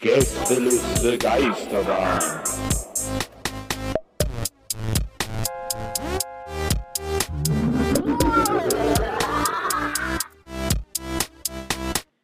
Gästeliste 0.00 1.18
Geisterbahn. 1.18 2.20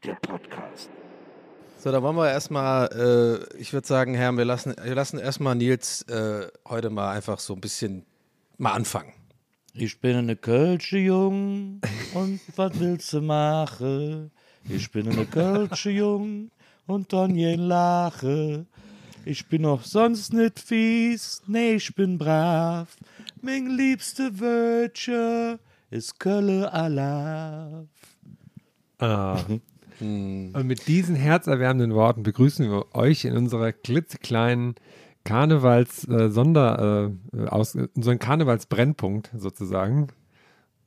Der 0.02 0.14
Podcast. 0.14 0.90
So, 1.78 1.92
da 1.92 2.02
wollen 2.02 2.16
wir 2.16 2.28
erstmal, 2.28 2.88
äh, 2.88 3.56
ich 3.60 3.72
würde 3.72 3.86
sagen, 3.86 4.14
Herr, 4.14 4.32
wir 4.32 4.44
lassen, 4.44 4.74
wir 4.82 4.96
lassen 4.96 5.20
erstmal 5.20 5.54
Nils 5.54 6.02
äh, 6.08 6.48
heute 6.68 6.90
mal 6.90 7.12
einfach 7.12 7.38
so 7.38 7.54
ein 7.54 7.60
bisschen 7.60 8.04
mal 8.58 8.72
anfangen. 8.72 9.12
Ich 9.74 10.00
bin 10.00 10.16
eine 10.16 10.34
Kölsche 10.34 10.98
Jung 10.98 11.80
und 12.14 12.40
was 12.56 12.80
willst 12.80 13.12
du 13.12 13.20
machen? 13.20 14.32
Ich 14.68 14.90
bin 14.90 15.08
eine 15.08 15.26
Kölsche 15.26 15.90
Jung 15.90 16.50
und 16.86 17.12
Donjen 17.12 17.60
lache. 17.60 18.66
Ich 19.26 19.46
bin 19.46 19.64
auch 19.66 19.82
sonst 19.82 20.32
nicht 20.32 20.58
fies, 20.58 21.42
nee, 21.46 21.74
ich 21.74 21.94
bin 21.94 22.18
brav. 22.18 22.96
Mein 23.42 23.66
liebste 23.68 24.40
Wörtchen 24.40 25.58
ist 25.90 26.18
Kölle 26.18 26.72
Alaf. 26.72 27.86
Ah. 28.98 29.38
Und 30.00 30.66
mit 30.66 30.88
diesen 30.88 31.14
herzerwärmenden 31.14 31.94
Worten 31.94 32.22
begrüßen 32.22 32.68
wir 32.70 32.94
euch 32.94 33.24
in 33.24 33.36
unserer 33.36 33.72
klitzekleinen 33.72 34.74
Karnevals-Sonder, 35.24 37.10
äh, 37.32 37.46
aus, 37.46 37.76
unseren 37.94 38.18
Karnevalsbrennpunkt 38.18 39.30
sozusagen. 39.36 40.08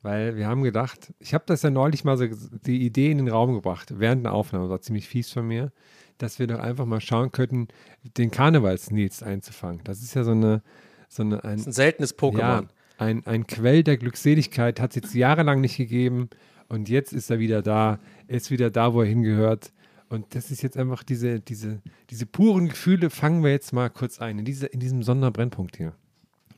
Weil 0.08 0.36
wir 0.36 0.46
haben 0.46 0.62
gedacht, 0.62 1.12
ich 1.18 1.34
habe 1.34 1.44
das 1.46 1.60
ja 1.60 1.68
neulich 1.68 2.02
mal 2.02 2.16
so 2.16 2.26
die 2.64 2.86
Idee 2.86 3.10
in 3.10 3.18
den 3.18 3.28
Raum 3.28 3.52
gebracht, 3.52 3.98
während 3.98 4.24
der 4.24 4.32
Aufnahme, 4.32 4.70
war 4.70 4.80
ziemlich 4.80 5.06
fies 5.06 5.30
von 5.30 5.46
mir, 5.46 5.70
dass 6.16 6.38
wir 6.38 6.46
doch 6.46 6.60
einfach 6.60 6.86
mal 6.86 7.02
schauen 7.02 7.30
könnten, 7.30 7.68
den 8.16 8.30
Karnevals-Nils 8.30 9.22
einzufangen. 9.22 9.82
Das 9.84 10.00
ist 10.00 10.14
ja 10.14 10.24
so 10.24 10.30
eine, 10.30 10.62
so 11.10 11.24
eine 11.24 11.44
ein, 11.44 11.56
Das 11.56 11.60
ist 11.60 11.66
ein 11.66 11.72
seltenes 11.74 12.18
Pokémon. 12.18 12.38
ja, 12.38 12.62
ein, 12.96 13.26
ein 13.26 13.46
Quell 13.46 13.82
der 13.82 13.98
Glückseligkeit, 13.98 14.80
hat 14.80 14.92
es 14.92 14.96
jetzt 14.96 15.14
jahrelang 15.14 15.60
nicht 15.60 15.76
gegeben 15.76 16.30
und 16.70 16.88
jetzt 16.88 17.12
ist 17.12 17.30
er 17.30 17.38
wieder 17.38 17.60
da, 17.60 17.98
er 18.28 18.36
ist 18.38 18.50
wieder 18.50 18.70
da, 18.70 18.94
wo 18.94 19.02
er 19.02 19.08
hingehört. 19.08 19.74
Und 20.08 20.34
das 20.34 20.50
ist 20.50 20.62
jetzt 20.62 20.78
einfach 20.78 21.02
diese, 21.02 21.40
diese, 21.40 21.82
diese 22.08 22.24
puren 22.24 22.70
Gefühle, 22.70 23.10
fangen 23.10 23.44
wir 23.44 23.50
jetzt 23.50 23.74
mal 23.74 23.90
kurz 23.90 24.22
ein, 24.22 24.38
in, 24.38 24.46
diese, 24.46 24.68
in 24.68 24.80
diesem 24.80 25.02
Sonderbrennpunkt 25.02 25.76
hier. 25.76 25.92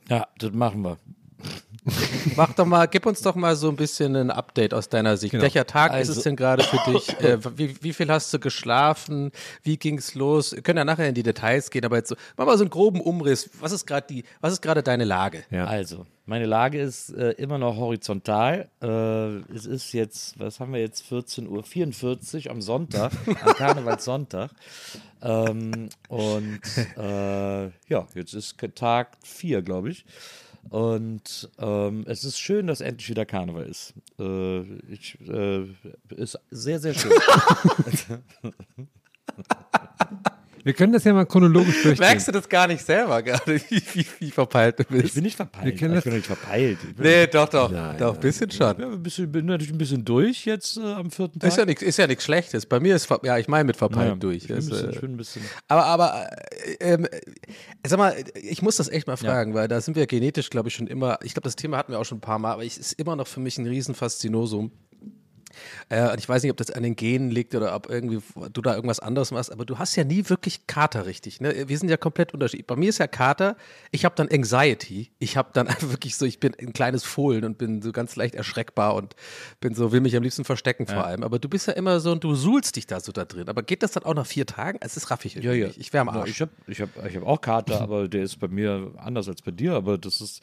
Ja, 0.07 0.25
das 0.37 0.53
machen 0.53 0.83
wir. 0.83 0.97
Mach 2.35 2.53
doch 2.53 2.65
mal, 2.65 2.85
gib 2.87 3.07
uns 3.07 3.21
doch 3.21 3.33
mal 3.33 3.55
so 3.55 3.67
ein 3.69 3.75
bisschen 3.75 4.15
ein 4.15 4.29
Update 4.29 4.73
aus 4.73 4.87
deiner 4.87 5.17
Sicht. 5.17 5.31
Genau. 5.31 5.41
Welcher 5.43 5.65
Tag 5.65 5.91
ist 5.93 6.09
Also- 6.09 6.13
es 6.19 6.23
denn 6.23 6.35
gerade 6.35 6.63
für 6.63 6.77
dich? 6.91 7.09
Äh, 7.21 7.37
wie, 7.57 7.75
wie 7.83 7.93
viel 7.93 8.09
hast 8.09 8.33
du 8.33 8.39
geschlafen? 8.39 9.31
Wie 9.63 9.77
ging's 9.77 10.15
los? 10.15 10.53
Wir 10.53 10.61
können 10.61 10.77
ja 10.77 10.85
nachher 10.85 11.07
in 11.09 11.15
die 11.15 11.23
Details 11.23 11.69
gehen, 11.71 11.83
aber 11.85 11.97
jetzt 11.97 12.09
so, 12.09 12.15
mach 12.37 12.45
mal 12.45 12.57
so 12.57 12.63
einen 12.63 12.69
groben 12.69 12.99
Umriss. 13.01 13.49
Was 13.59 13.71
ist 13.71 13.85
gerade 13.85 14.07
die, 14.07 14.23
was 14.41 14.53
ist 14.53 14.61
gerade 14.61 14.81
deine 14.83 15.03
Lage? 15.03 15.43
Ja. 15.51 15.65
Also, 15.65 16.05
meine 16.25 16.45
Lage 16.45 16.79
ist 16.79 17.09
äh, 17.13 17.31
immer 17.31 17.57
noch 17.57 17.75
horizontal. 17.75 18.69
Äh, 18.81 19.53
es 19.55 19.65
ist 19.65 19.91
jetzt, 19.93 20.39
was 20.39 20.59
haben 20.59 20.73
wir 20.73 20.79
jetzt, 20.79 21.03
14.44 21.11 22.45
Uhr 22.45 22.51
am 22.51 22.61
Sonntag, 22.61 23.11
am 23.27 23.53
Karnevalssonntag. 23.55 24.51
Ähm, 25.21 25.89
und 26.07 26.59
äh, 26.97 27.63
ja, 27.87 28.07
jetzt 28.15 28.33
ist 28.33 28.55
Tag 28.75 29.17
4, 29.23 29.61
glaube 29.61 29.89
ich. 29.91 30.05
Und 30.69 31.49
ähm, 31.57 32.05
es 32.07 32.23
ist 32.23 32.39
schön, 32.39 32.67
dass 32.67 32.81
endlich 32.81 33.09
wieder 33.09 33.25
Karneval 33.25 33.65
ist. 33.65 33.93
Äh, 34.19 34.61
ich, 34.91 35.17
äh, 35.27 35.65
ist 36.15 36.39
sehr, 36.49 36.79
sehr 36.79 36.93
schön. 36.93 37.11
Wir 40.63 40.73
können 40.73 40.93
das 40.93 41.03
ja 41.03 41.13
mal 41.13 41.25
chronologisch 41.25 41.73
durchgehen. 41.83 42.05
Merkst 42.07 42.27
du 42.27 42.31
das 42.31 42.47
gar 42.47 42.67
nicht 42.67 42.85
selber 42.85 43.21
gerade, 43.23 43.55
wie, 43.69 43.81
wie, 43.93 44.05
wie 44.19 44.31
verpeilt 44.31 44.79
du 44.79 44.83
bist? 44.83 45.05
Ich 45.05 45.13
bin 45.13 45.23
nicht 45.23 45.35
verpeilt. 45.35 45.65
Wir 45.65 45.75
kennen 45.75 45.97
ich 45.97 46.03
bin 46.03 46.11
das- 46.11 46.17
nicht 46.17 46.27
verpeilt. 46.27 46.77
Ich 46.87 46.95
bin, 46.95 47.05
nee, 47.05 47.27
doch, 47.27 47.49
doch. 47.49 47.71
Nein, 47.71 47.97
doch, 47.97 48.13
ein 48.15 48.19
bisschen 48.19 48.51
schon. 48.51 48.79
ja, 48.79 48.87
ein 48.87 49.01
bisschen, 49.03 49.31
bin 49.31 49.45
natürlich 49.45 49.73
ein 49.73 49.77
bisschen 49.77 50.05
durch 50.05 50.45
jetzt 50.45 50.77
äh, 50.77 50.81
am 50.81 51.09
vierten 51.11 51.39
Tag. 51.39 51.47
Ist 51.49 51.57
ja 51.57 51.65
nichts, 51.65 51.81
ist 51.83 51.97
ja 51.97 52.07
nichts 52.07 52.23
Schlechtes. 52.25 52.65
Bei 52.65 52.79
mir 52.79 52.95
ist, 52.95 53.09
ja, 53.23 53.37
ich 53.37 53.47
meine 53.47 53.63
mit 53.65 53.77
verpeilt 53.77 54.09
Ja, 54.09 54.15
durch. 54.15 54.37
Ich 54.37 54.47
bin, 54.47 54.57
ein 54.57 54.59
Das, 54.59 54.69
bisschen, 54.69 54.89
äh, 54.89 54.93
ich 54.93 55.01
bin 55.01 55.11
ein 55.13 55.17
bisschen. 55.17 55.41
Aber, 55.67 55.85
aber, 55.85 56.27
äh, 56.79 56.93
ähm, 56.93 57.05
äh, 57.05 57.19
sag 57.87 57.97
mal, 57.99 58.15
ich 58.35 58.61
muss 58.61 58.77
das 58.77 58.89
echt 58.89 59.07
mal 59.07 59.17
fragen, 59.17 59.53
weil 59.53 59.67
da 59.67 59.81
sind 59.81 59.95
wir 59.95 60.05
genetisch, 60.07 60.49
glaube 60.49 60.69
ich, 60.69 60.75
schon 60.75 60.87
immer, 60.87 61.17
ich 61.23 61.33
glaube, 61.33 61.45
das 61.45 61.55
Thema 61.55 61.77
hatten 61.77 61.91
wir 61.91 61.99
auch 61.99 62.05
schon 62.05 62.19
ein 62.19 62.21
paar 62.21 62.39
Mal, 62.39 62.51
aber 62.53 62.65
es 62.65 62.77
ist 62.77 62.93
immer 62.93 63.15
noch 63.15 63.27
für 63.27 63.39
mich 63.39 63.57
ein 63.57 63.65
Riesenfaszinosum. 63.67 64.71
Äh, 65.89 66.11
und 66.11 66.19
ich 66.19 66.27
weiß 66.27 66.43
nicht, 66.43 66.51
ob 66.51 66.57
das 66.57 66.71
an 66.71 66.83
den 66.83 66.95
Genen 66.95 67.31
liegt 67.31 67.55
oder 67.55 67.75
ob 67.75 67.89
irgendwie 67.89 68.21
du 68.51 68.61
da 68.61 68.75
irgendwas 68.75 68.99
anderes 68.99 69.31
machst, 69.31 69.51
aber 69.51 69.65
du 69.65 69.79
hast 69.79 69.95
ja 69.95 70.03
nie 70.03 70.29
wirklich 70.29 70.67
Kater 70.67 71.05
richtig. 71.05 71.41
Ne? 71.41 71.67
Wir 71.67 71.77
sind 71.77 71.89
ja 71.89 71.97
komplett 71.97 72.33
unterschiedlich. 72.33 72.67
Bei 72.67 72.75
mir 72.75 72.89
ist 72.89 72.97
ja 72.97 73.07
Kater, 73.07 73.55
ich 73.91 74.05
habe 74.05 74.15
dann 74.15 74.29
Anxiety. 74.29 75.11
Ich 75.19 75.37
habe 75.37 75.49
dann 75.53 75.67
einfach 75.69 75.89
wirklich 75.89 76.15
so, 76.15 76.25
ich 76.25 76.39
bin 76.39 76.53
ein 76.59 76.73
kleines 76.73 77.03
Fohlen 77.03 77.43
und 77.43 77.57
bin 77.57 77.81
so 77.81 77.91
ganz 77.91 78.15
leicht 78.15 78.35
erschreckbar 78.35 78.95
und 78.95 79.15
bin 79.59 79.73
so, 79.73 79.91
will 79.91 80.01
mich 80.01 80.15
am 80.15 80.23
liebsten 80.23 80.45
verstecken 80.45 80.87
vor 80.87 81.05
allem. 81.05 81.23
Aber 81.23 81.39
du 81.39 81.49
bist 81.49 81.67
ja 81.67 81.73
immer 81.73 81.99
so 81.99 82.11
und 82.11 82.23
du 82.23 82.35
suhlst 82.35 82.75
dich 82.75 82.87
da 82.87 82.99
so 82.99 83.11
da 83.11 83.25
drin. 83.25 83.49
Aber 83.49 83.63
geht 83.63 83.83
das 83.83 83.91
dann 83.91 84.03
auch 84.03 84.13
nach 84.13 84.25
vier 84.25 84.45
Tagen? 84.45 84.79
Es 84.81 84.97
ist 84.97 85.11
raffig 85.11 85.35
irgendwie. 85.35 85.65
nicht. 85.65 85.77
Ich 85.77 85.93
wäre 85.93 86.01
am 86.01 86.13
Ja, 86.13 86.21
Arsch. 86.21 86.29
Ich 86.29 86.41
habe 86.41 86.51
ich 86.67 86.81
hab, 86.81 86.89
ich 87.05 87.15
hab 87.15 87.23
auch 87.23 87.41
Kater, 87.41 87.81
aber 87.81 88.07
der 88.07 88.23
ist 88.23 88.39
bei 88.39 88.47
mir 88.47 88.93
anders 88.97 89.27
als 89.27 89.41
bei 89.41 89.51
dir. 89.51 89.73
Aber 89.73 89.97
das 89.97 90.21
ist. 90.21 90.41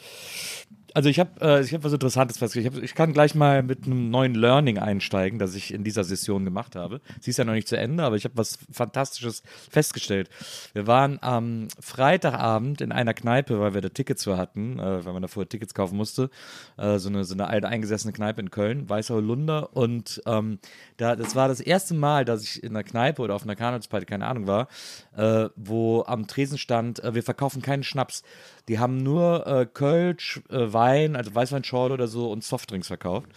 Also 0.94 1.09
ich 1.09 1.21
habe 1.21 1.41
äh, 1.41 1.65
hab 1.65 1.84
was 1.84 1.93
Interessantes 1.93 2.38
festgestellt. 2.38 2.72
Ich, 2.72 2.78
hab, 2.78 2.84
ich 2.84 2.94
kann 2.94 3.12
gleich 3.12 3.34
mal 3.34 3.62
mit 3.62 3.84
einem 3.84 4.10
neuen 4.10 4.34
Learning 4.34 4.78
einsteigen, 4.78 5.38
das 5.38 5.54
ich 5.54 5.72
in 5.72 5.84
dieser 5.84 6.04
Session 6.04 6.44
gemacht 6.44 6.76
habe. 6.76 7.00
Sie 7.21 7.31
ist 7.31 7.37
ja 7.37 7.44
noch 7.44 7.53
nicht 7.53 7.69
zu 7.69 7.76
Ende, 7.76 8.04
aber 8.04 8.16
ich 8.16 8.25
habe 8.25 8.37
was 8.37 8.59
Fantastisches 8.72 9.43
festgestellt. 9.71 10.31
Wir 10.72 10.87
waren 10.87 11.19
am 11.21 11.69
Freitagabend 11.81 12.81
in 12.81 12.93
einer 12.93 13.15
Kneipe, 13.15 13.60
weil 13.60 13.75
wir 13.75 13.81
da 13.81 13.88
Tickets 13.88 14.25
für 14.25 14.37
hatten, 14.37 14.78
äh, 14.78 15.04
weil 15.04 15.12
man 15.12 15.22
da 15.22 15.28
vorher 15.28 15.49
Tickets 15.49 15.75
kaufen 15.75 15.97
musste. 15.97 16.31
Äh, 16.76 16.99
so, 16.99 17.09
eine, 17.09 17.25
so 17.25 17.34
eine 17.34 17.49
alte 17.49 17.69
eingesessene 17.69 18.12
Kneipe 18.12 18.41
in 18.41 18.50
Köln, 18.50 18.88
Weißer 18.88 19.15
Holunder. 19.15 19.76
Und 19.76 20.23
ähm, 20.26 20.58
da, 20.96 21.17
das 21.17 21.37
war 21.37 21.49
das 21.49 21.61
erste 21.61 21.94
Mal, 21.94 22.25
dass 22.25 22.43
ich 22.43 22.62
in 22.62 22.70
einer 22.70 22.84
Kneipe 22.84 23.23
oder 23.23 23.34
auf 23.34 23.43
einer 23.43 23.56
Karnevalsparty, 23.56 24.06
keine 24.06 24.26
Ahnung 24.26 24.46
war, 24.46 24.69
äh, 25.17 25.49
wo 25.56 26.02
am 26.06 26.26
Tresen 26.26 26.58
stand, 26.58 27.02
äh, 27.02 27.14
wir 27.14 27.23
verkaufen 27.23 27.62
keinen 27.62 27.82
Schnaps. 27.82 28.23
Die 28.69 28.79
haben 28.79 28.99
nur 28.99 29.47
äh, 29.47 29.67
Kölsch, 29.67 30.41
äh, 30.50 30.73
Wein, 30.73 31.17
also 31.17 31.35
Weißweinschorle 31.35 31.94
oder 31.94 32.06
so 32.06 32.31
und 32.31 32.44
Softdrinks 32.44 32.88
verkauft. 32.88 33.31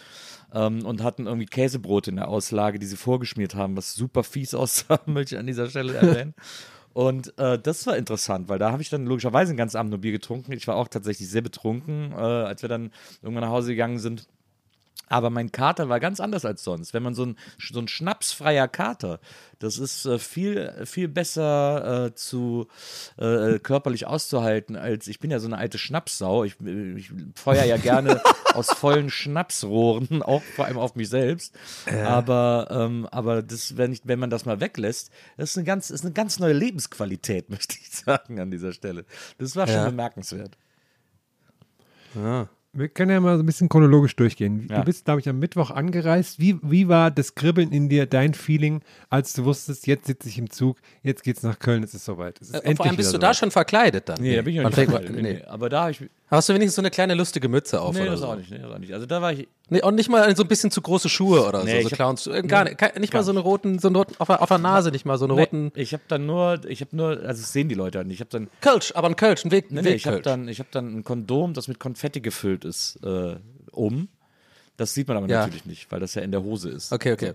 Ähm, 0.54 0.84
und 0.84 1.02
hatten 1.02 1.26
irgendwie 1.26 1.46
Käsebrot 1.46 2.08
in 2.08 2.16
der 2.16 2.28
Auslage, 2.28 2.78
die 2.78 2.86
sie 2.86 2.96
vorgeschmiert 2.96 3.54
haben, 3.54 3.76
was 3.76 3.94
super 3.94 4.22
fies 4.22 4.54
aussah, 4.54 5.00
möchte 5.06 5.34
ich 5.34 5.38
an 5.38 5.46
dieser 5.46 5.68
Stelle 5.68 5.94
erwähnen. 5.94 6.34
Und 6.92 7.38
äh, 7.38 7.58
das 7.58 7.86
war 7.86 7.96
interessant, 7.96 8.48
weil 8.48 8.58
da 8.58 8.70
habe 8.70 8.82
ich 8.82 8.90
dann 8.90 9.06
logischerweise 9.06 9.54
ein 9.54 9.56
ganz 9.56 9.74
Abend 9.74 9.90
nur 9.90 10.00
Bier 10.00 10.12
getrunken. 10.12 10.52
Ich 10.52 10.68
war 10.68 10.76
auch 10.76 10.88
tatsächlich 10.88 11.28
sehr 11.28 11.40
betrunken, 11.40 12.12
äh, 12.12 12.16
als 12.16 12.60
wir 12.60 12.68
dann 12.68 12.90
irgendwann 13.22 13.44
nach 13.44 13.50
Hause 13.50 13.70
gegangen 13.70 13.98
sind. 13.98 14.28
Aber 15.12 15.28
mein 15.28 15.52
Kater 15.52 15.90
war 15.90 16.00
ganz 16.00 16.20
anders 16.20 16.44
als 16.46 16.64
sonst. 16.64 16.94
Wenn 16.94 17.02
man 17.02 17.14
so 17.14 17.26
ein, 17.26 17.36
so 17.60 17.78
ein 17.80 17.86
schnapsfreier 17.86 18.66
Kater, 18.66 19.20
das 19.58 19.76
ist 19.76 20.06
äh, 20.06 20.18
viel, 20.18 20.72
viel 20.86 21.06
besser 21.08 22.06
äh, 22.06 22.14
zu 22.14 22.66
äh, 23.18 23.58
körperlich 23.58 24.06
auszuhalten, 24.06 24.74
als 24.74 25.08
ich 25.08 25.20
bin 25.20 25.30
ja 25.30 25.38
so 25.38 25.46
eine 25.48 25.58
alte 25.58 25.76
Schnapssau. 25.76 26.44
Ich, 26.44 26.58
ich 26.60 27.10
feuer 27.34 27.64
ja 27.64 27.76
gerne 27.76 28.22
aus 28.54 28.72
vollen 28.72 29.10
Schnapsrohren, 29.10 30.22
auch 30.22 30.42
vor 30.56 30.64
allem 30.64 30.78
auf 30.78 30.94
mich 30.94 31.10
selbst. 31.10 31.54
Aber, 32.04 32.68
ähm, 32.70 33.06
aber 33.10 33.42
das, 33.42 33.76
wenn, 33.76 33.92
ich, 33.92 34.00
wenn 34.04 34.18
man 34.18 34.30
das 34.30 34.46
mal 34.46 34.60
weglässt, 34.60 35.10
das 35.36 35.50
ist 35.50 35.58
eine 35.58 35.66
ganz, 35.66 35.90
ist 35.90 36.04
eine 36.04 36.14
ganz 36.14 36.38
neue 36.38 36.54
Lebensqualität, 36.54 37.50
möchte 37.50 37.76
ich 37.78 37.90
sagen, 37.90 38.40
an 38.40 38.50
dieser 38.50 38.72
Stelle. 38.72 39.04
Das 39.36 39.56
war 39.56 39.66
schon 39.66 39.76
Ja. 39.76 39.90
bemerkenswert. 39.90 40.56
Wir 42.74 42.88
können 42.88 43.10
ja 43.10 43.20
mal 43.20 43.36
so 43.36 43.42
ein 43.42 43.46
bisschen 43.46 43.68
chronologisch 43.68 44.16
durchgehen. 44.16 44.66
Ja. 44.70 44.78
Du 44.78 44.84
bist, 44.84 45.04
glaube 45.04 45.20
ich, 45.20 45.28
am 45.28 45.38
Mittwoch 45.38 45.70
angereist. 45.70 46.40
Wie, 46.40 46.58
wie 46.62 46.88
war 46.88 47.10
das 47.10 47.34
Kribbeln 47.34 47.70
in 47.70 47.90
dir, 47.90 48.06
dein 48.06 48.32
Feeling, 48.32 48.80
als 49.10 49.34
du 49.34 49.44
wusstest, 49.44 49.86
jetzt 49.86 50.06
sitze 50.06 50.28
ich 50.30 50.38
im 50.38 50.48
Zug, 50.48 50.78
jetzt 51.02 51.22
geht's 51.22 51.42
nach 51.42 51.58
Köln, 51.58 51.82
es 51.82 51.92
ist 51.92 52.06
soweit. 52.06 52.40
Es 52.40 52.48
ist 52.48 52.64
Äh, 52.64 52.74
vor 52.74 52.86
allem 52.86 52.96
bist 52.96 53.12
du 53.12 53.18
da 53.18 53.34
schon 53.34 53.50
verkleidet 53.50 54.08
dann. 54.08 54.22
Nee, 54.22 54.36
da 54.36 54.42
bin 54.42 54.54
ich 54.54 54.62
noch 54.62 54.70
nicht 54.70 54.88
verkleidet. 54.90 55.20
Nee. 55.20 55.42
Aber 55.44 55.68
da 55.68 55.82
habe 55.82 55.90
ich. 55.90 56.00
Hast 56.28 56.48
du 56.48 56.54
wenigstens 56.54 56.76
so 56.76 56.80
eine 56.80 56.90
kleine 56.90 57.12
lustige 57.12 57.46
Mütze 57.50 57.78
auf 57.78 57.94
Nee, 57.94 58.02
oder 58.02 58.12
das 58.12 58.20
so? 58.20 58.26
auch 58.28 58.36
nicht. 58.36 58.50
Nee, 58.50 58.58
das 58.58 58.70
auch 58.72 58.78
nicht. 58.78 58.94
Also 58.94 59.04
da 59.04 59.20
war 59.20 59.34
ich. 59.34 59.48
Nee, 59.68 59.82
und 59.82 59.94
nicht 59.94 60.08
mal 60.10 60.34
so 60.36 60.42
ein 60.42 60.48
bisschen 60.48 60.70
zu 60.70 60.82
große 60.82 61.08
Schuhe 61.08 61.46
oder 61.46 61.64
Nee, 61.64 61.76
so, 61.82 61.88
so 61.88 61.90
hab- 61.92 61.96
Clowns. 61.96 62.26
äh, 62.26 62.42
Gar 62.42 62.64
nicht, 62.64 62.98
nicht 62.98 63.14
mal 63.14 63.22
so 63.22 63.30
eine 63.30 63.40
roten, 63.40 63.78
so 63.78 63.88
einen 63.88 63.96
roten 63.96 64.14
auf, 64.18 64.26
der- 64.26 64.42
auf 64.42 64.48
der 64.48 64.58
Nase, 64.58 64.90
nicht 64.90 65.06
mal 65.06 65.16
so 65.18 65.24
eine 65.24 65.34
roten. 65.34 65.72
Nee, 65.74 65.82
ich 65.82 65.92
habe 65.94 66.02
dann 66.08 66.26
nur, 66.26 66.60
ich 66.68 66.80
habe 66.80 66.94
nur, 66.94 67.08
also 67.10 67.40
das 67.40 67.52
sehen 67.52 67.68
die 67.68 67.74
Leute 67.74 67.98
halt 67.98 68.06
nicht. 68.08 68.16
Ich 68.16 68.20
habe 68.20 68.30
dann, 68.30 68.48
Kölsch, 68.60 68.92
aber 68.94 69.08
ein 69.08 69.16
Kölsch, 69.16 69.44
ein 69.44 69.50
Weg, 69.50 69.70
nee, 69.70 69.82
Weg 69.84 69.96
ich 69.96 70.06
habe 70.06 70.20
dann, 70.20 70.48
ich 70.48 70.58
habe 70.58 70.68
dann 70.72 70.98
ein 70.98 71.04
Kondom, 71.04 71.54
das 71.54 71.68
mit 71.68 71.78
Konfetti 71.80 72.20
gefüllt 72.20 72.64
ist, 72.64 72.98
äh, 73.04 73.36
um. 73.70 74.08
Das 74.76 74.94
sieht 74.94 75.06
man 75.08 75.16
aber 75.18 75.28
Ja. 75.28 75.40
natürlich 75.40 75.66
nicht, 75.66 75.90
weil 75.92 76.00
das 76.00 76.14
ja 76.14 76.22
in 76.22 76.30
der 76.32 76.42
Hose 76.42 76.70
ist. 76.70 76.92
Okay, 76.92 77.12
okay. 77.12 77.34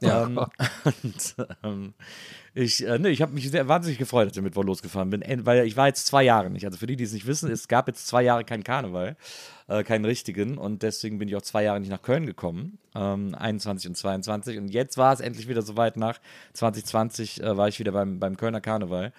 Ja. 0.00 0.24
Ähm, 0.24 0.38
und, 1.02 1.34
ähm, 1.62 1.94
ich, 2.54 2.86
äh, 2.86 2.98
nee, 2.98 3.08
ich 3.08 3.22
habe 3.22 3.32
mich 3.32 3.50
sehr 3.50 3.66
wahnsinnig 3.68 3.98
gefreut, 3.98 4.26
als 4.28 4.36
ich 4.36 4.42
mit 4.42 4.50
Mittwoch 4.52 4.64
losgefahren 4.64 5.08
bin, 5.08 5.22
weil 5.46 5.64
ich 5.66 5.76
war 5.76 5.86
jetzt 5.86 6.06
zwei 6.06 6.22
Jahre 6.22 6.50
nicht. 6.50 6.66
Also 6.66 6.76
für 6.76 6.86
die, 6.86 6.96
die 6.96 7.04
es 7.04 7.12
nicht 7.12 7.26
wissen, 7.26 7.50
es 7.50 7.66
gab 7.68 7.88
jetzt 7.88 8.06
zwei 8.06 8.22
Jahre 8.22 8.44
keinen 8.44 8.62
Karneval, 8.64 9.16
äh, 9.68 9.82
keinen 9.84 10.04
richtigen 10.04 10.58
und 10.58 10.82
deswegen 10.82 11.18
bin 11.18 11.28
ich 11.28 11.36
auch 11.36 11.42
zwei 11.42 11.62
Jahre 11.62 11.80
nicht 11.80 11.88
nach 11.88 12.02
Köln 12.02 12.26
gekommen, 12.26 12.78
ähm, 12.94 13.34
21 13.34 13.88
und 13.88 13.94
22 13.96 14.58
und 14.58 14.68
jetzt 14.68 14.98
war 14.98 15.14
es 15.14 15.20
endlich 15.20 15.48
wieder 15.48 15.62
soweit 15.62 15.96
nach 15.96 16.18
2020 16.52 17.42
äh, 17.42 17.56
war 17.56 17.68
ich 17.68 17.78
wieder 17.78 17.92
beim, 17.92 18.18
beim 18.18 18.36
Kölner 18.36 18.60
Karneval 18.60 19.12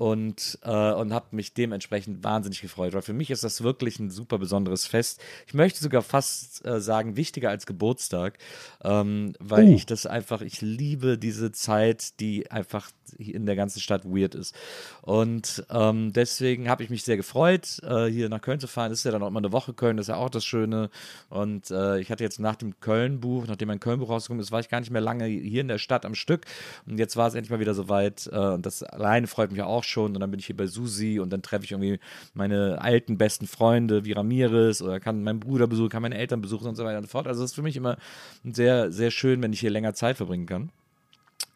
und, 0.00 0.58
äh, 0.62 0.92
und 0.92 1.12
habe 1.12 1.26
mich 1.32 1.52
dementsprechend 1.52 2.24
wahnsinnig 2.24 2.62
gefreut, 2.62 2.94
weil 2.94 3.02
für 3.02 3.12
mich 3.12 3.30
ist 3.30 3.44
das 3.44 3.62
wirklich 3.62 3.98
ein 3.98 4.08
super 4.08 4.38
besonderes 4.38 4.86
Fest. 4.86 5.20
Ich 5.46 5.52
möchte 5.52 5.78
sogar 5.78 6.00
fast 6.00 6.64
äh, 6.64 6.80
sagen, 6.80 7.16
wichtiger 7.16 7.50
als 7.50 7.66
Geburtstag, 7.66 8.38
ähm, 8.82 9.34
weil 9.38 9.68
ich 9.68 9.84
das 9.84 10.06
einfach, 10.06 10.40
ich 10.40 10.62
liebe 10.62 11.18
diese 11.18 11.52
Zeit, 11.52 12.18
die 12.18 12.50
einfach 12.50 12.90
in 13.18 13.44
der 13.44 13.56
ganzen 13.56 13.80
Stadt 13.80 14.04
weird 14.04 14.34
ist. 14.34 14.54
Und 15.02 15.64
ähm, 15.70 16.14
deswegen 16.14 16.70
habe 16.70 16.82
ich 16.82 16.88
mich 16.88 17.02
sehr 17.02 17.18
gefreut, 17.18 17.80
äh, 17.82 18.06
hier 18.06 18.28
nach 18.30 18.40
Köln 18.40 18.60
zu 18.60 18.68
fahren. 18.68 18.90
Das 18.90 19.00
ist 19.00 19.04
ja 19.04 19.10
dann 19.10 19.22
auch 19.22 19.28
immer 19.28 19.40
eine 19.40 19.52
Woche 19.52 19.74
Köln, 19.74 19.96
das 19.98 20.04
ist 20.04 20.08
ja 20.08 20.16
auch 20.16 20.30
das 20.30 20.44
Schöne. 20.44 20.88
Und 21.28 21.70
äh, 21.70 21.98
ich 22.00 22.10
hatte 22.10 22.24
jetzt 22.24 22.40
nach 22.40 22.56
dem 22.56 22.80
Köln-Buch, 22.80 23.46
nachdem 23.46 23.68
mein 23.68 23.80
Köln-Buch 23.80 24.08
rausgekommen 24.08 24.42
ist, 24.42 24.52
war 24.52 24.60
ich 24.60 24.70
gar 24.70 24.80
nicht 24.80 24.90
mehr 24.90 25.02
lange 25.02 25.26
hier 25.26 25.60
in 25.60 25.68
der 25.68 25.78
Stadt 25.78 26.06
am 26.06 26.14
Stück. 26.14 26.46
Und 26.86 26.98
jetzt 26.98 27.16
war 27.16 27.28
es 27.28 27.34
endlich 27.34 27.50
mal 27.50 27.60
wieder 27.60 27.74
soweit. 27.74 28.28
Äh, 28.32 28.38
und 28.38 28.64
das 28.64 28.82
alleine 28.82 29.26
freut 29.26 29.52
mich 29.52 29.60
auch 29.62 29.84
schon. 29.90 30.14
Und 30.14 30.20
dann 30.20 30.30
bin 30.30 30.40
ich 30.40 30.46
hier 30.46 30.56
bei 30.56 30.66
Susi 30.66 31.20
und 31.20 31.30
dann 31.30 31.42
treffe 31.42 31.64
ich 31.64 31.72
irgendwie 31.72 31.98
meine 32.34 32.80
alten 32.80 33.18
besten 33.18 33.46
Freunde 33.46 34.04
wie 34.04 34.12
Ramirez 34.12 34.80
oder 34.80 35.00
kann 35.00 35.22
meinen 35.22 35.40
Bruder 35.40 35.66
besuchen, 35.66 35.90
kann 35.90 36.02
meine 36.02 36.16
Eltern 36.16 36.40
besuchen 36.40 36.68
und 36.68 36.76
so 36.76 36.84
weiter 36.84 36.98
und 36.98 37.04
so 37.04 37.10
fort. 37.10 37.26
Also 37.26 37.42
das 37.42 37.50
ist 37.50 37.54
für 37.54 37.62
mich 37.62 37.76
immer 37.76 37.96
sehr, 38.44 38.92
sehr 38.92 39.10
schön, 39.10 39.42
wenn 39.42 39.52
ich 39.52 39.60
hier 39.60 39.70
länger 39.70 39.94
Zeit 39.94 40.16
verbringen 40.16 40.46
kann. 40.46 40.70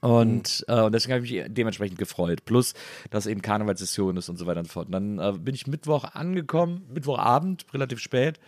Und, 0.04 0.66
äh, 0.68 0.82
und 0.82 0.92
deswegen 0.92 1.14
habe 1.14 1.24
ich 1.24 1.32
mich 1.32 1.44
dementsprechend 1.48 1.98
gefreut. 1.98 2.44
Plus, 2.44 2.74
dass 3.08 3.26
eben 3.26 3.40
Karnevalssession 3.40 4.18
ist 4.18 4.28
und 4.28 4.36
so 4.36 4.44
weiter 4.44 4.60
und 4.60 4.66
so 4.66 4.72
fort. 4.72 4.86
Und 4.86 4.92
dann 4.92 5.18
äh, 5.18 5.32
bin 5.38 5.54
ich 5.54 5.66
Mittwoch 5.66 6.04
angekommen, 6.12 6.82
Mittwochabend, 6.92 7.64
relativ 7.72 8.00
spät. 8.00 8.38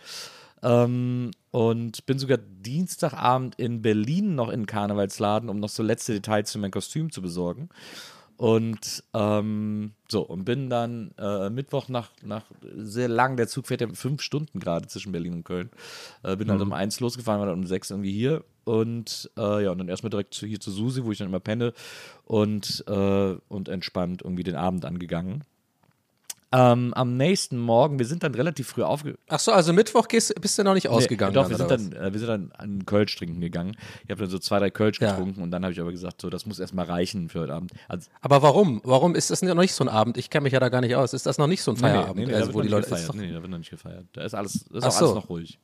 Ähm, 0.61 1.31
und 1.49 2.05
bin 2.05 2.19
sogar 2.19 2.37
Dienstagabend 2.37 3.55
in 3.55 3.81
Berlin 3.81 4.35
noch 4.35 4.49
in 4.49 4.61
den 4.61 4.65
Karnevalsladen, 4.67 5.49
um 5.49 5.59
noch 5.59 5.69
so 5.69 5.81
letzte 5.81 6.13
Details 6.13 6.51
für 6.51 6.59
mein 6.59 6.69
Kostüm 6.69 7.11
zu 7.11 7.23
besorgen. 7.23 7.69
Und 8.37 9.03
ähm, 9.15 9.93
so, 10.07 10.21
und 10.21 10.45
bin 10.45 10.69
dann 10.69 11.11
äh, 11.17 11.49
Mittwoch 11.49 11.89
nach, 11.89 12.11
nach 12.23 12.45
sehr 12.75 13.07
lang, 13.07 13.35
der 13.35 13.47
Zug 13.47 13.65
fährt 13.65 13.81
ja 13.81 13.87
fünf 13.91 14.21
Stunden 14.21 14.59
gerade 14.59 14.87
zwischen 14.87 15.11
Berlin 15.11 15.33
und 15.33 15.43
Köln. 15.43 15.71
Äh, 16.21 16.35
bin 16.35 16.51
halt 16.51 16.61
um 16.61 16.71
eins 16.71 16.99
losgefahren, 16.99 17.39
war 17.39 17.47
dann 17.47 17.57
um 17.57 17.65
sechs 17.65 17.89
irgendwie 17.89 18.11
hier. 18.11 18.43
Und 18.63 19.31
äh, 19.37 19.63
ja, 19.63 19.71
und 19.71 19.79
dann 19.79 19.89
erstmal 19.89 20.11
direkt 20.11 20.35
zu, 20.35 20.45
hier 20.45 20.59
zu 20.59 20.69
Susi, 20.69 21.03
wo 21.03 21.11
ich 21.11 21.17
dann 21.17 21.29
immer 21.29 21.39
penne 21.39 21.73
und, 22.25 22.83
äh, 22.87 23.35
und 23.47 23.69
entspannt 23.69 24.21
irgendwie 24.23 24.43
den 24.43 24.55
Abend 24.55 24.85
angegangen. 24.85 25.43
Ähm, 26.53 26.93
am 26.93 27.17
nächsten 27.17 27.57
Morgen, 27.57 27.99
wir 27.99 28.05
sind 28.05 28.23
dann 28.23 28.33
relativ 28.33 28.69
früh 28.69 28.81
aufge 28.83 29.17
Ach 29.27 29.39
so, 29.39 29.51
also 29.51 29.73
Mittwoch 29.73 30.07
gehst, 30.07 30.33
bist 30.39 30.57
du 30.57 30.63
noch 30.63 30.75
nicht 30.75 30.87
ausgegangen. 30.87 31.33
Nee, 31.33 31.41
doch, 31.41 31.49
wir 31.49 31.57
sind, 31.57 31.69
dann, 31.69 31.91
äh, 31.91 32.13
wir 32.13 32.19
sind 32.19 32.29
dann 32.29 32.51
an 32.53 32.85
Kölsch 32.85 33.17
trinken 33.17 33.41
gegangen. 33.41 33.75
Ich 34.05 34.11
habe 34.11 34.21
dann 34.21 34.29
so 34.29 34.39
zwei, 34.39 34.59
drei 34.59 34.69
Kölsch 34.69 35.01
Ja. 35.01 35.11
getrunken 35.11 35.41
und 35.41 35.51
dann 35.51 35.63
habe 35.63 35.73
ich 35.73 35.81
aber 35.81 35.91
gesagt, 35.91 36.21
so, 36.21 36.29
das 36.29 36.45
muss 36.45 36.59
erstmal 36.59 36.85
reichen 36.85 37.27
für 37.27 37.41
heute 37.41 37.53
Abend. 37.53 37.71
Also? 37.89 38.09
Aber 38.21 38.41
warum? 38.43 38.79
Warum 38.85 39.13
ist 39.13 39.29
das 39.29 39.41
noch 39.41 39.55
nicht 39.55 39.73
so 39.73 39.83
ein 39.83 39.89
Abend? 39.89 40.15
Ich 40.17 40.29
kenne 40.29 40.43
mich 40.43 40.53
ja 40.53 40.61
da 40.61 40.69
gar 40.69 40.79
nicht 40.79 40.95
aus. 40.95 41.11
Ist 41.13 41.25
das 41.25 41.37
noch 41.37 41.47
nicht 41.47 41.61
so 41.63 41.71
ein 41.71 41.77
Feierabend? 41.77 42.15
Nee, 42.15 42.25
nee, 42.27 42.33
also, 42.33 42.53
wo 42.53 42.61
die 42.61 42.69
Leute. 42.69 42.89
nicht 42.89 42.97
Ist 43.01 43.07
gefeiert. 43.07 43.09
doch, 43.09 43.15
Nee, 43.27 43.33
da 43.33 43.41
wird 43.41 43.51
noch 43.51 43.57
nicht 43.57 43.69
gefeiert. 43.71 44.05
Da 44.13 44.21
ist 44.23 44.33
alles, 44.33 44.55
ist 44.55 44.65
Ach 44.71 44.77
auch 44.77 44.83
alles 44.83 44.97
so. 44.99 45.15
noch 45.15 45.29
ruhig. 45.29 45.59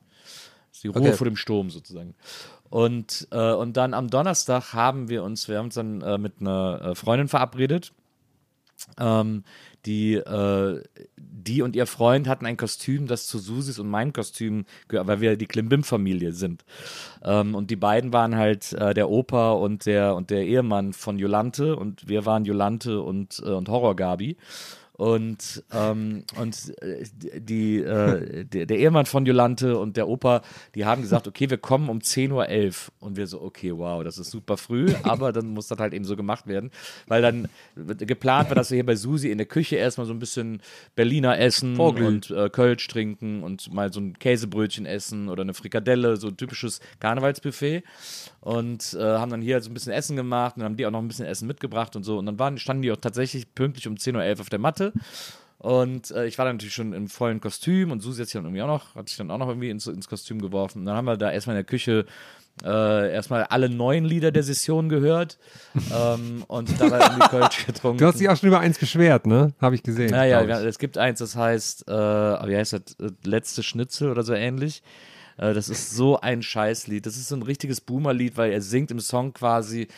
Das 0.68 0.78
ist 0.78 0.84
die 0.84 0.88
Ruhe 0.88 1.00
Okay. 1.00 1.12
vor 1.14 1.24
dem 1.24 1.36
Sturm 1.36 1.70
sozusagen. 1.70 2.14
Und, 2.68 3.26
äh, 3.30 3.52
und 3.52 3.76
dann 3.78 3.94
am 3.94 4.10
Donnerstag 4.10 4.74
haben 4.74 5.08
wir 5.08 5.22
uns, 5.22 5.48
wir 5.48 5.56
haben 5.56 5.66
uns 5.66 5.76
dann 5.76 6.02
äh, 6.02 6.18
mit 6.18 6.34
einer 6.40 6.80
äh, 6.82 6.94
Freundin 6.94 7.28
verabredet. 7.28 7.92
Ähm, 8.98 9.44
die, 9.86 10.14
äh, 10.14 10.82
die 11.16 11.62
und 11.62 11.76
ihr 11.76 11.86
Freund 11.86 12.28
hatten 12.28 12.46
ein 12.46 12.56
Kostüm, 12.56 13.06
das 13.06 13.26
zu 13.26 13.38
Susis 13.38 13.78
und 13.78 13.88
meinem 13.88 14.12
Kostüm 14.12 14.64
gehört, 14.88 15.06
weil 15.06 15.20
wir 15.20 15.36
die 15.36 15.46
Klimbim-Familie 15.46 16.32
sind. 16.32 16.64
Ähm, 17.22 17.54
und 17.54 17.70
die 17.70 17.76
beiden 17.76 18.12
waren 18.12 18.36
halt 18.36 18.72
äh, 18.72 18.94
der 18.94 19.10
Opa 19.10 19.52
und 19.52 19.86
der, 19.86 20.14
und 20.14 20.30
der 20.30 20.44
Ehemann 20.46 20.92
von 20.92 21.18
Jolante 21.18 21.76
und 21.76 22.08
wir 22.08 22.26
waren 22.26 22.44
Jolante 22.44 23.00
und, 23.00 23.42
äh, 23.44 23.50
und 23.50 23.68
Horror-Gabi. 23.68 24.36
Und, 24.96 25.64
ähm, 25.72 26.22
und 26.36 26.72
äh, 26.80 27.04
die, 27.40 27.78
äh, 27.78 28.44
der, 28.44 28.66
der 28.66 28.78
Ehemann 28.78 29.06
von 29.06 29.26
Jolante 29.26 29.76
und 29.76 29.96
der 29.96 30.06
Opa, 30.06 30.42
die 30.76 30.84
haben 30.84 31.02
gesagt, 31.02 31.26
okay, 31.26 31.50
wir 31.50 31.58
kommen 31.58 31.88
um 31.88 31.98
10.11 31.98 32.30
Uhr. 32.30 32.74
Und 33.00 33.16
wir 33.16 33.26
so, 33.26 33.42
okay, 33.42 33.72
wow, 33.76 34.04
das 34.04 34.18
ist 34.18 34.30
super 34.30 34.56
früh, 34.56 34.92
aber 35.02 35.32
dann 35.32 35.48
muss 35.48 35.66
das 35.66 35.80
halt 35.80 35.94
eben 35.94 36.04
so 36.04 36.14
gemacht 36.14 36.46
werden. 36.46 36.70
Weil 37.08 37.22
dann 37.22 37.48
geplant 37.74 38.50
war, 38.50 38.54
dass 38.54 38.70
wir 38.70 38.76
hier 38.76 38.86
bei 38.86 38.94
Susi 38.94 39.30
in 39.30 39.38
der 39.38 39.48
Küche 39.48 39.74
erstmal 39.74 40.06
so 40.06 40.12
ein 40.12 40.20
bisschen 40.20 40.62
Berliner 40.94 41.40
essen 41.40 41.74
Vorglühen. 41.74 42.14
und 42.14 42.30
äh, 42.30 42.48
Kölsch 42.48 42.86
trinken 42.86 43.42
und 43.42 43.72
mal 43.74 43.92
so 43.92 43.98
ein 43.98 44.16
Käsebrötchen 44.16 44.86
essen 44.86 45.28
oder 45.28 45.42
eine 45.42 45.54
Frikadelle, 45.54 46.16
so 46.16 46.28
ein 46.28 46.36
typisches 46.36 46.78
Karnevalsbuffet. 47.00 47.82
Und 48.44 48.92
äh, 48.92 49.02
haben 49.02 49.30
dann 49.30 49.40
hier 49.40 49.62
so 49.62 49.70
ein 49.70 49.74
bisschen 49.74 49.94
Essen 49.94 50.16
gemacht 50.16 50.56
und 50.56 50.60
dann 50.60 50.72
haben 50.72 50.76
die 50.76 50.84
auch 50.84 50.90
noch 50.90 50.98
ein 50.98 51.08
bisschen 51.08 51.24
Essen 51.24 51.48
mitgebracht 51.48 51.96
und 51.96 52.02
so. 52.02 52.18
Und 52.18 52.26
dann 52.26 52.38
waren, 52.38 52.58
standen 52.58 52.82
die 52.82 52.92
auch 52.92 52.98
tatsächlich 52.98 53.54
pünktlich 53.54 53.88
um 53.88 53.94
10.11 53.94 54.34
Uhr 54.34 54.40
auf 54.42 54.50
der 54.50 54.58
Matte. 54.58 54.92
Und 55.56 56.10
äh, 56.10 56.26
ich 56.26 56.36
war 56.36 56.44
dann 56.44 56.56
natürlich 56.56 56.74
schon 56.74 56.92
im 56.92 57.08
vollen 57.08 57.40
Kostüm 57.40 57.90
und 57.90 58.00
Susi 58.00 58.20
hat 58.20 58.28
sich 58.28 58.34
dann 58.34 58.44
irgendwie 58.44 58.60
auch 58.60 58.66
noch, 58.66 58.94
hat 58.96 59.08
sich 59.08 59.16
dann 59.16 59.30
auch 59.30 59.38
noch 59.38 59.48
irgendwie 59.48 59.70
ins, 59.70 59.86
ins 59.86 60.08
Kostüm 60.08 60.42
geworfen. 60.42 60.80
Und 60.80 60.84
dann 60.84 60.94
haben 60.94 61.06
wir 61.06 61.16
da 61.16 61.32
erstmal 61.32 61.56
in 61.56 61.60
der 61.60 61.64
Küche 61.64 62.04
äh, 62.62 63.14
erstmal 63.14 63.44
alle 63.44 63.70
neuen 63.70 64.04
Lieder 64.04 64.30
der 64.30 64.42
Session 64.42 64.90
gehört 64.90 65.38
ähm, 65.90 66.44
und 66.48 66.78
dabei 66.78 67.00
irgendwie 67.00 67.28
Kölsch 67.28 67.64
getrunken. 67.64 67.96
Du 67.96 68.06
hast 68.06 68.20
dich 68.20 68.28
auch 68.28 68.36
schon 68.36 68.48
über 68.48 68.60
eins 68.60 68.78
beschwert, 68.78 69.26
ne? 69.26 69.54
Habe 69.58 69.74
ich 69.74 69.82
gesehen. 69.82 70.10
Ja, 70.10 70.24
ja, 70.24 70.42
es 70.42 70.78
gibt 70.78 70.98
eins, 70.98 71.20
das 71.20 71.34
heißt, 71.34 71.88
äh, 71.88 71.92
wie 71.92 72.56
heißt 72.58 72.74
das, 72.74 72.82
äh, 73.00 73.10
Letzte 73.24 73.62
Schnitzel 73.62 74.10
oder 74.10 74.22
so 74.22 74.34
ähnlich. 74.34 74.82
Äh, 75.36 75.54
Das 75.54 75.68
ist 75.68 75.90
so 75.90 76.20
ein 76.20 76.42
Scheißlied. 76.42 77.04
Das 77.06 77.16
ist 77.16 77.28
so 77.28 77.36
ein 77.36 77.42
richtiges 77.42 77.80
Boomer-Lied, 77.80 78.36
weil 78.36 78.52
er 78.52 78.60
singt 78.62 78.90
im 78.90 79.00
Song 79.00 79.32
quasi, 79.32 79.88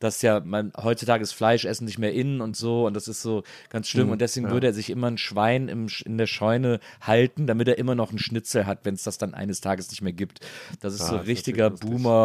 dass 0.00 0.22
ja 0.22 0.40
man 0.40 0.72
heutzutage 0.76 1.22
ist 1.22 1.32
Fleischessen 1.32 1.84
nicht 1.84 1.98
mehr 1.98 2.12
innen 2.12 2.40
und 2.40 2.56
so 2.56 2.86
und 2.86 2.94
das 2.94 3.08
ist 3.08 3.22
so 3.22 3.42
ganz 3.70 3.88
Mhm, 3.92 4.10
schlimm 4.10 4.10
und 4.10 4.20
deswegen 4.20 4.50
würde 4.50 4.68
er 4.68 4.72
sich 4.74 4.90
immer 4.90 5.08
ein 5.08 5.18
Schwein 5.18 5.68
im, 5.68 5.86
in 6.04 6.18
der 6.18 6.26
Scheune 6.26 6.80
halten, 7.00 7.46
damit 7.46 7.68
er 7.68 7.78
immer 7.78 7.94
noch 7.94 8.10
einen 8.10 8.18
Schnitzel 8.18 8.66
hat, 8.66 8.80
wenn 8.84 8.94
es 8.94 9.02
das 9.02 9.18
dann 9.18 9.34
eines 9.34 9.60
Tages 9.60 9.90
nicht 9.90 10.02
mehr 10.02 10.12
gibt. 10.12 10.40
Das 10.80 10.94
ist 10.94 11.06
so 11.06 11.16
Ah, 11.16 11.26
ist 11.32 11.50
richtiger 11.50 11.72
natürlich 11.80 11.88
lustig. 11.88 12.20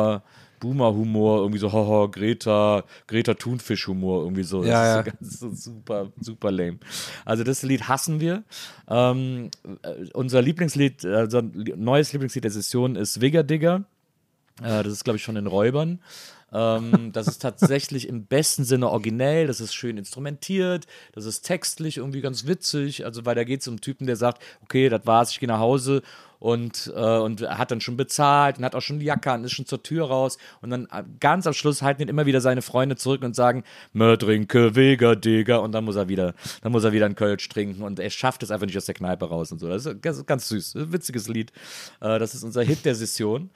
Boomer. 0.62 0.92
Boomer-Humor, 0.92 1.40
irgendwie 1.40 1.60
so, 1.60 1.72
haha, 1.72 2.08
Greta, 2.08 2.84
Greta 3.08 3.34
Thunfisch-Humor, 3.34 4.24
irgendwie 4.24 4.44
so. 4.44 4.64
Ja, 4.64 5.04
das 5.04 5.12
ist 5.22 5.40
so 5.40 5.50
ganz 5.50 5.64
so 5.64 5.72
super, 5.72 6.12
super 6.20 6.52
lame. 6.52 6.80
Also 7.26 7.44
das 7.44 7.64
Lied 7.64 7.88
hassen 7.88 8.20
wir. 8.20 8.44
Ähm, 8.88 9.50
äh, 9.84 10.10
unser 10.14 10.42
Lieblingslied, 10.42 11.04
li- 11.04 11.74
neues 11.76 12.14
Lieblingslied 12.14 12.44
der 12.44 12.52
Session 12.52 12.96
ist 12.96 13.22
Wigger 13.22 13.44
Digger. 13.44 13.84
Äh, 14.62 14.84
das 14.84 14.94
ist, 14.94 15.04
glaube 15.04 15.18
ich, 15.18 15.24
von 15.24 15.36
den 15.36 15.48
Räubern. 15.48 16.00
Ähm, 16.54 17.12
das 17.14 17.28
ist 17.28 17.42
tatsächlich 17.42 18.08
im 18.08 18.26
besten 18.26 18.64
Sinne 18.64 18.90
originell, 18.90 19.48
das 19.48 19.62
ist 19.62 19.74
schön 19.74 19.98
instrumentiert, 19.98 20.86
das 21.14 21.26
ist 21.26 21.44
textlich 21.44 21.98
irgendwie 21.98 22.22
ganz 22.22 22.46
witzig. 22.46 23.06
Also, 23.06 23.26
weil 23.26 23.36
da 23.36 23.44
geht 23.44 23.62
es 23.62 23.68
um 23.68 23.74
einen 23.74 23.82
Typen, 23.82 24.08
der 24.08 24.16
sagt, 24.16 24.42
okay, 24.64 24.90
das 24.90 25.06
war's, 25.06 25.32
ich 25.32 25.40
gehe 25.40 25.48
nach 25.48 25.60
Hause 25.60 26.02
und, 26.42 26.92
äh, 26.96 27.00
und 27.00 27.44
hat 27.44 27.70
dann 27.70 27.82
schon 27.82 27.96
bezahlt 27.96 28.58
und 28.58 28.66
hat 28.66 28.74
auch 28.74 28.82
schon 28.82 29.00
die 29.00 29.06
Jacke 29.06 29.32
an, 29.32 29.44
ist 29.44 29.52
schon 29.52 29.68
zur 29.68 29.84
Tür 29.84 30.08
raus 30.08 30.40
und 30.62 30.72
dann 30.72 30.88
äh, 30.92 31.04
ganz 31.20 31.46
am 31.46 31.54
Schluss 31.54 31.84
halten 31.84 32.02
ihn 32.02 32.08
immer 32.08 32.26
wieder 32.26 32.42
seine 32.42 32.64
Freunde 32.64 32.96
zurück 32.96 33.22
und 33.22 33.36
sagen, 33.36 33.64
Mördrinke, 33.94 34.76
Vega, 34.76 35.14
Digga 35.14 35.58
und 35.58 35.72
dann 35.72 35.86
muss 35.86 35.96
er 35.96 36.10
wieder, 36.10 36.34
dann 36.64 36.72
muss 36.72 36.84
er 36.84 36.94
wieder 36.94 37.06
einen 37.06 37.16
Kölsch 37.16 37.48
trinken 37.48 37.84
und 37.84 38.00
er 38.00 38.10
schafft 38.10 38.42
es 38.42 38.50
einfach 38.50 38.66
nicht 38.66 38.78
aus 38.78 38.88
der 38.88 38.96
Kneipe 38.96 39.30
raus 39.30 39.52
und 39.52 39.60
so. 39.60 39.68
Das 39.68 39.86
ist 39.86 40.02
ganz, 40.02 40.26
ganz 40.26 40.50
süß, 40.50 40.74
witziges 40.92 41.28
Lied. 41.28 41.52
Äh, 42.00 42.18
das 42.18 42.34
ist 42.34 42.44
unser 42.44 42.64
Hit 42.64 42.86
der 42.86 42.96
Session. 42.96 43.52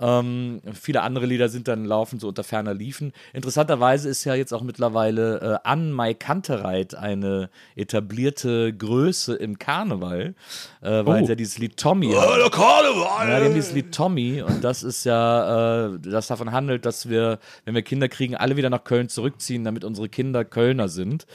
Ähm, 0.00 0.60
viele 0.74 1.02
andere 1.02 1.26
Lieder 1.26 1.48
sind 1.48 1.66
dann 1.68 1.84
laufen 1.84 2.20
so 2.20 2.28
unter 2.28 2.44
ferner 2.44 2.72
Liefen. 2.74 3.12
Interessanterweise 3.32 4.08
ist 4.08 4.24
ja 4.24 4.34
jetzt 4.34 4.52
auch 4.54 4.62
mittlerweile 4.62 5.60
äh, 5.64 5.68
Ann 5.68 5.90
Mai 5.92 6.14
Kantereit 6.14 6.94
eine 6.94 7.50
etablierte 7.74 8.72
Größe 8.72 9.34
im 9.34 9.58
Karneval, 9.58 10.34
äh, 10.82 11.04
weil 11.04 11.22
Oh. 11.24 11.26
ja 11.26 11.34
dieses 11.34 11.58
Lied 11.58 11.76
Tommy 11.76 12.12
hat. 12.12 12.38
der 12.38 12.50
Karneval! 12.50 13.28
Ja, 13.28 13.40
die 13.40 13.46
haben 13.46 13.54
dieses 13.54 13.72
Lied 13.72 13.92
Tommy 13.94 14.42
und 14.42 14.62
das 14.62 14.82
ist 14.82 15.04
ja, 15.04 15.86
äh, 15.86 15.98
das 16.00 16.28
davon 16.28 16.52
handelt, 16.52 16.86
dass 16.86 17.08
wir, 17.08 17.38
wenn 17.64 17.74
wir 17.74 17.82
Kinder 17.82 18.08
kriegen, 18.08 18.36
alle 18.36 18.56
wieder 18.56 18.70
nach 18.70 18.84
Köln 18.84 19.08
zurückziehen, 19.08 19.64
damit 19.64 19.84
unsere 19.84 20.08
Kinder 20.08 20.44
Kölner 20.44 20.88
sind. 20.88 21.26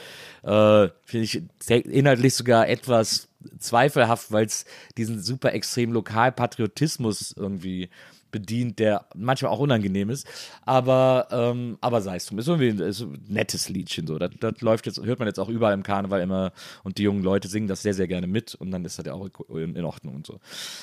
Äh, 0.42 0.88
Finde 1.04 1.24
ich 1.24 1.42
inhaltlich 1.68 2.34
sogar 2.34 2.68
etwas 2.68 3.28
zweifelhaft, 3.58 4.32
weil 4.32 4.46
es 4.46 4.64
diesen 4.96 5.22
super 5.22 5.52
extrem 5.52 5.92
Lokalpatriotismus 5.92 7.34
irgendwie 7.36 7.90
bedient, 8.34 8.80
der 8.80 9.06
manchmal 9.14 9.52
auch 9.52 9.60
unangenehm 9.60 10.10
ist. 10.10 10.26
Aber, 10.66 11.28
ähm, 11.30 11.78
aber 11.80 12.00
sei 12.00 12.16
es 12.16 12.26
drum. 12.26 12.40
Ist 12.40 12.48
irgendwie 12.48 12.70
ein, 12.70 12.80
ist 12.80 13.00
ein 13.00 13.24
nettes 13.28 13.68
Liedchen 13.68 14.08
so. 14.08 14.18
Das, 14.18 14.30
das 14.40 14.60
läuft 14.60 14.86
jetzt, 14.86 15.00
hört 15.00 15.20
man 15.20 15.28
jetzt 15.28 15.38
auch 15.38 15.48
überall 15.48 15.72
im 15.72 15.84
Karneval 15.84 16.20
immer 16.20 16.52
und 16.82 16.98
die 16.98 17.04
jungen 17.04 17.22
Leute 17.22 17.46
singen 17.46 17.68
das 17.68 17.82
sehr, 17.82 17.94
sehr 17.94 18.08
gerne 18.08 18.26
mit 18.26 18.56
und 18.56 18.72
dann 18.72 18.84
ist 18.84 18.98
das 18.98 19.06
ja 19.06 19.14
auch 19.14 19.28
in, 19.50 19.76
in 19.76 19.84
Ordnung 19.84 20.16
und 20.16 20.26
so. 20.26 20.40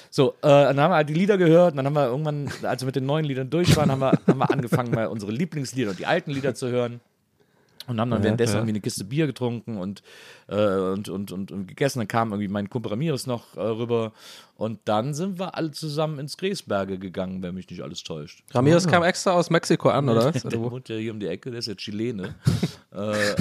So, 0.09 0.29
äh, 0.41 0.47
dann 0.47 0.79
haben 0.79 0.91
wir 0.91 0.95
halt 0.95 1.09
die 1.09 1.13
Lieder 1.13 1.37
gehört 1.37 1.71
und 1.71 1.77
dann 1.77 1.85
haben 1.85 1.95
wir 1.95 2.05
irgendwann, 2.05 2.49
als 2.63 2.81
wir 2.81 2.85
mit 2.85 2.95
den 2.95 3.05
neuen 3.05 3.25
Liedern 3.25 3.49
durch 3.49 3.75
waren, 3.75 3.91
haben 3.91 3.99
wir, 3.99 4.13
haben 4.27 4.39
wir 4.39 4.49
angefangen, 4.49 4.91
mal 4.91 5.07
unsere 5.07 5.33
Lieblingslieder 5.33 5.89
und 5.91 5.99
die 5.99 6.05
alten 6.05 6.31
Lieder 6.31 6.55
zu 6.55 6.69
hören. 6.69 7.01
Und 7.91 7.99
haben 7.99 8.09
dann 8.09 8.23
währenddessen 8.23 8.55
irgendwie 8.55 8.71
eine 8.71 8.79
Kiste 8.79 9.03
Bier 9.03 9.27
getrunken 9.27 9.77
und, 9.77 10.01
äh, 10.47 10.55
und, 10.55 11.09
und, 11.09 11.31
und, 11.31 11.51
und 11.51 11.67
gegessen. 11.67 11.99
Dann 11.99 12.07
kam 12.07 12.31
irgendwie 12.31 12.47
mein 12.47 12.69
Kumpel 12.69 12.89
Ramirez 12.89 13.27
noch 13.27 13.57
äh, 13.57 13.59
rüber. 13.59 14.13
Und 14.55 14.79
dann 14.85 15.13
sind 15.13 15.39
wir 15.39 15.55
alle 15.55 15.71
zusammen 15.71 16.19
ins 16.19 16.37
Gräsberge 16.37 16.97
gegangen, 16.99 17.43
wenn 17.43 17.53
mich 17.53 17.69
nicht 17.69 17.81
alles 17.81 18.03
täuscht. 18.03 18.43
Ramirez 18.51 18.87
kam 18.87 19.03
extra 19.03 19.31
aus 19.31 19.49
Mexiko 19.49 19.89
an, 19.89 20.07
oder 20.07 20.33
was? 20.33 20.43
Der 20.43 20.59
wohnt 20.59 20.87
ja 20.87 20.95
hier 20.95 21.11
um 21.11 21.19
die 21.19 21.27
Ecke, 21.27 21.51
der 21.51 21.59
ist 21.59 21.67
ja 21.67 21.75
Chilene. 21.75 22.35
äh, 22.95 23.31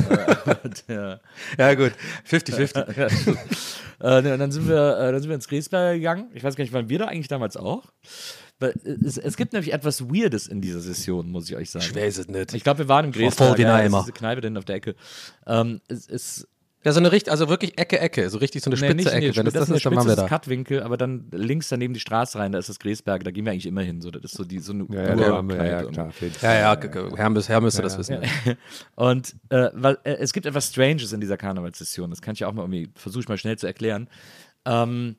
äh, 0.88 1.18
Ja, 1.58 1.74
gut. 1.74 1.92
50-50. 2.28 2.98
ja, 2.98 3.08
so. 3.08 3.30
äh, 4.00 4.22
ne, 4.22 4.32
und 4.32 4.40
dann 4.40 4.50
sind 4.50 4.66
wir, 4.66 4.98
äh, 4.98 5.12
dann 5.12 5.20
sind 5.20 5.28
wir 5.30 5.36
ins 5.36 5.46
Gräsberge 5.46 5.98
gegangen. 5.98 6.30
Ich 6.34 6.42
weiß 6.42 6.56
gar 6.56 6.64
nicht, 6.64 6.72
waren 6.72 6.88
wir 6.88 6.98
da 6.98 7.06
eigentlich 7.06 7.28
damals 7.28 7.56
auch? 7.56 7.84
Weil 8.60 8.74
es, 9.04 9.18
es 9.18 9.36
gibt 9.36 9.52
nämlich 9.54 9.72
etwas 9.72 10.02
Weirdes 10.08 10.46
in 10.46 10.60
dieser 10.60 10.80
Session, 10.80 11.30
muss 11.30 11.48
ich 11.48 11.56
euch 11.56 11.70
sagen. 11.70 11.86
Ich 11.88 11.94
weiß 11.96 12.18
es 12.18 12.28
nicht. 12.28 12.54
Ich 12.54 12.62
glaube, 12.62 12.78
wir 12.80 12.88
waren 12.88 13.06
im 13.06 13.12
voll 13.12 13.22
Gräsberge. 13.22 13.58
wie 13.58 13.62
Ja, 13.62 13.82
das 13.82 13.92
ist 13.92 14.00
diese 14.02 14.12
Kneipe 14.12 14.40
denn 14.42 14.56
auf 14.56 14.64
der 14.66 14.76
Ecke. 14.76 14.94
Ähm, 15.46 15.80
es 15.88 16.06
ist 16.06 16.46
Ja, 16.84 16.92
so 16.92 17.00
eine 17.00 17.10
richtig, 17.12 17.30
also 17.30 17.48
wirklich 17.48 17.78
Ecke, 17.78 17.98
Ecke, 17.98 18.28
so 18.30 18.38
richtig 18.38 18.62
so 18.62 18.70
eine 18.70 18.78
Nee, 18.78 18.86
spitze 18.86 18.94
nicht 18.96 19.06
Ecke. 19.28 19.36
Wenn 19.36 19.44
das 19.46 19.54
das 19.54 19.68
ist, 19.70 19.84
dann 19.84 19.96
waren 19.96 20.06
wir 20.06 20.10
ist 20.12 20.16
da. 20.16 20.22
das 20.22 20.28
Kattwinkel, 20.30 20.82
aber 20.82 20.96
dann 20.96 21.26
links 21.32 21.68
daneben 21.68 21.92
die 21.94 22.00
Straße 22.00 22.38
rein, 22.38 22.52
da 22.52 22.58
ist 22.58 22.68
das 22.68 22.78
Gräsberg, 22.78 23.24
da 23.24 23.30
gehen 23.30 23.44
wir 23.44 23.52
eigentlich 23.52 23.66
immer 23.66 23.82
hin. 23.82 24.00
So, 24.00 24.10
das 24.10 24.24
ist 24.24 24.34
so, 24.34 24.44
die, 24.44 24.58
so 24.60 24.72
eine 24.72 24.86
Ja, 24.90 25.02
ja, 25.14 25.42
wir, 25.42 25.56
ja, 25.56 25.64
ja, 25.64 25.80
irgendwie. 25.80 25.94
klar. 25.94 26.12
Ja, 26.42 26.54
ja, 26.54 26.74
G- 26.74 27.16
Herr, 27.16 27.30
müsste 27.30 27.82
das 27.82 27.98
wissen. 27.98 28.18
Und 28.94 29.36
äh, 29.48 29.68
weil, 29.74 29.98
äh, 30.04 30.16
es 30.20 30.32
gibt 30.32 30.46
etwas 30.46 30.68
Stranges 30.68 31.12
in 31.12 31.20
dieser 31.20 31.36
Karnevalssession, 31.36 32.10
das 32.10 32.20
kann 32.22 32.34
ich 32.34 32.40
ja 32.40 32.48
auch 32.48 32.52
mal 32.52 32.62
irgendwie, 32.62 32.90
versuche 32.94 33.22
ich 33.22 33.28
mal 33.28 33.38
schnell 33.38 33.56
zu 33.58 33.66
erklären. 33.66 34.08
Ähm, 34.66 35.16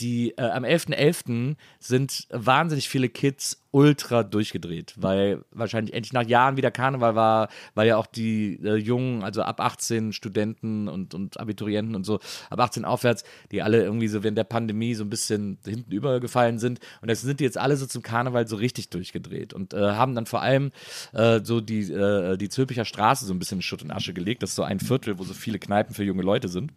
die 0.00 0.30
äh, 0.36 0.42
am 0.42 0.64
11.11. 0.64 1.56
sind 1.78 2.26
wahnsinnig 2.30 2.88
viele 2.88 3.08
Kids 3.08 3.62
ultra 3.72 4.22
durchgedreht, 4.22 4.94
weil 4.98 5.44
wahrscheinlich 5.50 5.94
endlich 5.94 6.12
nach 6.12 6.26
Jahren 6.26 6.56
wieder 6.56 6.70
Karneval 6.70 7.14
war, 7.14 7.48
weil 7.74 7.88
ja 7.88 7.96
auch 7.96 8.06
die 8.06 8.60
äh, 8.62 8.76
Jungen, 8.76 9.24
also 9.24 9.42
ab 9.42 9.60
18 9.60 10.12
Studenten 10.12 10.88
und, 10.88 11.14
und 11.14 11.40
Abiturienten 11.40 11.94
und 11.94 12.04
so, 12.04 12.20
ab 12.50 12.60
18 12.60 12.84
aufwärts, 12.84 13.24
die 13.50 13.62
alle 13.62 13.82
irgendwie 13.82 14.08
so 14.08 14.22
während 14.22 14.36
der 14.36 14.44
Pandemie 14.44 14.94
so 14.94 15.04
ein 15.04 15.10
bisschen 15.10 15.58
hinten 15.64 15.90
übergefallen 15.90 16.58
sind 16.58 16.80
und 17.00 17.10
das 17.10 17.22
sind 17.22 17.40
die 17.40 17.44
jetzt 17.44 17.58
alle 17.58 17.76
so 17.76 17.86
zum 17.86 18.02
Karneval 18.02 18.46
so 18.46 18.56
richtig 18.56 18.90
durchgedreht 18.90 19.54
und 19.54 19.72
äh, 19.72 19.78
haben 19.78 20.14
dann 20.14 20.26
vor 20.26 20.42
allem 20.42 20.70
äh, 21.14 21.40
so 21.42 21.62
die, 21.62 21.90
äh, 21.90 22.36
die 22.36 22.50
Zülpicher 22.50 22.84
Straße 22.84 23.24
so 23.24 23.32
ein 23.32 23.38
bisschen 23.38 23.58
in 23.58 23.62
Schutt 23.62 23.82
und 23.82 23.90
Asche 23.90 24.12
gelegt, 24.12 24.42
das 24.42 24.50
ist 24.50 24.56
so 24.56 24.64
ein 24.64 24.80
Viertel, 24.80 25.18
wo 25.18 25.24
so 25.24 25.32
viele 25.32 25.58
Kneipen 25.58 25.94
für 25.94 26.04
junge 26.04 26.22
Leute 26.22 26.48
sind. 26.48 26.72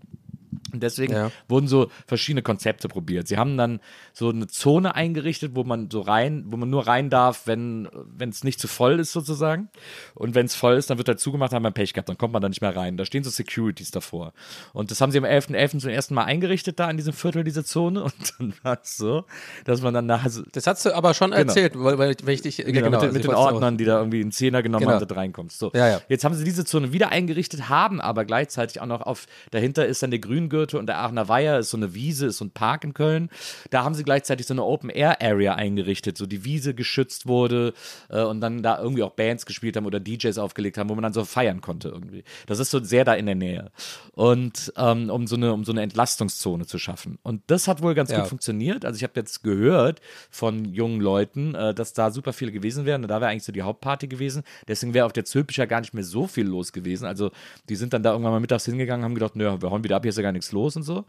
Und 0.75 0.83
deswegen 0.83 1.13
Ja. 1.13 1.31
wurden 1.47 1.67
so 1.67 1.89
verschiedene 2.07 2.41
Konzepte 2.41 2.87
probiert. 2.87 3.27
Sie 3.27 3.37
haben 3.37 3.57
dann 3.57 3.79
so 4.13 4.29
eine 4.29 4.47
Zone 4.47 4.93
eingerichtet, 4.95 5.51
wo 5.55 5.63
man 5.63 5.89
so 5.91 6.01
rein, 6.01 6.43
wo 6.47 6.57
man 6.57 6.69
nur 6.69 6.85
rein 6.87 7.09
darf, 7.09 7.47
wenn 7.47 7.87
wenn 8.17 8.29
es 8.29 8.43
nicht 8.43 8.59
zu 8.59 8.67
voll 8.67 8.99
ist 8.99 9.11
sozusagen. 9.11 9.69
Und 10.13 10.35
wenn 10.35 10.45
es 10.45 10.55
voll 10.55 10.75
ist, 10.75 10.89
dann 10.89 10.97
wird 10.97 11.07
halt 11.07 11.19
zugemacht, 11.19 11.51
dann 11.51 11.57
haben 11.57 11.63
wir 11.63 11.71
Pech 11.71 11.93
gehabt, 11.93 12.07
dann 12.09 12.17
kommt 12.17 12.33
man 12.33 12.41
da 12.41 12.49
nicht 12.49 12.61
mehr 12.61 12.75
rein. 12.75 12.97
Da 12.97 13.05
stehen 13.05 13.23
so 13.23 13.29
Securities 13.29 13.91
davor. 13.91 14.33
Und 14.73 14.91
das 14.91 15.01
haben 15.01 15.11
sie 15.11 15.17
am 15.17 15.23
11.11. 15.25 15.79
zum 15.79 15.89
ersten 15.89 16.13
Mal 16.13 16.25
eingerichtet 16.25 16.79
da 16.79 16.89
in 16.89 16.97
diesem 16.97 17.13
Viertel, 17.13 17.43
diese 17.43 17.63
Zone. 17.63 18.03
Und 18.03 18.13
dann 18.37 18.53
war 18.63 18.79
es 18.83 18.97
so, 18.97 19.25
dass 19.65 19.81
man 19.81 19.93
dann 19.93 20.05
nachher 20.05 20.31
Das 20.51 20.67
hast 20.67 20.85
du 20.85 20.93
aber 20.95 21.13
schon 21.13 21.31
Genau. 21.31 21.37
erzählt, 21.41 21.73
weil, 21.75 21.97
weil 21.97 22.15
wenn 22.23 22.33
ich 22.33 22.41
dich, 22.41 22.57
Genau, 22.57 22.71
genau, 22.71 22.89
mit, 22.89 23.01
den, 23.01 23.07
also 23.07 23.13
mit 23.13 23.23
den 23.23 23.33
Ordnern, 23.33 23.77
die 23.77 23.85
da 23.85 23.97
irgendwie 23.99 24.21
einen 24.21 24.31
Zehner 24.31 24.61
genommen 24.61 24.85
Genau. 24.85 24.95
haben, 24.99 25.07
du 25.07 25.15
reinkommst. 25.15 25.57
So. 25.59 25.71
Ja, 25.73 25.87
ja. 25.87 26.01
Jetzt 26.09 26.23
haben 26.25 26.33
sie 26.35 26.43
diese 26.43 26.65
Zone 26.65 26.91
wieder 26.93 27.09
eingerichtet, 27.11 27.69
haben 27.69 28.01
aber 28.01 28.25
gleichzeitig 28.25 28.81
auch 28.81 28.85
noch 28.85 29.01
auf, 29.01 29.25
dahinter 29.51 29.85
ist 29.85 30.01
dann 30.03 30.11
der 30.11 30.19
Grüngürtel 30.19 30.64
und 30.73 30.87
der 30.87 30.99
Aachener 30.99 31.27
Weiher, 31.27 31.59
ist 31.59 31.69
so 31.69 31.77
eine 31.77 31.93
Wiese, 31.93 32.25
ist 32.27 32.37
so 32.37 32.45
ein 32.45 32.51
Park 32.51 32.83
in 32.83 32.93
Köln. 32.93 33.29
Da 33.69 33.83
haben 33.83 33.93
sie 33.95 34.03
gleichzeitig 34.03 34.47
so 34.47 34.53
eine 34.53 34.63
Open-Air-Area 34.63 35.53
eingerichtet, 35.55 36.17
so 36.17 36.25
die 36.25 36.43
Wiese 36.43 36.73
geschützt 36.73 37.27
wurde 37.27 37.73
äh, 38.09 38.23
und 38.23 38.41
dann 38.41 38.63
da 38.63 38.79
irgendwie 38.79 39.03
auch 39.03 39.11
Bands 39.11 39.45
gespielt 39.45 39.77
haben 39.77 39.85
oder 39.85 39.99
DJs 39.99 40.37
aufgelegt 40.37 40.77
haben, 40.77 40.89
wo 40.89 40.95
man 40.95 41.03
dann 41.03 41.13
so 41.13 41.23
feiern 41.25 41.61
konnte 41.61 41.89
irgendwie. 41.89 42.23
Das 42.47 42.59
ist 42.59 42.71
so 42.71 42.83
sehr 42.83 43.05
da 43.05 43.13
in 43.13 43.25
der 43.25 43.35
Nähe. 43.35 43.71
Und 44.13 44.73
ähm, 44.77 45.09
um, 45.09 45.27
so 45.27 45.35
eine, 45.35 45.53
um 45.53 45.63
so 45.65 45.71
eine 45.71 45.81
Entlastungszone 45.81 46.65
zu 46.65 46.77
schaffen. 46.79 47.19
Und 47.23 47.41
das 47.47 47.67
hat 47.67 47.81
wohl 47.81 47.93
ganz 47.95 48.11
Ja. 48.11 48.19
gut 48.21 48.27
funktioniert. 48.29 48.85
Also 48.85 48.97
ich 48.97 49.03
habe 49.03 49.13
jetzt 49.15 49.43
gehört 49.43 50.01
von 50.29 50.65
jungen 50.65 51.01
Leuten, 51.01 51.55
äh, 51.55 51.73
dass 51.73 51.93
da 51.93 52.11
super 52.11 52.33
viele 52.33 52.51
gewesen 52.51 52.85
wären. 52.85 53.03
Und 53.03 53.09
da 53.09 53.21
wäre 53.21 53.31
eigentlich 53.31 53.43
so 53.43 53.51
die 53.51 53.61
Hauptparty 53.63 54.07
gewesen. 54.07 54.43
Deswegen 54.67 54.93
wäre 54.93 55.05
auf 55.05 55.13
der 55.13 55.25
Zülpicher 55.25 55.67
gar 55.67 55.81
nicht 55.81 55.93
mehr 55.93 56.03
so 56.03 56.27
viel 56.27 56.45
los 56.45 56.71
gewesen. 56.73 57.05
Also 57.05 57.31
die 57.69 57.75
sind 57.75 57.93
dann 57.93 58.03
da 58.03 58.11
irgendwann 58.11 58.31
mal 58.33 58.39
mittags 58.39 58.65
hingegangen, 58.65 59.03
haben 59.03 59.15
gedacht, 59.15 59.35
nö, 59.35 59.57
wir 59.61 59.69
hauen 59.71 59.83
wieder 59.83 59.95
ab, 59.97 60.03
hier 60.03 60.09
ist 60.09 60.17
ja 60.17 60.23
gar 60.23 60.31
nichts 60.31 60.51
los 60.51 60.54
und 60.75 60.83
so. 60.83 61.05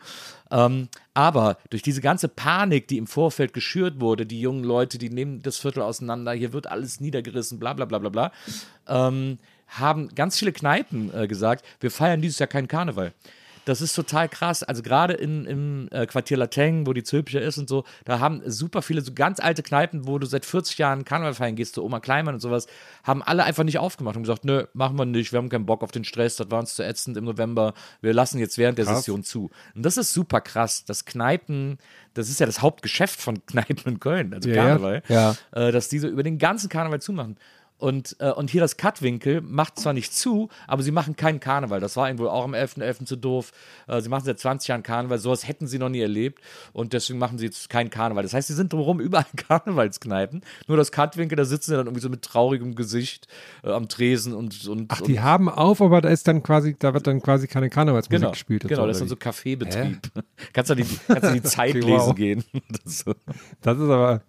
Ähm, 0.50 0.88
aber 1.14 1.58
durch 1.70 1.82
diese 1.82 2.00
ganze 2.00 2.28
Panik, 2.28 2.88
die 2.88 2.98
im 2.98 3.06
Vorfeld 3.06 3.52
geschürt 3.52 4.00
wurde, 4.00 4.26
die 4.26 4.40
jungen 4.40 4.64
Leute, 4.64 4.98
die 4.98 5.10
nehmen 5.10 5.42
das 5.42 5.58
Viertel 5.58 5.82
auseinander, 5.82 6.32
hier 6.32 6.52
wird 6.52 6.66
alles 6.66 7.00
niedergerissen, 7.00 7.58
bla 7.58 7.72
bla 7.72 7.84
bla 7.84 7.98
bla 7.98 8.10
bla, 8.10 8.32
ähm, 8.88 9.38
haben 9.68 10.14
ganz 10.14 10.38
viele 10.38 10.52
Kneipen 10.52 11.12
äh, 11.14 11.26
gesagt, 11.26 11.64
wir 11.80 11.90
feiern 11.90 12.20
dieses 12.22 12.38
Jahr 12.38 12.46
keinen 12.46 12.68
Karneval. 12.68 13.12
Das 13.66 13.80
ist 13.80 13.94
total 13.94 14.28
krass. 14.28 14.62
Also 14.62 14.82
gerade 14.82 15.12
in, 15.12 15.44
im 15.44 15.88
äh, 15.90 16.06
Quartier 16.06 16.36
Lateng, 16.38 16.86
wo 16.86 16.92
die 16.92 17.02
Zülpicher 17.02 17.42
ist 17.42 17.58
und 17.58 17.68
so, 17.68 17.84
da 18.04 18.20
haben 18.20 18.40
super 18.46 18.80
viele 18.80 19.02
so 19.02 19.12
ganz 19.12 19.40
alte 19.40 19.62
Kneipen, 19.62 20.06
wo 20.06 20.18
du 20.18 20.26
seit 20.26 20.46
40 20.46 20.78
Jahren 20.78 21.04
Karneval 21.04 21.34
feiern 21.34 21.56
gehst, 21.56 21.74
so 21.74 21.84
Oma 21.84 21.98
Kleinmann 22.00 22.34
und 22.34 22.40
sowas, 22.40 22.68
haben 23.02 23.22
alle 23.24 23.42
einfach 23.44 23.64
nicht 23.64 23.78
aufgemacht 23.78 24.16
und 24.16 24.22
gesagt, 24.22 24.44
nö, 24.44 24.66
machen 24.72 24.96
wir 24.96 25.04
nicht, 25.04 25.32
wir 25.32 25.38
haben 25.38 25.48
keinen 25.48 25.66
Bock 25.66 25.82
auf 25.82 25.90
den 25.90 26.04
Stress, 26.04 26.36
das 26.36 26.48
war 26.50 26.60
uns 26.60 26.74
zu 26.76 26.84
ätzend 26.84 27.16
im 27.16 27.24
November, 27.24 27.74
wir 28.00 28.14
lassen 28.14 28.38
jetzt 28.38 28.56
während 28.56 28.78
der 28.78 28.86
Session 28.86 29.24
zu. 29.24 29.50
Und 29.74 29.84
das 29.84 29.96
ist 29.96 30.12
super 30.14 30.40
krass, 30.40 30.84
dass 30.84 31.04
Kneipen, 31.04 31.78
das 32.14 32.28
ist 32.30 32.38
ja 32.40 32.46
das 32.46 32.62
Hauptgeschäft 32.62 33.20
von 33.20 33.44
Kneipen 33.46 33.94
in 33.94 34.00
Köln, 34.00 34.32
also 34.32 34.48
ja. 34.48 34.54
Karneval, 34.64 35.02
Ja. 35.08 35.34
äh, 35.52 35.72
dass 35.72 35.88
die 35.88 35.98
so 35.98 36.06
über 36.08 36.22
den 36.22 36.38
ganzen 36.38 36.68
Karneval 36.68 37.00
zumachen. 37.00 37.36
Und, 37.78 38.16
äh, 38.20 38.30
und 38.30 38.48
hier 38.50 38.62
das 38.62 38.76
Kattwinkel 38.78 39.42
macht 39.42 39.78
zwar 39.78 39.92
nicht 39.92 40.14
zu, 40.14 40.48
aber 40.66 40.82
sie 40.82 40.92
machen 40.92 41.14
keinen 41.14 41.40
Karneval. 41.40 41.78
Das 41.80 41.96
war 41.96 42.08
ihnen 42.08 42.18
wohl 42.18 42.28
auch 42.28 42.44
am 42.44 42.54
11.11. 42.54 43.04
zu 43.04 43.16
doof. 43.16 43.52
Äh, 43.86 44.00
sie 44.00 44.08
machen 44.08 44.24
seit 44.24 44.38
20 44.38 44.68
Jahren 44.68 44.82
Karneval. 44.82 45.18
Sowas 45.18 45.46
hätten 45.46 45.66
sie 45.66 45.78
noch 45.78 45.90
nie 45.90 46.00
erlebt. 46.00 46.40
Und 46.72 46.94
deswegen 46.94 47.18
machen 47.18 47.36
sie 47.38 47.44
jetzt 47.44 47.68
keinen 47.68 47.90
Karneval. 47.90 48.22
Das 48.22 48.32
heißt, 48.32 48.48
sie 48.48 48.54
sind 48.54 48.72
drumherum 48.72 48.98
überall 49.00 49.26
Karnevalskneipen. 49.36 50.42
Nur 50.68 50.76
das 50.76 50.90
Kattwinkel, 50.90 51.36
da 51.36 51.44
sitzen 51.44 51.70
sie 51.72 51.76
dann 51.76 51.86
irgendwie 51.86 52.00
so 52.02 52.08
mit 52.08 52.22
traurigem 52.22 52.74
Gesicht 52.74 53.26
äh, 53.62 53.70
am 53.70 53.88
Tresen 53.88 54.32
und. 54.32 54.66
und 54.68 54.86
Ach, 54.90 55.00
und, 55.02 55.08
die 55.08 55.20
haben 55.20 55.48
auf, 55.48 55.82
aber 55.82 56.00
da 56.00 56.08
ist 56.08 56.26
dann 56.28 56.42
quasi, 56.42 56.76
da 56.78 56.94
wird 56.94 57.06
dann 57.06 57.20
quasi 57.20 57.46
keine 57.46 57.68
Karnevalsmusik 57.68 58.20
Genau, 58.20 58.30
gespielt. 58.30 58.64
und 58.64 58.68
genau 58.68 58.86
das 58.86 58.96
ist 58.96 59.00
dann 59.02 59.08
so? 59.08 59.16
Kaffeebetrieb. 59.16 59.98
kannst 60.52 60.70
du 60.70 60.74
die, 60.76 60.84
kannst 61.06 61.24
du 61.24 61.32
die 61.32 61.42
Zeit 61.42 61.70
Okay, 61.76 61.80
lesen 61.80 62.06
wow. 62.06 62.14
gehen. 62.14 62.44
Das, 62.70 62.80
ist 62.92 63.04
so- 63.04 63.14
Das 63.60 63.76
ist 63.76 63.82
aber. 63.84 64.22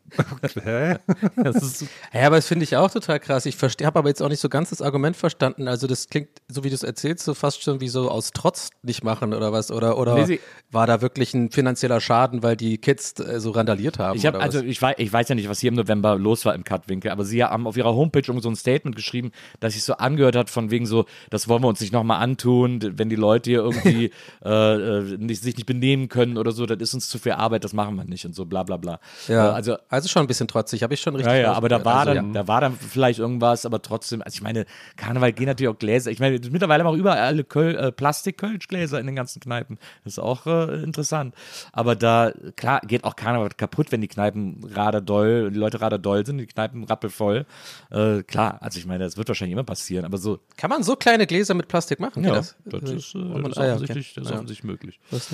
Hä? 0.64 0.96
das 1.36 1.56
ist 1.58 1.86
Ja, 2.14 2.28
aber 2.28 2.38
das 2.38 2.48
finde 2.48 2.64
ich 2.64 2.76
auch 2.76 2.90
total 2.90 3.20
krass. 3.20 3.46
Ich 3.46 3.58
habe 3.62 4.00
aber 4.00 4.10
jetzt 4.10 4.22
auch 4.22 4.30
nicht 4.30 4.40
so 4.40 4.50
ganz 4.50 4.70
das 4.70 4.82
Argument 4.82 5.18
verstanden. 5.18 5.68
Also 5.68 5.88
das 5.88 6.08
klingt, 6.08 6.30
so 6.48 6.64
wie 6.64 6.70
du 6.70 6.76
es 6.76 6.84
erzählst, 6.84 7.26
so 7.26 7.34
fast 7.34 7.62
schon 7.62 7.82
wie 7.82 7.90
so 7.90 8.10
aus 8.10 8.32
Trotz 8.32 8.70
nicht 8.84 9.04
machen 9.04 9.34
oder 9.34 9.52
was. 9.52 9.72
Oder, 9.72 9.98
oder 9.98 10.26
Nee, 10.26 10.40
war 10.72 10.88
da 10.88 11.02
wirklich 11.02 11.34
ein 11.34 11.52
finanzieller 11.52 12.00
Schaden, 12.00 12.44
weil 12.44 12.56
die 12.56 12.78
Kids 12.78 13.20
äh, 13.20 13.40
so 13.40 13.52
randaliert 13.52 14.00
haben? 14.00 14.18
Ich 14.18 14.28
oder 14.28 14.40
also 14.40 14.60
was? 14.60 14.66
ich 14.66 14.82
weiß, 14.82 14.96
ich 14.98 15.12
weiß 15.12 15.30
ja 15.30 15.36
nicht, 15.36 15.50
was 15.50 15.60
hier 15.60 15.70
im 15.70 15.76
November 15.76 16.18
los 16.18 16.46
war 16.46 16.56
im 16.56 16.64
Cutwinkel, 16.64 17.12
aber 17.12 17.26
sie 17.26 17.44
haben 17.44 17.68
auf 17.68 17.78
ihrer 17.78 17.94
Homepage 17.94 18.24
irgend 18.26 18.44
so 18.44 18.50
ein 18.50 18.56
Statement 18.56 18.96
geschrieben, 18.96 19.32
dass 19.60 19.74
sich 19.74 19.84
so 19.84 19.94
angehört 19.96 20.36
hat 20.36 20.50
von 20.50 20.72
wegen 20.72 20.86
so, 20.86 21.06
das 21.30 21.48
wollen 21.48 21.64
wir 21.64 21.68
uns 21.68 21.82
nicht 21.82 21.94
nochmal 21.94 22.22
antun, 22.22 22.80
wenn 22.98 23.10
die 23.10 23.16
Leute 23.16 23.50
hier 23.50 23.60
irgendwie 23.60 24.12
äh, 24.46 24.50
äh, 24.50 25.18
nicht, 25.18 25.44
sich 25.44 25.56
nicht 25.56 25.66
benehmen 25.66 26.10
können 26.10 26.38
oder 26.38 26.52
so, 26.52 26.66
das 26.66 26.78
ist 26.80 26.94
uns 26.94 27.10
zu 27.10 27.20
viel 27.20 27.34
Arbeit, 27.34 27.64
das 27.64 27.74
machen 27.74 27.96
wir 27.96 28.06
nicht 28.06 28.26
und 28.26 28.34
so 28.34 28.46
bla 28.46 28.64
bla 28.64 28.78
bla. 28.78 29.00
ja, 29.28 29.50
Äh, 29.50 29.54
also 29.54 29.78
also 29.98 30.08
schon 30.10 30.22
ein 30.24 30.28
bisschen 30.28 30.48
trotzig, 30.48 30.84
habe 30.84 30.94
ich 30.94 31.02
schon 31.02 31.16
richtig 31.16 31.34
ja, 31.34 31.40
ja, 31.40 31.54
aber 31.54 31.70
da 31.70 31.84
war 31.84 32.00
also, 32.08 32.14
dann, 32.14 32.34
da 32.34 32.48
war 32.48 32.62
dann 32.62 32.74
vielleicht 32.78 33.20
irgendwas, 33.20 33.66
aber 33.66 33.82
trotzdem, 33.82 34.22
also 34.22 34.36
ich 34.36 34.42
meine, 34.42 34.66
Karneval 34.96 35.34
gehen 35.34 35.48
natürlich 35.48 35.70
auch 35.74 35.78
Gläser. 35.80 36.10
Ich 36.12 36.20
meine, 36.20 36.40
mittlerweile 36.50 36.84
haben 36.84 36.92
auch 36.94 36.98
überall 36.98 37.20
alle 37.20 37.44
Köl, 37.44 37.76
äh, 37.76 37.92
Plastik-Kölschgläser 37.92 39.00
in 39.00 39.06
den 39.06 39.16
ganzen 39.16 39.40
Kneipen. 39.40 39.78
Das 40.04 40.14
ist 40.14 40.20
auch 40.20 40.46
äh, 40.48 40.82
interessant. 40.84 41.36
Aber 41.74 41.96
da, 41.96 42.32
klar, 42.56 42.82
geht 42.88 43.04
auch 43.04 43.16
Karneval 43.16 43.50
kaputt, 43.58 43.92
wenn 43.92 44.02
die 44.02 44.08
Kneipen 44.08 44.64
raderdoll, 44.74 45.52
die 45.52 45.58
Leute 45.60 45.82
raderdoll 45.82 46.26
sind, 46.26 46.38
die 46.38 46.48
Kneipen 46.48 46.84
rappelvoll. 46.86 47.46
Äh, 47.92 48.24
klar, 48.24 48.58
also 48.62 48.80
ich 48.80 48.86
meine, 48.86 49.04
das 49.04 49.18
wird 49.18 49.28
wahrscheinlich 49.28 49.54
immer 49.54 49.64
passieren, 49.64 50.06
aber 50.06 50.18
so, 50.18 50.40
Kann 50.58 50.70
man 50.70 50.84
so 50.84 50.96
kleine 50.96 51.28
Gläser 51.28 51.54
mit 51.54 51.68
Plastik 51.68 52.00
machen? 52.00 52.24
ja, 52.24 52.40
Geht 52.40 52.84
das, 52.84 52.90
ist, 52.92 53.16
äh, 53.16 53.18
man- 53.18 53.44
das 53.44 53.52
ist 53.54 53.58
ah, 53.58 53.66
ja, 53.66 53.74
okay. 53.74 53.84
offensichtlich, 53.84 54.14
das 54.14 54.24
ist 54.26 54.30
Ja. 54.30 54.36
offensichtlich 54.36 54.64
möglich. 54.64 55.00
Das. 55.12 55.28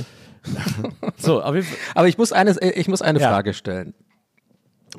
So. 1.18 1.42
Aber 1.96 2.08
ich 2.08 2.18
muss 2.18 2.32
eine, 2.34 2.58
ich 2.76 2.88
muss 2.88 3.02
eine 3.02 3.20
Ja. 3.20 3.30
Frage 3.30 3.54
stellen, 3.54 3.94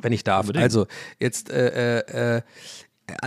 wenn 0.01 0.13
ich 0.13 0.25
darf. 0.25 0.43
Unbedingt. 0.43 0.65
Also 0.65 0.87
jetzt, 1.19 1.51
äh, 1.51 2.01
äh, 2.01 2.37
äh, 2.37 2.43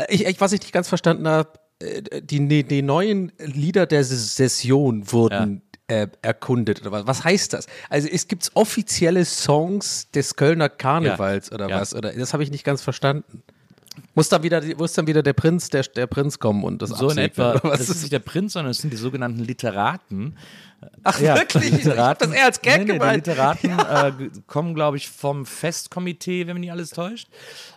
ich, 0.10 0.26
ich, 0.26 0.42
was 0.42 0.52
ich 0.54 0.62
nicht 0.62 0.74
ganz 0.74 0.88
verstanden 0.88 1.28
habe, 1.28 1.50
äh, 1.80 2.22
die, 2.22 2.64
die, 2.64 2.82
neuen 2.82 3.32
Lieder 3.38 3.86
der 3.86 4.04
Session 4.04 5.12
wurden 5.12 5.62
äh, 5.88 6.08
erkundet 6.22 6.82
oder 6.82 6.92
was? 6.92 7.08
Was 7.08 7.24
heißt 7.24 7.54
das? 7.54 7.68
Also 7.90 8.08
es 8.12 8.28
gibt 8.28 8.52
offizielle 8.54 9.26
Songs 9.26 10.10
des 10.12 10.36
Kölner 10.36 10.70
Karnevals 10.70 11.52
oder 11.52 11.70
Ja. 11.70 11.80
was? 11.80 11.94
Oder 11.96 12.14
das 12.14 12.34
habe 12.34 12.44
ich 12.44 12.52
nicht 12.52 12.64
ganz 12.64 12.82
verstanden. 12.82 13.44
Muss 14.14 14.30
dann 14.30 14.44
wieder, 14.44 14.62
muss 14.78 14.94
dann 14.94 15.08
wieder 15.08 15.24
der 15.24 15.34
Prinz, 15.34 15.70
der, 15.70 15.84
der 15.84 16.08
Prinz 16.08 16.40
kommen 16.40 16.64
und 16.64 16.82
das 16.82 16.90
So 16.90 17.10
in 17.10 17.18
absegnen, 17.20 17.26
etwa, 17.26 17.52
oder 17.52 17.64
was? 17.64 17.80
das 17.80 17.90
ist 17.90 18.02
nicht 18.02 18.14
der 18.14 18.20
Prinz, 18.20 18.54
sondern 18.54 18.72
es 18.72 18.80
sind 18.80 18.92
die 18.92 18.98
sogenannten 18.98 19.40
Literaten. 19.40 20.38
Ach 21.04 21.20
wirklich? 21.20 21.74
Ich 21.74 21.88
hab 21.88 22.20
das 22.20 22.32
eher 22.32 22.46
als 22.46 22.62
Gag 22.62 22.80
nee, 22.80 22.86
nee, 22.86 22.94
gemeint. 22.94 23.26
Die 23.26 23.30
Literaten 23.32 23.70
äh, 23.70 24.12
g- 24.12 24.30
kommen, 24.46 24.76
glaube 24.76 24.98
ich, 24.98 25.10
vom 25.10 25.46
Festkomitee, 25.46 26.46
wenn 26.46 26.54
mich 26.56 26.62
nicht 26.62 26.72
alles 26.72 26.92
täuscht. 26.92 27.28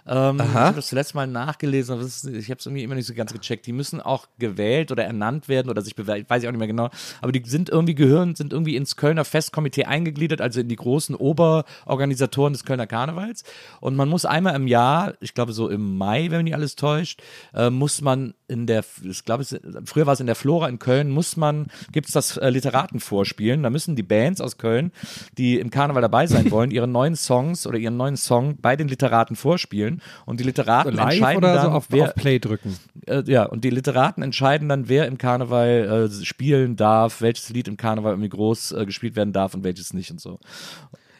Ähm, 0.06 0.36
ich 0.40 0.52
habe 0.54 0.76
das 0.76 0.88
zuletzt 0.88 1.14
mal 1.14 1.26
nachgelesen, 1.26 1.94
aber 1.94 2.02
ist, 2.02 2.26
ich 2.26 2.50
habe 2.50 2.58
es 2.58 2.66
irgendwie 2.66 2.82
immer 2.82 2.94
nicht 2.96 3.06
so 3.06 3.14
ganz 3.14 3.32
gecheckt. 3.32 3.66
Die 3.66 3.72
müssen 3.72 4.00
auch 4.00 4.26
gewählt 4.38 4.90
oder 4.92 5.04
ernannt 5.04 5.48
werden 5.48 5.70
oder 5.70 5.80
sich 5.82 5.94
bewerben, 5.94 6.24
weiß 6.28 6.42
ich 6.42 6.48
auch 6.48 6.52
nicht 6.52 6.58
mehr 6.58 6.68
genau. 6.68 6.90
Aber 7.22 7.32
die 7.32 7.42
sind 7.48 7.70
irgendwie 7.70 7.94
gehören, 7.94 8.34
sind 8.34 8.52
irgendwie 8.52 8.76
ins 8.76 8.96
Kölner 8.96 9.24
Festkomitee 9.24 9.84
eingegliedert, 9.84 10.40
also 10.40 10.60
in 10.60 10.68
die 10.68 10.76
großen 10.76 11.14
Oberorganisatoren 11.14 12.52
des 12.52 12.64
Kölner 12.64 12.86
Karnevals. 12.86 13.44
Und 13.80 13.96
man 13.96 14.08
muss 14.08 14.24
einmal 14.24 14.54
im 14.56 14.66
Jahr, 14.66 15.14
ich 15.20 15.34
glaube 15.34 15.52
so 15.52 15.68
im 15.68 15.96
Mai, 15.96 16.30
wenn 16.30 16.38
mich 16.38 16.44
nicht 16.44 16.54
alles 16.54 16.76
täuscht, 16.76 17.22
äh, 17.54 17.70
muss 17.70 18.00
man 18.00 18.34
in 18.48 18.66
der, 18.66 18.84
ich 19.04 19.24
glaube, 19.24 19.44
früher 19.84 20.06
war 20.06 20.14
es 20.14 20.20
in 20.20 20.26
der 20.26 20.34
Flora 20.34 20.68
in 20.68 20.78
Köln, 20.80 21.10
muss 21.10 21.36
man, 21.36 21.68
gibt 21.92 22.08
es 22.08 22.12
das 22.12 22.36
äh, 22.36 22.50
Literaten 22.50 22.89
vorspielen. 22.98 23.62
Da 23.62 23.70
müssen 23.70 23.94
die 23.94 24.02
Bands 24.02 24.40
aus 24.40 24.58
Köln, 24.58 24.90
die 25.38 25.58
im 25.60 25.70
Karneval 25.70 26.02
dabei 26.02 26.26
sein 26.26 26.50
wollen, 26.50 26.70
ihre 26.70 26.88
neuen 26.88 27.14
Songs 27.14 27.66
oder 27.66 27.78
ihren 27.78 27.96
neuen 27.96 28.16
Song 28.16 28.56
bei 28.60 28.74
den 28.74 28.88
Literaten 28.88 29.36
vorspielen. 29.36 30.02
Und 30.26 30.40
die 30.40 30.44
Literaten 30.44 30.94
Live 30.94 31.12
entscheiden 31.12 31.42
dann, 31.42 31.62
so 31.62 31.70
auf, 31.70 31.86
wer, 31.90 32.04
auf 32.04 32.14
Play 32.14 32.38
drücken? 32.38 32.76
äh, 33.06 33.22
ja, 33.26 33.44
und 33.44 33.64
die 33.64 33.70
Literaten 33.70 34.22
entscheiden 34.22 34.68
dann, 34.68 34.88
wer 34.88 35.06
im 35.06 35.18
Karneval 35.18 36.08
äh, 36.10 36.24
spielen 36.24 36.76
darf, 36.76 37.20
welches 37.20 37.50
Lied 37.50 37.68
im 37.68 37.76
Karneval 37.76 38.12
irgendwie 38.12 38.30
groß 38.30 38.72
äh, 38.72 38.86
gespielt 38.86 39.16
werden 39.16 39.32
darf 39.32 39.54
und 39.54 39.64
welches 39.64 39.92
nicht 39.92 40.10
und 40.10 40.20
so. 40.20 40.38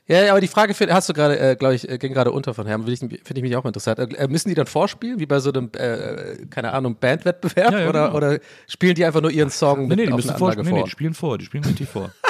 Ja, 0.07 0.25
ja, 0.25 0.30
aber 0.33 0.40
die 0.40 0.49
Frage 0.49 0.75
find- 0.75 0.92
hast 0.92 1.09
du 1.09 1.12
gerade, 1.12 1.38
äh, 1.38 1.57
glaube 1.57 1.75
ich, 1.76 1.88
äh, 1.88 1.97
ging 1.99 2.12
gerade 2.12 2.33
unter 2.33 2.52
von 2.52 2.66
Herrn, 2.66 2.85
finde 2.85 3.16
ich, 3.35 3.42
mich 3.42 3.57
auch 3.57 3.64
interessant. 3.64 3.99
Äh, 4.14 4.26
müssen 4.28 4.49
die 4.49 4.54
dann 4.57 4.66
vorspielen, 4.66 5.21
wie 5.21 5.26
bei 5.26 5.38
so 5.38 5.52
einem, 5.52 5.71
äh, 5.76 6.47
keine 6.50 6.73
Ahnung, 6.73 6.97
Bandwettbewerb? 6.99 7.73
Ja, 7.73 7.80
ja, 7.80 7.88
oder, 7.88 8.04
genau. 8.07 8.16
oder 8.16 8.38
spielen 8.66 8.95
die 8.97 9.04
einfach 9.04 9.21
nur 9.21 9.30
ihren 9.30 9.50
Song 9.50 9.83
Nee, 9.83 9.87
mit 9.88 9.97
nee, 9.99 10.07
die 10.07 10.12
auf 10.12 10.16
müssen 10.16 10.30
eine 10.30 10.38
vor, 10.38 10.54
nee, 10.57 10.73
nee, 10.73 10.83
die 10.83 10.90
spielen 10.90 11.14
vor, 11.14 11.38
die 11.38 11.45
spielen 11.45 11.64
richtig 11.64 11.88
vor. 11.88 12.11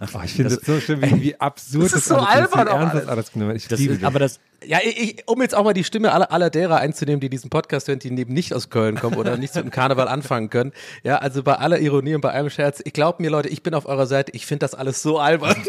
Oh, 0.00 0.20
ich 0.24 0.32
finde 0.32 0.54
das 0.54 0.64
so 0.64 0.78
schön, 0.78 1.02
wie, 1.02 1.20
wie 1.22 1.40
absurd 1.40 1.86
Das 1.86 1.92
ist 1.92 2.04
so 2.04 2.14
alles 2.14 2.52
albern 2.52 2.68
ernst 2.68 3.08
alles. 3.08 3.32
das. 3.32 3.56
Ich 3.56 3.66
Das 3.66 3.80
ist, 3.80 4.00
das. 4.00 4.04
aber 4.04 4.20
das, 4.20 4.38
Ja, 4.64 4.78
ich, 4.84 4.96
ich, 4.96 5.22
um 5.28 5.42
jetzt 5.42 5.56
auch 5.56 5.64
mal 5.64 5.72
die 5.74 5.82
Stimme 5.82 6.12
aller, 6.12 6.30
aller 6.30 6.50
derer 6.50 6.76
einzunehmen, 6.76 7.18
die 7.18 7.28
diesen 7.28 7.50
Podcast 7.50 7.88
hören, 7.88 7.98
die 7.98 8.12
neben 8.12 8.32
nicht 8.32 8.54
aus 8.54 8.70
Köln 8.70 8.94
kommen 8.94 9.16
oder 9.16 9.36
nichts 9.36 9.56
mit 9.56 9.64
dem 9.64 9.72
Karneval 9.72 10.06
anfangen 10.06 10.50
können. 10.50 10.70
Ja, 11.02 11.16
also 11.16 11.42
bei 11.42 11.56
aller 11.56 11.80
Ironie 11.80 12.14
und 12.14 12.20
bei 12.20 12.30
allem 12.30 12.48
Scherz, 12.48 12.80
ich 12.84 12.92
glaube 12.92 13.20
mir, 13.20 13.28
Leute, 13.30 13.48
ich 13.48 13.64
bin 13.64 13.74
auf 13.74 13.86
eurer 13.86 14.06
Seite, 14.06 14.30
ich 14.36 14.46
finde 14.46 14.60
das 14.60 14.74
alles 14.76 15.02
so 15.02 15.18
albern. 15.18 15.56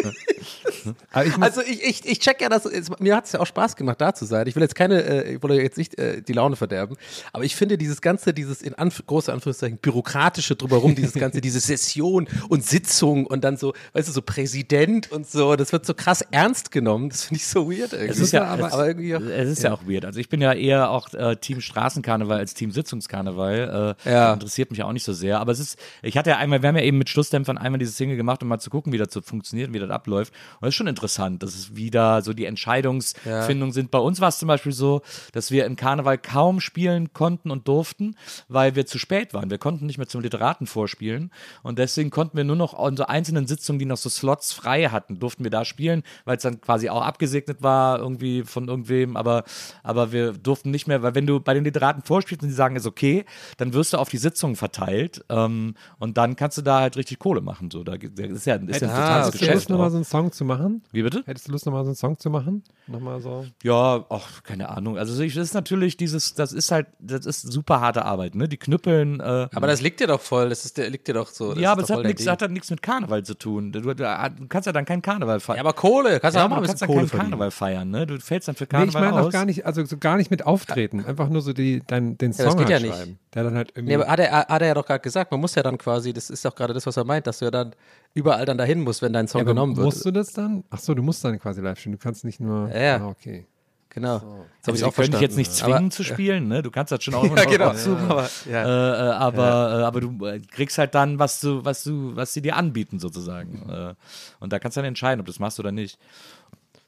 Aber 1.11 1.25
ich 1.25 1.37
Also 1.37 1.61
ich, 1.61 1.83
ich, 1.83 2.05
ich 2.05 2.19
check 2.19 2.41
ja, 2.41 2.49
dass 2.49 2.65
es, 2.65 2.89
mir 2.99 3.15
hat 3.15 3.25
es 3.25 3.31
ja 3.33 3.39
auch 3.39 3.47
Spaß 3.47 3.75
gemacht, 3.75 3.99
da 4.01 4.13
zu 4.13 4.25
sein. 4.25 4.47
Ich 4.47 4.55
will 4.55 4.63
jetzt 4.63 4.75
keine, 4.75 5.03
äh, 5.03 5.33
ich 5.35 5.43
will 5.43 5.51
euch 5.51 5.61
jetzt 5.61 5.77
nicht 5.77 5.97
äh, 5.97 6.21
die 6.21 6.33
Laune 6.33 6.55
verderben, 6.55 6.97
aber 7.33 7.43
ich 7.43 7.55
finde 7.55 7.77
dieses 7.77 8.01
ganze, 8.01 8.33
dieses 8.33 8.61
in 8.61 8.73
Anf 8.75 9.03
große 9.05 9.31
Anführungszeichen 9.31 9.77
bürokratische 9.77 10.55
drumherum, 10.55 10.95
dieses 10.95 11.13
ganze, 11.19 11.41
diese 11.41 11.59
Session 11.59 12.27
und 12.49 12.65
Sitzung 12.65 13.25
und 13.25 13.43
dann 13.43 13.57
so, 13.57 13.73
weißt 13.93 14.07
du, 14.07 14.11
so 14.11 14.21
Präsident 14.21 15.11
und 15.11 15.29
so, 15.29 15.55
das 15.55 15.71
wird 15.71 15.85
so 15.85 15.93
krass 15.93 16.21
ernst 16.31 16.71
genommen. 16.71 17.09
Das 17.09 17.23
finde 17.23 17.37
ich 17.37 17.47
so 17.47 17.69
weird 17.69 17.93
irgendwie. 17.93 18.11
Es 18.11 18.19
ist 18.19 18.31
ja, 18.31 18.45
aber, 18.45 18.67
es, 18.67 18.73
aber 18.73 18.87
irgendwie 18.87 19.15
auch, 19.15 19.21
es 19.21 19.49
ist 19.49 19.63
ja. 19.63 19.73
auch 19.73 19.83
weird. 19.87 20.05
Also 20.05 20.19
ich 20.19 20.29
bin 20.29 20.41
ja 20.41 20.53
eher 20.53 20.89
auch 20.89 21.13
äh, 21.13 21.35
Team 21.35 21.61
Straßenkarneval 21.61 22.37
als 22.37 22.53
Team 22.53 22.71
Sitzungskarneval. 22.71 23.95
Äh, 24.05 24.09
Ja. 24.09 24.33
Interessiert 24.33 24.71
mich 24.71 24.83
auch 24.83 24.91
nicht 24.91 25.03
so 25.03 25.13
sehr. 25.13 25.39
Aber 25.39 25.51
es 25.51 25.59
ist, 25.59 25.77
ich 26.01 26.17
hatte 26.17 26.31
ja 26.31 26.37
einmal, 26.37 26.61
wir 26.61 26.69
haben 26.69 26.75
ja 26.75 26.83
eben 26.83 26.97
mit 26.97 27.09
Schlussdämpfern 27.09 27.57
einmal 27.57 27.79
diese 27.79 27.91
Single 27.91 28.17
gemacht, 28.17 28.41
um 28.41 28.49
mal 28.49 28.59
zu 28.59 28.69
gucken, 28.69 28.93
wie 28.93 28.97
das 28.97 29.13
so 29.13 29.21
funktioniert 29.21 29.69
und 29.69 29.73
wie 29.73 29.79
das 29.79 29.89
abläuft. 29.89 30.33
Und 30.61 30.68
das 30.69 30.73
ist 30.73 30.77
schon 30.77 30.87
interessant, 30.87 31.41
dass 31.41 31.55
es 31.55 31.75
wieder 31.75 32.21
so 32.21 32.33
die 32.33 32.45
Entscheidungsfindungen 32.45 33.71
sind. 33.73 33.91
Bei 33.91 33.97
uns 33.99 34.21
war 34.21 34.29
es 34.29 34.37
zum 34.39 34.47
Beispiel 34.47 34.71
so, 34.71 35.01
dass 35.33 35.51
wir 35.51 35.65
im 35.65 35.75
Karneval 35.75 36.17
kaum 36.17 36.59
spielen 36.59 37.11
konnten 37.13 37.49
und 37.51 37.67
durften, 37.67 38.15
weil 38.47 38.75
wir 38.75 38.85
zu 38.85 38.99
spät 38.99 39.33
waren. 39.33 39.49
Wir 39.49 39.57
konnten 39.57 39.85
nicht 39.85 39.97
mehr 39.97 40.07
zum 40.07 40.21
Literaten 40.21 40.67
vorspielen. 40.67 41.31
Und 41.63 41.79
deswegen 41.79 42.09
konnten 42.09 42.37
wir 42.37 42.43
nur 42.43 42.55
noch 42.55 42.73
unsere 42.73 43.09
einzelnen 43.09 43.47
Sitzungen, 43.47 43.79
die 43.79 43.85
noch 43.85 43.97
so 43.97 44.09
Slots 44.09 44.53
frei 44.53 44.85
hatten, 44.85 45.19
durften 45.19 45.43
wir 45.43 45.51
da 45.51 45.65
spielen, 45.65 46.03
weil 46.25 46.37
es 46.37 46.43
dann 46.43 46.61
quasi 46.61 46.89
auch 46.89 47.01
abgesegnet 47.01 47.61
war, 47.63 47.99
irgendwie 47.99 48.43
von 48.43 48.67
irgendwem. 48.67 49.17
Aber, 49.17 49.43
aber 49.83 50.11
wir 50.11 50.33
durften 50.33 50.71
nicht 50.71 50.87
mehr, 50.87 51.01
weil 51.01 51.15
wenn 51.15 51.25
du 51.25 51.39
bei 51.39 51.53
den 51.53 51.63
Literaten 51.63 52.03
vorspielst 52.03 52.43
und 52.43 52.49
die 52.49 52.55
sagen, 52.55 52.75
ist 52.75 52.85
okay, 52.85 53.25
dann 53.57 53.73
wirst 53.73 53.93
du 53.93 53.97
auf 53.97 54.09
die 54.09 54.17
Sitzungen 54.17 54.55
verteilt. 54.55 55.25
Ähm, 55.29 55.73
und 55.97 56.17
dann 56.17 56.35
kannst 56.35 56.57
du 56.57 56.61
da 56.61 56.79
halt 56.81 56.95
richtig 56.97 57.17
Kohle 57.19 57.41
machen. 57.41 57.71
So, 57.71 57.83
da 57.83 57.97
das 57.97 58.11
ist 58.29 58.45
ja, 58.45 58.55
ist 58.55 58.81
ja 58.81 58.87
ein 58.87 58.93
Ah, 58.93 59.23
totales 59.23 59.27
okay. 59.29 59.37
Hättest 59.39 59.41
du 59.41 59.45
Geschäft. 59.53 59.69
nochmal 59.69 59.87
auch. 59.87 59.91
so 59.91 59.95
einen 59.97 60.05
Song 60.05 60.31
zu 60.31 60.45
machen? 60.45 60.58
Wie 60.91 61.03
bitte? 61.03 61.23
Hättest 61.25 61.47
du 61.47 61.51
Lust, 61.51 61.65
nochmal 61.65 61.83
so 61.83 61.89
einen 61.89 61.95
Song 61.95 62.17
zu 62.19 62.29
machen? 62.29 62.63
Nochmal 62.89 63.21
so. 63.21 63.45
Ja, 63.63 64.03
ach, 64.09 64.41
keine 64.43 64.69
Ahnung. 64.69 64.97
Also 64.97 65.21
ich, 65.21 65.35
das 65.35 65.49
ist 65.49 65.53
natürlich 65.53 65.95
dieses, 65.95 66.33
das 66.33 66.53
ist 66.53 66.71
halt, 66.71 66.87
das 66.99 67.25
ist 67.27 67.41
super 67.41 67.81
harte 67.81 68.03
Arbeit, 68.03 68.33
ne? 68.33 68.47
Die 68.47 68.57
knüppeln. 68.57 69.19
Äh, 69.19 69.47
aber 69.53 69.67
das 69.67 69.81
liegt 69.81 69.99
dir 69.99 70.07
doch 70.07 70.19
voll, 70.21 70.49
das 70.49 70.65
ist 70.65 70.77
der, 70.77 70.89
liegt 70.89 71.07
dir 71.07 71.13
doch 71.13 71.27
so. 71.29 71.53
das 71.53 71.61
ja, 71.61 71.71
aber 71.71 71.83
es 71.83 71.89
hat 71.89 72.03
Ding. 72.03 72.27
hat 72.27 72.41
halt 72.41 72.51
nichts 72.51 72.71
mit 72.71 72.81
Karneval 72.81 73.23
zu 73.23 73.35
tun. 73.35 73.71
Du, 73.71 73.81
du, 73.81 73.93
du 73.93 74.47
kannst 74.49 74.65
ja 74.65 74.71
dann 74.71 74.85
keinen 74.85 75.01
Karneval 75.03 75.39
feiern. 75.39 75.57
Ja, 75.57 75.61
aber 75.63 75.73
Kohle, 75.73 76.19
kannst 76.19 76.35
du 76.35 76.39
Ja, 76.39 76.45
auch 76.45 76.49
mal 76.49 76.55
ein 76.57 76.61
bisschen 76.63 76.71
kannst 76.79 76.81
dann 76.81 76.87
Kohle 76.89 77.07
keinen. 77.07 77.19
Karneval 77.21 77.51
feiern, 77.51 77.89
ne? 77.91 78.07
Du 78.07 78.19
fällst 78.19 78.47
dann 78.47 78.55
für 78.55 78.63
Nee, 78.63 78.67
ich 78.85 78.93
Karneval 78.93 79.11
meine 79.13 79.27
auch 79.27 79.31
gar 79.31 79.45
nicht, 79.45 79.65
also 79.65 79.85
so 79.85 79.97
gar 79.97 80.17
nicht 80.17 80.31
mit 80.31 80.45
Auftreten, 80.45 81.05
einfach 81.05 81.29
nur 81.29 81.41
so 81.41 81.53
die, 81.53 81.83
dein, 81.85 82.17
den 82.17 82.31
Ja, 82.31 82.43
das 82.45 82.53
Song 82.53 82.57
geht 82.59 82.69
ja 82.69 82.75
halt 82.77 82.83
nicht. 82.85 82.95
schreiben. 82.95 83.19
Der 83.35 83.43
dann 83.43 83.55
halt 83.55 83.71
irgendwie. 83.75 83.95
Nee, 83.95 84.01
aber 84.01 84.11
hat 84.11 84.19
er, 84.19 84.31
hat 84.31 84.61
er 84.63 84.67
ja 84.69 84.73
doch 84.73 84.85
gerade 84.87 85.01
gesagt, 85.01 85.29
man 85.29 85.39
muss 85.39 85.53
ja 85.53 85.61
dann 85.61 85.77
quasi, 85.77 86.13
das 86.13 86.31
ist 86.31 86.43
doch 86.43 86.55
gerade 86.55 86.73
das, 86.73 86.87
was 86.87 86.97
er 86.97 87.03
meint, 87.03 87.27
dass 87.27 87.37
du 87.39 87.45
ja 87.45 87.51
dann 87.51 87.75
überall 88.15 88.43
dann 88.45 88.57
dahin 88.57 88.81
musst, 88.81 89.03
wenn 89.03 89.13
dein 89.13 89.27
Song 89.27 89.41
Ja, 89.41 89.45
genommen 89.45 89.77
wird. 89.77 89.85
Musst 89.85 90.03
du 90.03 90.09
das 90.09 90.33
dann? 90.33 90.63
Ach 90.71 90.79
so, 90.79 90.95
du 90.95 91.03
musst 91.03 91.23
dann 91.23 91.37
quasi 91.39 91.61
live 91.61 91.77
spielen. 91.79 91.93
Du 91.93 91.99
kannst 91.99 92.25
nicht 92.25 92.39
nur. 92.39 92.69
Ja, 92.69 92.78
ja. 92.81 92.97
Ah, 92.97 93.07
okay. 93.07 93.45
Genau. 93.91 94.19
Das 94.19 94.67
hab 94.67 94.73
also 94.73 94.87
ich 94.87 94.95
können 94.95 95.11
dich 95.13 95.21
jetzt 95.21 95.35
nicht 95.35 95.51
zwingen 95.51 95.75
Aber- 95.85 95.89
zu 95.89 96.03
spielen, 96.03 96.47
ne? 96.47 96.61
Du 96.61 96.69
kannst 96.69 96.91
das 96.91 97.03
schon 97.03 97.13
auch 97.15 97.23
immer 97.23 97.37
Ja, 97.37 97.43
noch 97.45 97.51
genau. 97.51 97.69
aussuchen. 97.71 98.05
Aber, 98.11 98.29
ja. 98.49 98.63
Äh, 98.63 99.07
äh, 99.09 99.11
aber, 99.13 99.43
äh, 99.79 99.83
aber 99.83 100.01
du 100.01 100.25
äh, 100.27 100.39
kriegst 100.39 100.77
halt 100.77 100.93
dann, 100.93 101.17
was 101.17 101.39
du, 101.41 101.65
was 101.65 101.83
du, 101.83 102.15
was 102.15 102.31
sie 102.33 102.41
dir 102.43 102.55
anbieten, 102.55 102.99
sozusagen. 102.99 103.67
Äh, 103.67 103.95
und 104.39 104.53
da 104.53 104.59
kannst 104.59 104.77
du 104.77 104.81
dann 104.81 104.87
entscheiden, 104.89 105.19
ob 105.19 105.25
du 105.25 105.31
das 105.31 105.39
machst 105.39 105.59
oder 105.59 105.71
nicht. 105.71 105.97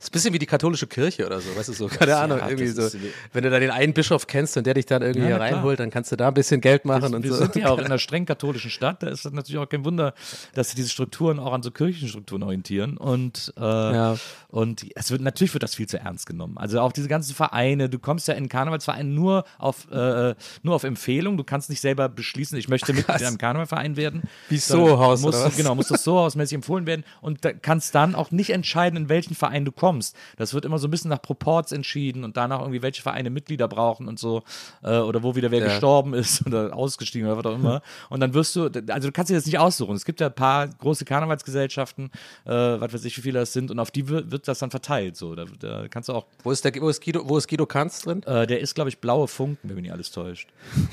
Das 0.02 0.08
ist 0.08 0.10
ein 0.10 0.14
bisschen 0.14 0.34
wie 0.34 0.40
die 0.40 0.48
katholische 0.48 0.88
Kirche 0.88 1.28
oder 1.28 1.40
so, 1.40 1.56
weißt 1.56 1.70
du 1.70 1.74
so, 1.74 1.86
keine 1.88 2.16
Ahnung, 2.18 2.40
Ja, 2.40 2.50
irgendwie 2.50 2.68
so. 2.70 2.90
Wenn 3.34 3.44
du 3.44 3.52
da 3.52 3.60
den 3.60 3.70
einen 3.70 3.94
Bischof 3.94 4.26
kennst 4.26 4.58
und 4.58 4.66
der 4.66 4.74
dich 4.74 4.88
dann 4.88 5.04
irgendwie 5.04 5.30
Ja, 5.30 5.38
reinholt, 5.38 5.80
dann 5.80 5.92
kannst 5.92 6.12
du 6.12 6.16
da 6.16 6.30
ein 6.30 6.34
bisschen 6.34 6.60
Geld 6.60 6.86
machen 6.86 7.14
und 7.14 7.22
wir 7.22 7.30
so. 7.32 7.38
sind 7.38 7.56
ja 7.56 7.70
auch 7.70 7.78
in 7.78 7.86
einer 7.86 8.00
streng 8.00 8.26
katholischen 8.26 8.72
Stadt, 8.72 9.04
da 9.04 9.10
ist 9.10 9.26
das 9.26 9.32
natürlich 9.32 9.60
auch 9.62 9.70
kein 9.70 9.86
Wunder, 9.86 10.16
dass 10.56 10.70
sich 10.70 10.76
diese 10.76 10.90
Strukturen 10.90 11.38
auch 11.38 11.54
an 11.54 11.62
so 11.62 11.70
kirchlichen 11.70 12.10
Strukturen 12.10 12.42
orientieren 12.42 12.98
und, 12.98 13.54
äh, 13.58 13.62
Ja. 13.62 14.18
und 14.48 14.88
es 14.96 15.12
wird, 15.12 15.22
natürlich 15.22 15.54
wird 15.54 15.62
das 15.62 15.76
viel 15.76 15.86
zu 15.88 16.00
ernst 16.00 16.26
genommen. 16.26 16.58
Also 16.58 16.80
auch 16.82 16.94
diese 16.94 17.08
ganzen 17.08 17.36
Vereine, 17.36 17.88
du 17.88 18.00
kommst 18.00 18.28
ja 18.28 18.34
in 18.34 18.50
Karnevalsvereinen 18.50 19.14
nur 19.14 19.44
auf, 19.60 19.88
äh, 19.92 20.34
nur 20.64 20.74
auf 20.74 20.84
Empfehlung, 20.84 21.38
du 21.38 21.44
kannst 21.44 21.70
nicht 21.70 21.80
selber 21.80 22.10
beschließen, 22.10 22.58
ich 22.58 22.68
möchte 22.70 22.92
Mitglied 22.94 23.22
in 23.22 23.28
einem 23.28 23.38
Karnevalverein 23.38 23.98
werden. 23.98 24.24
Wie 24.50 24.58
Soho-Haus 24.58 25.22
musst? 25.22 25.58
Genau, 25.58 25.76
muss 25.76 25.90
das 25.90 26.04
so 26.04 26.18
hausmäßig 26.18 26.56
empfohlen 26.56 26.88
werden 26.88 27.04
und 27.22 27.46
da 27.46 27.54
kannst 27.54 27.94
dann 27.94 28.16
auch 28.16 28.32
nicht 28.32 28.50
entscheiden, 28.50 28.98
in 28.98 29.08
welchen 29.08 29.36
Verein 29.36 29.64
du 29.64 29.72
kommst. 29.72 29.91
Kommst. 29.92 30.16
Das 30.38 30.54
wird 30.54 30.64
immer 30.66 30.78
so 30.80 30.88
ein 30.88 30.92
bisschen 30.92 31.10
nach 31.10 31.22
Proports 31.22 31.72
entschieden 31.74 32.24
und 32.24 32.38
danach 32.38 32.60
irgendwie, 32.62 32.82
welche 32.82 33.02
Vereine 33.02 33.30
Mitglieder 33.30 33.68
brauchen 33.68 34.08
und 34.08 34.20
so. 34.20 34.44
Äh, 34.84 34.98
oder 35.00 35.22
wo 35.22 35.36
wieder 35.36 35.52
wer 35.52 35.60
Ja. 35.60 35.66
gestorben 35.66 36.14
ist 36.14 36.46
oder 36.48 36.74
ausgestiegen 36.76 37.28
oder 37.28 37.38
was 37.38 37.46
auch 37.46 37.56
immer. 37.56 37.82
Und 38.10 38.22
dann 38.22 38.34
wirst 38.34 38.56
du, 38.56 38.70
also 38.88 39.08
du 39.08 39.12
kannst 39.12 39.30
dir 39.30 39.36
das 39.36 39.46
nicht 39.46 39.60
aussuchen. 39.60 39.96
Es 39.96 40.06
gibt 40.06 40.22
ja 40.22 40.28
ein 40.28 40.34
paar 40.36 40.68
große 40.68 41.04
Karnevalsgesellschaften, 41.06 42.10
äh, 42.46 42.50
was 42.52 42.94
weiß 42.94 43.04
ich, 43.06 43.18
wie 43.18 43.22
viele 43.22 43.40
das 43.40 43.52
sind, 43.54 43.70
und 43.72 43.80
auf 43.80 43.92
die 43.92 44.08
wird, 44.08 44.32
wird 44.32 44.48
das 44.48 44.60
dann 44.60 44.72
verteilt. 44.72 45.18
So, 45.18 45.36
da, 45.36 45.46
da 45.60 45.88
kannst 45.90 46.08
du 46.10 46.14
auch, 46.14 46.26
Wo 46.44 46.52
ist, 46.52 46.64
der, 46.64 46.74
wo 46.82 46.88
ist 46.90 47.04
Guido, 47.04 47.28
wo 47.28 47.38
ist 47.38 47.48
Guido 47.50 47.66
Kanz 47.66 48.02
drin? 48.02 48.24
äh, 48.24 48.48
der 48.48 48.60
ist, 48.62 48.74
glaube 48.76 48.90
ich, 48.90 49.00
blaue 49.00 49.28
Funken, 49.28 49.68
wenn 49.68 49.76
mich 49.76 49.84
nicht 49.84 49.94
alles 49.94 50.12
täuscht. 50.12 50.48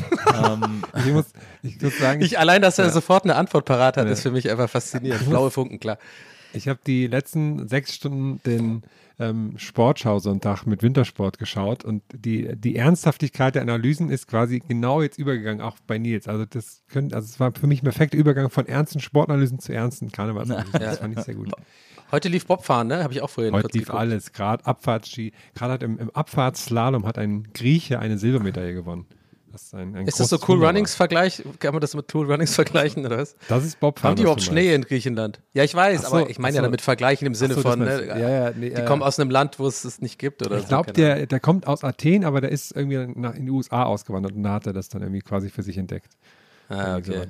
Ich 1.04 1.12
muss, 1.12 1.26
ich 1.62 1.80
muss 1.80 1.98
sagen, 1.98 2.20
ich, 2.22 2.38
allein, 2.38 2.62
dass 2.62 2.78
er 2.78 2.90
sofort 2.90 3.24
eine 3.24 3.34
Antwort 3.36 3.64
parat 3.64 3.96
hat, 3.96 4.06
ist 4.08 4.22
für 4.22 4.30
mich 4.30 4.48
einfach 4.50 4.68
faszinierend. 4.68 5.28
Blaue 5.28 5.50
Funken, 5.50 5.78
klar. 5.80 5.98
Ich 6.52 6.68
habe 6.68 6.80
die 6.86 7.06
letzten 7.06 7.68
sechs 7.68 7.94
Stunden 7.94 8.40
den 8.44 8.82
ähm, 9.18 9.54
Sportschau-Sonntag 9.56 10.66
mit 10.66 10.82
Wintersport 10.82 11.38
geschaut 11.38 11.84
und 11.84 12.02
die, 12.12 12.56
die 12.56 12.76
Ernsthaftigkeit 12.76 13.54
der 13.54 13.62
Analysen 13.62 14.10
ist 14.10 14.28
quasi 14.28 14.60
genau 14.66 15.02
jetzt 15.02 15.18
übergegangen, 15.18 15.60
auch 15.60 15.76
bei 15.86 15.98
Nils. 15.98 16.28
Also 16.28 16.44
das 16.44 16.82
könnte, 16.88 17.16
also 17.16 17.26
es 17.26 17.40
war 17.40 17.52
für 17.52 17.66
mich 17.66 17.82
ein 17.82 17.84
perfekter 17.84 18.16
Übergang 18.16 18.50
von 18.50 18.66
ernsten 18.66 19.00
Sportanalysen 19.00 19.58
zu 19.58 19.72
ernsten 19.72 20.12
Karnevalsanalysen. 20.12 20.80
Das 20.80 20.98
fand 20.98 21.18
ich 21.18 21.24
sehr 21.24 21.34
gut. 21.34 21.50
Heute 22.10 22.28
lief 22.28 22.46
Bobfahren, 22.46 22.88
ne? 22.88 23.02
Habe 23.02 23.12
ich 23.12 23.20
auch 23.20 23.28
vorhin 23.28 23.52
Heute 23.52 23.68
lief 23.72 23.86
geguckt. 23.86 23.98
alles, 23.98 24.32
gerade 24.32 24.64
Abfahrtski, 24.64 25.32
gerade 25.54 25.74
hat 25.74 25.82
im, 25.82 25.98
im 25.98 26.10
Abfahrtsslalom 26.10 27.04
hat 27.04 27.18
ein 27.18 27.48
Grieche 27.52 27.98
eine 27.98 28.16
Silbermedaille 28.16 28.72
gewonnen. 28.72 29.06
Das 29.52 29.62
ist 29.62 29.74
ein, 29.74 29.94
ein 29.96 30.06
Ist 30.06 30.20
das 30.20 30.28
so 30.28 30.38
Cool. 30.46 30.64
Runnings 30.64 30.94
Vergleich? 30.94 31.42
Kann 31.58 31.72
man 31.72 31.80
das 31.80 31.94
mit 31.94 32.14
Cool 32.14 32.30
Runnings 32.30 32.54
vergleichen 32.54 33.06
oder 33.06 33.18
was? 33.18 33.36
Das 33.48 33.64
ist 33.64 33.80
Bobfahren. 33.80 34.10
Haben 34.10 34.16
die 34.16 34.22
überhaupt 34.22 34.42
Schnee 34.42 34.74
in 34.74 34.82
Griechenland? 34.82 35.40
Ja, 35.54 35.64
ich 35.64 35.74
weiß, 35.74 36.02
so, 36.02 36.08
aber 36.08 36.30
ich 36.30 36.38
meine 36.38 36.56
ja 36.56 36.60
so. 36.60 36.66
damit 36.66 36.80
vergleichen 36.80 37.26
im 37.26 37.34
Sinne 37.34 37.54
so, 37.54 37.62
von, 37.62 37.78
ne. 37.78 38.06
Ja, 38.06 38.18
ja, 38.18 38.50
nee, 38.50 38.70
die 38.70 38.76
äh, 38.76 38.84
kommen 38.84 39.02
aus 39.02 39.18
einem 39.18 39.30
Land, 39.30 39.58
wo 39.58 39.66
es 39.66 39.84
es 39.84 40.00
nicht 40.00 40.18
gibt 40.18 40.44
oder 40.44 40.58
Ich 40.58 40.68
glaube, 40.68 40.92
der, 40.92 41.26
der 41.26 41.40
kommt 41.40 41.66
aus 41.66 41.84
Athen, 41.84 42.24
aber 42.24 42.40
der 42.40 42.50
ist 42.50 42.76
irgendwie 42.76 43.06
nach, 43.18 43.34
in 43.34 43.46
die 43.46 43.50
USA 43.50 43.84
ausgewandert 43.84 44.32
und 44.32 44.42
da 44.42 44.54
hat 44.54 44.66
er 44.66 44.72
das 44.72 44.88
dann 44.88 45.02
irgendwie 45.02 45.22
quasi 45.22 45.48
für 45.48 45.62
sich 45.62 45.78
entdeckt. 45.78 46.12
Ah, 46.68 46.98
okay. 46.98 47.26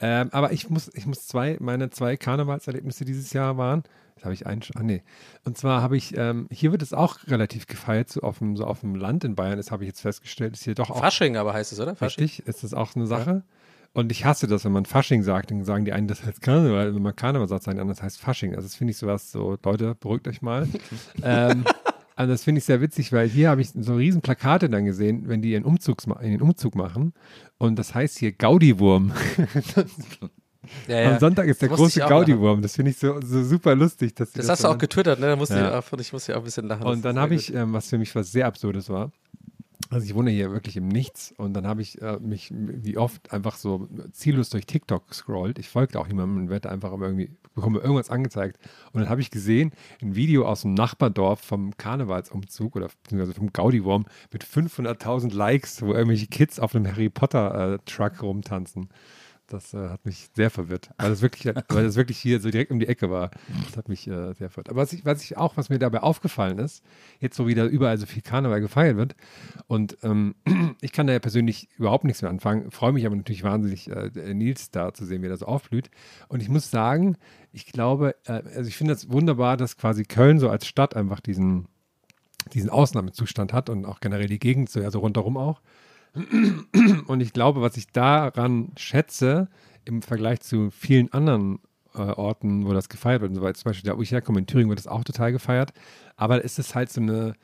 Ähm, 0.00 0.28
aber 0.32 0.52
ich 0.52 0.68
muss, 0.70 0.90
ich 0.94 1.06
muss 1.06 1.26
zwei, 1.26 1.56
meine 1.60 1.90
zwei 1.90 2.16
Karnevalserlebnisse 2.16 3.04
dieses 3.04 3.32
Jahr 3.32 3.56
waren. 3.56 3.84
Das 4.14 4.24
habe 4.24 4.34
ich 4.34 4.46
einen, 4.46 4.62
ah 4.74 4.82
nee. 4.82 5.02
Und 5.44 5.58
zwar 5.58 5.82
habe 5.82 5.96
ich, 5.96 6.16
ähm, 6.16 6.48
hier 6.50 6.72
wird 6.72 6.82
es 6.82 6.92
auch 6.92 7.26
relativ 7.26 7.66
gefeiert, 7.66 8.10
so 8.10 8.20
auf 8.20 8.38
dem, 8.38 8.56
so 8.56 8.64
auf 8.64 8.80
dem 8.80 8.94
Land 8.94 9.24
in 9.24 9.34
Bayern, 9.34 9.56
das 9.56 9.70
habe 9.70 9.84
ich 9.84 9.88
jetzt 9.88 10.00
festgestellt, 10.00 10.54
ist 10.54 10.64
hier 10.64 10.74
doch 10.74 10.90
auch 10.90 11.00
Fasching 11.00 11.36
aber 11.36 11.52
heißt 11.52 11.72
es, 11.72 11.80
oder? 11.80 11.96
Fasching? 11.96 12.24
Richtig, 12.24 12.46
ist 12.46 12.62
das 12.62 12.74
auch 12.74 12.94
eine 12.94 13.06
Sache. 13.06 13.42
Und 13.94 14.10
ich 14.10 14.24
hasse 14.24 14.48
das, 14.48 14.64
wenn 14.64 14.72
man 14.72 14.86
Fasching 14.86 15.22
sagt, 15.22 15.52
dann 15.52 15.64
sagen 15.64 15.84
die 15.84 15.92
einen, 15.92 16.08
das 16.08 16.24
heißt 16.24 16.40
Karneval. 16.42 16.94
Wenn 16.94 17.02
man 17.02 17.14
Karneval 17.14 17.46
sagt, 17.46 17.62
sagen 17.62 17.76
die 17.76 17.80
anderen, 17.80 17.96
das 17.96 18.02
heißt 18.02 18.20
Fasching. 18.20 18.54
Also 18.56 18.66
das 18.66 18.74
finde 18.74 18.90
ich 18.90 18.96
sowas 18.96 19.30
so, 19.30 19.56
Leute, 19.62 19.94
beruhigt 19.94 20.26
euch 20.26 20.42
mal. 20.42 20.66
ähm, 21.22 21.64
also 22.16 22.32
das 22.32 22.42
finde 22.42 22.58
ich 22.58 22.64
sehr 22.64 22.80
witzig, 22.80 23.12
weil 23.12 23.28
hier 23.28 23.50
habe 23.50 23.60
ich 23.60 23.70
so 23.70 23.94
riesen 23.94 24.20
Plakate 24.20 24.68
dann 24.68 24.84
gesehen, 24.84 25.28
wenn 25.28 25.42
die 25.42 25.52
ihren, 25.52 25.64
Umzugs, 25.64 26.06
in 26.22 26.30
den 26.32 26.42
Umzug 26.42 26.74
machen. 26.74 27.12
Und 27.56 27.78
das 27.78 27.94
heißt 27.94 28.18
hier 28.18 28.32
Gaudiwurm. 28.32 29.12
Ja, 30.88 31.12
Am 31.12 31.18
Sonntag 31.18 31.46
ist 31.46 31.62
der 31.62 31.68
Das 31.68 31.78
große. 31.78 32.00
Gaudiwurm. 32.00 32.62
Das 32.62 32.76
finde 32.76 32.90
ich 32.90 32.98
so, 32.98 33.20
so 33.20 33.42
super 33.44 33.74
lustig. 33.74 34.14
Dass 34.14 34.32
sie 34.32 34.38
Das 34.38 34.48
hast 34.48 34.64
du 34.64 34.68
auch 34.68 34.78
getwittert, 34.78 35.20
ne? 35.20 35.26
Da 35.26 35.36
musste 35.36 35.56
Ja. 35.56 35.78
ich, 35.78 35.92
auch, 35.92 35.98
ich 35.98 36.12
musste 36.12 36.32
ja 36.32 36.38
auch 36.38 36.42
ein 36.42 36.44
bisschen 36.44 36.66
lachen. 36.66 36.84
Und 36.86 37.04
dann 37.04 37.18
habe 37.18 37.34
ich, 37.34 37.52
ähm, 37.54 37.72
was 37.72 37.88
für 37.88 37.98
mich 37.98 38.14
was 38.14 38.32
sehr 38.32 38.46
Absurdes 38.46 38.88
war, 38.88 39.10
also 39.90 40.06
ich 40.06 40.14
wohne 40.14 40.30
hier 40.30 40.50
wirklich 40.50 40.76
im 40.76 40.88
Nichts 40.88 41.34
und 41.36 41.52
dann 41.54 41.66
habe 41.66 41.82
ich 41.82 42.00
äh, 42.00 42.18
mich 42.18 42.50
wie 42.52 42.96
oft 42.96 43.32
einfach 43.32 43.56
so 43.56 43.86
ziellos 44.12 44.48
durch 44.48 44.66
TikTok 44.66 45.08
gescrollt. 45.08 45.58
Ich 45.58 45.68
folgte 45.68 46.00
auch 46.00 46.08
niemandem 46.08 46.44
und 46.44 46.50
werde 46.50 46.70
einfach 46.70 46.90
irgendwie, 46.98 47.30
bekomme 47.54 47.80
irgendwas 47.80 48.08
angezeigt. 48.10 48.58
Und 48.92 49.02
dann 49.02 49.10
habe 49.10 49.20
ich 49.20 49.30
gesehen, 49.30 49.72
ein 50.02 50.16
Video 50.16 50.46
aus 50.48 50.62
dem 50.62 50.74
Nachbardorf 50.74 51.40
vom 51.40 51.76
Karnevalsumzug 51.76 52.76
oder 52.76 52.88
beziehungsweise 53.02 53.34
vom 53.34 53.52
Gaudiwurm 53.52 54.06
mit 54.32 54.44
500.000 54.44 55.34
Likes, 55.34 55.82
wo 55.82 55.92
irgendwelche 55.92 56.26
Kids 56.28 56.58
auf 56.58 56.74
einem 56.74 56.86
Harry 56.86 57.10
Potter 57.10 57.74
äh, 57.74 57.78
Truck 57.84 58.22
rumtanzen. 58.22 58.88
Das 59.46 59.74
äh, 59.74 59.90
hat 59.90 60.06
mich 60.06 60.30
sehr 60.34 60.48
verwirrt, 60.48 60.90
weil 60.96 61.10
das 61.10 61.20
wirklich, 61.20 61.54
weil 61.68 61.84
das 61.84 61.96
wirklich 61.96 62.18
hier 62.18 62.40
so 62.40 62.50
direkt 62.50 62.70
um 62.70 62.78
die 62.78 62.86
Ecke 62.86 63.10
war. 63.10 63.30
Das 63.66 63.76
hat 63.76 63.88
mich 63.88 64.08
äh, 64.08 64.32
sehr 64.32 64.48
verwirrt. 64.48 64.70
Aber 64.70 64.80
was 64.80 64.92
ich, 64.92 65.04
was 65.04 65.22
ich 65.22 65.36
auch, 65.36 65.56
was 65.56 65.68
mir 65.68 65.78
dabei 65.78 66.02
aufgefallen 66.02 66.58
ist, 66.58 66.82
jetzt 67.20 67.38
wo 67.38 67.46
wieder 67.46 67.66
überall 67.66 67.98
so 67.98 68.06
viel 68.06 68.22
Karneval 68.22 68.60
gefeiert 68.60 68.96
wird 68.96 69.16
und 69.66 69.98
ähm, 70.02 70.34
ich 70.80 70.92
kann 70.92 71.06
da 71.06 71.12
ja 71.12 71.18
persönlich 71.18 71.68
überhaupt 71.76 72.04
nichts 72.04 72.22
mehr 72.22 72.30
anfangen, 72.30 72.70
freue 72.70 72.92
mich 72.92 73.04
aber 73.04 73.16
natürlich 73.16 73.42
wahnsinnig, 73.42 73.90
äh, 73.90 74.32
Nils 74.32 74.70
da 74.70 74.94
zu 74.94 75.04
sehen, 75.04 75.22
wie 75.22 75.26
er 75.26 75.36
so 75.36 75.46
aufblüht. 75.46 75.90
Und 76.28 76.42
ich 76.42 76.48
muss 76.48 76.70
sagen, 76.70 77.16
ich 77.52 77.66
glaube, 77.66 78.14
äh, 78.24 78.42
also 78.56 78.68
ich 78.68 78.76
finde 78.76 78.94
das 78.94 79.10
wunderbar, 79.10 79.56
dass 79.56 79.76
quasi 79.76 80.04
Köln 80.04 80.38
so 80.38 80.48
als 80.48 80.66
Stadt 80.66 80.96
einfach 80.96 81.20
diesen, 81.20 81.68
diesen 82.54 82.70
Ausnahmezustand 82.70 83.52
hat 83.52 83.68
und 83.68 83.84
auch 83.84 84.00
generell 84.00 84.28
die 84.28 84.38
Gegend, 84.38 84.70
so 84.70 84.80
also 84.80 85.00
rundherum 85.00 85.36
auch. 85.36 85.60
Und 87.06 87.20
ich 87.20 87.32
glaube, 87.32 87.60
was 87.60 87.76
ich 87.76 87.88
daran 87.88 88.72
schätze, 88.76 89.48
im 89.84 90.02
Vergleich 90.02 90.40
zu 90.40 90.70
vielen 90.70 91.12
anderen 91.12 91.58
äh, 91.94 91.98
Orten, 91.98 92.66
wo 92.66 92.72
das 92.72 92.88
gefeiert 92.88 93.22
wird 93.22 93.30
und 93.30 93.36
so 93.36 93.42
weiter, 93.42 93.54
zum 93.54 93.70
Beispiel 93.70 93.90
da, 93.90 93.96
wo 93.96 94.02
ich 94.02 94.12
herkomme, 94.12 94.38
in 94.38 94.46
Thüringen 94.46 94.68
wird 94.68 94.78
das 94.78 94.86
auch 94.86 95.04
total 95.04 95.32
gefeiert, 95.32 95.72
aber 96.16 96.44
es 96.44 96.58
ist 96.58 96.74
halt 96.74 96.90
so 96.90 97.00
eine, 97.00 97.34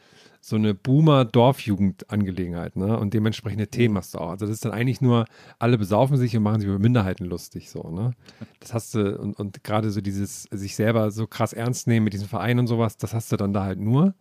so 0.40 0.56
eine 0.56 0.74
Boomer-Dorfjugend-Angelegenheit, 0.74 2.76
ne? 2.76 2.98
Und 2.98 3.12
dementsprechende 3.12 3.68
Themen 3.68 3.96
hast 3.96 4.14
du 4.14 4.18
auch. 4.18 4.30
Also 4.30 4.46
das 4.46 4.54
ist 4.54 4.64
dann 4.64 4.72
eigentlich 4.72 5.02
nur, 5.02 5.26
alle 5.58 5.76
besaufen 5.76 6.16
sich 6.16 6.34
und 6.36 6.42
machen 6.42 6.60
sich 6.60 6.68
über 6.68 6.78
Minderheiten 6.78 7.26
lustig, 7.26 7.70
so, 7.70 7.90
ne? 7.90 8.12
Das 8.60 8.72
hast 8.72 8.94
du, 8.94 9.18
und, 9.18 9.38
und 9.38 9.62
gerade 9.64 9.90
so 9.90 10.00
dieses, 10.00 10.44
sich 10.44 10.76
selber 10.76 11.10
so 11.10 11.26
krass 11.26 11.52
ernst 11.52 11.86
nehmen 11.86 12.04
mit 12.04 12.14
diesem 12.14 12.28
Verein 12.28 12.58
und 12.58 12.68
sowas, 12.68 12.96
das 12.96 13.12
hast 13.12 13.30
du 13.32 13.36
dann 13.36 13.52
da 13.52 13.64
halt 13.64 13.78
nur. 13.78 14.14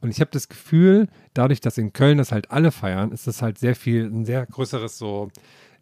Und 0.00 0.10
ich 0.10 0.20
habe 0.20 0.30
das 0.30 0.48
Gefühl, 0.48 1.08
dadurch, 1.34 1.60
dass 1.60 1.78
in 1.78 1.92
Köln 1.92 2.18
das 2.18 2.32
halt 2.32 2.50
alle 2.50 2.70
feiern, 2.70 3.12
ist 3.12 3.26
das 3.26 3.42
halt 3.42 3.58
sehr 3.58 3.74
viel, 3.74 4.04
ein 4.04 4.24
sehr 4.24 4.44
größeres 4.46 4.98
so, 4.98 5.28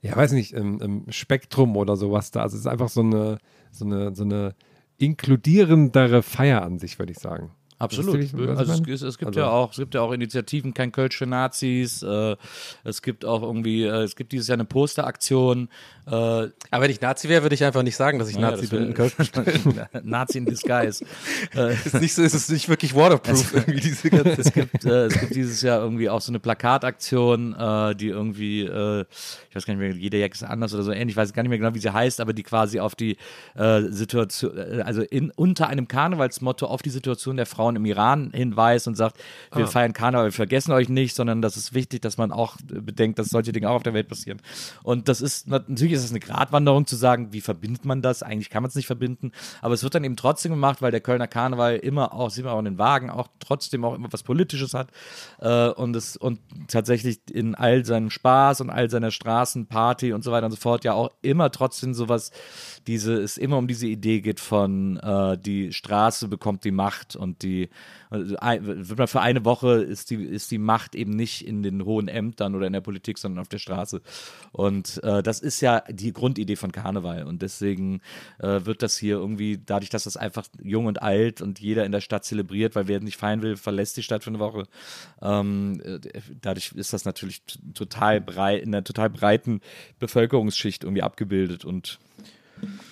ja, 0.00 0.16
weiß 0.16 0.32
nicht, 0.32 0.52
im, 0.52 0.80
im 0.80 1.10
Spektrum 1.10 1.76
oder 1.76 1.96
sowas 1.96 2.30
da. 2.30 2.42
Also 2.42 2.56
es 2.56 2.60
ist 2.60 2.66
einfach 2.66 2.88
so 2.88 3.00
eine, 3.00 3.38
so 3.70 3.84
eine, 3.84 4.14
so 4.14 4.24
eine 4.24 4.54
inkludierendere 4.98 6.22
Feier 6.22 6.62
an 6.62 6.78
sich, 6.78 6.98
würde 6.98 7.12
ich 7.12 7.18
sagen. 7.18 7.50
Absolut. 7.84 8.34
Also 8.58 8.72
es, 8.72 8.88
es, 8.88 9.02
es 9.02 9.18
gibt 9.18 9.28
Also- 9.28 9.40
ja 9.40 9.50
auch, 9.50 9.70
es 9.70 9.76
gibt 9.76 9.94
ja 9.94 10.00
auch 10.00 10.12
Initiativen, 10.12 10.74
kein 10.74 10.92
Kölsch 10.92 11.16
für 11.16 11.26
Nazis. 11.26 12.02
Äh, 12.02 12.36
es 12.84 13.02
gibt 13.02 13.24
auch 13.24 13.42
irgendwie, 13.42 13.84
äh, 13.84 14.02
es 14.02 14.16
gibt 14.16 14.32
dieses 14.32 14.48
Jahr 14.48 14.56
eine 14.56 14.64
Posteraktion. 14.64 15.68
Äh, 16.06 16.10
aber 16.10 16.50
wenn 16.72 16.90
ich 16.90 17.00
Nazi 17.00 17.28
wäre, 17.28 17.42
würde 17.42 17.54
ich 17.54 17.64
einfach 17.64 17.82
nicht 17.82 17.96
sagen, 17.96 18.18
dass 18.18 18.28
ich 18.28 18.36
naja, 18.36 18.50
Nazi 18.50 18.68
das 18.68 19.64
bin. 19.64 19.76
wär-. 19.76 19.88
Nazi 20.02 20.38
in 20.38 20.44
Disguise. 20.44 21.04
äh, 21.56 21.72
ist 21.72 21.98
nicht 22.00 22.14
so, 22.14 22.22
ist 22.22 22.34
es 22.34 22.48
nicht 22.50 22.68
wirklich 22.68 22.94
waterproof, 22.94 23.54
irgendwie 23.54 23.80
diese 23.80 24.10
ganze 24.10 24.40
es 24.40 24.52
gibt, 24.52 24.84
äh, 24.84 25.06
es 25.06 25.18
gibt 25.18 25.34
dieses 25.34 25.62
Jahr 25.62 25.80
irgendwie 25.80 26.10
auch 26.10 26.20
so 26.20 26.30
eine 26.30 26.40
Plakataktion, 26.40 27.54
äh, 27.54 27.94
die 27.94 28.08
irgendwie, 28.08 28.62
äh, 28.62 29.04
ich 29.48 29.56
weiß 29.56 29.64
gar 29.64 29.74
nicht 29.74 29.80
mehr, 29.80 29.92
jeder 29.92 30.18
Jack 30.18 30.34
ist 30.34 30.42
anders 30.42 30.74
oder 30.74 30.82
so 30.82 30.92
ähnlich, 30.92 31.14
ich 31.14 31.16
weiß 31.16 31.32
gar 31.32 31.42
nicht 31.42 31.50
mehr 31.50 31.58
genau, 31.58 31.74
wie 31.74 31.78
sie 31.78 31.92
heißt, 31.92 32.20
aber 32.20 32.32
die 32.32 32.42
quasi 32.42 32.80
auf 32.80 32.94
die 32.94 33.16
äh, 33.54 33.82
Situation, 33.88 34.58
also 34.82 35.02
in, 35.02 35.30
unter 35.30 35.68
einem 35.68 35.88
Karnevalsmotto 35.88 36.66
auf 36.66 36.82
die 36.82 36.90
Situation 36.90 37.36
der 37.36 37.46
Frauen 37.46 37.73
im 37.76 37.84
Iran 37.84 38.30
hinweist 38.32 38.86
und 38.88 38.96
sagt, 38.96 39.18
wir 39.54 39.66
feiern 39.66 39.92
Karneval, 39.92 40.26
wir 40.26 40.32
vergessen 40.32 40.72
euch 40.72 40.88
nicht, 40.88 41.14
sondern 41.14 41.42
das 41.42 41.56
ist 41.56 41.74
wichtig, 41.74 42.02
dass 42.02 42.18
man 42.18 42.32
auch 42.32 42.56
bedenkt, 42.66 43.18
dass 43.18 43.28
solche 43.28 43.52
Dinge 43.52 43.70
auch 43.70 43.76
auf 43.76 43.82
der 43.82 43.94
Welt 43.94 44.08
passieren. 44.08 44.40
Und 44.82 45.08
das 45.08 45.20
ist, 45.20 45.48
natürlich 45.48 45.94
ist 45.94 46.04
es 46.04 46.10
eine 46.10 46.20
Gratwanderung 46.20 46.86
zu 46.86 46.96
sagen, 46.96 47.32
wie 47.32 47.40
verbindet 47.40 47.84
man 47.84 48.02
das? 48.02 48.22
Eigentlich 48.22 48.50
kann 48.50 48.62
man 48.62 48.68
es 48.68 48.74
nicht 48.74 48.86
verbinden, 48.86 49.32
aber 49.62 49.74
es 49.74 49.82
wird 49.82 49.94
dann 49.94 50.04
eben 50.04 50.16
trotzdem 50.16 50.52
gemacht, 50.52 50.82
weil 50.82 50.90
der 50.90 51.00
Kölner 51.00 51.26
Karneval 51.26 51.76
immer 51.76 52.12
auch, 52.12 52.30
sieht 52.30 52.44
man 52.44 52.54
auch 52.54 52.58
in 52.58 52.64
den 52.64 52.78
Wagen, 52.78 53.10
auch 53.10 53.28
trotzdem 53.40 53.84
auch 53.84 53.94
immer 53.94 54.12
was 54.12 54.22
Politisches 54.22 54.74
hat 54.74 54.88
äh, 55.40 55.68
und 55.68 55.94
es 55.96 56.16
und 56.16 56.40
tatsächlich 56.68 57.20
in 57.30 57.54
all 57.54 57.84
seinem 57.84 58.10
Spaß 58.10 58.60
und 58.60 58.70
all 58.70 58.90
seiner 58.90 59.10
Straßenparty 59.10 60.12
und 60.12 60.24
so 60.24 60.32
weiter 60.32 60.46
und 60.46 60.52
so 60.52 60.58
fort 60.58 60.84
ja 60.84 60.92
auch 60.94 61.10
immer 61.22 61.50
trotzdem 61.50 61.94
sowas, 61.94 62.30
diese, 62.86 63.14
es 63.14 63.38
immer 63.38 63.58
um 63.58 63.66
diese 63.66 63.86
Idee 63.86 64.20
geht 64.20 64.40
von 64.40 64.98
äh, 64.98 65.38
die 65.38 65.72
Straße 65.72 66.28
bekommt 66.28 66.64
die 66.64 66.70
Macht 66.70 67.16
und 67.16 67.42
die 67.42 67.53
also 68.10 68.36
ein- 68.36 68.88
wird 68.88 68.98
man 68.98 69.08
für 69.08 69.20
eine 69.20 69.44
Woche 69.44 69.82
ist 69.82 70.10
die, 70.10 70.16
ist 70.16 70.50
die 70.50 70.58
Macht 70.58 70.94
eben 70.94 71.12
nicht 71.12 71.46
in 71.46 71.62
den 71.62 71.84
hohen 71.84 72.08
Ämtern 72.08 72.54
oder 72.54 72.66
in 72.66 72.72
der 72.72 72.80
Politik, 72.80 73.18
sondern 73.18 73.40
auf 73.40 73.48
der 73.48 73.58
Straße. 73.58 74.00
Und 74.52 75.02
äh, 75.02 75.22
das 75.22 75.40
ist 75.40 75.60
ja 75.60 75.82
die 75.90 76.12
Grundidee 76.12 76.56
von 76.56 76.72
Karneval. 76.72 77.24
Und 77.24 77.42
deswegen 77.42 78.00
äh, 78.38 78.60
wird 78.64 78.82
das 78.82 78.96
hier 78.96 79.16
irgendwie, 79.16 79.58
dadurch, 79.64 79.90
dass 79.90 80.04
das 80.04 80.16
einfach 80.16 80.46
jung 80.62 80.86
und 80.86 81.02
alt 81.02 81.40
und 81.40 81.60
jeder 81.60 81.84
in 81.84 81.92
der 81.92 82.00
Stadt 82.00 82.24
zelebriert, 82.24 82.74
weil 82.74 82.88
wer 82.88 83.00
nicht 83.00 83.16
feiern 83.16 83.42
will, 83.42 83.56
verlässt 83.56 83.96
die 83.96 84.02
Stadt 84.02 84.24
für 84.24 84.30
eine 84.30 84.38
Woche. 84.38 84.64
Ähm, 85.22 85.80
äh, 85.84 85.98
dadurch 86.40 86.72
ist 86.72 86.92
das 86.92 87.04
natürlich 87.04 87.42
total 87.74 88.20
breit, 88.20 88.62
in 88.62 88.74
einer 88.74 88.84
total 88.84 89.10
breiten 89.10 89.60
Bevölkerungsschicht 89.98 90.84
irgendwie 90.84 91.02
abgebildet. 91.02 91.64
Und 91.64 91.98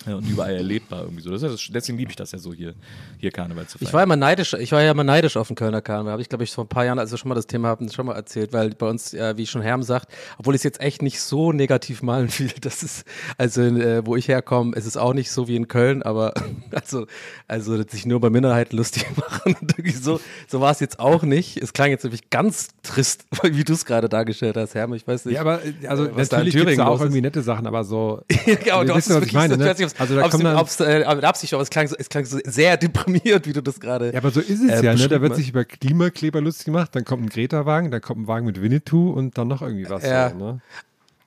Ja, 0.05 0.15
und 0.15 0.27
überall 0.27 0.55
erlebbar 0.55 1.03
irgendwie 1.03 1.21
so. 1.21 1.31
Das 1.31 1.43
ist, 1.43 1.69
deswegen 1.73 1.97
liebe 1.97 2.11
ich 2.11 2.15
das 2.15 2.31
ja 2.31 2.39
so 2.39 2.53
hier, 2.53 2.73
hier 3.17 3.31
Karneval 3.31 3.67
zu 3.67 3.77
feiern. 3.77 3.87
Ich 3.87 3.93
war 3.93 4.03
immer 4.03 4.15
neidisch, 4.15 4.53
ich 4.53 4.71
war 4.71 4.81
ja 4.81 4.91
immer 4.91 5.03
neidisch 5.03 5.37
auf 5.37 5.47
den 5.47 5.55
Kölner 5.55 5.81
Karneval. 5.81 6.13
Habe 6.13 6.21
ich, 6.21 6.29
glaube 6.29 6.43
ich, 6.43 6.51
vor 6.51 6.65
ein 6.65 6.69
paar 6.69 6.85
Jahren, 6.85 6.99
als 6.99 7.11
wir 7.11 7.17
schon 7.17 7.29
mal 7.29 7.35
das 7.35 7.47
Thema 7.47 7.69
hatten, 7.69 7.89
schon 7.89 8.05
mal 8.05 8.15
erzählt, 8.15 8.53
weil 8.53 8.71
bei 8.71 8.87
uns, 8.87 9.11
ja, 9.11 9.37
wie 9.37 9.45
schon 9.45 9.61
Herm 9.61 9.83
sagt, 9.83 10.11
obwohl 10.37 10.55
ich 10.55 10.59
es 10.59 10.63
jetzt 10.63 10.81
echt 10.81 11.01
nicht 11.01 11.21
so 11.21 11.51
negativ 11.51 12.01
malen 12.01 12.29
will, 12.39 12.51
das 12.61 12.83
ist, 12.83 13.05
also 13.37 13.61
äh, 13.61 14.05
wo 14.05 14.15
ich 14.15 14.27
herkomme, 14.27 14.73
es 14.75 14.85
ist 14.85 14.97
auch 14.97 15.13
nicht 15.13 15.31
so 15.31 15.47
wie 15.47 15.55
in 15.55 15.67
Köln, 15.67 16.03
aber 16.03 16.33
also, 16.71 17.07
also 17.47 17.81
sich 17.83 18.05
nur 18.05 18.19
bei 18.19 18.29
Minderheiten 18.29 18.75
lustig 18.75 19.05
machen. 19.15 19.55
So 20.01 20.19
so 20.47 20.61
war 20.61 20.71
es 20.71 20.79
jetzt 20.79 20.99
auch 20.99 21.23
nicht. 21.23 21.57
Es 21.57 21.73
klang 21.73 21.89
jetzt 21.89 22.03
nämlich 22.03 22.29
ganz 22.29 22.69
trist, 22.83 23.25
wie 23.43 23.63
du 23.63 23.73
es 23.73 23.85
gerade 23.85 24.09
dargestellt 24.09 24.57
hast, 24.57 24.75
Herm. 24.75 24.93
Ich 24.93 25.07
weiß 25.07 25.25
nicht. 25.25 25.35
Ja, 25.35 25.41
aber 25.41 25.63
äh, 25.65 25.87
also 25.87 26.15
was 26.15 26.29
da 26.29 26.37
in 26.37 26.45
natürlich 26.45 26.67
gibt 26.67 26.69
es 26.69 26.79
auch 26.79 26.99
irgendwie 27.01 27.21
nette 27.21 27.41
Sachen, 27.41 27.67
aber 27.67 27.83
so. 27.83 28.21
ja, 28.29 28.81
Wir 28.81 28.85
du 28.85 28.93
hast 28.93 29.09
wissen, 29.09 29.11
es 29.13 29.21
was 29.21 29.27
ich 29.27 29.33
wirklich 29.33 29.33
meine, 29.33 29.55
so, 29.55 29.62
ne? 29.65 29.71
ich 29.71 29.79
weiß 29.79 29.79
nicht, 29.79 30.01
Also 30.01 30.15
da 30.15 30.25
ob's, 30.25 30.37
dann- 30.37 30.57
ob's, 30.57 30.79
äh, 30.79 31.15
mit 31.15 31.23
Absicht, 31.25 31.53
aber 31.53 31.63
es 31.63 31.69
klang, 31.69 31.87
so, 31.87 31.95
es 31.97 32.09
klang 32.09 32.25
so 32.25 32.39
sehr 32.45 32.77
deprimiert, 32.77 33.47
wie 33.47 33.53
du 33.53 33.61
das 33.61 33.79
gerade. 33.79 34.11
Ja, 34.11 34.19
aber 34.19 34.31
so 34.31 34.39
ist 34.39 34.61
es 34.63 34.81
äh, 34.81 34.85
ja, 34.85 34.93
ne? 34.93 35.07
Da 35.07 35.21
wird 35.21 35.35
sich 35.35 35.49
über 35.49 35.65
Klimakleber 35.65 36.41
lustig 36.41 36.65
gemacht, 36.65 36.89
dann 36.95 37.05
kommt 37.05 37.23
ein 37.23 37.29
Greta-Wagen, 37.29 37.91
dann 37.91 38.01
kommt 38.01 38.21
ein 38.21 38.27
Wagen 38.27 38.45
mit 38.45 38.61
Winnetou 38.61 39.11
und 39.11 39.37
dann 39.37 39.47
noch 39.47 39.61
irgendwie 39.61 39.89
was. 39.89 40.03
Ja. 40.03 40.29
So, 40.29 40.35
ne? 40.37 40.61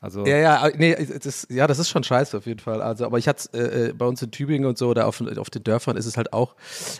Also, 0.00 0.26
Ja, 0.26 0.36
ja, 0.36 0.68
nee, 0.76 0.94
das, 1.22 1.46
ja, 1.50 1.66
das 1.66 1.78
ist 1.78 1.88
schon 1.88 2.04
scheiße 2.04 2.36
auf 2.36 2.46
jeden 2.46 2.60
Fall. 2.60 2.82
Also, 2.82 3.06
aber 3.06 3.18
ich 3.18 3.26
hatte 3.28 3.48
äh, 3.54 3.88
äh, 3.88 3.92
bei 3.92 4.04
uns 4.06 4.20
in 4.22 4.30
Tübingen 4.30 4.68
und 4.68 4.78
so 4.78 4.88
oder 4.88 5.06
auf, 5.06 5.20
auf 5.38 5.50
den 5.50 5.64
Dörfern 5.64 5.96
ist 5.96 6.06
es 6.06 6.16
halt 6.16 6.32
auch 6.32 6.54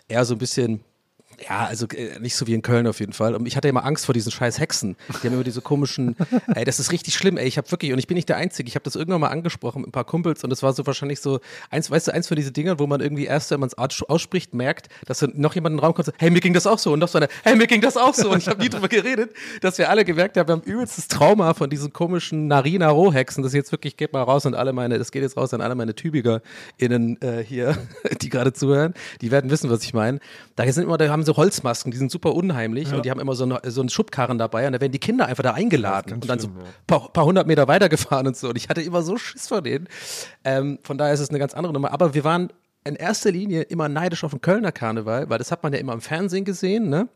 eher 0.08 0.24
so 0.24 0.34
ein 0.34 0.38
bisschen. 0.38 0.80
Ja, 1.48 1.66
also 1.66 1.86
äh, 1.88 2.18
nicht 2.18 2.34
so 2.34 2.46
wie 2.46 2.54
in 2.54 2.62
Köln 2.62 2.86
auf 2.86 3.00
jeden 3.00 3.12
Fall. 3.12 3.34
Und 3.34 3.46
ich 3.46 3.56
hatte 3.56 3.68
immer 3.68 3.84
Angst 3.84 4.06
vor 4.06 4.14
diesen 4.14 4.32
scheiß 4.32 4.58
Hexen. 4.58 4.96
Die 5.08 5.26
haben 5.26 5.34
immer 5.34 5.44
diese 5.44 5.60
komischen, 5.60 6.16
ey, 6.54 6.64
das 6.64 6.80
ist 6.80 6.92
richtig 6.92 7.14
schlimm, 7.14 7.36
ey. 7.36 7.46
Ich 7.46 7.58
habe 7.58 7.70
wirklich, 7.70 7.92
und 7.92 7.98
ich 7.98 8.06
bin 8.06 8.14
nicht 8.14 8.28
der 8.28 8.36
Einzige, 8.36 8.68
ich 8.68 8.74
habe 8.74 8.84
das 8.84 8.96
irgendwann 8.96 9.20
mal 9.20 9.28
angesprochen 9.28 9.82
mit 9.82 9.88
ein 9.88 9.92
paar 9.92 10.04
Kumpels 10.04 10.44
und 10.44 10.50
das 10.50 10.62
war 10.62 10.72
so 10.72 10.86
wahrscheinlich 10.86 11.20
so, 11.20 11.40
eins, 11.70 11.90
weißt 11.90 12.08
du, 12.08 12.14
eins 12.14 12.28
von 12.28 12.36
diesen 12.36 12.54
Dingern, 12.54 12.78
wo 12.78 12.86
man 12.86 13.00
irgendwie 13.00 13.26
erst, 13.26 13.50
wenn 13.50 13.60
man 13.60 13.68
es 13.68 13.74
ausspricht, 13.76 14.54
merkt, 14.54 14.88
dass 15.04 15.20
noch 15.34 15.54
jemand 15.54 15.74
in 15.74 15.76
den 15.76 15.84
Raum 15.84 15.94
kommt 15.94 16.08
und 16.08 16.12
sagt, 16.12 16.22
hey, 16.22 16.30
mir 16.30 16.40
ging 16.40 16.54
das 16.54 16.66
auch 16.66 16.78
so. 16.78 16.92
Und 16.92 17.00
noch 17.00 17.08
so 17.08 17.18
eine, 17.18 17.28
hey, 17.42 17.54
mir 17.54 17.66
ging 17.66 17.80
das 17.80 17.96
auch 17.96 18.14
so. 18.14 18.30
Und 18.30 18.38
ich 18.38 18.48
habe 18.48 18.62
nie 18.62 18.68
drüber 18.68 18.88
geredet, 18.88 19.34
dass 19.60 19.76
wir 19.78 19.90
alle 19.90 20.04
gemerkt 20.04 20.36
haben, 20.36 20.48
wir 20.48 20.52
haben 20.52 20.62
übelstes 20.62 21.08
Trauma 21.08 21.52
von 21.52 21.68
diesen 21.68 21.92
komischen 21.92 22.46
Narina-Rohhexen. 22.46 23.42
Das 23.42 23.52
jetzt 23.52 23.72
wirklich, 23.72 23.96
geht 23.96 24.12
mal 24.12 24.22
raus 24.22 24.46
und 24.46 24.54
alle 24.54 24.72
meine, 24.72 24.98
das 24.98 25.12
geht 25.12 25.22
jetzt 25.22 25.36
raus 25.36 25.52
an 25.52 25.60
alle 25.60 25.74
meine 25.74 25.94
TübigerInnen 25.94 27.20
äh, 27.20 27.44
hier, 27.44 27.76
die 28.22 28.30
gerade 28.30 28.54
zuhören. 28.54 28.94
Die 29.20 29.30
werden 29.30 29.50
wissen, 29.50 29.68
was 29.68 29.82
ich 29.82 29.92
meine. 29.92 30.20
Da 30.54 30.70
sind 30.72 30.84
immer, 30.84 30.96
da 30.96 31.08
haben 31.08 31.25
so 31.26 31.36
Holzmasken, 31.36 31.90
die 31.90 31.98
sind 31.98 32.10
super 32.10 32.34
unheimlich 32.34 32.92
und 32.92 33.04
die 33.04 33.10
haben 33.10 33.20
immer 33.20 33.34
so, 33.34 33.44
eine, 33.44 33.60
so 33.64 33.80
einen 33.80 33.90
Schubkarren 33.90 34.38
dabei 34.38 34.66
und 34.66 34.72
da 34.72 34.80
werden 34.80 34.92
die 34.92 34.98
Kinder 34.98 35.26
einfach 35.26 35.42
da 35.42 35.52
eingeladen 35.52 36.14
und 36.14 36.28
dann 36.28 36.38
so 36.38 36.48
schlimm, 36.48 36.60
ja. 36.60 36.70
paar, 36.86 37.12
paar 37.12 37.24
hundert 37.26 37.46
Meter 37.46 37.68
weitergefahren 37.68 38.26
und 38.26 38.36
so. 38.36 38.48
Und 38.48 38.56
ich 38.56 38.68
hatte 38.68 38.80
immer 38.80 39.02
so 39.02 39.18
Schiss 39.18 39.48
vor 39.48 39.60
denen. 39.60 39.88
Ähm, 40.44 40.78
von 40.82 40.96
daher 40.96 41.12
ist 41.12 41.20
es 41.20 41.28
eine 41.28 41.38
ganz 41.38 41.54
andere 41.54 41.72
Nummer. 41.72 41.92
Aber 41.92 42.14
wir 42.14 42.24
waren 42.24 42.50
in 42.84 42.94
erster 42.94 43.30
Linie 43.30 43.62
immer 43.62 43.88
neidisch 43.88 44.24
auf 44.24 44.30
den 44.30 44.40
Kölner 44.40 44.72
Karneval, 44.72 45.28
weil 45.28 45.38
das 45.38 45.50
hat 45.50 45.62
man 45.62 45.72
ja 45.72 45.78
immer 45.78 45.92
im 45.92 46.00
Fernsehen 46.00 46.44
gesehen, 46.44 46.88
ne? 46.88 47.08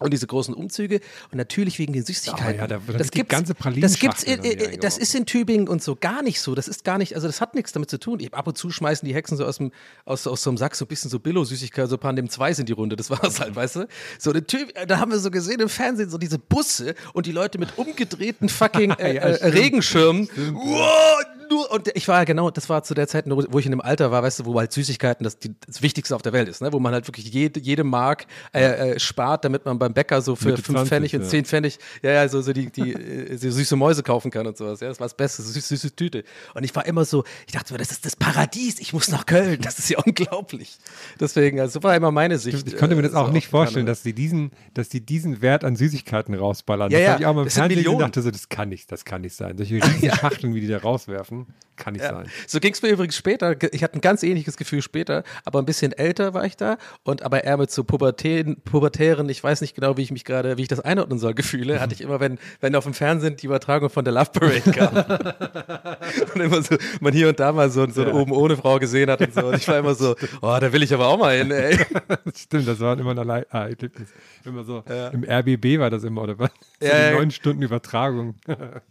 Und 0.00 0.12
diese 0.12 0.26
großen 0.26 0.54
Umzüge 0.54 1.00
und 1.32 1.38
natürlich 1.38 1.78
wegen 1.78 1.92
den 1.92 2.04
Süßigkeiten. 2.04 2.54
Oh 2.54 2.60
ja, 2.60 2.66
da 2.68 2.86
wird 2.86 3.00
das 3.00 3.10
die 3.10 3.18
gibt's, 3.18 3.32
ganze 3.32 3.54
das 3.80 3.98
gibt's, 3.98 4.22
in, 4.22 4.44
äh, 4.44 4.78
das 4.78 4.96
ist 4.96 5.14
in 5.14 5.26
Tübingen 5.26 5.68
und 5.68 5.82
so 5.82 5.96
gar 5.96 6.22
nicht 6.22 6.40
so. 6.40 6.54
Das 6.54 6.68
ist 6.68 6.84
gar 6.84 6.98
nicht, 6.98 7.14
also 7.14 7.26
das 7.26 7.40
hat 7.40 7.54
nichts 7.54 7.72
damit 7.72 7.90
zu 7.90 7.98
tun. 7.98 8.20
Ich, 8.20 8.32
ab 8.32 8.46
und 8.46 8.56
zu 8.56 8.70
schmeißen 8.70 9.06
die 9.06 9.14
Hexen 9.14 9.36
so 9.36 9.44
aus, 9.44 9.58
dem, 9.58 9.72
aus, 10.04 10.26
aus 10.26 10.42
so 10.42 10.50
einem 10.50 10.56
Sack 10.56 10.76
so 10.76 10.84
ein 10.84 10.88
bisschen 10.88 11.10
so 11.10 11.18
Billo-Süßigkeit, 11.18 11.88
so 11.88 11.98
Pandem 11.98 12.28
2 12.28 12.54
sind 12.54 12.68
die 12.68 12.74
Runde, 12.74 12.94
das 12.94 13.10
war 13.10 13.24
es 13.24 13.40
halt, 13.40 13.56
weißt 13.56 13.76
du? 13.76 13.88
So, 14.18 14.30
eine 14.30 14.46
Tüb 14.46 14.72
da 14.86 14.98
haben 14.98 15.10
wir 15.10 15.18
so 15.18 15.30
gesehen 15.30 15.60
im 15.60 15.68
Fernsehen, 15.68 16.10
so 16.10 16.18
diese 16.18 16.38
Busse 16.38 16.94
und 17.12 17.26
die 17.26 17.32
Leute 17.32 17.58
mit 17.58 17.76
umgedrehten 17.76 18.48
fucking 18.48 18.90
äh, 18.98 19.14
Ja, 19.16 19.22
äh. 19.22 19.48
Regenschirmen. 19.48 20.28
Wow, 20.52 21.24
nur, 21.50 21.70
und 21.70 21.90
ich 21.94 22.06
war 22.08 22.18
ja 22.18 22.24
genau, 22.24 22.50
das 22.50 22.68
war 22.68 22.82
zu 22.82 22.94
der 22.94 23.08
Zeit, 23.08 23.24
wo 23.26 23.58
ich 23.58 23.64
in 23.66 23.72
dem 23.72 23.80
Alter 23.80 24.10
war, 24.10 24.22
weißt 24.22 24.40
du, 24.40 24.44
wo 24.46 24.58
halt 24.58 24.72
Süßigkeiten 24.72 25.24
das, 25.24 25.38
die, 25.38 25.54
das 25.66 25.82
Wichtigste 25.82 26.14
auf 26.14 26.22
der 26.22 26.32
Welt 26.32 26.48
ist, 26.48 26.60
ne? 26.60 26.72
wo 26.72 26.78
man 26.78 26.92
halt 26.92 27.08
wirklich 27.08 27.32
jede, 27.32 27.60
jede 27.60 27.84
Mark 27.84 28.26
äh, 28.52 28.92
äh, 28.92 29.00
spart, 29.00 29.44
damit 29.44 29.64
man 29.64 29.78
beim 29.88 29.94
Bäcker 29.94 30.20
so 30.20 30.36
für 30.36 30.50
Mitte 30.50 30.62
5 30.62 30.76
20, 30.76 30.88
Pfennig 30.88 31.14
und 31.16 31.22
ja. 31.22 31.28
10 31.28 31.44
Pfennig, 31.44 31.78
ja, 32.02 32.12
ja, 32.12 32.28
so, 32.28 32.40
so 32.40 32.52
die, 32.52 32.70
die 32.70 32.92
äh, 32.92 33.36
so 33.36 33.50
süße 33.50 33.76
Mäuse 33.76 34.02
kaufen 34.02 34.30
kann 34.30 34.46
und 34.46 34.56
sowas. 34.56 34.80
Ja, 34.80 34.88
das 34.88 35.00
war 35.00 35.06
das 35.06 35.14
Beste, 35.14 35.42
so 35.42 35.50
süß, 35.50 35.68
süße 35.68 35.96
Tüte. 35.96 36.24
Und 36.54 36.64
ich 36.64 36.74
war 36.74 36.86
immer 36.86 37.04
so, 37.04 37.24
ich 37.46 37.52
dachte 37.52 37.72
mir, 37.72 37.78
das 37.78 37.90
ist 37.90 38.04
das 38.04 38.16
Paradies, 38.16 38.78
ich 38.80 38.92
muss 38.92 39.08
nach 39.08 39.26
Köln, 39.26 39.60
das 39.60 39.78
ist 39.78 39.88
ja 39.88 39.98
unglaublich. 40.04 40.78
Deswegen, 41.18 41.60
also 41.60 41.82
war 41.82 41.96
immer 41.96 42.10
meine 42.10 42.38
Sicht. 42.38 42.66
Ich 42.66 42.76
konnte 42.76 42.94
mir 42.94 43.02
das 43.02 43.12
äh, 43.12 43.16
auch 43.16 43.26
so 43.26 43.32
nicht 43.32 43.48
vorstellen, 43.48 43.86
dass 43.86 44.02
die 44.02 44.12
diesen, 44.12 44.52
dass 44.74 44.88
die 44.88 45.00
diesen 45.00 45.42
Wert 45.42 45.64
an 45.64 45.76
Süßigkeiten 45.76 46.34
rausballern. 46.34 46.90
Ja, 46.90 46.98
das 46.98 47.04
ja, 47.04 47.12
habe 47.12 47.22
ich 47.22 47.26
auch 47.26 47.34
mal 47.34 47.42
im 47.42 47.50
Fernsehen 47.50 47.98
dachte 47.98 48.22
so, 48.22 48.30
das 48.30 48.48
kann 48.48 48.68
nicht, 48.68 48.90
das 48.92 49.04
kann 49.04 49.22
nicht 49.22 49.34
sein. 49.34 49.56
Solche 49.56 49.76
riesen 49.76 50.10
Schachteln, 50.14 50.54
wie 50.54 50.60
die 50.60 50.68
da 50.68 50.78
rauswerfen, 50.78 51.46
kann 51.78 51.94
nicht 51.94 52.04
sein. 52.04 52.26
So 52.46 52.60
ging 52.60 52.72
es 52.72 52.82
mir 52.82 52.88
übrigens 52.90 53.16
später. 53.16 53.54
Ich 53.72 53.82
hatte 53.82 53.96
ein 53.96 54.00
ganz 54.00 54.22
ähnliches 54.22 54.56
Gefühl 54.56 54.82
später, 54.82 55.22
aber 55.44 55.60
ein 55.60 55.64
bisschen 55.64 55.92
älter 55.92 56.34
war 56.34 56.44
ich 56.44 56.56
da 56.56 56.76
und 57.04 57.22
aber 57.22 57.44
eher 57.44 57.56
mit 57.56 57.70
so 57.70 57.84
pubertären, 57.84 58.60
pubertären, 58.62 59.28
ich 59.28 59.42
weiß 59.42 59.60
nicht 59.60 59.74
genau, 59.74 59.96
wie 59.96 60.02
ich 60.02 60.10
mich 60.10 60.24
gerade, 60.24 60.56
wie 60.58 60.62
ich 60.62 60.68
das 60.68 60.80
einordnen 60.80 61.18
soll, 61.18 61.34
Gefühle, 61.34 61.80
hatte 61.80 61.94
ich 61.94 62.00
immer, 62.00 62.20
wenn, 62.20 62.38
wenn 62.60 62.74
auf 62.74 62.84
dem 62.84 62.94
Fernsehen 62.94 63.36
die 63.36 63.46
Übertragung 63.46 63.90
von 63.90 64.04
der 64.04 64.12
Love 64.14 64.30
Parade 64.32 64.72
kam. 64.72 64.94
und 66.34 66.40
immer 66.40 66.62
so, 66.62 66.76
man 67.00 67.12
hier 67.12 67.28
und 67.28 67.40
da 67.40 67.52
mal 67.52 67.70
so, 67.70 67.88
so 67.90 68.02
eine 68.02 68.14
oben 68.14 68.32
ohne 68.32 68.56
Frau 68.56 68.78
gesehen 68.78 69.10
hat 69.10 69.20
und 69.20 69.34
so. 69.34 69.46
Und 69.46 69.56
ich 69.56 69.68
war 69.68 69.78
immer 69.78 69.94
so, 69.94 70.16
oh, 70.42 70.56
da 70.60 70.72
will 70.72 70.82
ich 70.82 70.92
aber 70.92 71.06
auch 71.06 71.18
mal 71.18 71.36
hin, 71.36 71.50
ey. 71.50 71.78
Stimmt, 72.34 72.68
das 72.68 72.80
war 72.80 72.98
immer 72.98 73.12
ein 73.12 73.18
Erlei- 73.18 73.46
ah, 73.50 73.62
Erlebnis. 73.62 74.08
Immer 74.44 74.64
so, 74.64 74.82
im 75.12 75.24
RBB 75.24 75.78
war 75.78 75.90
das 75.90 76.04
immer, 76.04 76.22
oder 76.22 76.38
was? 76.38 76.50
So 76.80 76.86
Ja, 76.86 77.10
ja. 77.10 77.12
neun 77.12 77.30
Stunden 77.30 77.62
Übertragung. 77.62 78.34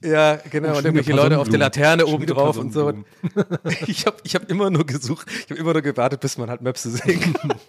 Ja, 0.04 0.36
genau. 0.50 0.70
Und 0.70 0.76
schon 0.76 0.86
irgendwelche 0.86 1.14
Leute 1.14 1.40
auf 1.40 1.50
der. 1.50 1.58
Laterne 1.60 2.06
oben 2.06 2.26
drauf 2.26 2.58
und 2.58 2.72
so. 2.72 2.77
Personenblumen. 2.78 3.06
Ich 3.88 4.06
habe 4.06 4.18
ich 4.24 4.36
hab 4.36 4.50
immer 4.50 4.70
nur 4.70 4.86
gesucht, 4.86 5.28
ich 5.46 5.52
habe 5.52 5.60
immer 5.60 5.74
nur 5.74 5.82
gewartet, 5.82 6.22
bis 6.22 6.38
man 6.38 6.50
halt 6.50 6.62
Möpse 6.62 6.92
sehen 6.92 7.34
kann. 7.34 7.56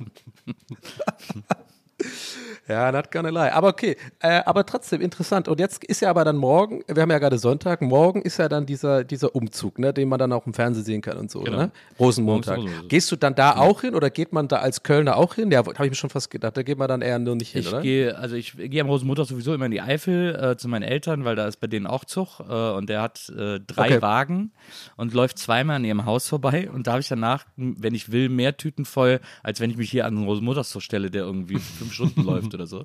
Ja, 2.68 2.92
not 2.92 3.10
gonna 3.10 3.30
lie. 3.30 3.50
Aber 3.52 3.68
okay, 3.68 3.96
äh, 4.20 4.42
aber 4.44 4.66
trotzdem 4.66 5.00
interessant. 5.00 5.48
Und 5.48 5.58
jetzt 5.58 5.82
ist 5.84 6.00
ja 6.00 6.10
aber 6.10 6.24
dann 6.24 6.36
morgen, 6.36 6.82
wir 6.86 7.02
haben 7.02 7.10
ja 7.10 7.18
gerade 7.18 7.38
Sonntag, 7.38 7.80
morgen 7.82 8.22
ist 8.22 8.36
ja 8.38 8.48
dann 8.48 8.66
dieser, 8.66 9.04
dieser 9.04 9.34
Umzug, 9.34 9.78
ne, 9.78 9.92
den 9.92 10.08
man 10.08 10.18
dann 10.18 10.32
auch 10.32 10.46
im 10.46 10.54
Fernsehen 10.54 10.84
sehen 10.84 11.00
kann 11.00 11.16
und 11.16 11.30
so, 11.30 11.40
Genau. 11.40 11.56
ne? 11.56 11.70
Rosenmontag. 11.98 12.60
Gehst 12.88 13.10
du 13.10 13.16
dann 13.16 13.34
da 13.34 13.56
auch 13.56 13.80
hin 13.80 13.94
oder 13.94 14.10
geht 14.10 14.32
man 14.32 14.48
da 14.48 14.56
als 14.58 14.82
Kölner 14.82 15.16
auch 15.16 15.34
hin? 15.34 15.50
Ja, 15.50 15.58
habe 15.60 15.84
ich 15.84 15.90
mir 15.90 15.94
schon 15.96 16.10
fast 16.10 16.30
gedacht, 16.30 16.56
da 16.56 16.62
geht 16.62 16.78
man 16.78 16.88
dann 16.88 17.00
eher 17.02 17.18
nur 17.18 17.34
nicht 17.36 17.52
hin, 17.52 17.60
Ich 17.62 17.68
oder? 17.68 17.80
gehe, 17.80 18.16
also 18.16 18.36
ich 18.36 18.52
gehe 18.56 18.80
am 18.80 18.88
Rosenmontag 18.88 19.26
sowieso 19.26 19.54
immer 19.54 19.64
in 19.66 19.70
die 19.72 19.80
Eifel 19.80 20.34
äh, 20.34 20.56
zu 20.56 20.68
meinen 20.68 20.82
Eltern, 20.82 21.24
weil 21.24 21.36
da 21.36 21.46
ist 21.48 21.58
bei 21.60 21.66
denen 21.66 21.86
auch 21.86 22.04
Zug 22.04 22.40
äh, 22.48 22.52
und 22.72 22.88
der 22.88 23.02
hat 23.02 23.28
äh, 23.30 23.60
drei 23.66 23.88
Okay. 23.88 24.02
Wagen 24.02 24.52
und 24.96 25.14
läuft 25.14 25.38
zweimal 25.38 25.76
an 25.76 25.84
ihrem 25.84 26.04
Haus 26.04 26.28
vorbei 26.28 26.68
und 26.70 26.86
da 26.86 26.92
habe 26.92 27.00
ich 27.00 27.08
danach, 27.08 27.46
wenn 27.56 27.94
ich 27.94 28.12
will, 28.12 28.28
mehr 28.28 28.56
Tüten 28.58 28.84
voll, 28.84 29.20
als 29.42 29.60
wenn 29.60 29.70
ich 29.70 29.76
mich 29.78 29.90
hier 29.90 30.04
an 30.04 30.14
den 30.16 30.24
Rosenmontagszug 30.24 30.82
stelle, 30.82 31.10
der 31.10 31.22
irgendwie 31.22 31.56
fünf 31.58 31.92
Stunden 31.94 32.22
läuft 32.24 32.52
oder 32.58 32.66
so. 32.66 32.84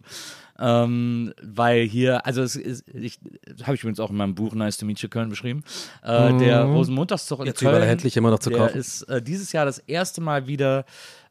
Ähm, 0.60 1.34
weil 1.42 1.84
hier, 1.84 2.26
also 2.26 2.44
es 2.44 2.56
ist, 2.56 2.86
ich 2.94 3.20
habe 3.64 3.76
ich 3.76 3.82
übrigens 3.82 4.00
auch 4.00 4.12
in 4.12 4.18
meinem 4.18 4.36
Buch 4.36 4.54
Nice 4.54 4.78
to 4.78 4.86
Meet 4.86 5.00
You 5.00 5.10
Köln 5.10 5.30
beschrieben, 5.30 5.64
äh, 6.04 6.38
der 6.38 6.64
Rosenmontagszug 6.66 7.40
in 7.40 7.48
Jetzt 7.48 7.60
Köln, 7.60 7.82
erhältlich 7.82 8.16
immer 8.18 8.30
noch 8.30 8.40
zu 8.40 8.52
der 8.52 8.60
kaufen. 8.60 8.78
ist 8.78 9.02
äh, 9.04 9.22
dieses 9.22 9.52
Jahr 9.52 9.66
das 9.66 9.80
erste 9.80 10.22
Mal 10.22 10.48
wieder 10.48 10.86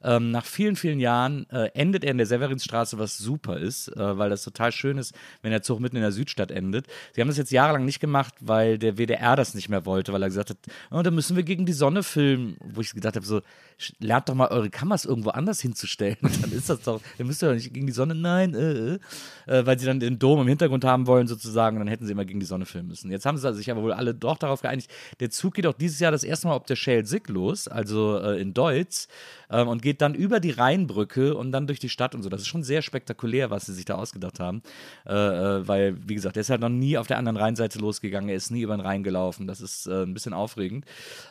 ähm, 0.05 0.31
nach 0.31 0.45
vielen, 0.45 0.77
vielen 0.77 0.99
Jahren 0.99 1.49
äh, 1.51 1.71
endet 1.75 2.05
er 2.05 2.11
in 2.11 2.19
der 2.19 2.27
Severinsstraße, 2.27 2.99
was 2.99 3.17
super 3.19 3.59
ist, 3.59 3.89
äh, 3.89 4.19
weil 4.19 4.31
das 4.31 4.43
total 4.43 4.73
schön 4.73 4.99
ist, 4.99 5.15
wenn 5.43 5.53
der 5.53 5.63
Zug 5.63 5.81
mitten 5.81 5.97
in 5.97 6.03
der 6.03 6.13
Südstadt 6.13 6.51
endet. 6.51 6.87
Sie 7.13 7.21
haben 7.21 7.29
das 7.29 7.37
jetzt 7.37 7.53
jahrelang 7.53 7.85
nicht 7.85 8.01
gemacht, 8.01 8.35
weil 8.41 8.79
der 8.79 8.99
WDR 8.99 9.37
das 9.37 9.55
nicht 9.55 9.69
mehr 9.69 9.87
wollte, 9.87 10.13
weil 10.13 10.23
er 10.23 10.29
gesagt 10.29 10.51
hat, 10.51 10.59
oh, 10.91 11.03
da 11.03 11.11
müssen 11.11 11.37
wir 11.37 11.45
gegen 11.45 11.67
die 11.67 11.73
Sonne 11.73 12.03
filmen. 12.03 12.57
Wo 12.61 12.81
ich 12.81 12.93
gedacht 12.93 13.17
habe, 13.17 13.27
so, 13.27 13.43
lernt 13.99 14.29
doch 14.29 14.35
mal 14.35 14.49
eure 14.49 14.71
Kameras 14.71 15.05
irgendwo 15.05 15.31
anders 15.31 15.61
hinzustellen. 15.61 16.17
Dann 16.23 16.53
ist 16.53 16.69
das 16.71 16.83
doch, 16.83 17.01
dann 17.19 17.27
müsst 17.27 17.43
ihr 17.43 17.49
doch 17.49 17.55
nicht 17.55 17.73
gegen 17.73 17.87
die 17.87 17.93
Sonne, 17.93 18.15
nein, 18.15 18.55
äh, 18.55 18.73
äh, 18.73 18.99
äh, 19.47 19.67
weil 19.67 19.79
sie 19.79 19.87
dann 19.87 20.01
den 20.01 20.19
Dom 20.19 20.41
im 20.41 20.49
Hintergrund 20.49 20.85
haben 20.85 21.07
wollen 21.07 21.27
sozusagen, 21.27 21.79
dann 21.79 21.89
hätten 21.89 22.07
sie 22.07 22.13
immer 22.13 22.25
gegen 22.25 22.41
die 22.41 22.47
Sonne 22.47 22.67
filmen 22.67 22.89
müssen. 22.89 23.11
Jetzt 23.11 23.27
haben 23.27 23.37
sie 23.37 23.55
sich 23.55 23.71
aber 23.71 23.83
wohl 23.83 23.93
alle 23.93 24.15
doch 24.15 24.37
darauf 24.37 24.63
geeinigt, 24.63 24.91
der 25.21 25.31
Zug 25.31 25.55
geht 25.55 25.67
auch 25.67 25.75
dieses 25.75 25.99
Jahr 26.01 26.13
das 26.13 26.25
erste 26.25 26.49
Mal 26.49 26.55
auf 26.55 26.65
der 26.65 26.77
Schelsig 26.77 27.29
los, 27.29 27.69
also 27.69 28.19
äh, 28.19 28.41
in 28.41 28.55
Deutz, 28.55 29.09
ähm, 29.51 29.69
und 29.69 29.83
geht 29.83 30.01
dann 30.01 30.15
über 30.15 30.41
die 30.41 30.51
Rheinbrücke 30.51 31.35
und 31.37 31.53
dann 31.53 31.67
durch 31.67 31.79
die 31.79 31.89
Stadt 31.89 32.15
und 32.15 32.23
so. 32.23 32.29
Das 32.29 32.41
ist 32.41 32.49
schon 32.49 32.63
sehr 32.63 32.83
spektakulär, 32.83 33.51
was 33.51 33.67
sie 33.67 33.75
sich 33.75 33.85
da 33.85 33.95
ausgedacht 33.95 34.41
haben, 34.41 34.63
äh, 35.07 35.13
äh, 35.13 35.69
weil, 35.69 35.97
wie 36.07 36.15
gesagt, 36.15 36.37
der 36.37 36.43
ist 36.43 36.51
halt 36.51 36.61
noch 36.61 36.69
nie 36.69 36.99
auf 36.99 37.07
der 37.07 37.19
anderen 37.19 37.37
Rheinseite 37.37 37.79
losgegangen, 37.79 38.29
er 38.29 38.37
ist 38.37 38.51
nie 38.51 38.63
über 38.63 38.77
den 38.77 38.81
Rhein 38.81 39.03
gelaufen, 39.03 39.47
das 39.47 39.61
ist 39.61 39.87
ein 39.87 40.15
bisschen 40.15 40.33
aufregend. 40.33 40.85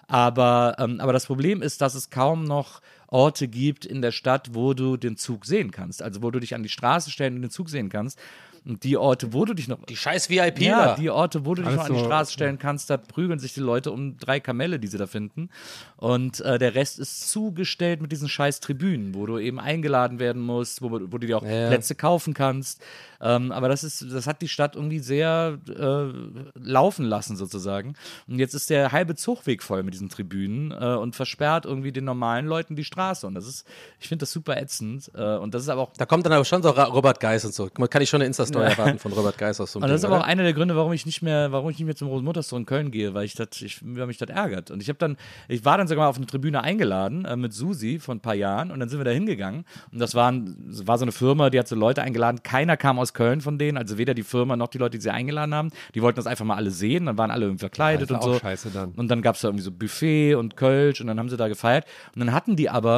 Aber, 0.08 0.76
ähm, 0.80 1.00
aber 1.00 1.14
das 1.14 1.26
Problem 1.26 1.62
ist, 1.62 1.82
dass 1.82 1.96
es 1.96 2.10
kaum 2.10 2.41
noch 2.44 2.82
Orte 3.12 3.48
gibt 3.48 3.86
in 3.86 4.02
der 4.02 4.12
Stadt, 4.12 4.50
wo 4.54 4.74
du 4.74 4.98
den 4.98 5.18
Zug 5.18 5.46
sehen 5.46 5.70
kannst, 5.70 6.02
also 6.02 6.24
wo 6.24 6.32
du 6.32 6.40
dich 6.40 6.56
an 6.56 6.64
die 6.64 6.70
Straße 6.70 7.12
stellen 7.12 7.36
und 7.36 7.42
den 7.44 7.52
Zug 7.52 7.70
sehen 7.70 7.90
kannst. 7.90 8.18
Und 8.64 8.84
die 8.84 8.96
Orte, 8.96 9.34
wo 9.34 9.44
du 9.44 9.56
dich 9.56 9.68
noch 9.68 9.84
Die 9.88 9.96
scheiß 9.98 10.30
VIP 10.30 10.60
ja, 10.62 10.86
da. 10.90 10.96
die 10.96 11.10
Orte, 11.10 11.46
wo 11.48 11.56
du 11.56 11.64
dich 11.64 11.70
Alles 11.70 11.78
noch 11.80 11.86
an 11.88 11.94
die 11.94 12.00
so- 12.00 12.06
Straße 12.06 12.32
stellen 12.32 12.60
kannst, 12.60 12.92
da 12.92 12.98
prügeln 12.98 13.40
sich 13.40 13.56
die 13.56 13.60
Leute 13.60 13.92
um 13.92 14.18
drei 14.18 14.40
Kamelle, 14.40 14.78
die 14.78 14.86
sie 14.86 15.00
da 15.00 15.08
finden. 15.08 15.50
Und 15.98 16.42
äh, 16.42 16.60
der 16.60 16.76
Rest 16.76 17.00
ist 17.00 17.28
zugestellt 17.32 18.04
mit 18.04 18.12
diesen 18.12 18.30
scheiß 18.30 18.60
Tribünen, 18.60 19.16
wo 19.16 19.26
du 19.26 19.40
eben 19.40 19.60
eingeladen 19.60 20.20
werden 20.20 20.44
musst, 20.44 20.84
wo, 20.84 20.92
wo 20.92 20.98
du 21.18 21.26
dir 21.26 21.38
auch 21.40 21.44
Ja. 21.44 21.70
Plätze 21.70 21.96
kaufen 21.96 22.36
kannst. 22.36 22.84
Ähm, 23.20 23.52
aber 23.52 23.68
das 23.68 23.84
ist, 23.84 24.06
das 24.12 24.28
hat 24.28 24.44
die 24.44 24.48
Stadt 24.48 24.76
irgendwie 24.76 25.00
sehr 25.00 25.58
äh, 25.68 26.60
laufen 26.60 27.06
lassen 27.06 27.36
sozusagen. 27.38 27.96
Und 28.28 28.38
jetzt 28.38 28.54
ist 28.54 28.70
der 28.70 28.92
halbe 28.92 29.16
Zugweg 29.16 29.64
voll 29.64 29.82
mit 29.82 29.96
diesen 29.96 30.10
Tribünen 30.10 30.70
äh, 30.72 30.96
und 30.98 31.16
versperrt 31.16 31.66
irgendwie 31.66 31.92
den 31.92 32.06
normalen 32.06 32.46
Leuten 32.46 32.76
die 32.76 32.84
Straße. 32.86 33.01
Und 33.24 33.36
das 33.36 33.48
ist, 33.48 33.68
ich 34.00 34.08
finde 34.08 34.24
das 34.24 34.32
super 34.32 34.58
ätzend. 34.58 35.12
Äh, 35.16 35.38
und 35.38 35.54
das 35.54 35.64
ist 35.64 35.70
aber 35.70 35.82
auch 35.82 35.94
Da 35.98 36.06
kommt 36.06 36.26
dann 36.26 36.34
aber 36.34 36.46
schon 36.46 36.62
so 36.64 36.70
Robert 36.70 37.20
Geis 37.20 37.46
und 37.46 37.54
so. 37.54 37.70
Man 37.78 37.90
kann 37.90 38.02
ich 38.02 38.10
schon 38.10 38.20
eine 38.22 38.28
Insta-Story 38.28 38.66
erwarten 38.72 39.00
von 39.00 39.12
Robert 39.14 39.38
Geis 39.38 39.60
aus 39.60 39.72
so 39.72 39.80
einem 39.80 39.84
Und 39.84 39.90
das 39.90 39.96
ist 39.98 40.04
Ding, 40.04 40.12
aber 40.12 40.24
auch 40.24 40.28
einer 40.28 40.44
der 40.44 40.54
Gründe, 40.54 40.76
warum 40.76 40.94
ich 40.94 41.06
nicht 41.06 41.22
mehr, 41.22 41.52
warum 41.52 41.70
ich 41.70 41.78
nicht 41.78 41.86
mehr 41.86 41.96
zum 41.96 42.08
Rosenmontagstor 42.08 42.60
in 42.60 42.66
Köln 42.66 42.92
gehe, 42.92 43.14
weil 43.14 43.26
ich 43.26 43.34
das, 43.34 43.50
ich, 43.62 43.80
weil 43.84 44.08
mich 44.08 44.18
das 44.18 44.30
ärgert. 44.30 44.72
Und 44.72 44.82
ich 44.82 44.90
habe 44.90 45.00
dann, 45.00 45.18
ich 45.48 45.66
war 45.66 45.78
dann 45.78 45.88
sogar 45.88 46.06
mal 46.06 46.10
auf 46.10 46.18
eine 46.18 46.26
Tribüne 46.26 46.62
eingeladen 46.64 47.26
äh, 47.26 47.36
mit 47.36 47.54
Susi 47.54 48.00
vor 48.00 48.16
ein 48.16 48.20
paar 48.22 48.36
Jahren 48.36 48.72
und 48.72 48.80
dann 48.80 48.90
sind 48.90 49.00
wir 49.00 49.06
da 49.06 49.12
hingegangen 49.12 49.66
und 49.92 50.00
das 50.00 50.16
waren, 50.16 50.56
war 50.86 50.98
so 50.98 51.06
eine 51.06 51.12
Firma, 51.12 51.50
die 51.50 51.60
hat 51.60 51.68
so 51.68 51.76
Leute 51.76 52.02
eingeladen. 52.02 52.44
Keiner 52.44 52.78
kam 52.78 53.00
aus 53.00 53.14
Köln 53.14 53.42
von 53.42 53.58
denen, 53.58 53.78
also 53.78 53.98
weder 53.98 54.14
die 54.14 54.24
Firma 54.24 54.56
noch 54.56 54.68
die 54.68 54.78
Leute, 54.78 54.98
die 54.98 55.02
sie 55.02 55.12
eingeladen 55.12 55.54
haben. 55.54 55.70
Die 55.96 56.02
wollten 56.02 56.18
das 56.18 56.28
einfach 56.28 56.46
mal 56.46 56.56
alle 56.56 56.72
sehen, 56.72 57.06
dann 57.06 57.18
waren 57.18 57.32
alle 57.32 57.46
irgendwie 57.46 57.62
verkleidet 57.62 58.10
Ja, 58.10 58.16
und 58.18 58.24
so. 58.24 58.32
auch 58.34 58.40
scheiße 58.42 58.70
dann. 58.72 58.92
Und 58.92 59.10
dann 59.10 59.22
gab 59.22 59.36
es 59.36 59.42
da 59.42 59.48
irgendwie 59.50 59.64
so 59.64 59.72
Buffet 59.72 60.36
und 60.36 60.56
Kölsch 60.58 61.02
und 61.02 61.08
dann 61.08 61.20
haben 61.20 61.30
sie 61.30 61.38
da 61.38 61.48
gefeiert. 61.48 61.86
Und 62.16 62.20
dann 62.20 62.34
hatten 62.34 62.56
die 62.56 62.70
aber 62.70 62.91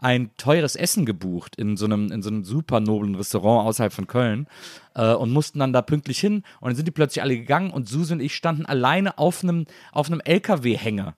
ein 0.00 0.30
teures 0.36 0.76
Essen 0.76 1.06
gebucht 1.06 1.56
in 1.56 1.76
so 1.76 1.84
einem, 1.86 2.12
in 2.12 2.22
so 2.22 2.30
einem 2.30 2.44
super 2.44 2.80
noblen 2.80 3.14
Restaurant 3.16 3.66
außerhalb 3.66 3.92
von 3.92 4.06
Köln 4.06 4.46
äh, 4.94 5.12
und 5.12 5.30
mussten 5.30 5.58
dann 5.58 5.72
da 5.72 5.82
pünktlich 5.82 6.20
hin. 6.20 6.44
Und 6.60 6.68
dann 6.68 6.76
sind 6.76 6.86
die 6.86 6.92
plötzlich 6.92 7.22
alle 7.22 7.36
gegangen 7.36 7.70
und 7.70 7.88
Susi 7.88 8.12
und 8.12 8.20
ich 8.20 8.34
standen 8.34 8.66
alleine 8.66 9.18
auf 9.18 9.42
einem, 9.42 9.66
auf 9.92 10.06
einem 10.06 10.20
LKW-Hänger. 10.20 11.14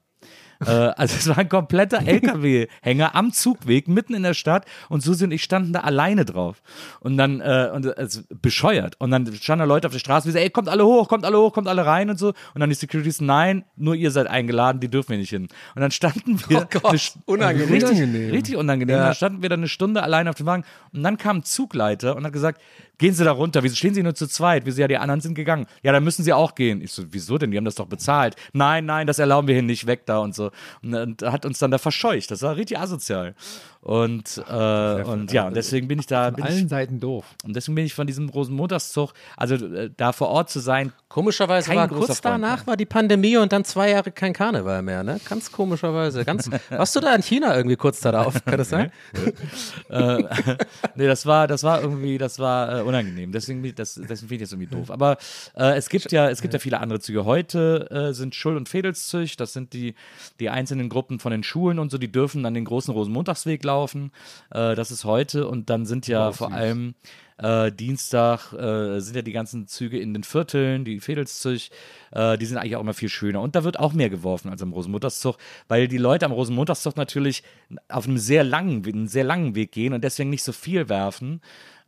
Äh, 0.65 0.71
also 0.71 1.17
es 1.17 1.29
war 1.29 1.39
ein 1.39 1.49
kompletter 1.49 2.07
LKW-Hänger 2.07 3.15
am 3.15 3.33
Zugweg 3.33 3.89
mitten 3.89 4.15
in 4.15 4.23
der 4.23 4.35
Stadt. 4.35 4.65
Und 4.89 5.03
Susi 5.03 5.25
und 5.25 5.33
ich 5.33 5.43
standen 5.43 5.73
da 5.73 5.81
alleine 5.81 6.25
drauf. 6.25 6.63
Und 7.01 7.17
dann 7.17 7.41
äh, 7.41 7.71
und 7.75 7.97
also 7.99 8.21
bescheuert. 8.43 8.97
Und 8.99 9.11
dann 9.11 9.27
standen 9.35 9.61
da 9.61 9.65
Leute 9.67 9.87
auf 9.87 9.93
der 9.93 9.99
Straße 10.01 10.29
wie 10.29 10.33
so, 10.33 10.39
ey 10.39 10.51
kommt 10.51 10.69
alle 10.69 10.85
hoch, 10.85 11.09
kommt 11.09 11.25
alle 11.25 11.39
hoch, 11.39 11.53
kommt 11.53 11.69
alle 11.69 11.87
rein 11.87 12.11
und 12.11 12.19
so. 12.19 12.29
Und 12.55 12.61
dann 12.61 12.69
die 12.69 12.75
Securities 12.75 13.21
nein, 13.21 13.65
nur 13.77 13.95
ihr 13.95 14.11
seid 14.11 14.27
eingeladen, 14.27 14.81
die 14.81 14.89
dürfen 14.89 15.11
wir 15.11 15.19
nicht 15.19 15.31
hin. 15.31 15.49
Und 15.75 15.81
dann 15.81 15.91
standen 15.91 16.39
wir 16.49 16.61
Oh 16.63 16.79
Gott, 16.81 17.13
unangenehm. 17.27 17.69
richtig, 17.71 17.91
Unangenehm. 17.99 18.31
richtig 18.31 18.57
unangenehm. 18.57 18.97
Dann 18.97 19.15
standen 19.15 19.43
wir 19.43 19.49
da 19.49 19.55
eine 19.55 19.69
Stunde 19.69 20.03
alleine 20.03 20.31
auf 20.31 20.37
dem 20.37 20.47
Wagen. 20.47 20.65
Und 20.93 21.03
dann 21.03 21.17
kam 21.17 21.39
ein 21.39 21.43
Zugleiter 21.45 22.17
und 22.17 22.25
hat 22.25 22.33
gesagt 22.33 22.61
Gehen 23.01 23.15
Sie 23.15 23.25
da 23.25 23.33
runter. 23.33 23.63
Wieso 23.63 23.77
stehen 23.77 23.95
Sie 23.95 24.03
nur 24.03 24.15
zu 24.15 24.27
zweit? 24.27 24.67
Wieso 24.67 24.83
ja, 24.83 24.87
die 24.87 24.99
anderen 24.99 25.23
sind 25.23 25.35
gegangen. 25.35 25.65
Ja, 25.83 25.91
dann 25.91 26.05
müssen 26.05 26.23
Sie 26.23 26.35
auch 26.35 26.55
gehen. 26.55 26.83
Ich 26.83 26.93
so, 26.93 27.05
wieso 27.09 27.39
denn? 27.39 27.51
Die 27.51 27.57
haben 27.57 27.65
das 27.65 27.77
doch 27.77 27.87
bezahlt. 27.87 28.37
Nein, 28.53 28.85
nein, 28.85 29.07
das 29.07 29.19
erlauben 29.19 29.49
wir 29.49 29.55
hier 29.55 29.63
nicht. 29.63 29.87
Weg 29.87 30.05
da 30.05 30.19
und 30.19 30.35
so. 30.35 30.51
Und, 30.83 30.95
und 30.95 31.23
hat 31.23 31.47
uns 31.47 31.59
dann 31.59 31.71
da 31.71 31.79
verscheucht. 31.79 32.31
Das 32.31 32.43
war 32.43 32.57
richtig 32.57 32.79
asozial. 32.79 33.35
Und, 33.83 34.43
äh, 34.47 35.03
und 35.03 35.33
ja, 35.33 35.47
und 35.47 35.57
deswegen 35.57 35.89
bin 35.89 35.99
ich 35.99 36.07
da, 36.07 36.29
bin 36.31 36.45
Allen 36.45 36.65
ich, 36.65 36.69
Seiten 36.69 37.01
doof. 37.01 37.25
und 37.45 37.57
deswegen 37.57 37.77
bin 37.77 37.87
ich 37.87 37.95
von 37.95 38.07
diesem 38.07 38.29
Rosenmontagszug, 38.29 39.15
also 39.39 39.55
äh, 39.55 39.91
da 39.97 40.13
vor 40.13 40.29
Ort 40.29 40.51
zu 40.51 40.61
sein, 40.61 40.93
Komischerweise 41.11 41.71
Kein 41.71 41.77
war 41.77 41.89
kurz 41.89 42.07
Freund 42.07 42.25
danach 42.25 42.59
mehr. 42.59 42.67
war 42.69 42.77
die 42.77 42.87
Pandemie 42.87 43.37
und 43.37 43.53
dann 43.53 43.65
zwei 43.65 43.91
Jahre 43.91 44.13
kein 44.13 44.33
Karneval 44.33 44.81
mehr, 44.83 45.03
ne? 45.03 45.19
Ganz 45.29 45.51
komischerweise. 45.51 46.25
Ganz, 46.25 46.49
warst 46.71 46.95
du 46.95 47.01
da 47.01 47.13
in 47.17 47.23
China 47.23 47.57
irgendwie 47.57 47.75
kurz 47.75 47.99
darauf? 47.99 48.45
Kann 48.45 48.59
das 48.59 48.69
sein? 48.69 48.93
äh, 49.89 50.23
nee, 50.95 51.09
das 51.09 51.27
war, 51.27 51.49
das 51.49 51.65
war 51.65 51.81
irgendwie, 51.83 52.17
das 52.17 52.39
war 52.39 52.79
äh, 52.79 52.83
unangenehm. 52.83 53.33
Deswegen, 53.33 53.75
das, 53.75 53.95
deswegen 53.95 54.29
finde 54.29 54.35
ich 54.37 54.41
das 54.43 54.53
irgendwie 54.53 54.73
doof. 54.73 54.89
Aber 54.89 55.19
äh, 55.57 55.77
es 55.77 55.89
gibt 55.89 56.13
ja, 56.13 56.31
es 56.31 56.43
gibt 56.43 56.55
ja 56.55 56.61
viele 56.61 56.79
andere 56.79 57.01
Züge. 57.01 57.25
Heute 57.25 57.91
äh, 57.91 58.15
sind 58.15 58.37
Schull- 58.37 58.57
und 58.57 58.69
Fädelszüg, 58.69 59.37
das 59.37 59.53
sind 59.53 59.73
die, 59.73 59.97
die 60.39 60.49
einzelnen 60.49 60.89
Gruppen 60.89 61.19
von 61.19 61.33
den 61.33 61.43
Schulen 61.43 61.81
und 61.81 61.91
so, 61.91 61.99
die 61.99 62.13
dürfen 62.13 62.45
dann 62.45 62.55
den 62.55 62.65
großen 62.65 62.95
Rosenmontagsweg 62.95 63.65
laufen. 63.65 63.70
Äh, 64.51 64.75
das 64.75 64.91
ist 64.91 65.05
heute 65.05 65.49
und 65.49 65.71
dann 65.71 65.87
sind 65.87 66.07
ja 66.07 66.33
vor 66.33 66.53
allem 66.53 66.95
äh, 67.41 67.73
Dienstag 67.73 68.53
äh, 68.53 69.01
sind 69.01 69.17
ja 69.17 69.23
die 69.23 69.33
ganzen 69.33 69.67
Züge 69.67 69.99
in 69.99 70.13
den 70.13 70.25
Vierteln, 70.25 70.85
die 70.85 71.01
Fädelszug, 71.01 71.61
äh, 72.13 72.37
die 72.37 72.45
sind 72.45 72.59
eigentlich 72.59 72.77
auch 72.77 72.81
immer 72.81 72.95
viel 72.95 73.09
schöner. 73.09 73.41
Und 73.41 73.57
da 73.57 73.65
wird 73.65 73.79
auch 73.79 73.93
mehr 73.93 74.11
geworfen 74.11 74.51
als 74.51 74.63
am 74.63 74.73
Rosenmontagszug, 74.73 75.37
weil 75.69 75.89
die 75.89 75.99
Leute 75.99 76.27
am 76.27 76.33
Rosenmontagszug 76.33 76.97
natürlich 76.97 77.43
auf 77.89 78.07
einem 78.07 78.19
sehr 78.19 78.45
langen, 78.45 78.85
einen 78.85 79.09
sehr 79.09 79.25
langen 79.25 79.55
Weg 79.55 79.73
gehen 79.73 79.95
und 79.95 80.05
deswegen 80.05 80.31
nicht 80.31 80.43
so 80.43 80.53
viel 80.53 80.89
werfen. 80.89 81.41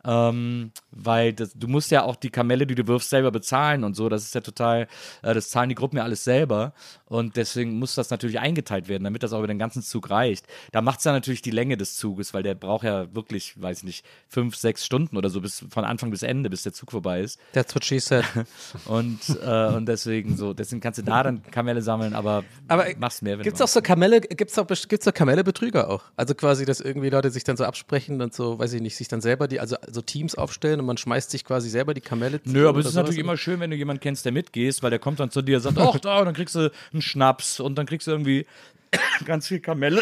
Ähm, 0.05 0.71
weil 0.91 1.33
das, 1.33 1.53
du 1.53 1.67
musst 1.67 1.91
ja 1.91 2.03
auch 2.03 2.15
die 2.15 2.29
Kamelle, 2.29 2.67
die 2.67 2.75
du 2.75 2.87
wirfst, 2.87 3.09
selber 3.09 3.31
bezahlen 3.31 3.83
und 3.83 3.95
so. 3.95 4.09
Das 4.09 4.23
ist 4.23 4.35
ja 4.35 4.41
total, 4.41 4.87
äh, 5.21 5.33
das 5.33 5.49
zahlen 5.49 5.69
die 5.69 5.75
Gruppen 5.75 5.97
ja 5.97 6.03
alles 6.03 6.23
selber. 6.23 6.73
Und 7.05 7.37
deswegen 7.37 7.79
muss 7.79 7.95
das 7.95 8.09
natürlich 8.09 8.39
eingeteilt 8.39 8.87
werden, 8.87 9.03
damit 9.03 9.23
das 9.23 9.33
auch 9.33 9.39
über 9.39 9.47
den 9.47 9.59
ganzen 9.59 9.81
Zug 9.81 10.09
reicht. 10.09 10.45
Da 10.71 10.81
macht 10.81 10.99
es 10.99 11.05
ja 11.05 11.11
natürlich 11.11 11.41
die 11.41 11.51
Länge 11.51 11.77
des 11.77 11.95
Zuges, 11.95 12.33
weil 12.33 12.43
der 12.43 12.55
braucht 12.55 12.83
ja 12.83 13.13
wirklich, 13.13 13.61
weiß 13.61 13.79
ich 13.79 13.83
nicht, 13.83 14.05
fünf, 14.27 14.55
sechs 14.55 14.85
Stunden 14.85 15.15
oder 15.15 15.29
so, 15.29 15.39
bis 15.39 15.65
von 15.69 15.85
Anfang 15.85 16.11
bis 16.11 16.23
Ende, 16.23 16.49
bis 16.49 16.63
der 16.63 16.73
Zug 16.73 16.91
vorbei 16.91 17.21
ist. 17.21 17.39
That's 17.53 17.73
what 17.75 17.85
she 17.85 17.99
said. 17.99 18.25
Und, 18.85 19.19
äh, 19.43 19.67
und 19.67 19.85
deswegen 19.85 20.35
so, 20.35 20.53
deswegen 20.53 20.81
kannst 20.81 20.99
du 20.99 21.03
da 21.03 21.23
dann 21.23 21.43
Kamelle 21.43 21.81
sammeln, 21.81 22.13
aber, 22.13 22.43
Aber 22.67 22.85
machst 22.97 23.21
mehr, 23.21 23.37
wenn 23.37 23.43
Gibt's 23.43 23.61
auch 23.61 23.67
so 23.67 23.81
Kamelle, 23.81 24.21
gibt's 24.21 24.57
auch, 24.57 24.67
gibt's 24.67 25.07
auch 25.07 25.13
Kamelle-Betrüger 25.13 25.89
auch? 25.89 26.03
Also 26.15 26.35
quasi, 26.35 26.65
dass 26.65 26.79
irgendwie 26.79 27.09
Leute 27.09 27.29
sich 27.29 27.43
dann 27.43 27.57
so 27.57 27.63
absprechen 27.63 28.21
und 28.21 28.33
so, 28.33 28.59
weiß 28.59 28.73
ich 28.73 28.81
nicht, 28.81 28.95
sich 28.95 29.07
dann 29.07 29.21
selber 29.21 29.47
die, 29.47 29.59
also 29.59 29.75
so 29.93 30.01
Teams 30.01 30.35
aufstellen 30.35 30.79
und 30.79 30.85
man 30.85 30.97
schmeißt 30.97 31.31
sich 31.31 31.45
quasi 31.45 31.69
selber 31.69 31.93
die 31.93 32.01
Kamelle 32.01 32.41
zu. 32.41 32.49
Nö, 32.49 32.67
aber 32.67 32.79
es 32.79 32.87
ist 32.87 32.95
natürlich 32.95 33.19
immer 33.19 33.37
schön, 33.37 33.59
wenn 33.59 33.69
du 33.69 33.75
jemanden 33.75 34.01
kennst, 34.01 34.25
der 34.25 34.31
mitgehst, 34.31 34.83
weil 34.83 34.89
der 34.89 34.99
kommt 34.99 35.19
dann 35.19 35.31
zu 35.31 35.41
dir 35.41 35.57
und 35.57 35.63
sagt, 35.63 35.77
ach 35.77 35.99
da, 35.99 36.19
und 36.19 36.25
dann 36.25 36.33
kriegst 36.33 36.55
du 36.55 36.71
einen 36.91 37.01
Schnaps 37.01 37.59
und 37.59 37.75
dann 37.75 37.85
kriegst 37.85 38.07
du 38.07 38.11
irgendwie 38.11 38.45
ganz 39.25 39.47
viel 39.47 39.59
Kamelle. 39.59 40.01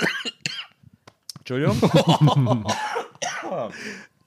Entschuldigung. 1.39 1.81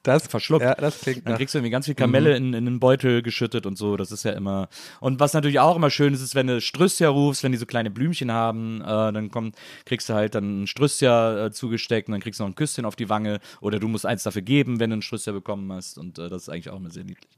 das 0.07 0.27
verschluckt. 0.27 0.63
Ja, 0.63 0.75
das 0.75 1.01
klingt 1.01 1.25
Dann 1.25 1.33
nach. 1.33 1.37
kriegst 1.37 1.53
du 1.53 1.59
irgendwie 1.59 1.71
ganz 1.71 1.85
viel 1.85 1.95
Kamelle 1.95 2.35
in, 2.35 2.53
in 2.53 2.67
einen 2.67 2.79
Beutel 2.79 3.21
geschüttet 3.21 3.65
und 3.65 3.77
so. 3.77 3.97
Das 3.97 4.11
ist 4.11 4.23
ja 4.23 4.31
immer. 4.31 4.69
Und 4.99 5.19
was 5.19 5.33
natürlich 5.33 5.59
auch 5.59 5.75
immer 5.75 5.89
schön 5.89 6.13
ist, 6.13 6.21
ist, 6.21 6.35
wenn 6.35 6.47
du 6.47 6.61
Strüssia 6.61 7.09
rufst, 7.09 7.43
wenn 7.43 7.51
die 7.51 7.57
so 7.57 7.65
kleine 7.65 7.89
Blümchen 7.91 8.31
haben, 8.31 8.81
äh, 8.81 8.85
dann 8.85 9.29
kommt, 9.31 9.55
kriegst 9.85 10.07
du 10.09 10.13
halt 10.13 10.35
dann 10.35 10.63
ein 10.63 10.67
Strüssia 10.67 11.45
äh, 11.45 11.51
zugesteckt 11.51 12.07
und 12.07 12.13
dann 12.13 12.21
kriegst 12.21 12.39
du 12.39 12.43
noch 12.43 12.49
ein 12.51 12.55
Küsschen 12.55 12.85
auf 12.85 12.95
die 12.95 13.09
Wange 13.09 13.39
oder 13.61 13.79
du 13.79 13.87
musst 13.87 14.05
eins 14.05 14.23
dafür 14.23 14.41
geben, 14.41 14.79
wenn 14.79 14.89
du 14.91 14.97
ein 14.97 15.01
Strüssia 15.01 15.33
bekommen 15.33 15.71
hast. 15.71 15.97
Und 15.97 16.19
äh, 16.19 16.29
das 16.29 16.43
ist 16.43 16.49
eigentlich 16.49 16.69
auch 16.69 16.77
immer 16.77 16.91
sehr 16.91 17.03
niedlich. 17.03 17.29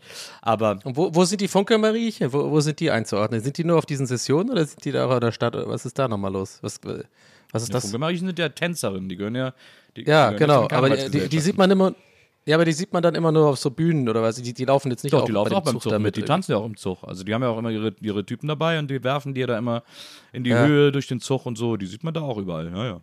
Aber 0.42 0.80
Und 0.84 0.96
wo, 0.98 1.14
wo 1.14 1.26
sind 1.26 1.42
die 1.42 1.48
Funke-Mariechen? 1.48 2.32
Wo, 2.34 2.52
wo 2.52 2.60
sind 2.60 2.80
die 2.80 2.92
einzuordnen? 2.92 3.42
Sind 3.42 3.58
die 3.58 3.64
nur 3.64 3.78
auf 3.78 3.86
diesen 3.86 4.06
Sessionen 4.06 4.50
oder 4.52 4.66
sind 4.66 4.84
die 4.86 4.92
da 4.92 5.06
auch 5.08 5.14
in 5.14 5.22
der 5.22 5.32
Stadt? 5.32 5.56
Was 5.56 5.86
ist 5.86 5.98
da 5.98 6.08
nochmal 6.08 6.32
los? 6.34 6.60
Was, 6.62 6.80
was 7.52 7.62
ist 7.64 7.70
die 7.70 7.74
das? 7.74 7.84
Funke-Mariechen 7.84 8.28
sind 8.28 8.40
ja 8.40 8.50
Tänzerinnen, 8.50 9.10
die 9.10 9.16
gehören 9.16 9.36
ja. 9.36 9.54
Die, 9.96 10.04
Ja, 10.04 10.32
die 10.32 10.38
gehören 10.38 10.38
genau. 10.38 10.68
ja 10.70 10.78
Aber 10.78 10.90
die, 10.96 11.30
die, 11.30 11.40
sieht 11.40 11.58
man 11.58 11.72
immer. 11.72 11.94
Ja, 12.48 12.56
aber 12.56 12.64
die 12.66 12.72
sieht 12.72 12.94
man 12.94 13.04
dann 13.04 13.14
immer 13.14 13.32
nur 13.34 13.48
auf 13.50 13.60
so 13.60 13.70
Bühnen 13.70 14.08
oder 14.08 14.22
was? 14.24 14.38
Die, 14.42 14.54
die 14.54 14.66
laufen 14.66 14.90
jetzt 14.90 15.04
nicht 15.04 15.14
Doch, 15.14 15.24
auch 15.24 15.26
die 15.26 15.34
laufen 15.34 15.50
bei 15.50 15.56
auch 15.58 15.62
dem 15.64 15.74
beim 15.74 15.82
Zug 15.82 15.92
da 15.92 16.00
mit. 16.00 16.16
Die 16.16 16.24
tanzen 16.24 16.54
ja 16.54 16.58
auch 16.58 16.66
im 16.66 16.78
Zug. 16.78 17.04
Also 17.04 17.24
die 17.26 17.34
haben 17.34 17.44
ja 17.44 17.50
auch 17.50 17.58
immer 17.60 17.70
ihre, 17.72 17.94
ihre 18.00 18.26
Typen 18.26 18.48
dabei 18.48 18.80
und 18.80 18.90
die 18.90 19.04
werfen 19.04 19.34
die 19.34 19.46
da 19.46 19.58
immer 19.58 19.84
in 20.32 20.44
die 20.46 20.52
Ja. 20.52 20.66
Höhe 20.66 20.92
durch 20.94 21.08
den 21.08 21.20
Zug 21.20 21.46
und 21.46 21.58
so. 21.58 21.76
Die 21.76 21.86
sieht 21.86 22.04
man 22.06 22.14
da 22.14 22.22
auch 22.22 22.38
überall. 22.38 22.72
Ja, 22.72 22.86
ja. 22.86 23.02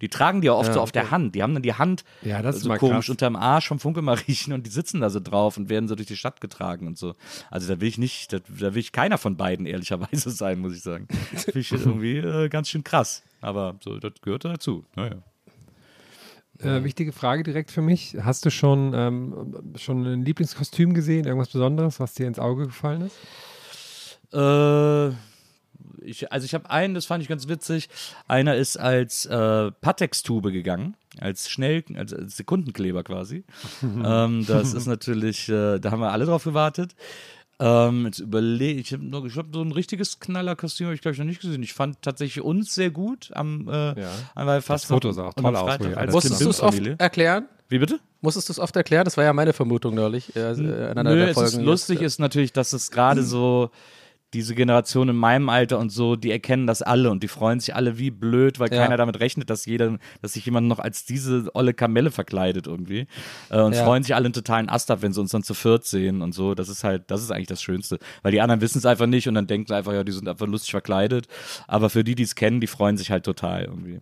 Die 0.00 0.08
tragen 0.08 0.40
die 0.40 0.46
ja 0.46 0.52
oft 0.52 0.68
Ja, 0.68 0.74
so 0.74 0.80
auf 0.80 0.92
der 0.92 1.10
Hand. 1.10 1.34
Die 1.34 1.42
haben 1.42 1.54
dann 1.54 1.62
die 1.62 1.74
Hand 1.74 2.04
Ja, 2.22 2.42
das 2.42 2.56
ist 2.56 2.62
so 2.62 2.68
mal 2.68 2.78
komisch 2.78 3.06
krass. 3.06 3.08
unterm 3.10 3.36
Arsch 3.36 3.68
vom 3.68 3.78
Funkemariechen 3.78 4.52
und 4.54 4.66
die 4.66 4.70
sitzen 4.70 5.00
da 5.00 5.10
so 5.10 5.20
drauf 5.20 5.56
und 5.58 5.68
werden 5.68 5.88
so 5.88 5.94
durch 5.94 6.08
die 6.08 6.16
Stadt 6.16 6.40
getragen 6.40 6.86
und 6.86 6.96
so. 6.98 7.14
Also 7.50 7.68
da 7.72 7.80
will 7.80 7.88
ich 7.88 7.98
nicht, 7.98 8.32
da, 8.32 8.38
da 8.58 8.74
will 8.74 8.80
ich 8.80 8.92
keiner 8.92 9.18
von 9.18 9.36
beiden 9.36 9.66
ehrlicherweise 9.66 10.30
sein, 10.30 10.58
muss 10.60 10.74
ich 10.74 10.82
sagen. 10.82 11.06
Das 11.32 11.44
finde 11.44 11.60
ich 11.60 11.72
irgendwie 11.72 12.16
äh, 12.16 12.48
ganz 12.48 12.68
schön 12.70 12.82
krass. 12.84 13.22
Aber 13.42 13.76
so, 13.84 13.98
das 13.98 14.12
gehört 14.22 14.44
dazu. 14.46 14.84
Naja. 14.96 15.16
Äh, 16.62 16.84
wichtige 16.84 17.12
Frage 17.12 17.42
direkt 17.42 17.70
für 17.70 17.82
mich. 17.82 18.16
Hast 18.20 18.44
du 18.44 18.50
schon, 18.50 18.92
ähm, 18.94 19.74
schon 19.76 20.04
ein 20.04 20.24
Lieblingskostüm 20.24 20.94
gesehen? 20.94 21.26
Irgendwas 21.26 21.50
Besonderes, 21.50 22.00
was 22.00 22.14
dir 22.14 22.26
ins 22.26 22.38
Auge 22.38 22.66
gefallen 22.66 23.02
ist? 23.02 23.16
Äh, 24.32 25.08
ich, 26.02 26.32
also 26.32 26.44
ich 26.44 26.54
habe 26.54 26.70
einen, 26.70 26.94
das 26.94 27.06
fand 27.06 27.22
ich 27.22 27.28
ganz 27.28 27.48
witzig. 27.48 27.88
Einer 28.28 28.56
ist 28.56 28.76
als 28.76 29.26
äh, 29.26 29.70
Patex-Tube 29.70 30.52
gegangen, 30.52 30.96
als 31.18 31.50
schnell, 31.50 31.84
als, 31.94 32.12
als 32.12 32.36
Sekundenkleber 32.36 33.02
quasi. 33.02 33.44
ähm, 33.82 34.44
das 34.46 34.74
ist 34.74 34.86
natürlich, 34.86 35.48
äh, 35.48 35.78
da 35.78 35.90
haben 35.90 36.00
wir 36.00 36.12
alle 36.12 36.26
drauf 36.26 36.44
gewartet. 36.44 36.94
Ähm, 37.58 38.04
jetzt 38.06 38.18
überlege 38.18 38.80
ich, 38.80 38.92
habe 38.92 39.26
ich 39.26 39.36
hab 39.36 39.46
so 39.52 39.62
ein 39.62 39.72
richtiges 39.72 40.20
Knallerkostüm, 40.20 40.86
habe 40.88 40.94
ich 40.94 41.00
glaube 41.00 41.14
ich 41.14 41.18
noch 41.18 41.24
nicht 41.26 41.40
gesehen. 41.40 41.62
Ich 41.62 41.72
fand 41.72 42.02
tatsächlich 42.02 42.44
uns 42.44 42.74
sehr 42.74 42.90
gut 42.90 43.30
am, 43.34 43.68
äh, 43.68 43.98
Ja. 44.00 44.10
weil 44.34 44.60
fast 44.60 44.84
Das 44.84 44.88
Foto 44.90 45.10
sah 45.12 45.28
auch 45.28 45.34
toll 45.34 45.56
aus, 45.56 45.78
Musstest 46.12 46.40
du 46.42 46.50
es 46.50 46.60
oft 46.60 46.80
erklären? 46.98 47.48
Wie 47.68 47.78
bitte? 47.78 47.98
Musstest 48.20 48.48
du 48.48 48.52
es 48.52 48.58
oft 48.58 48.76
erklären? 48.76 49.04
Das 49.04 49.16
war 49.16 49.24
ja 49.24 49.32
meine 49.32 49.52
Vermutung 49.52 49.94
neulich. 49.94 50.36
Äh, 50.36 50.52
in 50.52 50.70
einer 50.70 51.04
Nö, 51.04 51.16
der 51.16 51.28
es 51.28 51.34
Folgen 51.34 51.48
ist 51.48 51.54
jetzt, 51.56 51.64
lustig 51.64 52.00
äh, 52.02 52.04
ist 52.04 52.18
natürlich, 52.20 52.52
dass 52.52 52.72
es 52.72 52.90
gerade 52.90 53.22
so 53.22 53.70
diese 54.34 54.54
Generation 54.54 55.08
in 55.08 55.16
meinem 55.16 55.48
Alter 55.48 55.78
und 55.78 55.90
so, 55.90 56.16
die 56.16 56.30
erkennen 56.30 56.66
das 56.66 56.82
alle 56.82 57.10
und 57.10 57.22
die 57.22 57.28
freuen 57.28 57.60
sich 57.60 57.74
alle 57.74 57.96
wie 57.98 58.10
blöd, 58.10 58.58
weil 58.58 58.72
Ja. 58.72 58.82
keiner 58.82 58.96
damit 58.96 59.20
rechnet, 59.20 59.48
dass 59.50 59.66
jeder, 59.66 59.98
dass 60.20 60.32
sich 60.32 60.44
jemand 60.44 60.66
noch 60.68 60.78
als 60.78 61.04
diese 61.04 61.48
olle 61.54 61.72
Kamelle 61.74 62.10
verkleidet 62.10 62.66
irgendwie. 62.66 63.06
Äh, 63.50 63.60
und 63.60 63.72
Ja. 63.74 63.84
freuen 63.84 64.02
sich 64.02 64.14
alle 64.14 64.24
einen 64.26 64.34
totalen 64.34 64.68
Ast 64.68 64.90
ab, 64.90 65.00
wenn 65.02 65.12
sie 65.12 65.20
uns 65.20 65.30
dann 65.30 65.42
zu 65.44 65.54
viert 65.54 65.84
sehen 65.84 66.22
und 66.22 66.32
so. 66.34 66.54
Das 66.54 66.68
ist 66.68 66.82
halt, 66.84 67.10
das 67.10 67.22
ist 67.22 67.30
eigentlich 67.30 67.46
das 67.46 67.62
Schönste. 67.62 67.98
Weil 68.22 68.32
die 68.32 68.40
anderen 68.40 68.60
wissen 68.60 68.78
es 68.78 68.86
einfach 68.86 69.06
nicht 69.06 69.28
und 69.28 69.34
dann 69.34 69.46
denken 69.46 69.68
sie 69.68 69.74
einfach, 69.76 69.92
ja, 69.92 70.02
die 70.04 70.12
sind 70.12 70.28
einfach 70.28 70.46
lustig 70.46 70.72
verkleidet. 70.72 71.28
Aber 71.68 71.88
für 71.88 72.02
die, 72.04 72.14
die 72.16 72.24
es 72.24 72.34
kennen, 72.34 72.60
die 72.60 72.66
freuen 72.66 72.96
sich 72.96 73.10
halt 73.10 73.24
total 73.24 73.64
irgendwie. 73.64 74.00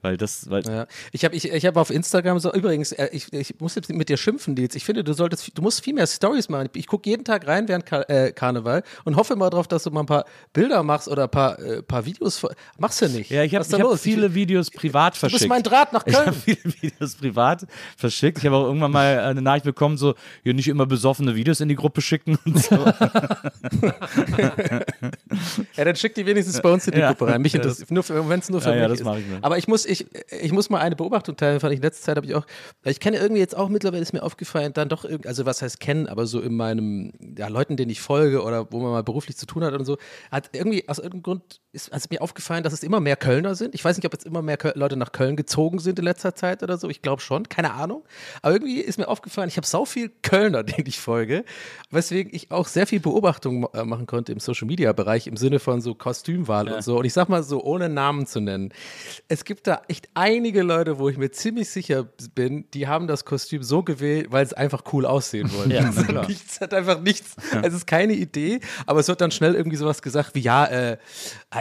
Weil 0.00 0.16
das, 0.16 0.48
weil, 0.48 0.62
Ja. 0.64 0.86
Ich 1.12 1.24
habe 1.24 1.34
ich, 1.34 1.50
ich 1.50 1.66
hab 1.66 1.76
auf 1.76 1.90
Instagram 1.90 2.38
so, 2.38 2.52
übrigens, 2.52 2.92
äh, 2.92 3.08
ich, 3.12 3.32
ich 3.32 3.58
muss 3.60 3.74
jetzt 3.74 3.90
mit 3.92 4.08
dir 4.08 4.16
schimpfen, 4.16 4.54
Nils. 4.54 4.76
Ich 4.76 4.84
finde, 4.84 5.02
du 5.02 5.12
solltest, 5.12 5.56
du 5.58 5.62
musst 5.62 5.82
viel 5.82 5.94
mehr 5.94 6.06
Stories 6.06 6.48
machen. 6.48 6.68
Ich 6.74 6.86
gucke 6.86 7.08
jeden 7.10 7.24
Tag 7.24 7.46
rein 7.48 7.66
während 7.68 7.84
Kar 7.84 8.08
äh, 8.08 8.32
Karneval 8.32 8.84
und 9.04 9.16
hoffe 9.16 9.34
mal 9.34 9.50
drauf, 9.50 9.66
dass 9.66 9.82
du 9.82 9.90
mal 9.90 10.00
ein 10.00 10.06
paar 10.06 10.24
Bilder 10.52 10.82
machst 10.84 11.08
oder 11.08 11.24
ein 11.24 11.30
paar, 11.30 11.58
äh, 11.58 11.82
paar 11.82 12.04
Videos. 12.04 12.46
Machst 12.78 13.02
du 13.02 13.08
nicht. 13.08 13.30
Ja, 13.30 13.42
ich 13.42 13.54
habe 13.54 13.64
hab 13.64 13.98
viele 13.98 14.32
Videos 14.34 14.70
privat 14.70 15.14
Du 15.14 15.18
verschickt. 15.20 15.40
bist 15.40 15.48
mein 15.48 15.62
Draht 15.64 15.92
nach 15.92 16.06
Ich 16.06 16.14
habe 16.14 16.30
Köln. 16.30 16.42
viele 16.44 16.74
Videos 16.80 17.16
privat 17.16 17.66
verschickt. 17.96 18.38
Ich 18.38 18.46
habe 18.46 18.54
auch 18.56 18.66
irgendwann 18.66 18.92
mal 18.92 19.18
eine 19.18 19.42
Nachricht 19.42 19.64
bekommen, 19.64 19.96
so, 19.98 20.14
hier 20.44 20.54
nicht 20.54 20.68
immer 20.68 20.86
besoffene 20.86 21.34
Videos 21.34 21.60
in 21.60 21.68
die 21.68 21.74
Gruppe 21.74 22.00
schicken 22.02 22.38
und 22.44 22.62
so. 22.62 22.76
Ja, 25.76 25.84
dann 25.84 25.96
schick 25.96 26.14
die 26.14 26.26
wenigstens 26.26 26.60
bei 26.60 26.70
uns 26.70 26.86
in 26.86 26.94
die 26.94 27.00
Ja. 27.00 27.08
Gruppe 27.12 27.32
rein. 27.32 27.42
Mich 27.42 27.54
interessiert, 27.54 27.90
nur 27.90 28.04
wenn 28.28 28.40
es 28.40 28.50
nur 28.50 28.60
für 28.60 28.70
Ja, 28.70 28.74
mich 28.74 28.82
ja, 28.82 28.88
das 28.88 29.00
ist. 29.00 29.00
ich 29.00 29.06
mal. 29.30 29.38
Aber 29.42 29.58
ich 29.58 29.68
muss, 29.68 29.84
ich, 29.88 30.06
ich 30.30 30.52
muss 30.52 30.70
mal 30.70 30.80
eine 30.80 30.96
Beobachtung 30.96 31.36
teilen, 31.36 31.60
fand 31.60 31.72
ich 31.72 31.78
in 31.78 31.82
letzter 31.82 32.04
Zeit 32.04 32.16
habe 32.16 32.26
ich 32.26 32.34
auch, 32.34 32.46
ich 32.84 33.00
kenne 33.00 33.18
irgendwie 33.18 33.40
jetzt 33.40 33.56
auch 33.56 33.68
mittlerweile 33.68 34.02
ist 34.02 34.12
mir 34.12 34.22
aufgefallen, 34.22 34.72
dann 34.72 34.88
doch 34.88 35.04
irgendwie, 35.04 35.28
also 35.28 35.46
was 35.46 35.62
heißt 35.62 35.80
kennen, 35.80 36.06
aber 36.06 36.26
so 36.26 36.40
in 36.40 36.54
meinem, 36.54 37.12
ja, 37.36 37.48
Leuten, 37.48 37.76
denen 37.76 37.90
ich 37.90 38.00
folge 38.00 38.42
oder 38.42 38.70
wo 38.70 38.80
man 38.80 38.90
mal 38.90 39.02
beruflich 39.02 39.36
zu 39.36 39.46
tun 39.46 39.64
hat 39.64 39.74
und 39.74 39.84
so, 39.84 39.98
hat 40.30 40.50
irgendwie 40.52 40.88
aus 40.88 40.98
irgendeinem 40.98 41.22
Grund 41.22 41.60
ist 41.72 41.92
also 41.92 42.08
mir 42.10 42.22
aufgefallen, 42.22 42.64
dass 42.64 42.72
es 42.72 42.82
immer 42.82 43.00
mehr 43.00 43.16
Kölner 43.16 43.54
sind. 43.54 43.74
Ich 43.74 43.84
weiß 43.84 43.96
nicht, 43.96 44.06
ob 44.06 44.12
jetzt 44.12 44.24
immer 44.24 44.42
mehr 44.42 44.56
Köl 44.56 44.72
Leute 44.74 44.96
nach 44.96 45.12
Köln 45.12 45.36
gezogen 45.36 45.78
sind 45.78 45.98
in 45.98 46.04
letzter 46.04 46.34
Zeit 46.34 46.62
oder 46.62 46.78
so. 46.78 46.88
Ich 46.88 47.02
glaube 47.02 47.20
schon, 47.20 47.48
keine 47.48 47.74
Ahnung. 47.74 48.04
Aber 48.42 48.54
irgendwie 48.54 48.80
ist 48.80 48.98
mir 48.98 49.06
aufgefallen, 49.06 49.48
ich 49.48 49.56
habe 49.56 49.66
sau 49.66 49.84
viel 49.84 50.10
Kölner, 50.22 50.62
denen 50.64 50.86
ich 50.86 50.98
folge, 50.98 51.44
weswegen 51.90 52.34
ich 52.34 52.50
auch 52.50 52.66
sehr 52.66 52.86
viel 52.86 53.00
Beobachtung 53.00 53.68
äh, 53.74 53.84
machen 53.84 54.06
konnte 54.06 54.32
im 54.32 54.40
Social 54.40 54.66
Media 54.66 54.92
Bereich 54.92 55.26
im 55.26 55.36
Sinne 55.36 55.58
von 55.58 55.80
so 55.80 55.94
Kostümwahl 55.94 56.68
und 56.68 56.82
so. 56.82 56.98
Und 56.98 57.04
ich 57.04 57.12
sag 57.12 57.28
mal 57.28 57.42
so, 57.42 57.62
ohne 57.62 57.88
Namen 57.88 58.26
zu 58.26 58.40
nennen. 58.40 58.72
Es 59.28 59.44
gibt 59.44 59.66
da 59.66 59.77
echt 59.88 60.08
einige 60.14 60.62
Leute, 60.62 60.98
wo 60.98 61.08
ich 61.08 61.16
mir 61.16 61.30
ziemlich 61.30 61.70
sicher 61.70 62.04
bin, 62.34 62.64
die 62.74 62.88
haben 62.88 63.06
das 63.06 63.24
Kostüm 63.24 63.62
so 63.62 63.82
gewählt, 63.82 64.28
weil 64.30 64.44
es 64.44 64.52
einfach 64.52 64.82
cool 64.92 65.06
aussehen 65.06 65.50
wollen. 65.52 65.68
Ja, 65.78 65.82
na 65.82 66.22
hat 66.22 66.28
nichts, 66.28 66.60
hat 66.60 66.74
einfach 66.74 67.00
nichts. 67.00 67.36
Es 67.62 67.74
ist 67.74 67.86
keine 67.86 68.14
Idee, 68.14 68.60
aber 68.86 69.00
es 69.00 69.08
wird 69.08 69.20
dann 69.20 69.30
schnell 69.30 69.54
irgendwie 69.54 69.76
sowas 69.76 70.02
gesagt 70.02 70.34
wie, 70.34 70.40
ja, 70.40 70.64
äh, 70.64 70.96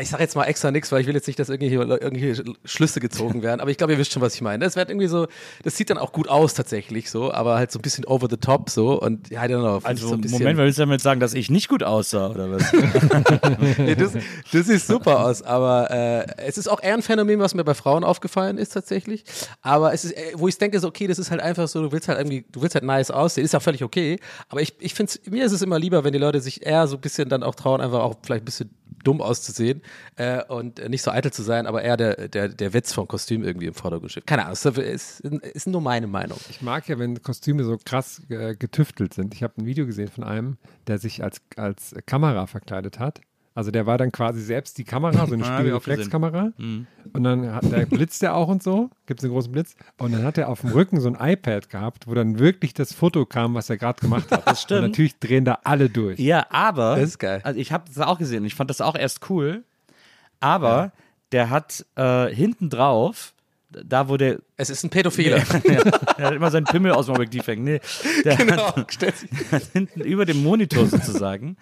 ich 0.02 0.10
sage 0.10 0.24
jetzt 0.24 0.36
mal 0.36 0.46
extra 0.46 0.72
nichts, 0.72 0.92
weil 0.92 1.02
ich 1.02 1.08
will 1.08 1.14
jetzt 1.14 1.28
nicht, 1.28 1.38
dass 1.38 1.50
irgendwelche, 1.50 1.76
irgendwelche 1.76 2.44
Schlüsse 2.64 3.00
gezogen 3.00 3.42
werden. 3.44 3.60
Aber 3.60 3.70
ich 3.70 3.78
glaube, 3.78 3.94
ihr 3.94 4.00
wisst 4.00 4.14
schon, 4.14 4.22
was 4.22 4.34
ich 4.34 4.42
meine. 4.42 4.64
Das 4.64 4.76
wird 4.76 4.90
irgendwie 4.90 5.08
so, 5.08 5.28
das 5.64 5.76
sieht 5.78 5.90
dann 5.90 5.98
auch 5.98 6.12
gut 6.12 6.30
aus 6.30 6.54
tatsächlich 6.54 7.12
so, 7.12 7.32
aber 7.32 7.56
halt 7.56 7.72
so 7.72 7.80
ein 7.80 7.82
bisschen 7.82 8.06
over 8.06 8.28
the 8.30 8.38
top 8.38 8.70
so 8.70 9.00
und 9.00 9.30
ja, 9.30 9.44
I 9.44 9.48
don't 9.48 9.60
know. 9.60 9.80
Also, 9.84 10.08
so 10.08 10.14
ein 10.14 10.22
bisschen, 10.22 10.40
Moment, 10.40 10.58
willst 10.58 10.78
du 10.78 10.84
damit 10.84 11.02
sagen, 11.02 11.20
dass 11.20 11.34
ich 11.34 11.50
nicht 11.50 11.68
gut 11.68 11.84
aussah, 11.84 12.30
oder 12.30 12.52
was? 12.52 12.74
nee, 13.78 13.96
das, 13.96 14.14
das 14.52 14.68
sieht 14.68 14.82
super 14.82 15.26
aus, 15.26 15.42
aber 15.42 15.92
äh, 15.92 16.26
es 16.46 16.58
ist 16.58 16.68
auch 16.68 16.82
eher 16.82 16.94
ein 16.94 17.02
Phänomen, 17.02 17.40
was 17.40 17.54
mir 17.54 17.64
bei 17.64 17.74
Frauen 17.74 18.04
aufgefallen 18.08 18.58
ist 18.58 18.70
tatsächlich. 18.70 19.24
Aber 19.62 19.94
es 19.94 20.06
ist, 20.06 20.14
äh, 20.14 20.34
wo 20.36 20.48
ich 20.48 20.58
denke, 20.58 20.80
so, 20.80 20.88
okay, 20.88 21.08
das 21.08 21.20
ist 21.20 21.32
halt 21.32 21.42
einfach 21.42 21.68
so, 21.68 21.82
du 21.82 21.92
willst 21.92 22.08
halt 22.08 22.20
irgendwie, 22.20 22.46
du 22.52 22.62
willst 22.62 22.76
halt 22.76 22.86
nice 22.86 23.12
aussehen, 23.12 23.46
ist 23.46 23.54
ja 23.54 23.60
völlig 23.60 23.84
okay. 23.84 24.20
Aber 24.50 24.62
ich, 24.62 24.76
ich 24.80 24.94
finde 24.94 25.14
mir 25.30 25.46
ist 25.46 25.52
es 25.52 25.62
immer 25.62 25.80
lieber, 25.80 26.04
wenn 26.04 26.14
die 26.14 26.20
Leute 26.20 26.42
sich 26.42 26.66
eher 26.66 26.88
so 26.88 26.96
ein 26.98 27.02
bisschen 27.02 27.30
dann 27.30 27.44
auch 27.44 27.56
trauen, 27.56 27.82
einfach 27.82 28.00
auch 28.00 28.16
vielleicht 28.24 28.44
ein 28.44 28.46
bisschen 28.46 28.70
dumm 29.04 29.22
auszusehen 29.22 29.82
äh, 30.16 30.44
und 30.44 30.86
nicht 30.90 31.02
so 31.02 31.12
eitel 31.12 31.32
zu 31.32 31.44
sein, 31.44 31.66
aber 31.66 31.82
eher 31.82 31.98
der, 31.98 32.28
der, 32.28 32.50
der 32.50 32.74
Witz 32.74 32.94
vom 32.94 33.08
Kostüm 33.08 33.44
irgendwie 33.44 33.68
im 33.68 33.74
Vordergrund 33.74 34.12
steht. 34.12 34.28
Keine 34.28 34.44
Ahnung, 34.44 34.58
das 34.62 34.78
ist, 34.78 35.22
ist 35.22 35.68
nur 35.68 35.82
meine 35.82 36.08
Meinung. 36.08 36.38
Ich 36.50 36.62
mag 36.62 36.88
ja, 36.90 37.00
wenn 37.00 37.22
Kostüme 37.22 37.64
so 37.64 37.78
krass 37.84 38.22
äh, 38.30 38.56
getüftelt 38.56 39.14
sind. 39.14 39.34
Ich 39.34 39.44
habe 39.44 39.54
ein 39.58 39.66
Video 39.66 39.86
gesehen 39.86 40.10
von 40.10 40.24
einem, 40.24 40.58
der 40.88 40.98
sich 40.98 41.24
als, 41.24 41.42
als 41.56 41.96
Kamera 42.06 42.48
verkleidet 42.48 43.00
hat. 43.00 43.22
Also 43.58 43.72
der 43.72 43.88
war 43.88 43.98
dann 43.98 44.12
quasi 44.12 44.40
selbst 44.40 44.78
die 44.78 44.84
Kamera, 44.84 45.26
so 45.26 45.34
eine 45.34 45.44
Ah, 45.48 45.58
Spiegelreflexkamera. 45.58 46.52
Und 46.60 47.24
dann 47.24 47.56
hat, 47.56 47.64
der 47.72 47.88
blitzt 47.88 48.22
er 48.22 48.36
auch 48.36 48.50
und 48.50 48.62
so, 48.62 48.92
gibt 49.08 49.20
es 49.20 49.24
einen 49.24 49.34
großen 49.34 49.52
Blitz. 49.52 49.76
Und 49.98 50.12
dann 50.12 50.24
hat 50.24 50.38
er 50.38 50.50
auf 50.50 50.62
dem 50.62 50.70
Rücken 50.74 51.02
so 51.02 51.10
ein 51.10 51.18
iPad 51.20 51.68
gehabt, 51.68 52.06
wo 52.06 52.14
dann 52.14 52.38
wirklich 52.38 52.76
das 52.76 52.94
Foto 52.94 53.26
kam, 53.26 53.56
was 53.56 53.72
er 53.72 53.78
gerade 53.78 54.00
gemacht 54.00 54.30
hat. 54.32 54.46
Das 54.46 54.62
stimmt. 54.62 54.84
Und 54.84 54.92
natürlich 54.92 55.18
drehen 55.18 55.44
da 55.44 55.58
alle 55.64 55.90
durch. 55.90 56.20
ja, 56.20 56.46
aber. 56.52 56.98
Das 56.98 57.10
ist 57.10 57.18
geil. 57.18 57.42
Also, 57.44 57.60
ich 57.60 57.72
habe 57.72 57.86
das 57.88 57.98
auch 58.06 58.20
gesehen. 58.20 58.46
Ich 58.46 58.54
fand 58.54 58.70
das 58.70 58.80
auch 58.80 58.96
erst 58.96 59.28
cool. 59.32 59.64
Aber 60.40 60.92
der 61.32 61.50
hat 61.50 61.84
äh, 61.96 62.28
hinten 62.28 62.70
drauf, 62.70 63.34
da 63.70 64.08
wo 64.08 64.18
der 64.18 64.40
Es 64.56 64.70
ist 64.70 64.84
ein 64.84 64.90
Pädophiler. 64.90 65.38
ja, 65.66 65.84
der 66.18 66.26
hat 66.28 66.34
immer 66.34 66.52
seinen 66.52 66.66
Pimmel 66.66 66.92
aus 66.94 67.08
dem 67.08 67.16
Objektiv 67.16 67.48
hängen. 67.48 67.64
Nee, 67.64 67.82
der 68.24 68.38
genau, 68.38 68.76
hat, 68.76 68.98
hat 69.52 69.64
hinten 69.74 70.02
über 70.02 70.26
dem 70.26 70.42
Monitor 70.44 70.86
sozusagen 70.86 71.58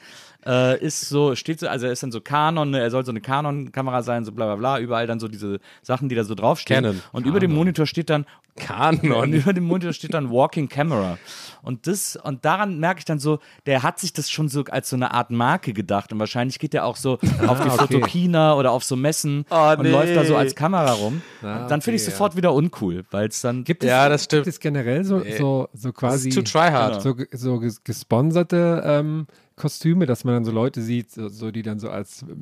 äh, 0.45 0.80
ist 0.80 1.10
so, 1.10 1.36
steht 1.36 1.60
so, 1.60 1.68
also 1.68 1.88
er 1.88 1.91
ist 1.91 2.03
dann 2.03 2.12
so 2.12 2.22
Canon, 2.22 2.70
ne, 2.70 2.80
er 2.80 2.91
soll 2.91 3.06
so 3.06 3.12
eine 3.12 3.22
Canon-Kamera 3.22 4.03
sein, 4.03 4.26
so 4.26 4.32
bla 4.32 4.45
bla 4.45 4.56
bla, 4.56 4.80
überall 4.80 5.08
dann 5.08 5.20
so 5.20 5.28
diese 5.28 5.60
Sachen, 5.82 6.10
die 6.10 6.16
da 6.16 6.24
so 6.24 6.36
draufstehen. 6.36 6.84
Canon. 6.84 7.01
Und 7.12 7.26
über 7.26 7.39
dem 7.39 7.53
Monitor 7.53 7.86
steht 7.86 8.10
dann, 8.10 8.26
Kanon. 8.58 9.34
über 9.34 9.53
dem 9.53 9.66
Monitor 9.66 9.91
steht 9.93 10.14
dann 10.14 10.30
Walking 10.32 10.70
Camera. 10.70 11.18
Und 11.62 11.88
das, 11.88 12.16
und 12.16 12.45
daran 12.45 12.80
merke 12.80 12.99
ich 12.99 13.06
dann 13.06 13.20
so, 13.20 13.39
der 13.66 13.84
hat 13.84 13.99
sich 13.99 14.14
das 14.14 14.30
schon 14.32 14.49
so 14.49 14.64
als 14.66 14.89
so 14.89 14.95
eine 14.95 15.14
Art 15.14 15.30
Marke 15.32 15.74
gedacht. 15.74 16.14
Und 16.14 16.20
wahrscheinlich 16.20 16.60
geht 16.60 16.74
er 16.74 16.86
auch 16.86 16.95
so 16.95 17.14
auf 17.14 17.20
die 17.62 17.70
okay. 17.70 17.70
Fotokina 17.70 18.56
oder 18.56 18.72
auf 18.72 18.84
so 18.84 18.95
Messen 18.95 19.45
Oh, 19.49 19.72
und 19.78 19.82
nee. 19.84 19.89
läuft 19.91 20.16
da 20.16 20.24
so 20.26 20.36
als 20.36 20.56
Kamera 20.56 20.93
rum. 20.93 21.22
Ah, 21.41 21.68
dann 21.68 21.82
finde 21.82 21.95
ich 21.97 22.03
okay, 22.03 22.12
sofort 22.12 22.36
wieder 22.38 22.53
uncool, 22.53 23.03
weil 23.12 23.28
es 23.28 23.41
dann 23.41 23.64
Gibt 23.64 23.84
es, 23.84 23.89
Ja, 23.89 24.08
das 24.10 24.24
stimmt. 24.26 24.43
Gibt 24.45 24.53
es 24.56 24.60
generell 24.60 25.03
so, 25.03 25.22
so, 25.38 25.68
so 25.74 25.91
quasi 25.91 26.30
Too 26.30 26.41
try 26.43 26.70
hard. 26.72 27.01
so, 27.01 27.16
ge- 27.16 27.28
so 27.32 27.56
ges- 27.56 27.80
gesponserte 27.84 28.82
ähm, 28.86 29.28
Kostüme, 29.56 30.06
dass 30.06 30.24
man 30.24 30.36
dann 30.36 30.45
so 30.45 30.51
Leute 30.51 30.82
sieht, 30.82 31.12
so, 31.12 31.28
so 31.30 31.51
die 31.51 31.62
dann 31.62 31.80
so 31.80 31.89
als 31.89 32.24
Red 32.28 32.36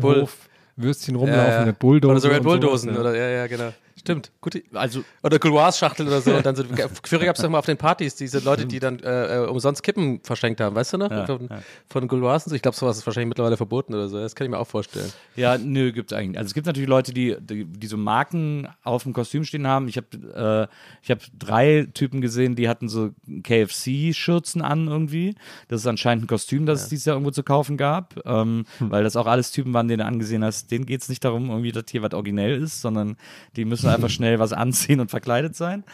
Bull. 0.00 0.14
Mühlenhof 0.14 0.48
Würstchen 0.76 1.14
rumlaufen, 1.14 1.42
Ja, 1.44 1.56
ja. 1.58 1.62
Red 1.64 1.78
Bull-Dosen. 1.78 2.10
Oder 2.10 2.20
so 2.20 2.28
Red 2.28 2.42
Bull-Dosen. 2.42 2.90
sowas, 2.94 3.00
Oder, 3.00 3.16
ja, 3.16 3.28
ja, 3.28 3.46
genau. 3.46 3.72
Stimmt. 3.96 4.32
Gute, 4.40 4.62
also 4.72 5.04
Oder 5.22 5.38
Gouloirs-Schachteln 5.38 6.08
oder 6.08 6.20
so. 6.20 6.34
Und 6.34 6.44
dann 6.44 6.56
so, 6.56 6.64
früher 7.04 7.20
gab 7.20 7.36
es 7.36 7.42
doch 7.42 7.48
mal 7.48 7.58
auf 7.58 7.66
den 7.66 7.76
Partys 7.76 8.16
diese 8.16 8.40
Leute, 8.40 8.66
die 8.66 8.80
dann 8.80 8.98
äh, 8.98 9.44
äh, 9.44 9.46
umsonst 9.46 9.82
Kippen 9.82 10.20
verschenkt 10.22 10.60
haben, 10.60 10.74
weißt 10.74 10.94
du 10.94 10.98
noch? 10.98 11.10
Ja, 11.10 11.26
von, 11.26 11.48
ja. 11.48 11.62
von 11.88 12.08
Gouloirs 12.08 12.44
und 12.44 12.50
so. 12.50 12.56
Ich 12.56 12.62
glaube, 12.62 12.76
sowas 12.76 12.98
ist 12.98 13.06
wahrscheinlich 13.06 13.28
mittlerweile 13.28 13.56
verboten 13.56 13.94
oder 13.94 14.08
so. 14.08 14.18
Das 14.18 14.34
kann 14.34 14.46
ich 14.46 14.50
mir 14.50 14.58
auch 14.58 14.66
vorstellen. 14.66 15.12
Ja, 15.36 15.58
nö, 15.58 15.92
gibt's 15.92 16.12
eigentlich. 16.12 16.38
Also 16.38 16.48
es 16.48 16.54
gibt 16.54 16.66
natürlich 16.66 16.88
Leute, 16.88 17.14
die, 17.14 17.36
die, 17.40 17.64
die 17.64 17.86
so 17.86 17.96
Marken 17.96 18.68
auf 18.82 19.04
dem 19.04 19.12
Kostüm 19.12 19.44
stehen 19.44 19.66
haben. 19.66 19.86
Ich 19.86 19.96
habe 19.96 20.68
äh, 20.70 20.74
ich 21.02 21.10
hab 21.10 21.20
drei 21.38 21.86
Typen 21.94 22.20
gesehen, 22.20 22.56
die 22.56 22.68
hatten 22.68 22.88
so 22.88 23.10
KFC-Schürzen 23.42 24.60
an 24.60 24.88
irgendwie. 24.88 25.34
Das 25.68 25.80
ist 25.80 25.86
anscheinend 25.86 26.24
ein 26.24 26.26
Kostüm, 26.26 26.66
das 26.66 26.82
es 26.82 26.88
dieses 26.88 27.04
Jahr 27.04 27.14
irgendwo 27.16 27.30
zu 27.30 27.42
kaufen 27.42 27.76
gab. 27.76 28.20
Ähm, 28.26 28.64
Weil 28.80 29.04
das 29.04 29.16
auch 29.16 29.26
alles 29.26 29.52
Typen 29.52 29.72
waren, 29.72 29.88
denen 29.88 30.00
du 30.00 30.06
angesehen 30.06 30.44
hast, 30.44 30.70
denen 30.70 30.84
geht's 30.84 31.08
nicht 31.08 31.24
darum, 31.24 31.48
irgendwie, 31.48 31.72
dass 31.72 31.84
hier 31.88 32.02
was 32.02 32.12
originell 32.12 32.60
ist, 32.60 32.80
sondern 32.80 33.16
die 33.56 33.64
müssen 33.64 33.83
einfach 33.92 34.10
schnell 34.10 34.38
was 34.38 34.52
anziehen 34.52 35.00
und 35.00 35.10
verkleidet 35.10 35.56
sein. 35.56 35.84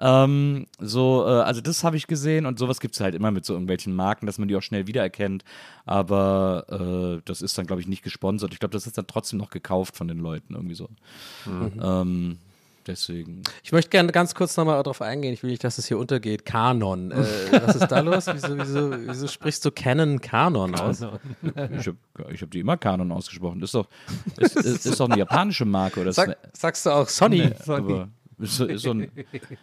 Ähm, 0.00 0.66
so, 0.78 1.24
äh, 1.26 1.42
also 1.42 1.60
das 1.60 1.84
habe 1.84 1.96
ich 1.96 2.06
gesehen 2.06 2.46
und 2.46 2.58
sowas 2.58 2.80
gibt's 2.80 3.00
halt 3.00 3.14
immer 3.14 3.30
mit 3.30 3.44
so 3.44 3.52
irgendwelchen 3.52 3.94
Marken, 3.94 4.26
dass 4.26 4.38
man 4.38 4.48
die 4.48 4.56
auch 4.56 4.62
schnell 4.62 4.86
wiedererkennt. 4.86 5.44
Aber 5.84 6.66
äh, 7.18 7.22
das 7.24 7.42
ist 7.42 7.58
dann, 7.58 7.66
glaube 7.66 7.80
ich, 7.82 7.88
nicht 7.88 8.02
gesponsert. 8.02 8.52
Ich 8.52 8.60
glaube, 8.60 8.72
das 8.72 8.86
ist 8.86 8.98
dann 8.98 9.06
trotzdem 9.06 9.38
noch 9.38 9.50
gekauft 9.50 9.96
von 9.96 10.08
den 10.08 10.18
Leuten 10.18 10.54
irgendwie 10.54 10.74
so. 10.74 10.88
Ähm, 11.82 12.38
deswegen. 12.88 13.42
Ich 13.62 13.70
möchte 13.72 13.90
gerne 13.90 14.10
ganz 14.10 14.34
kurz 14.34 14.56
nochmal 14.56 14.82
darauf 14.82 15.00
eingehen. 15.02 15.32
Ich 15.32 15.42
will 15.44 15.50
nicht, 15.50 15.62
dass 15.62 15.78
es 15.78 15.86
hier 15.86 15.98
untergeht. 15.98 16.44
Kanon. 16.44 17.12
Äh, 17.12 17.16
was 17.64 17.76
ist 17.76 17.88
da 17.88 18.00
los? 18.00 18.26
Wieso, 18.26 18.58
wieso, 18.58 18.90
wieso 19.06 19.28
sprichst 19.28 19.64
du 19.64 19.70
Canon 19.70 20.20
Kanon 20.20 20.74
aus? 20.74 21.00
Ich 21.00 21.86
habe 21.86 21.96
ich 22.32 22.42
hab 22.42 22.50
die 22.50 22.60
immer 22.60 22.76
Kanon 22.76 23.12
ausgesprochen. 23.12 23.60
Das 23.60 23.68
ist 23.68 23.74
doch, 23.74 23.88
ist, 24.38 24.56
ist, 24.56 24.86
ist 24.86 24.98
doch 25.00 25.08
eine 25.08 25.18
japanische 25.18 25.64
Marke. 25.64 26.00
Oder 26.00 26.10
ist 26.10 26.16
Sag, 26.16 26.36
sagst 26.52 26.86
du 26.86 26.90
auch 26.90 27.08
Sony? 27.08 27.50
aber 27.66 28.08
ist, 28.38 28.56
so- 28.56 28.64
ist, 28.66 28.82
so 28.82 28.90
ein, 28.92 29.10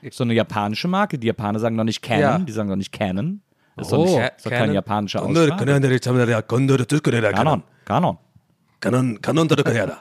ist 0.01 0.17
so 0.17 0.23
eine 0.23 0.33
japanische 0.33 0.87
Marke. 0.87 1.17
Die 1.17 1.27
Japaner 1.27 1.59
sagen 1.59 1.77
doch 1.77 1.83
nicht 1.83 2.01
Canon, 2.01 2.21
Ja. 2.21 2.37
die 2.39 2.51
sagen 2.51 2.69
doch 2.69 2.75
nicht 2.75 2.91
Canon. 2.91 3.41
Das 3.77 3.87
ist 3.87 3.93
Oh, 3.93 4.05
doch, 4.05 4.17
nicht, 4.19 4.31
ist 4.37 4.45
doch 4.45 4.49
keine 4.51 4.61
Canon. 4.61 4.75
japanische 4.75 5.17
Kanon, 5.17 5.37
Aussprache. 5.37 5.59
Kanon, 7.85 8.17
Kanon, 8.79 9.21
Kanon. 9.21 9.47
Kanon, 9.47 9.91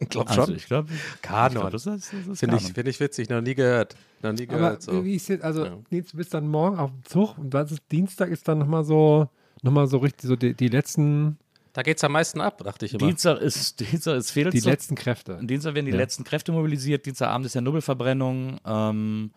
Ich 0.00 0.08
glaube 0.08 0.30
Also 0.30 0.46
schon. 0.46 0.56
ich 0.56 0.66
glaube, 0.66 0.88
Kanon. 1.22 1.48
ich 1.52 1.54
glaub, 1.60 1.70
das 1.72 1.86
ist, 1.86 2.12
das 2.12 2.26
ist 2.26 2.40
Finde 2.40 2.56
ich, 2.56 2.72
find 2.72 2.88
ich 2.88 3.00
witzig, 3.00 3.28
noch 3.28 3.40
nie 3.40 3.54
gehört. 3.54 3.94
Noch 4.22 4.32
nie 4.32 4.48
Aber 4.48 4.56
gehört. 4.58 4.82
So. 4.82 5.04
wie 5.04 5.14
ist 5.16 5.28
jetzt, 5.28 5.44
also 5.44 5.82
Nils, 5.90 6.10
du 6.10 6.16
bist 6.16 6.32
dann 6.32 6.48
morgen 6.48 6.78
auf 6.78 6.90
dem 6.90 7.04
Zug 7.04 7.36
und 7.38 7.52
was 7.52 7.72
ist 7.72 7.82
Dienstag 7.90 8.30
ist 8.30 8.46
dann 8.48 8.58
nochmal 8.58 8.84
so, 8.84 9.28
nochmal 9.62 9.86
so 9.86 9.98
richtig, 9.98 10.28
so 10.28 10.36
die, 10.36 10.54
die 10.54 10.68
letzten, 10.68 11.38
Da 11.74 11.82
geht 11.82 11.98
es 11.98 12.04
am 12.04 12.12
meisten 12.12 12.40
ab, 12.40 12.62
dachte 12.64 12.86
ich 12.86 12.94
immer. 12.94 13.06
Dienstag 13.06 13.38
ist, 13.40 13.78
Dienstag 13.92 14.16
ist 14.16 14.30
die 14.30 14.32
Fehdelzug. 14.32 14.64
letzten 14.64 14.94
Kräfte. 14.94 15.38
Dienstag 15.42 15.74
werden 15.74 15.86
die 15.86 15.92
letzten 15.92 16.24
Kräfte 16.24 16.52
mobilisiert. 16.52 17.04
Dienstagabend 17.04 17.44
ist 17.46 17.54
ja 17.54 17.60
Nubbelverbrennung. 17.60 18.58
Ähm, 18.64 19.30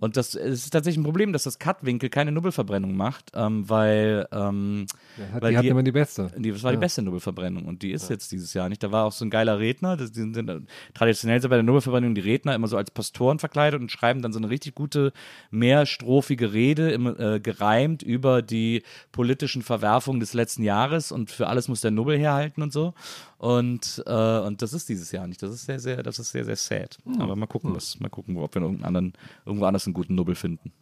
Und 0.00 0.16
das 0.16 0.34
ist 0.36 0.70
tatsächlich 0.70 1.00
ein 1.00 1.04
Problem, 1.04 1.32
dass 1.32 1.42
das 1.42 1.58
Cut-Winkel 1.58 2.08
keine 2.08 2.30
Nubbelverbrennung 2.30 2.96
macht, 2.96 3.32
ähm, 3.34 3.68
weil, 3.68 4.28
ähm, 4.30 4.86
Ja, 5.16 5.32
hat- 5.32 5.42
weil 5.42 5.50
die 5.50 5.58
hatten 5.58 5.66
immer 5.68 5.82
die 5.82 5.90
beste. 5.90 6.30
Die, 6.36 6.52
das 6.52 6.62
war 6.62 6.70
die 6.70 6.76
Ja. 6.76 6.80
beste 6.80 7.02
Nubbelverbrennung 7.02 7.64
und 7.64 7.82
die 7.82 7.90
ist 7.90 8.08
jetzt 8.08 8.30
dieses 8.30 8.54
Jahr 8.54 8.68
nicht. 8.68 8.82
Da 8.82 8.92
war 8.92 9.04
auch 9.06 9.12
so 9.12 9.24
ein 9.24 9.30
geiler 9.30 9.58
Redner. 9.58 9.96
Das, 9.96 10.12
die 10.12 10.20
sind 10.20 10.68
traditionell 10.94 11.42
so 11.42 11.48
bei 11.48 11.56
der 11.56 11.64
Nubbelverbrennung 11.64 12.14
die 12.14 12.20
Redner 12.20 12.54
immer 12.54 12.68
so 12.68 12.76
als 12.76 12.92
Pastoren 12.92 13.40
verkleidet 13.40 13.80
und 13.80 13.90
schreiben 13.90 14.22
dann 14.22 14.32
so 14.32 14.38
eine 14.38 14.48
richtig 14.50 14.76
gute 14.76 15.12
mehrstrophige 15.50 16.52
Rede, 16.52 16.90
im, 16.92 17.06
äh, 17.18 17.40
gereimt 17.40 18.02
über 18.02 18.40
die 18.42 18.82
politischen 19.12 19.62
Verwerfungen 19.62 20.20
des 20.20 20.32
letzten 20.32 20.62
Jahres 20.62 21.10
und 21.12 21.30
für 21.30 21.48
alles 21.48 21.68
muss 21.68 21.80
der 21.80 21.90
Nubbel 21.90 22.16
herhalten 22.18 22.62
und 22.62 22.72
so. 22.72 22.94
Und, 23.38 24.02
äh, 24.06 24.38
und 24.40 24.62
das 24.62 24.72
ist 24.72 24.88
dieses 24.88 25.12
Jahr 25.12 25.26
nicht. 25.28 25.42
Das 25.42 25.52
ist 25.52 25.66
sehr, 25.66 25.78
sehr, 25.78 26.02
das 26.02 26.18
ist 26.18 26.30
sehr, 26.32 26.44
sehr 26.44 26.56
sad. 26.56 26.98
Aber 27.18 27.36
mal 27.36 27.46
gucken, 27.46 27.74
was, 27.74 28.00
mal 28.00 28.08
gucken, 28.08 28.36
ob 28.36 28.54
wir 28.54 28.62
irgendeinen 28.62 28.84
anderen, 28.96 29.12
irgendwo 29.46 29.66
anders 29.66 29.86
einen 29.88 29.94
guten 29.94 30.14
Nubbel 30.14 30.34
finden. 30.34 30.72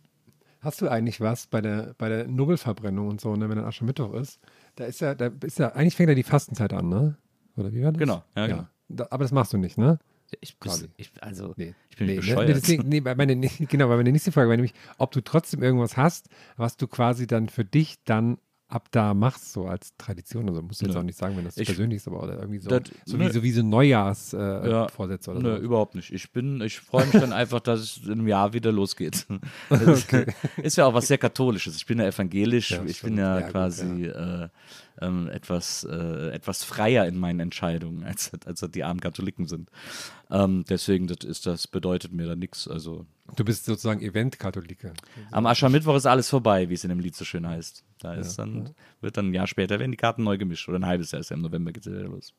Hast 0.60 0.80
du 0.80 0.88
eigentlich 0.88 1.20
was 1.20 1.46
bei 1.46 1.60
der, 1.60 1.94
bei 1.98 2.08
der 2.08 2.26
Nubbelverbrennung 2.26 3.08
und 3.08 3.20
so, 3.20 3.36
ne, 3.36 3.48
wenn 3.48 3.56
dann 3.56 3.66
Aschermittwoch 3.66 4.14
ist? 4.14 4.40
Da 4.74 4.84
ist 4.84 5.00
ja, 5.00 5.14
da 5.14 5.30
ist 5.44 5.58
ja, 5.58 5.68
eigentlich 5.72 5.94
fängt 5.94 6.08
ja 6.08 6.14
die 6.14 6.22
Fastenzeit 6.22 6.72
an, 6.72 6.88
ne? 6.88 7.16
Oder 7.56 7.72
wie 7.72 7.82
war 7.82 7.92
das? 7.92 8.00
Genau, 8.00 8.22
ja, 8.36 8.46
genau. 8.46 8.66
Da, 8.88 9.06
aber 9.10 9.24
das 9.24 9.32
machst 9.32 9.52
du 9.52 9.58
nicht, 9.58 9.78
ne? 9.78 9.98
Ich, 10.40 10.56
ich, 10.96 11.10
also, 11.20 11.54
Nee. 11.56 11.74
ich 11.88 11.96
bin 11.96 12.06
nee, 12.08 12.16
nicht 12.16 12.28
ne? 12.28 12.34
bescheuert. 12.34 12.48
Nee, 12.48 12.54
deswegen, 12.54 12.88
nee, 12.88 13.00
meine, 13.00 13.36
nee, 13.36 13.50
genau, 13.68 13.88
weil 13.88 13.98
meine 13.98 14.10
nächste 14.10 14.32
Frage 14.32 14.48
war 14.48 14.56
nämlich, 14.56 14.74
ob 14.98 15.12
du 15.12 15.20
trotzdem 15.20 15.62
irgendwas 15.62 15.96
hast, 15.96 16.28
was 16.56 16.76
du 16.76 16.88
quasi 16.88 17.26
dann 17.26 17.48
für 17.48 17.64
dich 17.64 18.02
dann 18.04 18.38
ab 18.68 18.88
da 18.90 19.14
machst, 19.14 19.52
so 19.52 19.66
als 19.66 19.96
Tradition. 19.96 20.48
Also 20.48 20.60
musst 20.60 20.80
du 20.80 20.86
jetzt 20.86 20.94
Nö. 20.94 21.00
auch 21.00 21.04
nicht 21.04 21.16
sagen, 21.18 21.36
wenn 21.36 21.44
das 21.44 21.56
Ich- 21.56 21.66
persönlich 21.68 21.98
ist, 21.98 22.08
aber 22.08 22.22
oder 22.22 22.38
irgendwie 22.40 22.58
so, 22.58 22.68
Das- 22.68 22.82
so, 23.04 23.18
wie, 23.20 23.28
so 23.30 23.42
wie 23.42 23.52
so 23.52 23.62
Neujahrsvorsätze 23.62 25.30
äh, 25.30 25.34
Ja. 25.34 25.38
Oder 25.40 25.50
Nö, 25.50 25.56
so. 25.58 25.62
überhaupt 25.62 25.94
nicht. 25.94 26.12
Ich 26.12 26.32
bin, 26.32 26.60
ich 26.60 26.80
freue 26.80 27.06
mich 27.06 27.12
dann 27.20 27.32
einfach, 27.32 27.60
dass 27.60 27.80
es 27.80 28.00
einem 28.10 28.26
Jahr 28.26 28.52
wieder 28.52 28.72
losgeht. 28.72 29.26
Das 29.68 30.06
ist, 30.62 30.76
ja 30.76 30.86
auch 30.86 30.94
was 30.94 31.06
sehr 31.06 31.18
Katholisches. 31.18 31.76
Ich 31.76 31.86
bin 31.86 31.98
ja 31.98 32.06
evangelisch. 32.06 32.70
Ja, 32.72 32.82
ich 32.84 32.98
stimmt. 32.98 33.16
bin 33.16 33.24
ja, 33.24 33.36
Ja, 33.38 33.42
gut, 33.42 33.52
quasi 33.52 34.06
Äh, 34.06 34.48
ähm, 35.00 35.28
etwas, 35.28 35.84
äh, 35.84 36.30
etwas 36.30 36.64
freier 36.64 37.06
in 37.06 37.18
meinen 37.18 37.40
Entscheidungen, 37.40 38.04
als, 38.04 38.32
als 38.44 38.60
die 38.70 38.84
armen 38.84 39.00
Katholiken 39.00 39.46
sind. 39.46 39.70
Ähm, 40.30 40.64
deswegen, 40.68 41.06
das 41.06 41.18
ist, 41.24 41.46
das 41.46 41.66
bedeutet 41.68 42.12
mir 42.12 42.26
dann 42.26 42.38
nichts. 42.38 42.68
Also 42.68 43.06
Du 43.34 43.44
bist 43.44 43.64
sozusagen 43.64 44.00
Event-Katholike. 44.00 44.92
am 45.32 45.46
Aschermittwoch 45.46 45.96
ist 45.96 46.06
alles 46.06 46.28
vorbei, 46.30 46.68
wie 46.68 46.74
es 46.74 46.84
in 46.84 46.90
dem 46.90 47.00
Lied 47.00 47.16
so 47.16 47.24
schön 47.24 47.46
heißt. 47.46 47.84
Da 47.98 48.14
ist 48.14 48.36
dann, 48.36 48.70
wird 49.00 49.16
dann 49.16 49.30
ein 49.30 49.34
Jahr 49.34 49.46
später, 49.46 49.78
werden 49.80 49.90
die 49.90 49.96
Karten 49.96 50.22
neu 50.22 50.38
gemischt. 50.38 50.68
Oder 50.68 50.78
ein 50.78 50.86
halbes 50.86 51.10
Jahr 51.10 51.20
ist 51.20 51.30
ja 51.30 51.36
im 51.36 51.42
November 51.42 51.72
geht 51.72 51.86
es 51.86 51.92
wieder 51.92 52.04
los. 52.04 52.34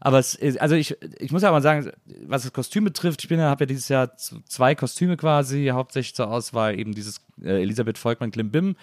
Aber 0.00 0.18
es 0.18 0.38
also 0.58 0.74
ich, 0.74 0.96
ich 1.18 1.30
muss 1.30 1.42
ja 1.42 1.50
mal 1.50 1.60
sagen, 1.60 1.90
was 2.26 2.42
das 2.42 2.52
Kostüm 2.52 2.84
betrifft, 2.84 3.22
ich 3.22 3.28
bin 3.28 3.40
habe 3.40 3.64
ja 3.64 3.66
dieses 3.66 3.88
Jahr 3.88 4.16
zwei 4.16 4.74
Kostüme 4.74 5.16
quasi, 5.16 5.68
hauptsächlich 5.72 6.14
zur 6.14 6.30
Auswahl 6.30 6.78
eben 6.78 6.94
dieses 6.94 7.20
äh, 7.42 7.62
Elisabeth 7.62 7.98
Volkmann 7.98 8.30
Klimbim 8.30 8.76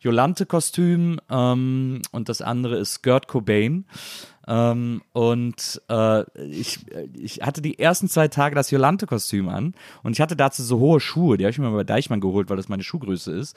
Jolante-Kostüm 0.00 1.20
ähm, 1.28 2.02
und 2.12 2.28
das 2.28 2.40
andere 2.40 2.78
ist 2.78 3.02
Gert 3.02 3.28
Cobain. 3.28 3.84
Ähm, 4.48 5.02
und 5.12 5.82
äh, 5.88 6.24
ich, 6.40 6.80
ich 7.14 7.42
hatte 7.42 7.60
die 7.60 7.78
ersten 7.78 8.08
zwei 8.08 8.28
Tage 8.28 8.54
das 8.54 8.70
Jolante-Kostüm 8.70 9.48
an 9.48 9.74
und 10.02 10.12
ich 10.12 10.20
hatte 10.20 10.36
dazu 10.36 10.62
so 10.62 10.78
hohe 10.78 11.00
Schuhe, 11.00 11.36
die 11.36 11.44
habe 11.44 11.50
ich 11.50 11.58
mir 11.58 11.68
mal 11.68 11.76
bei 11.76 11.84
Deichmann 11.84 12.20
geholt, 12.20 12.48
weil 12.48 12.56
das 12.56 12.68
meine 12.68 12.82
Schuhgröße 12.82 13.32
ist. 13.32 13.56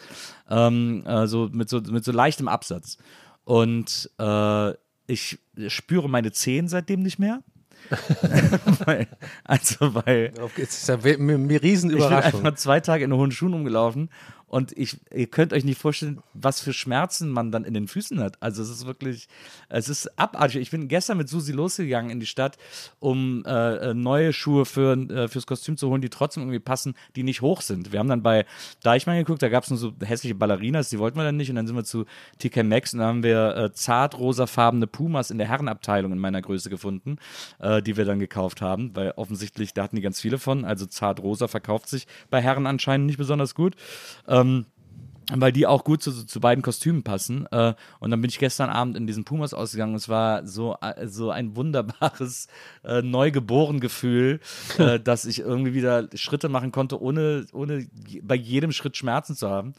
Ähm, 0.50 1.04
äh, 1.06 1.28
so, 1.28 1.50
mit, 1.52 1.70
so, 1.70 1.80
mit 1.80 2.04
so 2.04 2.12
leichtem 2.12 2.48
Absatz. 2.48 2.98
Und 3.46 4.10
äh, 4.20 4.74
ich 5.08 5.40
spüre 5.68 6.10
meine 6.10 6.32
Zehen 6.32 6.68
seitdem 6.68 7.02
nicht 7.02 7.20
mehr. 7.20 7.44
weil, 8.86 9.08
also, 9.44 9.94
weil 9.94 10.32
Auf 10.40 10.56
geht's. 10.56 10.86
Das 10.86 10.98
ist 11.00 11.06
ja 11.06 11.12
eine 11.12 11.34
eine 11.34 11.62
riesen 11.62 11.90
ich 11.90 11.98
bin 11.98 12.06
einfach 12.06 12.56
zwei 12.56 12.80
Tage 12.80 13.04
in 13.04 13.14
hohen 13.14 13.32
Schuhen 13.32 13.54
umgelaufen 13.54 14.10
und 14.54 14.72
ich, 14.78 15.00
ihr 15.12 15.26
könnt 15.26 15.52
euch 15.52 15.64
nicht 15.64 15.82
vorstellen, 15.82 16.22
was 16.36 16.62
für 16.62 16.74
Schmerzen 16.74 17.32
man 17.32 17.52
dann 17.52 17.64
in 17.64 17.74
den 17.74 17.88
Füßen 17.88 18.20
hat. 18.20 18.38
Also 18.40 18.62
es 18.62 18.70
ist 18.70 18.86
wirklich, 18.86 19.28
es 19.68 19.90
ist 19.90 20.20
abartig. 20.20 20.62
Ich 20.62 20.70
bin 20.70 20.88
gestern 20.88 21.18
mit 21.18 21.28
Susi 21.28 21.52
losgegangen 21.54 22.12
in 22.12 22.20
die 22.20 22.28
Stadt, 22.28 22.60
um 23.00 23.44
äh, 23.48 23.96
neue 23.96 24.32
Schuhe 24.32 24.66
für, 24.66 24.94
äh, 25.10 25.28
fürs 25.28 25.48
Kostüm 25.48 25.76
zu 25.76 25.90
holen, 25.90 26.04
die 26.04 26.10
trotzdem 26.10 26.44
irgendwie 26.44 26.60
passen, 26.60 26.94
die 27.16 27.24
nicht 27.24 27.42
hoch 27.42 27.62
sind. 27.62 27.92
Wir 27.94 27.98
haben 27.98 28.10
dann 28.10 28.22
bei 28.22 28.46
Deichmann 28.84 29.18
geguckt, 29.18 29.42
da 29.42 29.50
gab 29.50 29.64
es 29.64 29.72
nur 29.72 29.80
so 29.80 29.92
hässliche 30.04 30.36
Ballerinas, 30.36 30.92
die 30.92 31.00
wollten 31.00 31.18
wir 31.18 31.24
dann 31.24 31.38
nicht 31.38 31.50
und 31.50 31.56
dann 31.56 31.66
sind 31.66 31.76
wir 31.76 31.84
zu 31.84 32.06
TK 32.38 32.62
Maxx 32.62 32.94
und 32.94 33.00
da 33.00 33.08
haben 33.08 33.24
wir 33.24 33.58
äh, 33.58 33.74
zart 33.74 34.20
rosafarbene 34.20 34.86
Pumas 34.86 35.32
in 35.32 35.40
der 35.40 35.48
Herrenabteilung 35.48 36.12
in 36.12 36.20
meiner 36.20 36.44
Größe 36.44 36.70
gefunden, 36.70 37.18
äh, 37.58 37.82
die 37.82 37.98
wir 37.98 38.06
dann 38.06 38.20
gekauft 38.20 38.62
haben, 38.62 38.96
weil 38.96 39.14
offensichtlich, 39.16 39.74
da 39.74 39.82
hatten 39.82 39.96
die 39.96 40.04
ganz 40.04 40.22
viele 40.22 40.38
von, 40.38 40.64
also 40.64 40.86
zart 40.86 41.24
rosa 41.24 41.48
verkauft 41.48 41.90
sich 41.90 42.06
bei 42.30 42.40
Herren 42.40 42.68
anscheinend 42.68 43.08
nicht 43.08 43.18
besonders 43.18 43.56
gut. 43.56 43.76
Ähm, 44.28 44.43
Um, 44.44 44.66
weil 45.32 45.52
die 45.52 45.68
auch 45.68 45.84
gut 45.84 46.04
zu, 46.04 46.26
zu 46.26 46.40
beiden 46.40 46.62
Kostümen 46.62 47.04
passen. 47.04 47.46
Äh, 47.52 47.74
und 48.00 48.12
dann 48.12 48.22
bin 48.22 48.30
ich 48.30 48.40
gestern 48.40 48.70
Abend 48.70 48.98
in 48.98 49.08
diesen 49.08 49.24
Pumas 49.24 49.54
ausgegangen. 49.54 49.96
Es 49.96 50.10
war 50.10 50.46
so, 50.46 50.76
äh, 50.82 51.08
so 51.08 51.32
ein 51.32 51.56
wunderbares 51.56 52.48
äh, 52.84 53.02
Neugeboren-Gefühl, 53.02 54.40
äh, 54.78 55.00
dass 55.00 55.26
ich 55.26 55.40
irgendwie 55.40 55.74
wieder 55.74 56.10
Schritte 56.16 56.50
machen 56.50 56.72
konnte, 56.72 57.02
ohne, 57.02 57.46
ohne 57.54 57.88
bei 58.22 58.36
jedem 58.36 58.72
Schritt 58.72 58.98
Schmerzen 58.98 59.36
zu 59.36 59.50
haben. 59.50 59.74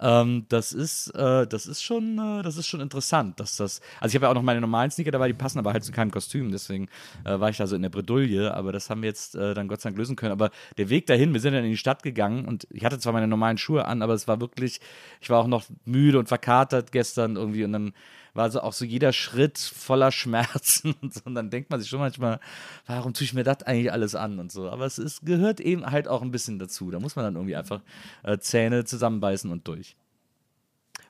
Ähm, 0.00 0.46
das 0.48 0.72
ist, 0.72 1.08
äh, 1.14 1.46
das 1.46 1.66
ist 1.66 1.82
schon, 1.82 2.16
das 2.42 2.56
ist 2.56 2.66
schon 2.66 2.80
interessant, 2.80 3.40
dass 3.40 3.56
das. 3.56 3.80
Also 4.00 4.12
ich 4.12 4.14
habe 4.16 4.26
ja 4.26 4.30
auch 4.30 4.34
noch 4.34 4.42
meine 4.42 4.60
normalen 4.60 4.90
Sneaker 4.90 5.10
dabei, 5.10 5.28
die 5.28 5.34
passen 5.34 5.58
aber 5.58 5.72
halt 5.72 5.84
zu 5.84 5.92
keinem 5.92 6.10
Kostüm. 6.10 6.50
Deswegen 6.50 6.88
war 7.24 7.50
ich 7.50 7.56
da 7.56 7.66
so 7.66 7.76
in 7.76 7.82
der 7.82 7.88
Bredouille. 7.88 8.54
Aber 8.54 8.72
das 8.72 8.90
haben 8.90 9.02
wir 9.02 9.08
jetzt 9.08 9.34
dann 9.34 9.68
Gott 9.68 9.80
sei 9.80 9.90
Dank 9.90 9.98
lösen 9.98 10.16
können. 10.16 10.32
Aber 10.32 10.50
der 10.76 10.88
Weg 10.88 11.06
dahin, 11.06 11.32
wir 11.32 11.40
sind 11.40 11.54
dann 11.54 11.64
in 11.64 11.70
die 11.70 11.76
Stadt 11.76 12.02
gegangen 12.02 12.46
und 12.46 12.66
ich 12.70 12.84
hatte 12.84 12.98
zwar 12.98 13.12
meine 13.12 13.28
normalen 13.28 13.58
Schuhe 13.58 13.84
an, 13.84 14.02
aber 14.02 14.14
es 14.14 14.28
war 14.28 14.40
wirklich, 14.40 14.80
ich 15.20 15.30
war 15.30 15.40
auch 15.40 15.46
noch 15.46 15.64
müde 15.84 16.18
und 16.18 16.28
verkatert 16.28 16.92
gestern 16.92 17.36
irgendwie 17.36 17.64
und 17.64 17.72
dann 17.72 17.92
war 18.34 18.50
so 18.50 18.60
auch 18.60 18.72
so 18.72 18.84
jeder 18.84 19.12
Schritt 19.12 19.58
voller 19.58 20.12
Schmerzen 20.12 20.94
und 21.02 21.12
so. 21.12 21.20
Und 21.24 21.34
dann 21.34 21.50
denkt 21.50 21.70
man 21.70 21.80
sich 21.80 21.90
schon 21.90 22.00
manchmal, 22.00 22.40
warum 22.86 23.12
tue 23.12 23.24
ich 23.24 23.34
mir 23.34 23.44
das 23.44 23.62
eigentlich 23.64 23.92
alles 23.92 24.14
an 24.14 24.38
und 24.38 24.50
so. 24.52 24.70
Aber 24.70 24.86
es 24.86 24.98
ist, 24.98 25.26
gehört 25.26 25.60
eben 25.60 25.84
halt 25.84 26.08
auch 26.08 26.22
ein 26.22 26.30
bisschen 26.30 26.58
dazu. 26.58 26.90
Da 26.90 27.00
muss 27.00 27.16
man 27.16 27.24
dann 27.24 27.34
irgendwie 27.34 27.56
einfach 27.56 27.82
äh, 28.22 28.38
Zähne 28.38 28.84
zusammenbeißen 28.84 29.50
und 29.50 29.66
durch. 29.66 29.96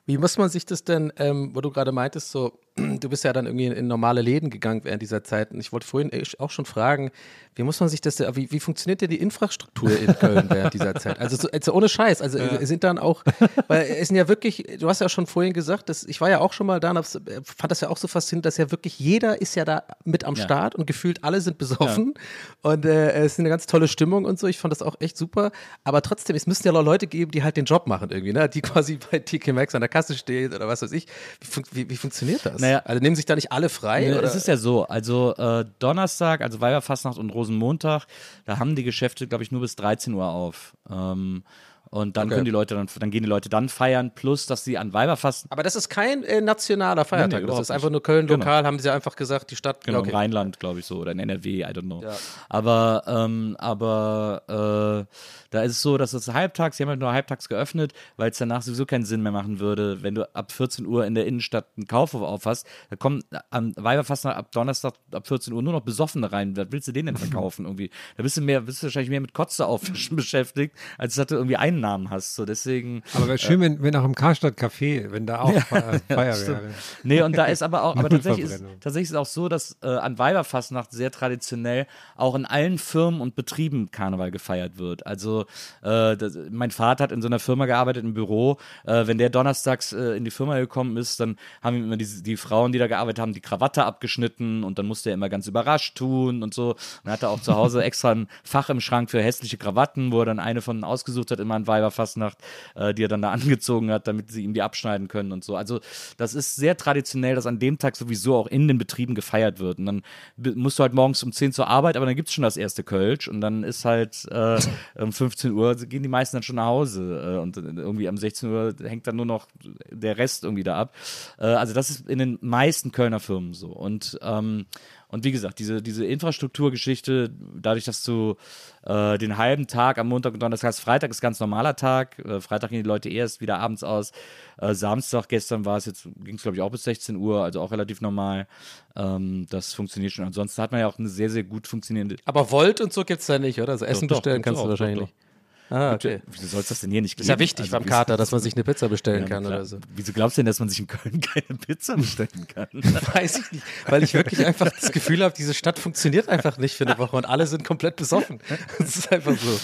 Wie 0.05 0.17
muss 0.17 0.37
man 0.37 0.49
sich 0.49 0.65
das 0.65 0.83
denn, 0.83 1.13
ähm, 1.17 1.51
wo 1.53 1.61
du 1.61 1.69
gerade 1.69 1.91
meintest, 1.91 2.31
so, 2.31 2.59
du 2.99 3.09
bist 3.09 3.23
ja 3.23 3.33
dann 3.33 3.45
irgendwie 3.45 3.67
in, 3.67 3.87
normale 3.87 4.21
Läden 4.21 4.49
gegangen 4.49 4.81
während 4.83 5.01
dieser 5.01 5.23
Zeit. 5.23 5.51
Und 5.51 5.59
ich 5.59 5.71
wollte 5.71 5.87
vorhin 5.87 6.11
äh, 6.11 6.23
auch 6.37 6.51
schon 6.51 6.65
fragen, 6.65 7.11
wie 7.55 7.63
muss 7.63 7.79
man 7.79 7.89
sich 7.89 8.01
das, 8.01 8.19
wie, 8.19 8.51
wie 8.51 8.59
funktioniert 8.59 9.01
denn 9.01 9.09
die 9.09 9.19
Infrastruktur 9.19 9.91
in 9.91 10.13
Köln 10.17 10.49
während 10.49 10.73
dieser 10.73 10.95
Zeit? 10.95 11.19
Also, 11.19 11.35
so, 11.35 11.49
also 11.51 11.73
ohne 11.73 11.89
Scheiß, 11.89 12.21
also 12.21 12.37
äh, 12.37 12.65
sind 12.65 12.83
dann 12.83 12.97
auch, 12.97 13.23
weil 13.67 13.81
es 13.99 14.07
sind 14.07 14.17
ja 14.17 14.27
wirklich, 14.27 14.63
du 14.79 14.87
hast 14.87 15.01
ja 15.01 15.09
schon 15.09 15.27
vorhin 15.27 15.53
gesagt, 15.53 15.89
dass, 15.89 16.03
ich 16.03 16.21
war 16.21 16.29
ja 16.29 16.39
auch 16.39 16.53
schon 16.53 16.67
mal 16.67 16.79
da 16.79 16.91
und 16.91 16.99
äh, 16.99 17.41
fand 17.43 17.71
das 17.71 17.81
ja 17.81 17.89
auch 17.89 17.97
so 17.97 18.07
faszinierend, 18.07 18.45
dass 18.45 18.57
ja 18.57 18.71
wirklich 18.71 18.99
jeder 18.99 19.41
ist 19.41 19.55
ja 19.55 19.65
da 19.65 19.83
mit 20.05 20.23
am 20.23 20.35
Ja. 20.35 20.43
Start 20.43 20.75
und 20.75 20.85
gefühlt 20.85 21.23
alle 21.23 21.41
sind 21.41 21.57
besoffen 21.57 22.13
und 22.61 22.85
äh, 22.85 23.11
es 23.11 23.33
ist 23.33 23.39
eine 23.39 23.49
ganz 23.49 23.65
tolle 23.65 23.87
Stimmung 23.87 24.25
und 24.25 24.39
so. 24.39 24.47
Ich 24.47 24.57
fand 24.57 24.71
das 24.71 24.81
auch 24.81 24.95
echt 24.99 25.17
super. 25.17 25.51
Aber 25.83 26.01
trotzdem, 26.01 26.35
es 26.35 26.47
müssen 26.47 26.65
ja 26.65 26.71
noch 26.71 26.83
Leute 26.83 27.07
geben, 27.07 27.31
die 27.31 27.43
halt 27.43 27.57
den 27.57 27.65
Job 27.65 27.87
machen 27.87 28.09
irgendwie, 28.09 28.33
ne? 28.33 28.47
die 28.49 28.61
quasi 28.61 28.99
bei 29.11 29.19
TK 29.19 29.53
Maxx 29.53 29.75
an 29.75 29.81
der 29.81 29.89
Kasse 29.89 30.15
stehen 30.15 30.53
oder 30.53 30.67
was 30.67 30.81
weiß 30.81 30.91
ich. 30.91 31.07
Wie, 31.41 31.61
wie, 31.71 31.89
wie 31.89 31.97
funktioniert 31.97 32.45
das? 32.45 32.61
Naja. 32.69 32.81
also 32.85 33.01
nehmen 33.01 33.15
sich 33.15 33.25
da 33.25 33.35
nicht 33.35 33.51
alle 33.51 33.69
frei? 33.69 34.11
Oder? 34.11 34.23
Es 34.23 34.35
ist 34.35 34.47
ja 34.47 34.57
so, 34.57 34.85
also 34.85 35.35
äh, 35.35 35.65
Donnerstag, 35.79 36.41
also 36.41 36.61
Weiberfastnacht 36.61 37.17
und 37.17 37.29
Rosenmontag, 37.31 38.05
da 38.45 38.59
haben 38.59 38.75
die 38.75 38.83
Geschäfte, 38.83 39.27
glaube 39.27 39.43
ich, 39.43 39.51
nur 39.51 39.61
bis 39.61 39.75
13 39.75 40.13
Uhr 40.13 40.27
auf. 40.27 40.75
Ähm, 40.89 41.43
und 41.89 42.17
dann 42.17 42.27
Okay. 42.27 42.35
können 42.35 42.45
die 42.45 42.51
Leute 42.51 42.75
dann, 42.75 42.87
dann 42.99 43.11
gehen 43.11 43.23
die 43.23 43.29
Leute 43.29 43.49
dann 43.49 43.69
feiern, 43.69 44.11
plus 44.13 44.45
dass 44.45 44.63
sie 44.63 44.77
an 44.77 44.93
Weiberfastnacht 44.93 45.51
aber 45.51 45.63
das 45.63 45.75
ist 45.75 45.89
kein 45.89 46.23
äh, 46.23 46.41
nationaler 46.41 47.05
Feiertag. 47.05 47.31
das 47.39 47.43
überhaupt 47.43 47.61
ist 47.63 47.71
einfach 47.71 47.89
nur 47.89 48.03
Köln 48.03 48.27
Genau. 48.27 48.39
lokal, 48.39 48.65
haben 48.65 48.79
sie 48.79 48.89
einfach 48.91 49.15
gesagt, 49.15 49.51
die 49.51 49.55
Stadt. 49.55 49.83
Genau, 49.85 49.99
okay. 49.99 50.09
im 50.09 50.15
Rheinland, 50.15 50.59
glaube 50.59 50.79
ich 50.79 50.85
so, 50.85 50.97
oder 50.97 51.11
in 51.11 51.19
NRW, 51.19 51.61
I 51.61 51.65
don't 51.65 51.81
know. 51.81 52.01
Ja. 52.03 52.15
Aber, 52.49 53.03
ähm, 53.07 53.55
aber 53.59 55.05
äh, 55.09 55.13
da 55.51 55.61
ist 55.63 55.71
es 55.73 55.81
so, 55.81 55.97
dass 55.97 56.13
es 56.13 56.27
halbtags, 56.33 56.77
sie 56.77 56.83
haben 56.83 56.89
halt 56.89 56.99
nur 56.99 57.11
halbtags 57.11 57.49
geöffnet, 57.49 57.93
weil 58.17 58.29
es 58.31 58.37
danach 58.37 58.61
sowieso 58.61 58.85
keinen 58.85 59.05
Sinn 59.05 59.21
mehr 59.23 59.31
machen 59.31 59.59
würde, 59.59 60.03
wenn 60.03 60.15
du 60.15 60.23
ab 60.35 60.51
14 60.51 60.85
Uhr 60.85 61.05
in 61.05 61.15
der 61.15 61.25
Innenstadt 61.25 61.67
einen 61.77 61.87
Kaufhof 61.87 62.21
aufhast, 62.21 62.67
da 62.89 62.95
kommen 62.95 63.23
am 63.49 63.73
Weiberfastnacht 63.75 64.37
ab 64.37 64.51
Donnerstag 64.51 64.93
ab 65.11 65.27
14 65.27 65.53
Uhr 65.53 65.61
nur 65.63 65.73
noch 65.73 65.81
Besoffene 65.81 66.31
rein. 66.31 66.55
Was 66.55 66.67
willst 66.69 66.87
du 66.87 66.91
denen 66.91 67.07
denn 67.07 67.17
verkaufen 67.17 67.65
irgendwie? 67.65 67.89
Da 68.17 68.23
bist 68.23 68.37
du 68.37 68.41
mehr, 68.41 68.61
bist 68.61 68.81
du 68.83 68.87
wahrscheinlich 68.87 69.09
mehr 69.09 69.21
mit 69.21 69.33
Kotze 69.33 69.65
auffischen 69.65 70.15
beschäftigt, 70.15 70.75
als 70.97 71.15
dass 71.15 71.27
du 71.27 71.35
irgendwie 71.35 71.57
Domännennamen 71.79 72.09
hast. 72.09 72.35
So 72.35 72.45
deswegen. 72.45 73.03
Aber 73.13 73.27
wäre 73.27 73.37
schön, 73.37 73.59
wenn, 73.61 73.81
wenn 73.81 73.95
auch 73.95 74.03
im 74.03 74.15
Karstadt 74.15 74.57
Café, 74.57 75.11
wenn 75.11 75.25
da 75.25 75.41
auch 75.41 75.53
Feier, 75.67 75.99
Feier 76.07 76.47
wäre. 76.47 76.61
Nee, 77.03 77.21
und 77.21 77.37
da 77.37 77.45
ist 77.45 77.63
aber 77.63 77.83
auch, 77.83 77.95
aber 77.97 78.09
tatsächlich 78.09 78.45
ist, 78.45 78.63
tatsächlich 78.79 79.05
ist 79.05 79.11
es 79.11 79.15
auch 79.15 79.25
so, 79.25 79.49
dass 79.49 79.77
äh, 79.81 79.87
an 79.87 80.17
Weiberfastnacht 80.17 80.91
sehr 80.91 81.11
traditionell 81.11 81.87
auch 82.15 82.35
in 82.35 82.45
allen 82.45 82.77
Firmen 82.77 83.21
und 83.21 83.35
Betrieben 83.35 83.91
Karneval 83.91 84.31
gefeiert 84.31 84.77
wird. 84.77 85.05
Also 85.05 85.41
äh, 85.81 86.15
das, 86.17 86.37
mein 86.51 86.71
Vater 86.71 87.05
hat 87.05 87.11
in 87.11 87.21
so 87.21 87.27
einer 87.27 87.39
Firma 87.39 87.65
gearbeitet 87.65 88.03
im 88.03 88.13
Büro. 88.13 88.57
Äh, 88.85 89.07
wenn 89.07 89.17
der 89.17 89.29
donnerstags 89.29 89.93
äh, 89.93 90.17
in 90.17 90.25
die 90.25 90.31
Firma 90.31 90.59
gekommen 90.59 90.97
ist, 90.97 91.19
dann 91.19 91.37
haben 91.61 91.77
ihm 91.77 91.85
immer 91.85 91.97
die, 91.97 92.23
die 92.23 92.37
Frauen, 92.37 92.71
die 92.71 92.79
da 92.79 92.87
gearbeitet 92.87 93.19
haben, 93.19 93.33
die 93.33 93.41
Krawatte 93.41 93.85
abgeschnitten 93.85 94.63
und 94.63 94.79
dann 94.79 94.85
musste 94.85 95.09
er 95.09 95.13
immer 95.13 95.29
ganz 95.29 95.47
überrascht 95.47 95.97
tun 95.97 96.43
und 96.43 96.53
so. 96.53 96.71
Und 96.71 96.77
dann 97.05 97.13
hat 97.13 97.23
er 97.23 97.29
auch 97.29 97.41
zu 97.41 97.55
Hause 97.55 97.83
extra 97.83 98.11
ein 98.11 98.27
Fach 98.43 98.69
im 98.69 98.81
Schrank 98.81 99.09
für 99.09 99.21
hässliche 99.21 99.57
Krawatten, 99.57 100.11
wo 100.11 100.19
er 100.19 100.25
dann 100.25 100.39
eine 100.39 100.61
von 100.61 100.83
ausgesucht 100.83 101.31
hat, 101.31 101.39
immer 101.39 101.55
an 101.55 101.67
Weiberfastnacht, 101.69 102.37
äh, 102.75 102.93
die 102.93 103.03
er 103.03 103.07
dann 103.07 103.21
da 103.21 103.31
angezogen 103.39 103.91
hat, 103.91 104.07
damit 104.07 104.29
sie 104.29 104.43
ihm 104.43 104.53
die 104.53 104.61
abschneiden 104.61 105.07
können 105.07 105.31
und 105.31 105.43
so. 105.43 105.55
Also 105.55 105.79
das 106.17 106.33
ist 106.33 106.57
sehr 106.57 106.75
traditionell, 106.75 107.35
dass 107.35 107.45
an 107.45 107.59
dem 107.59 107.77
Tag 107.77 107.95
sowieso 107.95 108.35
auch 108.35 108.47
in 108.47 108.67
den 108.67 108.77
Betrieben 108.77 109.15
gefeiert 109.15 109.59
wird. 109.59 109.79
Und 109.79 109.85
dann 109.85 110.01
musst 110.37 110.79
du 110.79 110.83
halt 110.83 110.93
morgens 110.93 111.23
um 111.23 111.31
10 111.31 111.53
zur 111.53 111.67
Arbeit, 111.67 111.95
aber 111.95 112.05
dann 112.05 112.15
gibt 112.15 112.27
es 112.27 112.33
schon 112.33 112.43
das 112.43 112.57
erste 112.57 112.83
Kölsch 112.83 113.27
und 113.27 113.39
dann 113.39 113.63
ist 113.63 113.85
halt 113.85 114.25
äh, 114.29 114.59
um 114.95 115.13
15 115.13 115.51
Uhr 115.51 115.75
gehen 115.75 116.03
die 116.03 116.09
meisten 116.09 116.37
dann 116.37 116.43
schon 116.43 116.57
nach 116.57 116.65
Hause 116.65 117.35
äh, 117.35 117.39
und 117.39 117.57
irgendwie 117.57 118.07
um 118.07 118.17
16 118.17 118.49
Uhr 118.49 118.75
hängt 118.83 119.07
dann 119.07 119.15
nur 119.15 119.25
noch 119.25 119.47
der 119.89 120.17
Rest 120.17 120.43
irgendwie 120.43 120.63
da 120.63 120.77
ab. 120.77 120.95
Äh, 121.37 121.45
also 121.45 121.73
das 121.73 121.89
ist 121.89 122.09
in 122.09 122.19
den 122.19 122.37
meisten 122.41 122.91
Kölner 122.91 123.19
Firmen 123.19 123.53
so. 123.53 123.67
Und 123.67 124.17
ähm, 124.21 124.65
und 125.11 125.23
wie 125.23 125.31
gesagt, 125.31 125.57
diese, 125.57 125.81
diese 125.81 126.05
Infrastrukturgeschichte, 126.05 127.31
dadurch, 127.59 127.85
dass 127.85 128.03
du 128.03 128.35
äh, 128.83 129.17
den 129.17 129.37
halben 129.37 129.65
Tag 129.65 129.97
am 129.97 130.07
Montag 130.07 130.33
und 130.33 130.39
Donnerstag 130.41 130.67
hast, 130.67 130.79
Freitag 130.79 131.09
ist 131.09 131.19
ganz 131.19 131.39
normaler 131.39 131.75
Tag, 131.75 132.19
äh, 132.19 132.39
Freitag 132.39 132.69
gehen 132.69 132.83
die 132.83 132.87
Leute 132.87 133.09
erst 133.09 133.41
wieder 133.41 133.57
abends 133.57 133.83
aus, 133.83 134.11
äh, 134.59 134.75
Samstag, 134.75 135.27
gestern 135.27 135.65
war 135.65 135.77
es 135.77 135.85
jetzt, 135.85 136.07
ging 136.23 136.35
es 136.35 136.43
glaube 136.43 136.57
ich 136.57 136.61
auch 136.61 136.69
bis 136.69 136.83
16 136.83 137.15
Uhr, 137.15 137.43
also 137.43 137.59
auch 137.59 137.71
relativ 137.71 138.01
normal. 138.01 138.47
Ähm, 138.95 139.47
das 139.49 139.73
funktioniert 139.73 140.13
schon. 140.13 140.25
Ansonsten 140.25 140.61
hat 140.61 140.71
man 140.71 140.81
ja 140.81 140.87
auch 140.87 140.99
eine 140.99 141.09
sehr, 141.09 141.31
sehr 141.31 141.43
gut 141.43 141.65
funktionierende. 141.65 142.17
Aber 142.25 142.51
Volt 142.51 142.79
und 142.79 142.93
so 142.93 143.03
gibt 143.03 143.21
es 143.21 143.27
da 143.27 143.39
nicht, 143.39 143.59
oder? 143.59 143.71
Also 143.71 143.85
Essen 143.85 144.07
Doch, 144.07 144.17
doch, 144.17 144.21
bestellen 144.21 144.43
gibt's 144.43 144.45
kannst 144.45 144.59
auch, 144.59 144.65
du 144.65 144.69
wahrscheinlich 144.69 144.99
doch, 144.99 145.07
nicht. 145.07 145.28
Ah, 145.69 145.93
okay. 145.93 146.21
Wieso 146.27 146.47
sollst 146.47 146.69
du 146.69 146.73
das 146.73 146.81
denn 146.81 146.91
hier 146.91 147.01
nicht 147.01 147.19
Ist 147.19 147.27
ja 147.27 147.35
geben? 147.35 147.41
wichtig 147.41 147.65
Also, 147.65 147.77
beim 147.77 147.85
Kater, 147.85 148.17
dass 148.17 148.31
man 148.31 148.41
sich 148.41 148.55
eine 148.55 148.63
Pizza 148.63 148.89
bestellen 148.89 149.21
Ja, 149.23 149.27
kann 149.27 149.43
klar. 149.43 149.55
oder 149.57 149.65
so. 149.65 149.77
Wieso 149.95 150.13
glaubst 150.13 150.37
du 150.37 150.41
denn, 150.41 150.47
dass 150.47 150.59
man 150.59 150.67
sich 150.69 150.79
in 150.79 150.87
Köln 150.87 151.21
keine 151.33 151.59
Pizza 151.59 151.95
bestellen 151.95 152.47
kann? 152.47 152.67
Weiß 153.13 153.37
ich 153.39 153.51
nicht, 153.51 153.63
weil 153.87 154.03
ich 154.03 154.13
wirklich 154.15 154.45
einfach 154.45 154.69
das 154.71 154.91
Gefühl 154.91 155.23
habe, 155.23 155.33
diese 155.37 155.53
Stadt 155.53 155.77
funktioniert 155.79 156.27
einfach 156.27 156.57
nicht 156.57 156.75
für 156.75 156.87
eine 156.87 156.97
Woche 156.97 157.15
und 157.15 157.25
alle 157.25 157.45
sind 157.47 157.63
komplett 157.63 157.95
besoffen. 157.97 158.39
Das 158.79 158.97
ist 158.97 159.11
einfach 159.11 159.37
so. 159.37 159.59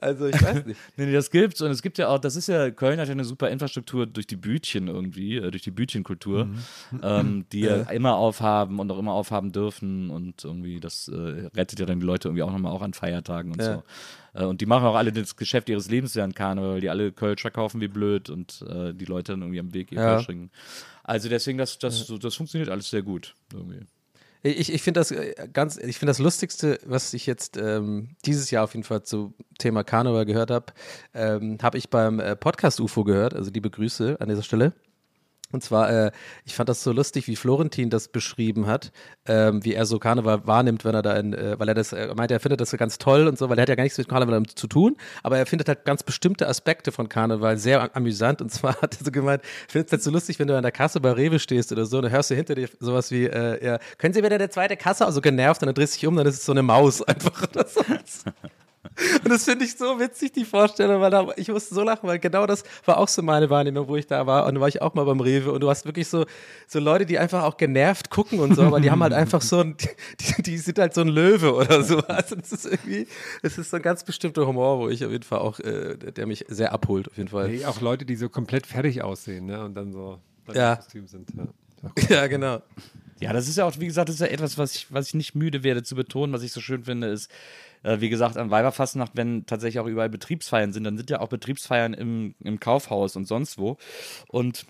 Also 0.00 0.26
ich 0.26 0.40
weiß 0.40 0.64
nicht. 0.66 0.78
Nee, 0.96 1.06
nee, 1.06 1.12
das 1.12 1.30
gibt's 1.30 1.60
und 1.60 1.70
es 1.70 1.82
gibt 1.82 1.98
ja 1.98 2.08
auch, 2.08 2.18
das 2.18 2.36
ist 2.36 2.48
ja, 2.48 2.70
Köln 2.70 3.00
hat 3.00 3.08
ja 3.08 3.12
eine 3.12 3.24
super 3.24 3.50
Infrastruktur 3.50 4.06
durch 4.06 4.26
die 4.26 4.36
Bütchen 4.36 4.88
irgendwie, 4.88 5.36
äh, 5.38 5.50
durch 5.50 5.62
die 5.62 5.70
Bütchenkultur, 5.72 6.44
Mhm. 6.46 7.00
ähm, 7.02 7.44
die 7.52 7.60
ja 7.60 7.76
immer 7.90 8.14
aufhaben 8.16 8.78
und 8.78 8.90
auch 8.92 8.98
immer 8.98 9.12
aufhaben 9.12 9.50
dürfen 9.52 10.10
und 10.10 10.44
irgendwie, 10.44 10.78
das 10.80 11.08
äh, 11.08 11.14
rettet 11.56 11.80
ja 11.80 11.86
dann 11.86 11.98
die 12.00 12.06
Leute 12.06 12.28
irgendwie 12.28 12.42
auch 12.42 12.52
nochmal 12.52 12.72
auch 12.72 12.82
an 12.82 12.92
Feiertagen 12.94 13.52
und 13.52 13.60
Ja. 13.60 13.74
so. 13.74 13.82
Äh, 14.34 14.44
und 14.44 14.60
die 14.60 14.66
machen 14.66 14.84
auch 14.84 14.94
alle 14.94 15.12
das 15.12 15.36
Geschäft 15.36 15.68
ihres 15.68 15.90
Lebens 15.90 16.14
während 16.16 16.34
Karneval, 16.36 16.74
weil 16.74 16.80
die 16.80 16.90
alle 16.90 17.12
Kölscher 17.12 17.50
kaufen 17.50 17.80
wie 17.80 17.88
blöd 17.88 18.30
und 18.30 18.64
äh, 18.68 18.94
die 18.94 19.04
Leute 19.04 19.32
dann 19.32 19.42
irgendwie 19.42 19.60
am 19.60 19.74
Weg 19.74 19.92
ihr 19.92 19.98
Ja. 19.98 20.14
Kölsch 20.14 20.26
trinken. 20.26 20.50
Also 21.04 21.28
deswegen, 21.28 21.58
das, 21.58 21.78
das, 21.78 21.98
so, 22.06 22.18
das 22.18 22.34
funktioniert 22.34 22.70
alles 22.70 22.90
sehr 22.90 23.02
gut 23.02 23.34
irgendwie. 23.52 23.80
Ich, 24.42 24.72
ich 24.72 24.82
finde 24.82 25.00
das 25.00 25.10
äh, 25.10 25.48
ganz, 25.52 25.76
ich 25.76 25.98
finde 25.98 26.10
das 26.10 26.18
Lustigste, 26.18 26.78
was 26.86 27.12
ich 27.12 27.26
jetzt 27.26 27.56
ähm, 27.56 28.10
dieses 28.24 28.50
Jahr 28.50 28.64
auf 28.64 28.74
jeden 28.74 28.84
Fall 28.84 29.02
zu 29.02 29.34
Thema 29.58 29.82
Karneval 29.82 30.26
gehört 30.26 30.50
habe, 30.50 30.66
ähm, 31.12 31.58
habe 31.60 31.76
ich 31.76 31.90
beim 31.90 32.20
äh, 32.20 32.36
Podcast 32.36 32.80
UFO 32.80 33.04
gehört, 33.04 33.34
also 33.34 33.50
liebe 33.50 33.70
Grüße 33.70 34.16
an 34.20 34.28
dieser 34.28 34.42
Stelle. 34.44 34.74
Und 35.50 35.62
zwar, 35.62 35.90
äh, 35.90 36.10
ich 36.44 36.54
fand 36.54 36.68
das 36.68 36.82
so 36.82 36.92
lustig, 36.92 37.26
wie 37.26 37.36
Florentin 37.36 37.88
das 37.88 38.08
beschrieben 38.08 38.66
hat, 38.66 38.92
ähm, 39.26 39.64
wie 39.64 39.72
er 39.74 39.86
so 39.86 39.98
Karneval 39.98 40.46
wahrnimmt, 40.46 40.84
wenn 40.84 40.94
er 40.94 41.02
da 41.02 41.16
in, 41.16 41.32
äh, 41.32 41.58
weil 41.58 41.68
er 41.68 41.74
das, 41.74 41.92
er 41.92 42.14
meint, 42.14 42.30
er 42.30 42.40
findet 42.40 42.60
das 42.60 42.70
so 42.70 42.76
ganz 42.76 42.98
toll 42.98 43.26
und 43.26 43.38
so, 43.38 43.48
weil 43.48 43.58
er 43.58 43.62
hat 43.62 43.68
ja 43.70 43.74
gar 43.74 43.84
nichts 43.84 43.96
mit 43.98 44.08
Karneval 44.08 44.42
zu 44.44 44.66
tun, 44.66 44.96
aber 45.22 45.38
er 45.38 45.46
findet 45.46 45.68
halt 45.68 45.84
ganz 45.86 46.02
bestimmte 46.02 46.46
Aspekte 46.48 46.92
von 46.92 47.08
Karneval 47.08 47.56
sehr 47.56 47.80
am- 47.82 47.90
amüsant. 47.94 48.42
Und 48.42 48.50
zwar 48.52 48.76
hat 48.82 48.98
er 49.00 49.04
so 49.06 49.10
gemeint, 49.10 49.42
findet 49.68 49.88
es 49.88 49.92
halt 49.92 50.02
so 50.02 50.10
lustig, 50.10 50.38
wenn 50.38 50.48
du 50.48 50.56
an 50.56 50.62
der 50.62 50.72
Kasse 50.72 51.00
bei 51.00 51.12
Rewe 51.12 51.38
stehst 51.38 51.72
oder 51.72 51.86
so, 51.86 52.00
dann 52.00 52.10
hörst 52.10 52.30
du 52.30 52.34
hinter 52.34 52.54
dir 52.54 52.68
sowas 52.78 53.10
wie, 53.10 53.24
äh, 53.26 53.64
ja, 53.64 53.78
können 53.96 54.12
Sie 54.14 54.22
wieder 54.22 54.34
eine 54.34 54.50
zweite 54.50 54.76
Kasse? 54.76 55.06
Also 55.06 55.20
genervt, 55.22 55.62
und 55.62 55.66
dann 55.66 55.74
drehst 55.74 55.94
du 55.94 56.00
dich 56.00 56.06
um, 56.06 56.16
dann 56.16 56.26
ist 56.26 56.34
es 56.36 56.44
so 56.44 56.52
eine 56.52 56.62
Maus 56.62 57.00
einfach 57.08 57.42
oder 57.48 57.66
so. 57.66 57.80
Und 59.24 59.30
das 59.30 59.44
finde 59.44 59.64
ich 59.64 59.76
so 59.76 59.98
witzig, 60.00 60.32
die 60.32 60.44
Vorstellung, 60.44 61.00
weil 61.00 61.10
da, 61.10 61.28
ich 61.36 61.48
musste 61.48 61.74
so 61.74 61.82
lachen, 61.82 62.08
weil 62.08 62.18
genau 62.18 62.46
das 62.46 62.64
war 62.84 62.98
auch 62.98 63.08
so 63.08 63.22
meine 63.22 63.48
Wahrnehmung, 63.50 63.86
wo 63.88 63.96
ich 63.96 64.06
da 64.06 64.26
war. 64.26 64.46
Und 64.46 64.56
da 64.56 64.60
war 64.60 64.68
ich 64.68 64.82
auch 64.82 64.94
mal 64.94 65.04
beim 65.04 65.20
Rewe 65.20 65.52
und 65.52 65.60
du 65.60 65.70
hast 65.70 65.84
wirklich 65.84 66.08
so, 66.08 66.26
so 66.66 66.78
Leute, 66.80 67.06
die 67.06 67.18
einfach 67.18 67.44
auch 67.44 67.56
genervt 67.56 68.10
gucken 68.10 68.40
und 68.40 68.54
so, 68.54 68.62
aber 68.62 68.80
die 68.80 68.90
haben 68.90 69.02
halt 69.02 69.12
einfach 69.12 69.40
so 69.42 69.60
ein, 69.60 69.76
die, 70.36 70.42
die 70.42 70.58
sind 70.58 70.78
halt 70.78 70.94
so 70.94 71.02
ein 71.02 71.08
Löwe 71.08 71.54
oder 71.54 71.82
so. 71.82 71.98
Also 72.00 72.34
das 72.36 72.52
ist 72.52 72.66
irgendwie, 72.66 73.06
das 73.42 73.58
ist 73.58 73.70
so 73.70 73.76
ein 73.76 73.82
ganz 73.82 74.02
bestimmter 74.04 74.46
Humor, 74.46 74.78
wo 74.78 74.88
ich 74.88 75.04
auf 75.04 75.12
jeden 75.12 75.24
Fall 75.24 75.38
auch, 75.38 75.60
äh, 75.60 75.96
der 75.96 76.26
mich 76.26 76.44
sehr 76.48 76.72
abholt, 76.72 77.08
auf 77.08 77.16
jeden 77.16 77.28
Fall. 77.28 77.48
Nee, 77.48 77.64
auch 77.64 77.80
Leute, 77.80 78.04
die 78.04 78.16
so 78.16 78.28
komplett 78.28 78.66
fertig 78.66 79.02
aussehen, 79.02 79.46
ne? 79.46 79.64
Und 79.64 79.74
dann 79.74 79.92
so 79.92 80.18
Ja. 80.52 80.72
im 80.72 80.76
Kostüm 80.78 81.06
sind. 81.06 81.28
Ja. 81.36 81.44
Ja, 82.08 82.26
genau. 82.26 82.60
Ja, 83.20 83.32
das 83.32 83.48
ist 83.48 83.56
ja 83.56 83.64
auch, 83.64 83.72
wie 83.78 83.86
gesagt, 83.86 84.08
das 84.08 84.14
ist 84.16 84.20
ja 84.20 84.26
etwas, 84.28 84.58
was 84.58 84.74
ich, 84.74 84.92
was 84.92 85.08
ich 85.08 85.14
nicht 85.14 85.34
müde 85.34 85.62
werde 85.64 85.82
zu 85.82 85.94
betonen, 85.94 86.32
was 86.32 86.42
ich 86.42 86.52
so 86.52 86.60
schön 86.60 86.84
finde, 86.84 87.08
ist, 87.08 87.30
äh, 87.82 88.00
wie 88.00 88.08
gesagt, 88.08 88.36
an 88.36 88.50
Weiberfastnacht, 88.50 89.12
wenn 89.14 89.46
tatsächlich 89.46 89.80
auch 89.80 89.86
überall 89.86 90.08
Betriebsfeiern 90.08 90.72
sind, 90.72 90.84
dann 90.84 90.96
sind 90.96 91.10
ja 91.10 91.20
auch 91.20 91.28
Betriebsfeiern 91.28 91.94
im, 91.94 92.34
im 92.40 92.60
Kaufhaus 92.60 93.16
und 93.16 93.26
sonst 93.26 93.58
wo. 93.58 93.76
Und 94.28 94.66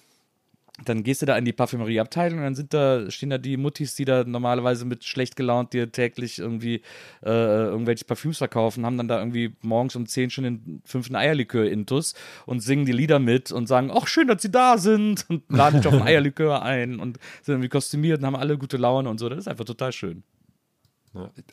dann 0.85 1.03
gehst 1.03 1.23
du 1.23 1.27
da 1.27 1.37
in 1.37 1.45
die 1.45 1.53
Parfümerieabteilung 1.53 2.39
und 2.39 2.45
dann 2.45 2.55
sind 2.55 2.73
da, 2.73 3.11
stehen 3.11 3.31
da 3.31 3.39
die 3.39 3.57
Muttis, 3.57 3.95
die 3.97 4.05
da 4.05 4.25
normalerweise 4.25 4.85
mit 4.85 5.05
schlecht 5.05 5.35
gelaunt 5.35 5.73
dir 5.73 5.91
täglich 5.91 6.39
irgendwie 6.39 6.83
äh, 7.25 7.31
irgendwelche 7.31 8.05
Parfüms 8.05 8.39
verkaufen, 8.39 8.87
haben 8.87 8.97
dann 8.97 9.09
da 9.09 9.19
irgendwie 9.19 9.57
morgens 9.63 9.97
um 9.97 10.07
10 10.07 10.31
schon 10.31 10.45
den 10.45 10.83
fünften 10.85 11.17
Eierlikör 11.17 11.69
intus 11.69 12.15
und 12.47 12.61
singen 12.61 12.87
die 12.87 12.93
Lieder 12.93 13.19
mit 13.19 13.51
und 13.51 13.67
sagen, 13.67 13.91
ach 13.93 14.07
schön, 14.07 14.29
dass 14.29 14.43
sie 14.43 14.53
da 14.53 14.79
sind 14.79 15.27
und 15.29 15.43
laden 15.49 15.81
dich 15.81 15.89
auf 15.89 15.95
ein 16.01 16.03
Eierlikör 16.03 16.63
ein 16.63 17.01
und 17.01 17.19
sind 17.43 17.55
irgendwie 17.55 17.69
kostümiert 17.69 18.21
und 18.21 18.27
haben 18.27 18.37
alle 18.37 18.57
gute 18.57 18.77
Laune 18.77 19.09
und 19.09 19.19
so. 19.19 19.29
Das 19.29 19.39
ist 19.39 19.49
einfach 19.49 19.65
total 19.65 19.93
schön. 19.93 20.23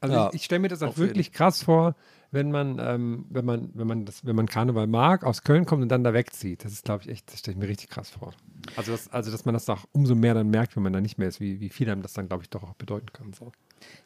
Also 0.01 0.15
Ja, 0.15 0.29
ich, 0.29 0.35
ich 0.35 0.43
stelle 0.45 0.59
mir 0.59 0.67
das 0.67 0.81
auch 0.81 0.89
auf 0.89 0.97
jeden. 0.97 1.09
wirklich 1.09 1.31
krass 1.31 1.63
vor, 1.63 1.95
wenn 2.31 2.51
man, 2.51 2.79
ähm, 2.79 3.25
wenn 3.29 3.45
man, 3.45 3.69
wenn 3.73 3.87
man 3.87 4.05
das, 4.05 4.25
wenn 4.25 4.35
man 4.35 4.47
Karneval 4.47 4.87
mag, 4.87 5.23
aus 5.23 5.43
Köln 5.43 5.65
kommt 5.65 5.83
und 5.83 5.89
dann 5.89 6.03
da 6.03 6.13
wegzieht. 6.13 6.65
Das 6.65 6.71
ist, 6.73 6.85
glaube 6.85 7.03
ich, 7.03 7.09
echt, 7.09 7.31
das 7.31 7.39
stelle 7.39 7.55
ich 7.55 7.61
mir 7.61 7.69
richtig 7.69 7.89
krass 7.89 8.09
vor. 8.09 8.33
Also, 8.75 8.91
das, 8.91 9.07
also, 9.09 9.31
dass 9.31 9.45
man 9.45 9.53
das 9.53 9.69
auch 9.69 9.85
umso 9.91 10.15
mehr 10.15 10.33
dann 10.33 10.49
merkt, 10.49 10.75
wenn 10.75 10.83
man 10.83 10.93
da 10.93 11.01
nicht 11.01 11.17
mehr 11.17 11.27
ist, 11.27 11.39
wie, 11.39 11.59
wie 11.59 11.69
viel 11.69 11.89
einem 11.89 12.01
das 12.01 12.13
dann, 12.13 12.27
glaube 12.27 12.43
ich, 12.43 12.49
doch 12.49 12.63
auch 12.63 12.73
bedeuten 12.73 13.07
kann. 13.13 13.31
So. 13.33 13.51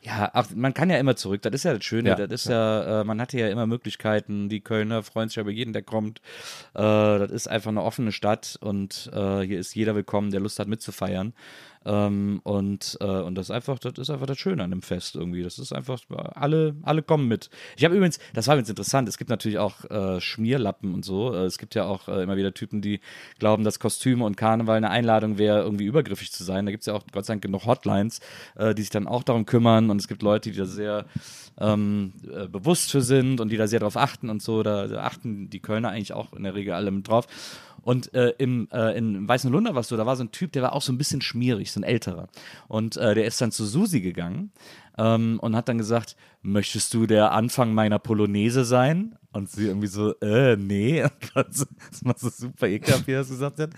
Ja, 0.01 0.31
ach, 0.33 0.47
man 0.55 0.73
kann 0.73 0.89
ja 0.89 0.97
immer 0.97 1.17
zurück. 1.17 1.41
Das 1.41 1.53
ist 1.53 1.63
ja 1.63 1.73
das 1.73 1.83
Schöne. 1.83 2.09
Ja, 2.09 2.15
das 2.15 2.29
ist 2.31 2.47
ja, 2.47 3.01
äh, 3.01 3.03
man 3.03 3.19
hatte 3.19 3.37
ja 3.37 3.49
immer 3.49 3.67
Möglichkeiten. 3.67 4.47
Die 4.47 4.61
Kölner 4.61 5.03
freuen 5.03 5.27
sich 5.27 5.35
ja 5.35 5.41
über 5.41 5.51
jeden, 5.51 5.73
der 5.73 5.81
kommt. 5.81 6.19
Äh, 6.73 6.81
das 6.81 7.31
ist 7.31 7.47
einfach 7.47 7.69
eine 7.69 7.83
offene 7.83 8.13
Stadt 8.13 8.57
und 8.61 9.09
äh, 9.13 9.41
hier 9.41 9.59
ist 9.59 9.75
jeder 9.75 9.95
willkommen, 9.95 10.31
der 10.31 10.39
Lust 10.39 10.59
hat 10.59 10.69
mitzufeiern. 10.69 11.33
Ähm, 11.85 12.41
und, 12.43 12.97
äh, 12.99 13.05
und 13.05 13.35
das 13.35 13.47
ist 13.47 13.51
einfach, 13.51 13.79
das 13.79 13.93
ist 13.97 14.09
einfach 14.09 14.25
das 14.27 14.37
Schöne 14.37 14.63
an 14.63 14.69
dem 14.69 14.81
Fest 14.81 15.15
irgendwie. 15.15 15.43
Das 15.43 15.59
ist 15.59 15.71
einfach, 15.71 15.99
alle, 16.35 16.75
alle 16.83 17.01
kommen 17.01 17.27
mit. 17.27 17.49
Ich 17.77 17.85
habe 17.85 17.95
übrigens, 17.95 18.19
das 18.33 18.47
war 18.47 18.55
übrigens 18.55 18.69
interessant, 18.69 19.07
es 19.07 19.17
gibt 19.17 19.29
natürlich 19.29 19.59
auch 19.59 19.85
äh, 19.85 20.19
Schmierlappen 20.19 20.93
und 20.93 21.05
so. 21.05 21.33
Äh, 21.33 21.45
es 21.45 21.57
gibt 21.57 21.75
ja 21.75 21.85
auch 21.85 22.07
immer 22.07 22.35
wieder 22.35 22.53
Typen, 22.53 22.81
die 22.81 22.99
glauben, 23.39 23.63
dass 23.63 23.79
Kostüme 23.79 24.25
und 24.25 24.35
Karneval 24.35 24.77
eine 24.77 24.89
Einladung 24.89 25.37
wäre, 25.37 25.61
irgendwie 25.61 25.85
übergriffig 25.85 26.31
zu 26.31 26.43
sein. 26.43 26.65
Da 26.65 26.71
gibt 26.71 26.81
es 26.81 26.87
ja 26.87 26.93
auch 26.93 27.03
Gott 27.11 27.25
sei 27.25 27.33
Dank 27.33 27.43
genug 27.43 27.65
Hotlines, 27.65 28.19
die 28.57 28.81
sich 28.81 28.89
dann 28.89 29.07
auch 29.07 29.23
darum 29.23 29.45
kümmern. 29.45 29.68
Und 29.77 29.99
es 29.99 30.07
gibt 30.07 30.21
Leute, 30.21 30.51
die 30.51 30.57
da 30.57 30.65
sehr 30.65 31.05
ähm, 31.59 32.13
äh, 32.33 32.47
bewusst 32.47 32.91
für 32.91 33.01
sind 33.01 33.39
und 33.39 33.49
die 33.49 33.57
da 33.57 33.67
sehr 33.67 33.79
drauf 33.79 33.97
achten 33.97 34.29
und 34.29 34.41
so. 34.41 34.63
Da, 34.63 34.87
da 34.87 35.03
achten 35.03 35.49
die 35.49 35.59
Kölner 35.59 35.89
eigentlich 35.89 36.13
auch 36.13 36.33
in 36.33 36.43
der 36.43 36.55
Regel 36.55 36.73
alle 36.73 36.91
mit 36.91 37.07
drauf. 37.07 37.27
Und 37.81 38.13
äh, 38.13 38.33
im, 38.37 38.67
äh, 38.71 38.97
in 38.97 39.27
Weißen 39.27 39.51
Lunder 39.51 39.73
warst 39.75 39.91
du, 39.91 39.97
da 39.97 40.05
war 40.05 40.15
so 40.15 40.23
ein 40.23 40.31
Typ, 40.31 40.51
der 40.51 40.63
war 40.63 40.73
auch 40.73 40.81
so 40.81 40.91
ein 40.91 40.97
bisschen 40.97 41.21
schmierig, 41.21 41.71
so 41.71 41.79
ein 41.79 41.83
älterer. 41.83 42.27
Und 42.67 42.97
äh, 42.97 43.15
der 43.15 43.25
ist 43.25 43.39
dann 43.41 43.51
zu 43.51 43.65
Susi 43.65 44.01
gegangen 44.01 44.51
ähm, 44.99 45.39
und 45.41 45.55
hat 45.55 45.69
dann 45.69 45.77
gesagt, 45.77 46.17
möchtest 46.41 46.93
du 46.93 47.05
der 47.05 47.31
Anfang 47.31 47.73
meiner 47.73 47.99
Polonaise 47.99 48.65
sein? 48.65 49.15
Und 49.31 49.49
sie 49.49 49.67
irgendwie 49.67 49.87
so, 49.87 50.15
äh, 50.21 50.57
nee. 50.57 51.05
Das 51.35 51.67
war 52.03 52.15
so 52.17 52.29
super 52.29 52.67
ekelhaft, 52.67 53.07
wie 53.07 53.11
er 53.11 53.19
das 53.19 53.29
gesagt 53.29 53.59
hat. 53.59 53.69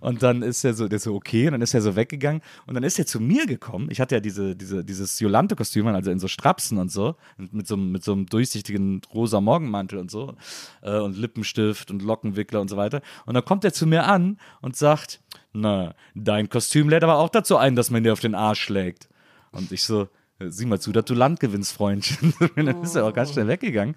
Und 0.00 0.22
dann 0.22 0.42
ist 0.42 0.64
er 0.64 0.74
so, 0.74 0.88
der 0.88 0.98
so, 0.98 1.14
okay, 1.14 1.46
und 1.46 1.52
dann 1.52 1.62
ist 1.62 1.72
er 1.74 1.80
so 1.80 1.96
weggegangen. 1.96 2.42
Und 2.66 2.74
dann 2.74 2.82
ist 2.82 2.98
er 2.98 3.06
zu 3.06 3.20
mir 3.20 3.46
gekommen. 3.46 3.88
Ich 3.90 4.00
hatte 4.00 4.16
ja 4.16 4.20
diese, 4.20 4.54
diese, 4.56 4.84
dieses 4.84 5.18
Jolante-Kostüm, 5.20 5.86
an, 5.86 5.94
also 5.94 6.10
in 6.10 6.18
so 6.18 6.28
Strapsen 6.28 6.78
und 6.78 6.90
so, 6.90 7.14
mit 7.38 7.66
so, 7.66 7.76
mit 7.76 8.04
so 8.04 8.12
einem 8.12 8.26
durchsichtigen 8.26 9.00
rosa 9.14 9.40
Morgenmantel 9.40 9.98
und 9.98 10.10
so, 10.10 10.34
äh, 10.82 10.98
und 10.98 11.16
Lippenstift 11.16 11.90
und 11.90 12.02
Lockenwickler 12.02 12.60
und 12.60 12.68
so 12.68 12.76
weiter. 12.76 13.00
Und 13.24 13.34
dann 13.34 13.44
kommt 13.44 13.64
er 13.64 13.72
zu 13.72 13.86
mir 13.86 14.04
an 14.04 14.38
und 14.60 14.76
sagt, 14.76 15.20
na, 15.52 15.94
dein 16.14 16.50
Kostüm 16.50 16.88
lädt 16.88 17.04
aber 17.04 17.18
auch 17.18 17.30
dazu 17.30 17.56
ein, 17.56 17.76
dass 17.76 17.90
man 17.90 18.02
dir 18.02 18.12
auf 18.12 18.20
den 18.20 18.34
Arsch 18.34 18.60
schlägt. 18.60 19.08
Und 19.52 19.72
ich 19.72 19.84
so, 19.84 20.08
sieh 20.38 20.66
mal 20.66 20.80
zu, 20.80 20.92
dass 20.92 21.04
du 21.06 21.14
Land 21.14 21.40
gewinnst, 21.40 21.72
Freundchen. 21.72 22.34
dann 22.56 22.82
ist 22.82 22.94
er 22.94 23.04
auch 23.04 23.12
ganz 23.12 23.32
schnell 23.32 23.48
weggegangen. 23.48 23.94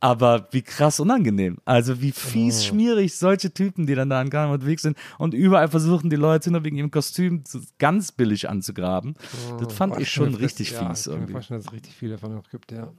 Aber 0.00 0.48
wie 0.50 0.62
krass 0.62 1.00
unangenehm. 1.00 1.58
Also 1.64 2.00
wie 2.00 2.12
fies, 2.12 2.64
schmierig 2.64 3.16
solche 3.16 3.52
Typen, 3.52 3.86
die 3.86 3.94
dann 3.94 4.10
da 4.10 4.20
an 4.20 4.30
Karneval 4.30 4.54
unterwegs 4.54 4.82
sind 4.82 4.96
und 5.18 5.34
überall 5.34 5.68
versuchen, 5.68 6.10
die 6.10 6.16
Leute 6.16 6.50
nur 6.50 6.64
wegen 6.64 6.76
ihrem 6.76 6.90
Kostüm 6.90 7.44
ganz 7.78 8.12
billig 8.12 8.48
anzugraben. 8.48 9.14
das 9.60 9.72
fand 9.72 9.98
ich 9.98 10.10
schon 10.10 10.34
richtig 10.34 10.72
ja, 10.72 10.88
fies 10.88 11.06
Ich 11.06 11.12
kann 11.12 11.20
mir 11.20 11.28
vorstellen, 11.28 11.58
dass 11.58 11.66
es 11.66 11.72
richtig 11.72 11.94
viele 11.94 12.12
davon 12.12 12.34
noch 12.34 12.48
gibt, 12.48 12.72
ja. 12.72 12.92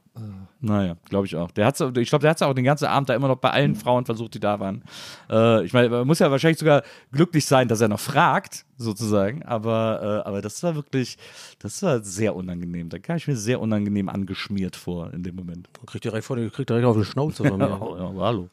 Naja, 0.59 0.95
glaube 1.09 1.25
ich 1.25 1.35
auch. 1.35 1.49
Der 1.51 1.65
hat's, 1.65 1.79
ich 1.81 2.09
glaube, 2.09 2.21
der 2.21 2.29
hat 2.29 2.37
es 2.37 2.41
auch 2.43 2.53
den 2.53 2.63
ganzen 2.63 2.85
Abend 2.85 3.09
da 3.09 3.15
immer 3.15 3.27
noch 3.27 3.37
bei 3.37 3.49
allen 3.49 3.75
Frauen 3.75 4.05
versucht, 4.05 4.35
die 4.35 4.39
da 4.39 4.59
waren. 4.59 4.83
Äh, 5.29 5.65
ich 5.65 5.73
meine, 5.73 5.89
man 5.89 6.07
muss 6.07 6.19
ja 6.19 6.29
wahrscheinlich 6.29 6.59
sogar 6.59 6.83
glücklich 7.11 7.45
sein, 7.45 7.67
dass 7.67 7.81
er 7.81 7.87
noch 7.87 7.99
fragt, 7.99 8.65
sozusagen. 8.77 9.43
Aber, 9.43 10.21
äh, 10.23 10.27
aber 10.27 10.41
das 10.41 10.61
war 10.61 10.75
wirklich, 10.75 11.17
das 11.59 11.81
war 11.81 12.03
sehr 12.03 12.35
unangenehm. 12.35 12.89
Da 12.89 12.99
kam 12.99 13.17
ich 13.17 13.27
mir 13.27 13.35
sehr 13.35 13.59
unangenehm 13.59 14.07
angeschmiert 14.07 14.75
vor 14.75 15.11
in 15.13 15.23
dem 15.23 15.35
Moment. 15.35 15.67
Kriegt 15.85 16.05
direkt 16.05 16.25
vor, 16.25 16.37
kriegt 16.37 16.69
direkt 16.69 16.85
auf 16.85 16.97
die 16.97 17.05
Schnauze 17.05 17.43
von 17.43 17.57
mir. 17.57 17.63
Ja, 17.73 18.13
hallo. 18.19 18.49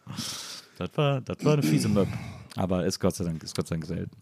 Das 0.78 0.90
war, 0.94 1.20
das 1.20 1.44
war 1.44 1.52
eine 1.54 1.62
fiese 1.62 1.88
Möb. 1.88 2.08
Aber 2.56 2.86
ist 2.86 2.98
Gott 2.98 3.14
sei 3.14 3.24
Dank, 3.24 3.42
ist 3.42 3.54
Gott 3.54 3.68
sei 3.68 3.74
Dank 3.76 3.86
selten. 3.86 4.16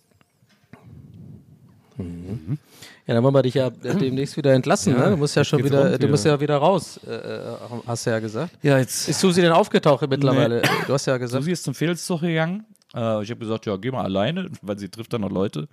Ja, 1.99 3.15
dann 3.15 3.25
wollen 3.25 3.35
wir 3.35 3.43
dich 3.43 3.55
ja 3.55 3.71
demnächst 3.71 4.37
wieder 4.37 4.53
entlassen, 4.53 4.95
ne? 4.95 5.11
Du 5.11 5.17
musst 5.17 5.35
ja 5.35 5.45
schon 5.45 5.65
wieder, 5.65 5.93
rund 5.93 6.03
du 6.03 6.09
musst 6.09 6.27
ja 6.27 6.39
wieder 6.39 6.57
raus, 6.57 7.01
äh, 7.07 7.11
äh, 7.11 7.57
hast 7.87 8.07
du 8.07 8.11
ja 8.11 8.19
gesagt. 8.19 8.53
Ja, 8.63 8.79
jetzt. 8.79 9.09
Ist 9.09 9.21
Susi 9.21 9.41
denn 9.41 9.53
aufgetaucht 9.53 10.09
mittlerweile? 10.09 10.63
Du 10.87 10.93
hast 10.93 11.07
ja 11.07 11.17
gesagt. 11.17 11.43
Susi 11.43 11.53
ist 11.53 11.65
zum 11.65 11.75
Fädelszug 11.75 12.21
gegangen. 12.21 12.65
Äh, 12.95 13.23
ich 13.23 13.31
habe 13.31 13.41
gesagt, 13.41 13.67
ja, 13.67 13.77
geh 13.77 13.91
mal 13.91 14.05
alleine, 14.05 14.51
weil 14.63 14.79
sie 14.79 14.89
trifft 14.89 15.13
dann 15.13 15.23
noch 15.23 15.31
Leute. 15.31 15.69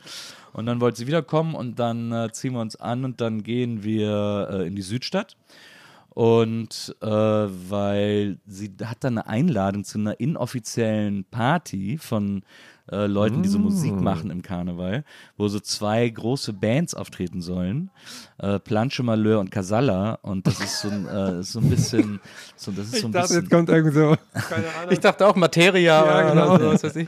Und 0.53 0.65
dann 0.65 0.79
wollte 0.81 0.97
sie 0.97 1.07
wiederkommen 1.07 1.55
und 1.55 1.79
dann 1.79 2.11
äh, 2.11 2.31
ziehen 2.31 2.53
wir 2.53 2.61
uns 2.61 2.75
an 2.75 3.03
und 3.03 3.21
dann 3.21 3.43
gehen 3.43 3.83
wir 3.83 4.47
äh, 4.51 4.67
in 4.67 4.75
die 4.75 4.81
Südstadt. 4.81 5.35
Und 6.09 6.95
äh, 7.01 7.07
weil 7.07 8.37
sie 8.47 8.71
hat 8.85 9.03
dann 9.03 9.17
eine 9.17 9.27
Einladung 9.27 9.83
zu 9.83 9.97
einer 9.97 10.17
inoffiziellen 10.17 11.25
Party 11.25 11.97
von 11.97 12.43
äh, 12.91 13.07
Leuten, 13.07 13.41
die 13.41 13.49
so 13.49 13.57
Musik 13.59 13.99
machen 13.99 14.29
im 14.29 14.41
Karneval, 14.41 15.03
wo 15.37 15.47
so 15.47 15.59
zwei 15.59 16.07
große 16.07 16.53
Bands 16.53 16.93
auftreten 16.93 17.41
sollen, 17.41 17.89
äh, 18.37 18.59
Planche 18.59 19.01
Malheur 19.03 19.39
und 19.39 19.49
Casalla. 19.51 20.19
Und 20.21 20.45
das 20.45 20.59
ist 20.59 20.81
so 20.81 20.89
ein, 20.89 21.07
äh, 21.07 21.43
so 21.43 21.59
ein 21.59 21.69
bisschen, 21.69 22.19
so, 22.55 22.71
das 22.71 22.87
ist 22.87 23.01
so 23.01 23.07
ein 23.07 23.11
bisschen, 23.11 23.49
kommt 23.49 23.69
irgendwie 23.69 23.95
so. 23.95 24.15
Ich 24.89 24.99
dachte 24.99 25.25
auch 25.27 25.35
Materia 25.35 26.05
Ja, 26.05 26.05
oder 26.05 26.29
genau. 26.29 26.57
so, 26.59 26.73
was 26.73 26.83
weiß 26.83 26.95
ich. 26.97 27.07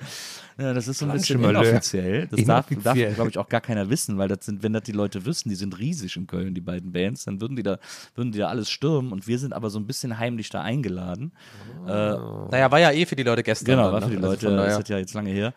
Ja, 0.60 0.74
das 0.74 0.88
ist 0.88 0.98
so 1.00 1.06
ein 1.06 1.12
bisschen 1.12 1.44
inoffiziell. 1.44 2.28
Das 2.28 2.44
darf, 2.46 2.66
darf 2.68 2.72
Inoffiziell. 2.72 3.14
glaube 3.14 3.30
ich, 3.30 3.38
auch 3.38 3.48
gar 3.48 3.62
keiner 3.62 3.90
wissen, 3.90 4.18
weil 4.18 4.28
das 4.28 4.46
sind, 4.46 4.64
wenn 4.64 4.74
das 4.74 4.84
die 4.84 4.92
Leute 4.92 5.26
wüssten, 5.26 5.50
die 5.50 5.56
sind 5.56 5.78
riesig 5.78 6.16
in 6.18 6.26
Köln, 6.26 6.54
die 6.56 6.62
beiden 6.62 6.92
Bands, 6.92 7.26
dann 7.26 7.40
würden 7.42 7.56
die 7.56 7.64
da, 7.64 7.78
würden 8.16 8.32
die 8.32 8.40
da 8.40 8.48
alles 8.48 8.70
stürmen 8.72 9.12
und 9.12 9.28
wir 9.28 9.38
sind 9.38 9.54
aber 9.54 9.70
so 9.70 9.80
ein 9.80 9.86
bisschen 9.86 10.18
heimlich 10.18 10.50
da 10.50 10.62
eingeladen. 10.62 11.32
Naja, 11.86 12.72
war 12.72 12.80
ja 12.80 12.92
eh 12.92 13.06
für 13.06 13.16
die 13.16 13.24
Leute 13.24 13.44
gestern. 13.44 13.66
Genau, 13.76 13.92
war 13.92 14.02
für 14.02 14.10
die 14.10 14.18
ne? 14.18 14.28
Also 14.28 14.48
Leute, 14.48 14.56
daher- 14.58 14.70
das 14.72 14.80
ist 14.80 14.90
ja 14.90 14.98
jetzt 14.98 15.14
lange 15.14 15.30
her. 15.30 15.54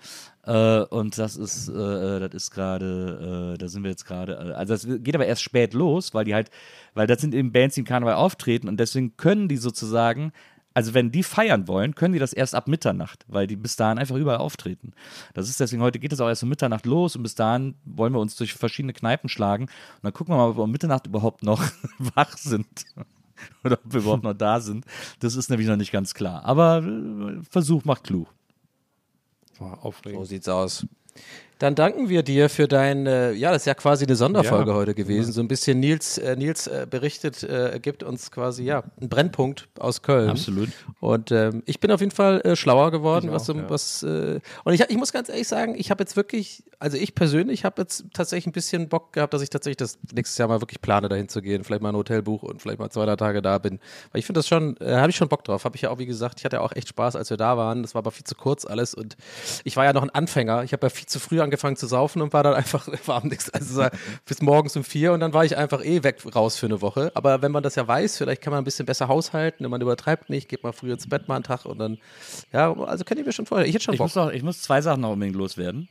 Äh, 0.47 0.81
und 0.85 1.19
das 1.19 1.37
ist, 1.37 1.69
äh, 1.69 1.73
äh, 2.17 2.21
das 2.21 2.33
ist 2.35 2.51
gerade, 2.51 3.53
äh, 3.55 3.59
da 3.59 3.69
sind 3.69 3.83
wir 3.83 3.91
jetzt 3.91 4.07
gerade, 4.07 4.33
äh, 4.33 4.53
also 4.55 4.73
das 4.75 4.87
geht 5.03 5.15
aber 5.15 5.27
erst 5.27 5.43
spät 5.43 5.75
los, 5.75 6.15
weil 6.15 6.25
die 6.25 6.35
halt, 6.35 6.51
weil 6.95 7.07
das 7.07 7.21
sind 7.21 7.35
eben 7.35 7.53
Bands, 7.53 7.75
die 7.75 7.81
im 7.83 7.87
Karneval 7.87 8.15
auftreten 8.15 8.67
und 8.69 8.81
deswegen 8.81 9.17
können 9.19 9.49
die 9.49 9.59
sozusagen, 9.59 10.33
also 10.75 10.95
wenn 10.95 11.11
die 11.11 11.23
feiern 11.23 11.67
wollen, 11.69 11.95
können 11.95 12.13
die 12.13 12.19
das 12.21 12.33
erst 12.33 12.55
ab 12.55 12.69
Mitternacht, 12.69 13.25
weil 13.29 13.47
die 13.47 13.57
bis 13.57 13.77
dahin 13.77 13.99
einfach 13.99 14.17
überall 14.17 14.39
auftreten. 14.39 14.93
Das 15.35 15.49
ist 15.49 15.59
deswegen, 15.61 15.83
heute 15.83 15.99
geht 15.99 16.13
es 16.13 16.21
auch 16.21 16.29
erst 16.29 16.43
um 16.45 16.49
Mitternacht 16.49 16.87
los 16.87 17.17
und 17.17 17.23
bis 17.23 17.35
dahin 17.35 17.75
wollen 17.85 18.13
wir 18.13 18.21
uns 18.21 18.37
durch 18.37 18.55
verschiedene 18.55 18.93
Kneipen 18.93 19.29
schlagen 19.29 19.65
und 19.65 19.71
dann 20.03 20.13
gucken 20.13 20.33
wir 20.35 20.39
mal, 20.39 20.51
ob 20.51 20.57
wir 20.59 20.63
um 20.65 20.71
Mitternacht 20.71 21.07
überhaupt 21.07 21.43
noch 21.43 21.63
wach 21.99 22.37
sind. 22.37 22.67
Oder 23.65 23.79
ob 23.85 23.93
wir 23.93 24.01
überhaupt 24.03 24.23
noch 24.23 24.35
da 24.35 24.61
sind. 24.61 24.85
Das 25.21 25.35
ist 25.35 25.49
nämlich 25.49 25.67
noch 25.67 25.77
nicht 25.77 25.93
ganz 25.93 26.13
klar. 26.13 26.45
Aber 26.45 26.85
äh, 26.85 27.43
Versuch 27.49 27.85
macht 27.85 28.05
klug. 28.05 28.29
Boah, 29.59 29.77
So 29.77 29.83
aufregend. 29.89 30.27
sieht's 30.27 30.49
aus. 30.49 30.87
Dann 31.61 31.75
danken 31.75 32.09
wir 32.09 32.23
dir 32.23 32.49
für 32.49 32.67
dein, 32.67 33.07
äh, 33.07 33.33
ja, 33.33 33.53
das 33.53 33.63
ist 33.63 33.67
ja 33.67 33.75
quasi 33.75 34.07
eine 34.07 34.17
Sonderfolge 34.17 34.71
Ja. 34.71 34.77
heute 34.77 34.95
gewesen. 34.95 35.31
So 35.31 35.43
ein 35.43 35.47
bisschen 35.47 35.79
Nils, 35.79 36.17
äh, 36.17 36.35
Nils 36.35 36.67
äh, 36.67 36.87
berichtet, 36.89 37.43
äh, 37.43 37.79
gibt 37.83 38.03
uns 38.03 38.31
quasi, 38.31 38.65
ja, 38.65 38.83
einen 38.99 39.11
Brennpunkt 39.11 39.69
aus 39.79 40.01
Köln. 40.01 40.31
Absolut. 40.31 40.71
Und 41.01 41.31
ähm, 41.33 41.63
ich 41.67 41.79
bin 41.79 41.91
auf 41.93 42.01
jeden 42.01 42.13
Fall 42.13 42.41
äh, 42.41 42.57
schlauer 42.57 42.91
geworden, 42.91 43.27
Ich 43.27 43.33
was, 43.33 43.51
auch, 43.51 43.57
ja. 43.57 43.69
was 43.69 44.03
äh, 44.03 44.41
und 44.65 44.73
ich, 44.73 44.81
ich 44.81 44.97
muss 44.97 45.13
ganz 45.13 45.29
ehrlich 45.29 45.49
sagen, 45.49 45.75
ich 45.77 45.91
habe 45.91 46.03
jetzt 46.03 46.17
wirklich, 46.17 46.65
also 46.79 46.97
ich 46.97 47.15
persönlich 47.15 47.67
habe 47.67 47.83
jetzt 47.83 48.07
tatsächlich 48.15 48.47
ein 48.47 48.53
bisschen 48.53 48.89
Bock 48.89 49.13
gehabt, 49.13 49.35
dass 49.35 49.43
ich 49.43 49.51
tatsächlich 49.51 49.77
das 49.77 49.99
nächstes 50.15 50.39
Jahr 50.39 50.49
mal 50.49 50.63
wirklich 50.63 50.81
plane, 50.81 51.11
dahin 51.11 51.29
zu 51.29 51.43
gehen, 51.43 51.63
vielleicht 51.63 51.83
mal 51.83 51.91
ein 51.91 51.97
Hotel 51.97 52.23
buche 52.23 52.47
und 52.47 52.63
vielleicht 52.63 52.79
mal 52.79 52.89
zwei, 52.89 53.05
drei 53.05 53.17
Tage 53.17 53.43
da 53.43 53.59
bin. 53.59 53.81
Weil 54.13 54.21
ich 54.21 54.25
finde 54.25 54.39
das 54.39 54.49
schon, 54.49 54.77
habe 54.81 55.11
ich 55.11 55.17
schon 55.17 55.29
Bock 55.29 55.45
drauf. 55.45 55.67
Habe 55.67 55.77
ich 55.77 55.83
ja 55.83 55.91
auch, 55.91 55.99
wie 55.99 56.07
gesagt, 56.07 56.39
ich 56.39 56.47
hatte 56.47 56.57
ja 56.57 56.63
auch 56.63 56.73
echt 56.75 56.89
Spaß, 56.89 57.17
als 57.17 57.29
wir 57.29 57.37
da 57.37 57.59
waren. 57.59 57.83
Das 57.83 57.95
war 57.95 57.99
aber 57.99 58.13
viel 58.13 58.25
zu 58.25 58.35
kurz 58.35 58.65
alles 58.65 58.95
und 58.95 59.19
ich 59.65 59.77
war 59.77 59.85
ja 59.85 59.93
noch 59.93 60.03
ein 60.03 60.11
Anfänger. 60.11 60.65
Ich 60.65 60.73
habe 60.73 60.87
ja 60.87 60.89
viel 60.91 61.07
zu 61.07 61.21
früh 61.21 61.39
angefangen 61.39 61.50
zu 61.77 61.87
saufen 61.87 62.23
und 62.23 62.33
war 62.33 62.43
dann 62.43 62.55
einfach 62.55 62.87
war 63.07 63.17
abends, 63.17 63.51
also 63.51 63.83
so 63.83 63.89
bis 64.27 64.43
morgens 64.43 64.77
um 64.77 64.85
vier 64.85 65.13
und 65.13 65.21
dann 65.21 65.33
war 65.33 65.45
ich 65.45 65.57
einfach 65.57 65.85
eh 65.85 66.03
weg 66.03 66.19
raus 66.35 66.57
für 66.57 66.67
eine 66.67 66.81
Woche. 66.81 67.13
Aber 67.15 67.43
wenn 67.43 67.53
man 67.53 67.63
das 67.63 67.75
ja 67.75 67.87
weiß, 67.87 68.19
vielleicht 68.19 68.43
kann 68.43 68.53
man 68.53 68.63
ein 68.63 68.65
bisschen 68.65 68.87
besser 68.87 69.09
haushalten, 69.09 69.69
man 69.69 69.81
übertreibt 69.81 70.31
nicht, 70.31 70.49
geht 70.49 70.63
mal 70.63 70.73
früh 70.73 70.93
ins 70.93 71.09
Bett 71.09 71.29
mal 71.29 71.37
einen 71.37 71.45
Tag 71.45 71.65
und 71.65 71.79
dann, 71.79 71.99
ja, 72.53 72.73
also 72.73 73.05
könnt 73.05 73.21
ihr 73.21 73.27
mir 73.27 73.33
schon 73.33 73.47
vorher. 73.47 73.67
Ich 73.67 73.75
hätte 73.75 73.85
schon 73.85 73.95
Ich 73.95 73.99
Bock. 73.99 74.07
muss, 74.07 74.15
noch, 74.15 74.31
ich 74.31 74.43
muss 74.43 74.63
zwei 74.63 74.81
Sachen 74.81 75.01
noch 75.03 75.13
unbedingt 75.13 75.37
loswerden. 75.37 75.89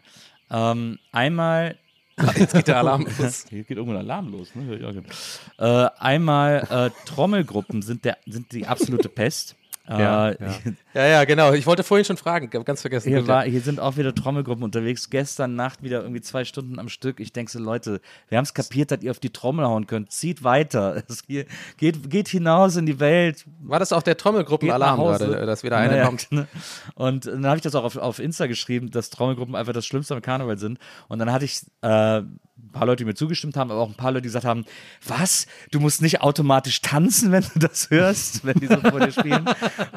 Ähm, 0.51 0.99
einmal. 1.12 1.78
Jetzt 2.36 2.53
geht 2.53 2.68
der 2.68 2.78
Alarm 2.78 3.07
los. 3.20 3.45
Hier 3.49 3.64
geht 3.64 3.78
irgendwo 3.78 3.93
ein 3.95 4.01
Alarm 4.01 4.32
los. 4.32 4.53
Ne? 4.53 4.76
Ich. 4.76 5.57
Äh, 5.57 5.89
einmal 5.99 6.68
äh, 6.70 7.07
Trommelgruppen 7.07 7.82
sind, 7.82 8.03
der, 8.03 8.18
sind 8.26 8.51
die 8.51 8.68
absolute 8.68 9.07
Pest. 9.07 9.55
Ja, 9.90 10.30
äh, 10.30 10.38
ja. 10.40 10.72
Ja, 10.94 11.08
ja, 11.08 11.26
genau. 11.26 11.54
Ich 11.54 11.66
wollte 11.66 11.84
vorhin 11.84 12.06
schon 12.06 12.18
fragen, 12.18 12.50
ganz 12.50 12.82
vergessen. 12.82 13.10
Hier, 13.10 13.28
war, 13.28 13.44
hier 13.44 13.62
sind 13.62 13.80
auch 13.80 13.98
wieder 13.98 14.14
Trommelgruppen 14.14 14.64
unterwegs. 14.64 15.10
Gestern 15.10 15.56
Nacht 15.56 15.82
wieder 15.82 16.02
irgendwie 16.02 16.22
zwei 16.22 16.46
Stunden 16.46 16.78
am 16.78 16.90
Stück. 16.90 17.20
Ich 17.20 17.34
denke 17.34 17.52
so, 17.52 17.60
Leute, 17.60 18.02
wir 18.28 18.38
haben 18.38 18.46
es 18.46 18.54
kapiert, 18.54 18.92
dass 18.92 19.02
ihr 19.02 19.12
auf 19.12 19.20
die 19.20 19.32
Trommel 19.32 19.66
hauen 19.66 19.88
könnt. 19.88 20.12
Zieht 20.12 20.44
weiter. 20.44 21.04
Es 21.10 21.26
geht, 21.26 21.48
geht, 21.78 22.10
geht 22.10 22.28
hinaus 22.28 22.76
in 22.76 22.86
die 22.86 23.00
Welt. 23.00 23.46
war 23.62 23.80
das 23.80 23.92
auch 23.92 24.04
der 24.04 24.16
Trommelgruppenalarm 24.16 25.00
gerade, 25.00 25.46
dass 25.46 25.64
wieder 25.64 25.78
eine 25.78 25.94
Naja, 25.94 26.06
kommt? 26.06 26.32
ne? 26.32 26.48
Und 26.94 27.26
dann 27.26 27.46
habe 27.48 27.58
ich 27.58 27.64
das 27.64 27.74
auch 27.74 27.84
auf, 27.84 27.98
auf 27.98 28.20
Insta 28.20 28.46
geschrieben, 28.48 28.92
dass 28.92 29.10
Trommelgruppen 29.10 29.56
einfach 29.56 29.74
das 29.74 29.86
Schlimmste 29.86 30.14
am 30.16 30.22
Karneval 30.22 30.58
sind. 30.58 30.78
Und 31.08 31.20
dann 31.20 31.32
hatte 31.32 31.46
ich 31.46 31.62
äh, 31.82 32.22
ein 32.70 32.72
paar 32.72 32.86
Leute, 32.86 32.97
die 32.97 33.05
mir 33.05 33.15
zugestimmt 33.15 33.57
haben, 33.57 33.72
aber 33.72 33.82
auch 33.82 33.89
ein 33.89 33.95
paar 33.95 34.11
Leute, 34.11 34.24
die 34.24 34.28
gesagt 34.28 34.45
haben, 34.45 34.65
was? 35.07 35.47
Du 35.72 35.80
musst 35.80 36.01
nicht 36.01 36.22
automatisch 36.22 36.82
tanzen, 36.82 37.32
wenn 37.32 37.43
du 37.53 37.59
das 37.59 37.89
hörst, 37.89 38.45
wenn 38.45 38.59
die 38.59 38.67
so 38.67 38.78
vor 38.78 38.99
dir 38.99 39.11
spielen. 39.11 39.45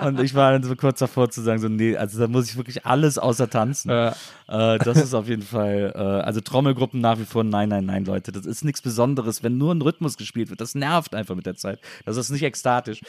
Und 0.02 0.20
ich 0.20 0.34
war 0.34 0.52
dann 0.52 0.62
so 0.62 0.74
kurz 0.74 0.98
davor 0.98 1.30
zu 1.30 1.42
sagen, 1.42 1.60
so, 1.60 1.68
nee, 1.68 1.96
also 1.96 2.18
da 2.18 2.28
muss 2.28 2.48
ich 2.48 2.56
wirklich 2.56 2.86
alles 2.86 3.18
außer 3.18 3.50
tanzen. 3.50 3.90
Äh, 3.90 4.12
das 4.46 4.96
ist 4.96 5.14
auf 5.14 5.28
jeden 5.28 5.42
Fall, 5.42 5.92
äh, 5.94 5.98
also 5.98 6.40
Trommelgruppen 6.40 7.00
nach 7.00 7.18
wie 7.18 7.24
vor, 7.24 7.44
nein, 7.44 7.68
nein, 7.68 7.84
nein, 7.84 8.04
Leute, 8.04 8.32
das 8.32 8.46
ist 8.46 8.64
nichts 8.64 8.80
Besonderes, 8.80 9.42
wenn 9.42 9.58
nur 9.58 9.74
ein 9.74 9.82
Rhythmus 9.82 10.16
gespielt 10.16 10.50
wird. 10.50 10.60
Das 10.60 10.74
nervt 10.74 11.14
einfach 11.14 11.34
mit 11.34 11.46
der 11.46 11.56
Zeit. 11.56 11.78
Das 12.04 12.16
ist 12.16 12.30
nicht 12.30 12.42
ekstatisch. 12.42 13.00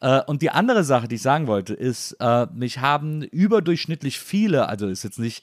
Äh, 0.00 0.22
und 0.26 0.42
die 0.42 0.50
andere 0.50 0.84
Sache, 0.84 1.08
die 1.08 1.16
ich 1.16 1.22
sagen 1.22 1.46
wollte, 1.46 1.74
ist, 1.74 2.12
äh, 2.20 2.46
mich 2.54 2.78
haben 2.78 3.22
überdurchschnittlich 3.22 4.18
viele, 4.18 4.68
also 4.68 4.86
ist 4.86 5.02
jetzt 5.02 5.18
nicht 5.18 5.42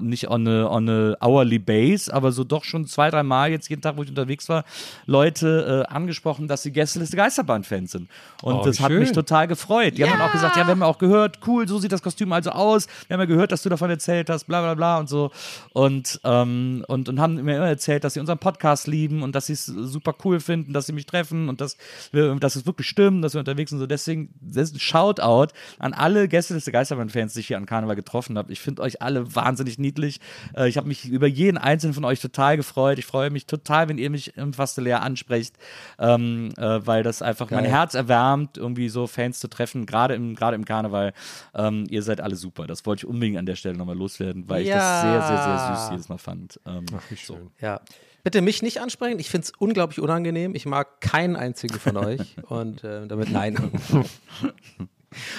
nicht 0.00 0.28
on 0.28 0.46
a, 0.46 0.66
on 0.66 0.88
a 0.88 1.16
hourly 1.20 1.58
base, 1.58 2.12
aber 2.12 2.32
so 2.32 2.44
doch 2.44 2.64
schon 2.64 2.86
zwei, 2.86 3.10
drei 3.10 3.22
Mal 3.22 3.50
jetzt 3.50 3.68
jeden 3.68 3.82
Tag, 3.82 3.96
wo 3.96 4.02
ich 4.02 4.08
unterwegs 4.08 4.48
war, 4.48 4.64
Leute 5.06 5.86
äh, 5.88 5.92
angesprochen, 5.92 6.48
dass 6.48 6.62
sie 6.62 6.72
Gästeliste 6.72 7.16
Geisterbahn-Fans 7.16 7.92
sind. 7.92 8.08
Und 8.42 8.56
Oh, 8.56 8.64
das 8.64 8.80
hat 8.80 8.90
mich 8.90 9.12
total 9.12 9.46
gefreut. 9.46 9.96
Die 9.96 10.04
haben 10.04 10.18
dann 10.18 10.28
auch 10.28 10.32
gesagt, 10.32 10.56
ja, 10.56 10.64
wir 10.66 10.72
haben 10.72 10.80
ja 10.80 10.86
auch 10.86 10.98
gehört, 10.98 11.40
cool, 11.46 11.68
so 11.68 11.78
sieht 11.78 11.92
das 11.92 12.02
Kostüm 12.02 12.32
also 12.32 12.50
aus. 12.50 12.86
Wir 13.06 13.14
haben 13.14 13.20
ja 13.20 13.26
gehört, 13.26 13.52
dass 13.52 13.62
du 13.62 13.68
davon 13.68 13.90
erzählt 13.90 14.30
hast, 14.30 14.44
bla 14.44 14.60
bla 14.60 14.74
bla 14.74 14.98
und 14.98 15.08
so. 15.08 15.30
Und, 15.72 16.20
ähm, 16.24 16.84
und, 16.88 17.08
und 17.08 17.20
haben 17.20 17.36
mir 17.36 17.56
immer 17.56 17.68
erzählt, 17.68 18.04
dass 18.04 18.14
sie 18.14 18.20
unseren 18.20 18.38
Podcast 18.38 18.86
lieben 18.86 19.22
und 19.22 19.34
dass 19.34 19.46
sie 19.46 19.52
es 19.52 19.66
super 19.66 20.14
cool 20.24 20.40
finden, 20.40 20.72
dass 20.72 20.86
sie 20.86 20.92
mich 20.92 21.06
treffen 21.06 21.48
und 21.48 21.60
dass, 21.60 21.76
wir, 22.12 22.34
dass 22.36 22.56
es 22.56 22.66
wirklich 22.66 22.88
stimmt, 22.88 23.24
dass 23.24 23.34
wir 23.34 23.40
unterwegs 23.40 23.70
sind. 23.70 23.78
So 23.78 23.86
deswegen, 23.86 24.30
das 24.40 24.70
ist 24.70 24.76
ein 24.76 24.80
Shoutout 24.80 25.52
an 25.78 25.92
alle 25.92 26.28
Gästeliste 26.28 26.72
Geisterbahn-Fans, 26.72 27.34
die 27.34 27.40
ich 27.40 27.46
hier 27.48 27.56
an 27.56 27.66
Karneval 27.66 27.96
getroffen 27.96 28.38
habe. 28.38 28.52
Ich 28.52 28.60
finde 28.60 28.82
euch 28.82 29.02
alle 29.02 29.34
wahnsinnig 29.34 29.75
niedlich. 29.78 30.20
Äh, 30.56 30.68
ich 30.68 30.76
habe 30.76 30.88
mich 30.88 31.06
über 31.06 31.26
jeden 31.26 31.58
einzelnen 31.58 31.94
von 31.94 32.04
euch 32.04 32.20
total 32.20 32.56
gefreut. 32.56 32.98
Ich 32.98 33.06
freue 33.06 33.30
mich 33.30 33.46
total, 33.46 33.88
wenn 33.88 33.98
ihr 33.98 34.10
mich 34.10 34.36
im 34.36 34.52
Fasteleer 34.52 35.02
ansprecht, 35.02 35.56
ähm, 35.98 36.52
äh, 36.56 36.86
weil 36.86 37.02
das 37.02 37.22
einfach 37.22 37.50
mein 37.50 37.64
Herz 37.64 37.94
erwärmt, 37.94 38.56
irgendwie 38.56 38.88
so 38.88 39.06
Fans 39.06 39.40
zu 39.40 39.48
treffen, 39.48 39.86
gerade 39.86 40.14
im, 40.14 40.34
gerade 40.34 40.54
im 40.56 40.64
Karneval. 40.64 41.12
Ähm, 41.54 41.84
ihr 41.90 42.02
seid 42.02 42.20
alle 42.20 42.36
super. 42.36 42.66
Das 42.66 42.84
wollte 42.86 43.00
ich 43.00 43.06
unbedingt 43.06 43.38
an 43.38 43.46
der 43.46 43.56
Stelle 43.56 43.76
nochmal 43.76 43.96
loswerden, 43.96 44.48
weil 44.48 44.62
ich 44.62 44.68
das 44.68 44.76
Ja. 44.82 45.00
sehr, 45.02 45.22
sehr, 45.22 45.44
sehr 45.44 45.76
süß 45.76 45.90
jedes 45.92 46.08
Mal 46.08 46.18
fand. 46.18 46.60
Ähm, 46.66 46.86
Ach, 46.96 47.02
wie 47.10 47.16
schön. 47.16 47.50
Ja. 47.60 47.80
Bitte 48.24 48.40
mich 48.40 48.60
nicht 48.60 48.80
ansprechen. 48.80 49.20
Ich 49.20 49.30
finde 49.30 49.44
es 49.44 49.52
unglaublich 49.56 50.00
unangenehm. 50.00 50.56
Ich 50.56 50.66
mag 50.66 51.00
keinen 51.00 51.36
einzigen 51.36 51.78
von 51.78 51.96
euch. 51.96 52.20
Und 52.48 52.82
äh, 52.82 53.06
damit 53.06 53.30
nein. 53.30 53.56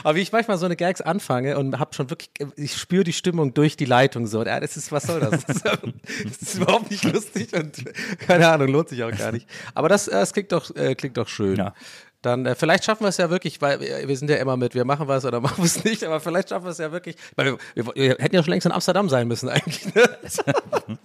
Aber 0.04 0.16
wie 0.16 0.22
ich 0.22 0.32
manchmal 0.32 0.58
so 0.58 0.66
eine 0.66 0.76
Gags 0.76 1.02
anfange 1.02 1.58
und 1.58 1.80
habe 1.80 1.94
schon 1.94 2.10
wirklich, 2.10 2.30
ich 2.56 2.78
spüre 2.78 3.04
die 3.04 3.14
Stimmung 3.14 3.54
durch 3.54 3.78
die 3.78 3.86
Leitung 3.86 4.28
so. 4.28 4.44
Ja, 4.44 4.60
das 4.60 4.78
ist, 4.78 4.92
was 4.92 5.04
soll 5.04 5.20
das? 5.20 5.46
Das 5.46 5.56
ist, 5.58 5.66
das 5.66 6.42
ist 6.42 6.56
überhaupt 6.56 6.90
nicht 6.90 7.04
lustig 7.04 7.54
und 7.54 7.84
keine 8.20 8.48
Ahnung, 8.48 8.70
lohnt 8.70 8.90
sich 8.90 9.04
auch 9.04 9.12
gar 9.12 9.32
nicht. 9.32 9.48
Aber 9.74 9.90
das, 9.90 10.06
das 10.06 10.34
klingt 10.34 10.52
doch, 10.52 10.74
äh, 10.76 10.96
klingt 10.96 11.18
doch 11.18 11.28
schön. 11.28 11.58
Ja. 11.58 11.74
Dann 12.22 12.46
äh, 12.46 12.56
vielleicht 12.56 12.84
schaffen 12.84 13.04
wir 13.04 13.10
es 13.10 13.18
ja 13.18 13.30
wirklich, 13.30 13.62
weil 13.62 13.80
wir, 13.80 14.08
wir 14.08 14.18
sind 14.18 14.30
ja 14.30 14.38
immer 14.38 14.58
mit, 14.58 14.74
wir 14.74 14.86
machen 14.86 15.08
was 15.08 15.26
oder 15.26 15.40
machen 15.42 15.58
wir 15.60 15.66
es 15.66 15.84
nicht, 15.84 16.04
aber 16.04 16.20
vielleicht 16.20 16.50
schaffen 16.50 16.66
wir 16.66 16.72
es 16.72 16.78
ja 16.78 16.92
wirklich. 16.92 17.16
Weil 17.36 17.46
wir, 17.46 17.58
wir, 17.76 17.96
wir 17.96 18.10
hätten 18.20 18.36
ja 18.36 18.44
schon 18.44 18.52
längst 18.52 18.66
in 18.66 18.72
Amsterdam 18.72 19.10
sein 19.10 19.28
müssen 19.28 19.50
eigentlich. 19.50 19.94
Ne? 19.94 20.04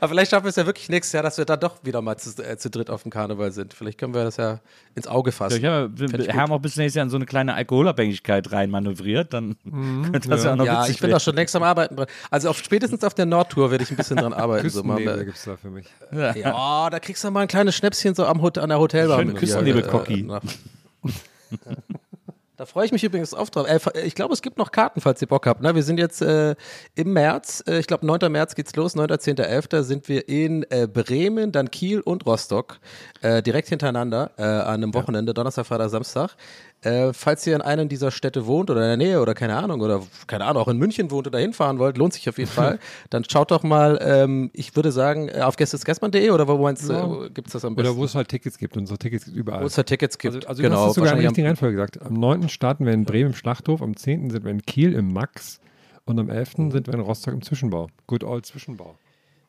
aber 0.00 0.08
vielleicht 0.08 0.30
schaffen 0.30 0.44
wir 0.44 0.50
es 0.50 0.56
ja 0.56 0.66
wirklich 0.66 0.88
nächstes 0.88 1.12
Jahr, 1.12 1.22
dass 1.22 1.38
wir 1.38 1.44
da 1.44 1.56
doch 1.56 1.76
wieder 1.84 2.02
mal 2.02 2.16
zu, 2.16 2.30
äh, 2.42 2.56
zu 2.56 2.70
dritt 2.70 2.90
auf 2.90 3.02
dem 3.02 3.10
Karneval 3.10 3.52
sind. 3.52 3.74
Vielleicht 3.74 3.98
können 3.98 4.14
wir 4.14 4.24
das 4.24 4.36
ja 4.36 4.60
ins 4.94 5.06
Auge 5.06 5.32
fassen. 5.32 5.64
Habe, 5.64 5.90
wir, 5.94 6.34
haben 6.34 6.52
auch 6.52 6.60
bis 6.60 6.76
nächstes 6.76 6.96
Jahr 6.96 7.04
in 7.04 7.10
so 7.10 7.16
eine 7.16 7.26
kleine 7.26 7.54
Alkoholabhängigkeit 7.54 8.52
reinmanövriert, 8.52 9.32
dann 9.32 9.56
könnte 9.64 10.28
das 10.28 10.44
ja, 10.44 10.52
auch 10.52 10.56
noch 10.56 10.66
ja, 10.66 10.86
ich 10.86 11.00
bin 11.00 11.10
doch 11.10 11.20
schon 11.20 11.34
längst 11.34 11.54
am 11.56 11.62
Arbeiten 11.62 11.96
dran. 11.96 12.06
Also 12.30 12.50
auf, 12.50 12.58
spätestens 12.58 13.04
auf 13.04 13.14
der 13.14 13.26
Nordtour 13.26 13.70
werde 13.70 13.84
ich 13.84 13.90
ein 13.90 13.96
bisschen 13.96 14.16
dran 14.16 14.32
arbeiten. 14.32 14.68
so 14.68 14.82
mal, 14.82 15.00
es 15.00 15.44
da 15.44 15.56
für 15.56 15.70
mich. 15.70 15.86
ja, 16.12 16.90
da 16.90 17.00
kriegst 17.00 17.24
du 17.24 17.30
mal 17.30 17.40
ein 17.40 17.48
kleines 17.48 17.74
Schnäpschen 17.74 18.14
so 18.14 18.26
am 18.26 18.42
Hot 18.42 18.58
an 18.58 18.68
der 18.68 18.78
Hotelbar. 18.78 19.18
Schöne 19.18 19.32
mit 19.32 19.40
Küstennebel, 19.40 19.82
dir, 19.82 19.88
Cocky. 19.88 20.22
nach- 20.22 20.42
Da 22.58 22.66
freue 22.66 22.84
ich 22.84 22.92
mich 22.92 23.02
übrigens 23.02 23.32
auf 23.32 23.50
drauf. 23.50 23.66
Äh, 23.66 23.78
Ich 24.04 24.14
glaube, 24.14 24.34
es 24.34 24.42
gibt 24.42 24.58
noch 24.58 24.70
Karten, 24.72 25.00
falls 25.00 25.22
ihr 25.22 25.28
Bock 25.28 25.46
habt. 25.46 25.62
Ne? 25.62 25.74
Wir 25.74 25.82
sind 25.82 25.98
jetzt 25.98 26.20
äh, 26.22 26.54
im 26.94 27.12
März, 27.12 27.64
äh, 27.66 27.78
ich 27.78 27.86
glaube 27.86 28.04
9. 28.06 28.30
März 28.30 28.54
geht's 28.54 28.76
los, 28.76 28.94
9. 28.94 29.08
10. 29.18 29.38
11. 29.38 29.68
sind 29.80 30.08
wir 30.08 30.28
in 30.28 30.64
äh, 30.70 30.86
Bremen, 30.86 31.50
dann 31.50 31.70
Kiel 31.70 32.00
und 32.00 32.26
Rostock, 32.26 32.78
äh, 33.22 33.42
direkt 33.42 33.68
hintereinander 33.68 34.32
äh, 34.36 34.42
an 34.42 34.74
einem 34.82 34.94
Wochenende, 34.94 35.32
Donnerstag, 35.34 35.66
Freitag, 35.66 35.90
Samstag. 35.90 36.36
Falls 37.12 37.46
ihr 37.46 37.54
in 37.54 37.62
einem 37.62 37.88
dieser 37.88 38.10
Städte 38.10 38.44
wohnt 38.46 38.68
oder 38.68 38.80
in 38.80 38.88
der 38.88 38.96
Nähe 38.96 39.20
oder 39.22 39.34
keine 39.34 39.54
Ahnung 39.56 39.80
oder 39.82 40.02
keine 40.26 40.46
Ahnung, 40.46 40.64
auch 40.64 40.66
in 40.66 40.78
München 40.78 41.12
wohnt 41.12 41.28
oder 41.28 41.38
hinfahren 41.38 41.78
wollt, 41.78 41.96
lohnt 41.96 42.12
sich 42.12 42.28
auf 42.28 42.38
jeden 42.38 42.50
Fall. 42.50 42.80
Dann 43.08 43.22
schaut 43.30 43.52
doch 43.52 43.62
mal, 43.62 44.00
ähm, 44.02 44.50
ich 44.52 44.74
würde 44.74 44.90
sagen, 44.90 45.30
auf 45.40 45.54
gästesgastmann.de 45.54 46.30
oder 46.30 46.48
wo 46.48 46.58
meinst 46.58 46.88
du, 46.88 46.92
Ja. 46.92 47.28
gibt's 47.32 47.52
das 47.52 47.64
am 47.64 47.76
besten? 47.76 47.88
Oder 47.88 47.96
wo 47.96 48.04
es 48.04 48.16
halt 48.16 48.26
Tickets 48.26 48.58
gibt. 48.58 48.76
Unsere 48.76 48.98
Tickets 48.98 49.26
gibt 49.26 49.36
überall. 49.36 49.62
Wo 49.62 49.66
es 49.66 49.76
da 49.76 49.84
Tickets 49.84 50.18
gibt. 50.18 50.34
Also, 50.34 50.48
also 50.48 50.60
genau, 50.60 50.74
du 50.74 50.80
hast 50.82 50.88
es 50.88 50.94
sogar 50.96 51.12
in 51.12 51.18
der 51.20 51.28
richtigen 51.28 51.46
Reihenfolge 51.46 51.76
gesagt. 51.76 52.02
Am 52.04 52.14
9. 52.14 52.48
starten 52.52 52.86
wir 52.86 52.92
in 52.92 53.04
Bremen 53.04 53.30
im 53.30 53.34
Schlachthof, 53.34 53.82
am 53.82 53.96
10. 53.96 54.30
sind 54.30 54.44
wir 54.44 54.50
in 54.50 54.62
Kiel 54.62 54.92
im 54.92 55.12
Max 55.12 55.60
und 56.04 56.18
am 56.18 56.28
11. 56.28 56.70
sind 56.70 56.86
wir 56.86 56.94
in 56.94 57.00
Rostock 57.00 57.34
im 57.34 57.42
Zwischenbau. 57.42 57.88
Good 58.06 58.24
old 58.24 58.46
Zwischenbau. 58.46 58.96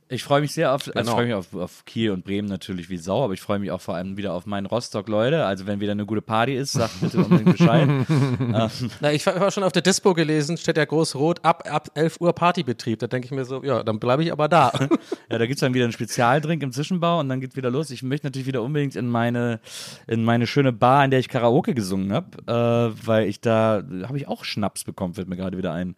Ich 0.10 0.24
freue 0.24 0.42
mich 0.42 0.52
sehr 0.54 0.74
auf, 0.74 0.88
also 0.88 0.92
Genau. 0.94 1.04
ich 1.04 1.10
freue 1.12 1.26
mich 1.26 1.34
auf, 1.36 1.54
auf 1.56 1.86
Kiel 1.86 2.12
und 2.12 2.24
Bremen 2.24 2.48
natürlich 2.48 2.90
wie 2.90 2.98
Sau, 2.98 3.24
aber 3.24 3.34
ich 3.34 3.42
freue 3.42 3.60
mich 3.60 3.72
auch 3.72 3.82
vor 3.82 3.96
allem 3.96 4.18
wieder 4.18 4.34
auf 4.34 4.46
meinen 4.46 4.66
Rostock, 4.66 5.08
Leute. 5.08 5.46
Also 5.46 5.66
wenn 5.66 5.80
wieder 5.80 5.94
eine 5.94 6.06
gute 6.06 6.22
Party 6.22 6.56
ist, 6.56 6.74
sagt 6.74 7.02
bitte 7.02 7.18
unbedingt 7.20 7.58
Bescheid. 7.58 7.88
Na, 9.00 9.12
ich 9.12 9.26
war 9.26 9.40
war 9.40 9.52
schon 9.52 9.64
auf 9.64 9.72
der 9.72 9.82
Dispo 9.82 10.14
gelesen, 10.14 10.58
steht 10.58 10.78
ja 10.78 10.86
groß 10.86 11.16
rot, 11.16 11.40
ab, 11.44 11.64
ab 11.70 11.90
11 11.96 12.22
Uhr 12.22 12.34
Partybetrieb. 12.34 13.00
Da 13.00 13.08
denke 13.08 13.26
ich 13.26 13.32
mir 13.32 13.46
so, 13.46 13.64
ja, 13.64 13.84
dann 13.84 14.00
bleibe 14.00 14.24
ich 14.24 14.32
aber 14.32 14.48
da. 14.48 14.72
Ja, 15.30 15.40
da 15.40 15.46
gibt 15.48 15.56
es 15.56 15.62
dann 15.62 15.74
wieder 15.74 15.86
einen 15.86 15.94
Spezialdrink 15.94 16.62
im 16.62 16.72
Zwischenbau 16.72 17.20
und 17.20 17.30
dann 17.30 17.40
geht 17.42 17.56
wieder 17.56 17.72
los. 17.72 17.90
Ich 17.90 18.04
möchte 18.04 18.28
natürlich 18.28 18.46
wieder 18.46 18.62
unbedingt 18.62 18.96
in 18.96 19.08
meine, 19.08 19.60
in 20.06 20.24
meine 20.24 20.46
schöne 20.46 20.72
Bar, 20.72 21.06
in 21.06 21.12
der 21.12 21.20
ich 21.20 21.28
Karaoke 21.30 21.74
gesungen 21.74 22.14
habe, 22.14 22.38
äh, 22.46 23.08
weil 23.08 23.28
ich 23.28 23.42
da, 23.42 23.84
habe 24.08 24.18
ich 24.18 24.28
auch 24.28 24.44
Schnaps 24.44 24.84
bekommen, 24.84 25.16
fällt 25.16 25.28
mir 25.30 25.38
gerade 25.38 25.58
wieder 25.58 25.74
ein. 25.74 25.96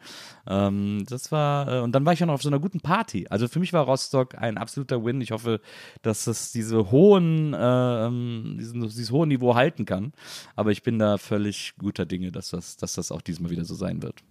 Ähm, 0.47 1.03
das 1.09 1.31
war, 1.33 1.67
äh, 1.67 1.79
und 1.81 1.91
dann 1.93 2.05
war 2.05 2.13
ich 2.13 2.23
auch 2.23 2.27
noch 2.27 2.35
auf 2.35 2.43
so 2.43 2.49
einer 2.49 2.59
guten 2.59 2.79
Party. 2.79 3.27
Also 3.29 3.47
für 3.47 3.59
mich 3.59 3.73
war 3.73 3.83
Rostock 3.83 3.94
ein 4.37 4.57
absoluter 4.57 5.03
Win. 5.03 5.21
Ich 5.21 5.31
hoffe, 5.31 5.61
dass 6.01 6.27
es 6.27 6.51
diese 6.51 6.91
hohen, 6.91 7.53
äh, 7.53 7.57
ähm, 8.05 8.55
diesen, 8.59 8.81
dieses 8.81 9.11
hohe 9.11 9.27
Niveau 9.27 9.55
halten 9.55 9.85
kann. 9.85 10.13
Aber 10.55 10.71
ich 10.71 10.83
bin 10.83 10.99
da 10.99 11.17
völlig 11.17 11.73
guter 11.77 12.05
Dinge, 12.05 12.31
dass 12.31 12.49
das, 12.49 12.77
dass 12.77 12.93
das 12.93 13.11
auch 13.11 13.21
diesmal 13.21 13.51
wieder 13.51 13.65
so 13.65 13.75
sein 13.75 14.01
wird. 14.01 14.23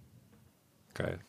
Geil. 0.93 1.19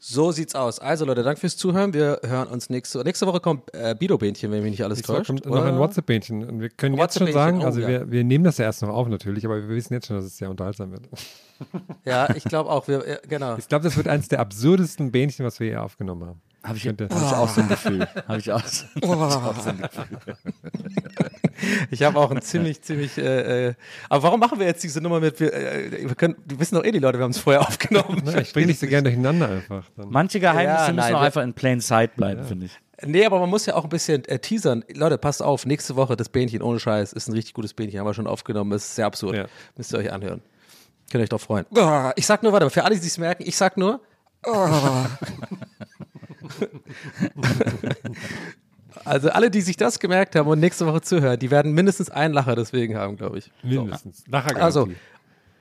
So 0.00 0.30
sieht's 0.30 0.54
aus. 0.54 0.78
Also 0.78 1.04
Leute, 1.04 1.24
danke 1.24 1.40
fürs 1.40 1.56
Zuhören. 1.56 1.92
Wir 1.92 2.20
hören 2.24 2.48
uns 2.48 2.70
nächste 2.70 3.02
Nächste 3.02 3.26
Woche 3.26 3.40
kommt 3.40 3.74
äh, 3.74 3.96
Bido-Bähnchen, 3.98 4.52
wenn 4.52 4.62
mich 4.62 4.70
nicht 4.70 4.84
alles 4.84 4.98
Nächste 4.98 5.12
Woche 5.12 5.18
täuscht. 5.18 5.42
kommt 5.42 5.46
noch 5.46 5.64
ein 5.64 5.74
oder? 5.74 5.80
WhatsApp-Bähnchen. 5.80 6.44
Und 6.44 6.60
wir 6.60 6.68
können 6.68 6.96
jetzt 6.96 7.18
schon 7.18 7.32
sagen, 7.32 7.62
oh, 7.62 7.64
also 7.64 7.80
ja. 7.80 7.88
wir, 7.88 8.10
wir 8.10 8.22
nehmen 8.22 8.44
das 8.44 8.58
ja 8.58 8.66
erst 8.66 8.82
noch 8.82 8.90
auf 8.90 9.08
natürlich, 9.08 9.44
aber 9.44 9.56
wir 9.56 9.68
wissen 9.68 9.94
jetzt 9.94 10.06
schon, 10.06 10.14
dass 10.16 10.24
es 10.24 10.36
sehr 10.36 10.50
unterhaltsam 10.50 10.92
wird. 10.92 11.08
Ja, 12.04 12.32
ich 12.36 12.44
glaube 12.44 12.70
auch. 12.70 12.86
Wir, 12.86 13.04
äh, 13.04 13.18
genau. 13.28 13.56
Ich 13.58 13.66
glaube, 13.66 13.82
das 13.82 13.96
wird 13.96 14.06
eines 14.06 14.28
der 14.28 14.38
absurdesten 14.38 15.10
Bähnchen, 15.10 15.44
was 15.44 15.58
wir 15.58 15.66
je 15.66 15.76
aufgenommen 15.76 16.26
haben. 16.28 16.40
Habe 16.64 16.76
ich, 16.76 16.86
hab 16.88 17.00
ich 17.00 17.10
auch 17.12 17.48
so 17.48 17.60
ein 17.60 17.68
Gefühl. 17.68 18.06
Habe 18.28 18.38
ich 18.38 18.50
auch 18.52 18.64
so, 18.66 18.84
hab 18.96 19.02
ich 19.02 19.58
auch 19.58 19.60
so 19.60 19.70
ein 19.70 19.78
Gefühl. 19.80 20.36
Ich 21.90 22.02
habe 22.02 22.18
auch 22.18 22.30
ein 22.30 22.40
ziemlich, 22.42 22.82
ziemlich. 22.82 23.16
Äh, 23.18 23.68
äh, 23.68 23.74
aber 24.08 24.22
warum 24.24 24.40
machen 24.40 24.58
wir 24.58 24.66
jetzt 24.66 24.82
diese 24.84 25.00
Nummer 25.00 25.18
mit? 25.20 25.40
Wir, 25.40 25.52
äh, 25.52 25.90
wir 26.08 26.14
können, 26.14 26.36
die 26.44 26.58
wissen 26.60 26.74
doch 26.76 26.84
eh 26.84 26.90
die 26.92 26.98
Leute, 27.00 27.18
wir 27.18 27.24
haben 27.24 27.30
es 27.32 27.38
vorher 27.38 27.60
aufgenommen. 27.68 28.22
Na, 28.24 28.40
ich 28.40 28.52
bringe 28.52 28.68
dich 28.68 28.78
so 28.78 28.86
gerne 28.86 29.04
durcheinander 29.04 29.48
einfach. 29.48 29.84
Dann. 29.96 30.08
Manche 30.10 30.40
Geheimnisse 30.40 30.68
Ja, 30.68 30.80
müssen 30.86 30.96
nein, 30.96 31.14
auch 31.14 31.20
wir- 31.20 31.26
einfach 31.26 31.42
in 31.42 31.54
plain 31.54 31.80
sight 31.80 32.14
bleiben, 32.16 32.44
finde 32.44 32.66
ich. 32.66 32.78
Nee, 33.06 33.24
aber 33.24 33.38
man 33.40 33.48
muss 33.50 33.64
ja 33.66 33.74
auch 33.74 33.84
ein 33.84 33.90
bisschen 33.90 34.24
äh, 34.26 34.38
teasern. 34.40 34.84
Leute, 34.94 35.18
passt 35.18 35.42
auf, 35.42 35.64
nächste 35.66 35.94
Woche 35.96 36.16
das 36.16 36.28
Bähnchen 36.28 36.62
ohne 36.62 36.80
Scheiß 36.80 37.12
ist 37.12 37.28
ein 37.28 37.32
richtig 37.34 37.54
gutes 37.54 37.72
Bähnchen, 37.74 37.98
haben 38.00 38.06
wir 38.06 38.14
schon 38.14 38.26
aufgenommen, 38.26 38.72
ist 38.72 38.94
sehr 38.96 39.06
absurd. 39.06 39.36
Ja. 39.36 39.46
Müsst 39.76 39.92
ihr 39.92 39.98
euch 40.00 40.12
anhören. 40.12 40.42
Könnt 41.10 41.20
ihr 41.20 41.24
euch 41.24 41.28
drauf 41.28 41.42
freuen. 41.42 41.64
Ah, 41.76 42.12
Ich 42.16 42.26
sag 42.26 42.42
nur, 42.42 42.52
warte, 42.52 42.68
für 42.70 42.84
alle, 42.84 42.98
die 42.98 43.06
es 43.06 43.18
merken, 43.18 43.44
ich 43.46 43.56
sag 43.56 43.76
nur. 43.76 44.00
ah. 44.46 45.06
Also 49.04 49.30
alle, 49.30 49.50
die 49.50 49.60
sich 49.60 49.76
das 49.76 50.00
gemerkt 50.00 50.34
haben 50.34 50.48
und 50.48 50.60
nächste 50.60 50.86
Woche 50.86 51.00
zuhören, 51.00 51.38
die 51.38 51.50
werden 51.50 51.72
mindestens 51.72 52.10
einen 52.10 52.34
Lacher 52.34 52.56
deswegen 52.56 52.96
haben, 52.96 53.16
glaube 53.16 53.38
ich. 53.38 53.50
Mindestens. 53.62 54.24
Nachher 54.26 54.60
Also, 54.62 54.88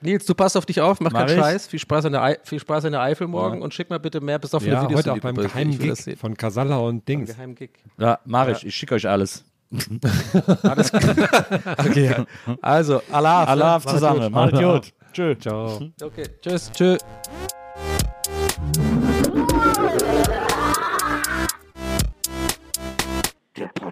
Nils, 0.02 0.26
du 0.26 0.36
passt 0.36 0.56
auf 0.56 0.66
dich 0.66 0.82
auf, 0.82 1.00
mach, 1.00 1.12
Mach 1.12 1.22
keinen 1.22 1.38
ich. 1.38 1.44
Scheiß. 1.44 1.68
Viel 1.68 1.80
Spaß 1.80 2.06
in 2.06 2.12
der, 2.14 2.24
Ei 2.24 2.38
viel 2.44 2.60
Spaß 2.60 2.86
in 2.86 2.92
der 2.92 3.02
Eifel 3.02 3.28
morgen 3.28 3.62
und 3.62 3.74
schick 3.74 3.90
mal 3.90 4.00
bitte 4.00 4.22
mehr 4.22 4.40
besoffene 4.40 4.74
ja, 4.74 4.84
Videos 4.84 5.00
heute 5.00 5.14
auch 5.14 5.20
beim 5.20 5.36
geheimen 5.36 5.78
Gig 5.78 6.18
von 6.18 6.36
Casalla 6.36 6.78
und 6.78 7.08
Dings. 7.08 7.32
Geheimen 7.32 7.56
Gig. 7.56 7.72
Ja, 7.98 8.20
mach 8.26 8.48
ich. 8.50 8.66
Ich 8.66 8.76
schicke 8.76 8.96
euch 8.96 9.08
alles. 9.08 9.44
Alles 10.64 10.92
klar. 10.92 11.46
Okay, 11.80 12.06
ja. 12.06 12.26
Also, 12.62 13.02
Allah. 13.12 13.44
Allah 13.44 13.80
Macht's 13.80 13.92
zusammen. 13.92 14.32
Macht 14.32 14.54
gut. 14.54 14.94
Tschö. 15.12 15.36
Ciao. 15.38 15.82
Okay, 16.02 16.24
tschüss, 16.42 16.72
tschüss. 16.72 17.00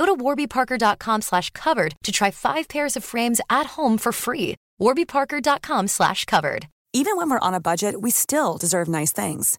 Go 0.00 0.06
to 0.06 0.16
warbyparker.com 0.16 1.20
slash 1.20 1.50
covered 1.50 1.94
to 2.04 2.10
try 2.10 2.30
5 2.30 2.68
pairs 2.68 2.96
of 2.96 3.04
frames 3.04 3.38
at 3.50 3.76
home 3.76 3.98
for 3.98 4.12
free. 4.12 4.54
warbyparker.com 4.80 5.88
slash 5.88 6.24
covered. 6.24 6.68
Even 6.94 7.18
when 7.18 7.28
we're 7.28 7.46
on 7.46 7.52
a 7.52 7.60
budget, 7.60 8.00
we 8.00 8.10
still 8.10 8.56
deserve 8.56 8.88
nice 8.88 9.12
things. 9.12 9.58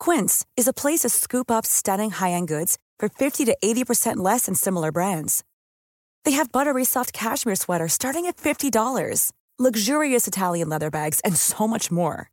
Quince 0.00 0.44
is 0.56 0.66
a 0.66 0.72
place 0.72 1.02
to 1.02 1.08
scoop 1.08 1.48
up 1.48 1.64
stunning 1.64 2.10
high-end 2.10 2.48
goods 2.48 2.76
for 2.98 3.08
50 3.08 3.44
to 3.44 3.56
80% 3.62 4.16
less 4.16 4.46
than 4.46 4.56
similar 4.56 4.90
brands. 4.90 5.44
They 6.24 6.32
have 6.32 6.50
buttery 6.50 6.84
soft 6.84 7.12
cashmere 7.12 7.54
sweaters 7.54 7.92
starting 7.92 8.26
at 8.26 8.36
$50, 8.36 9.30
luxurious 9.60 10.26
Italian 10.26 10.68
leather 10.68 10.90
bags, 10.90 11.20
and 11.24 11.36
so 11.36 11.68
much 11.68 11.92
more. 11.92 12.30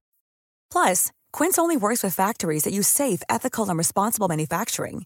Plus, 0.72 1.12
Quince 1.32 1.60
only 1.60 1.78
works 1.78 2.02
with 2.02 2.16
factories 2.16 2.64
that 2.64 2.74
use 2.74 2.88
safe, 2.88 3.22
ethical, 3.30 3.70
and 3.70 3.78
responsible 3.78 4.28
manufacturing. 4.28 5.06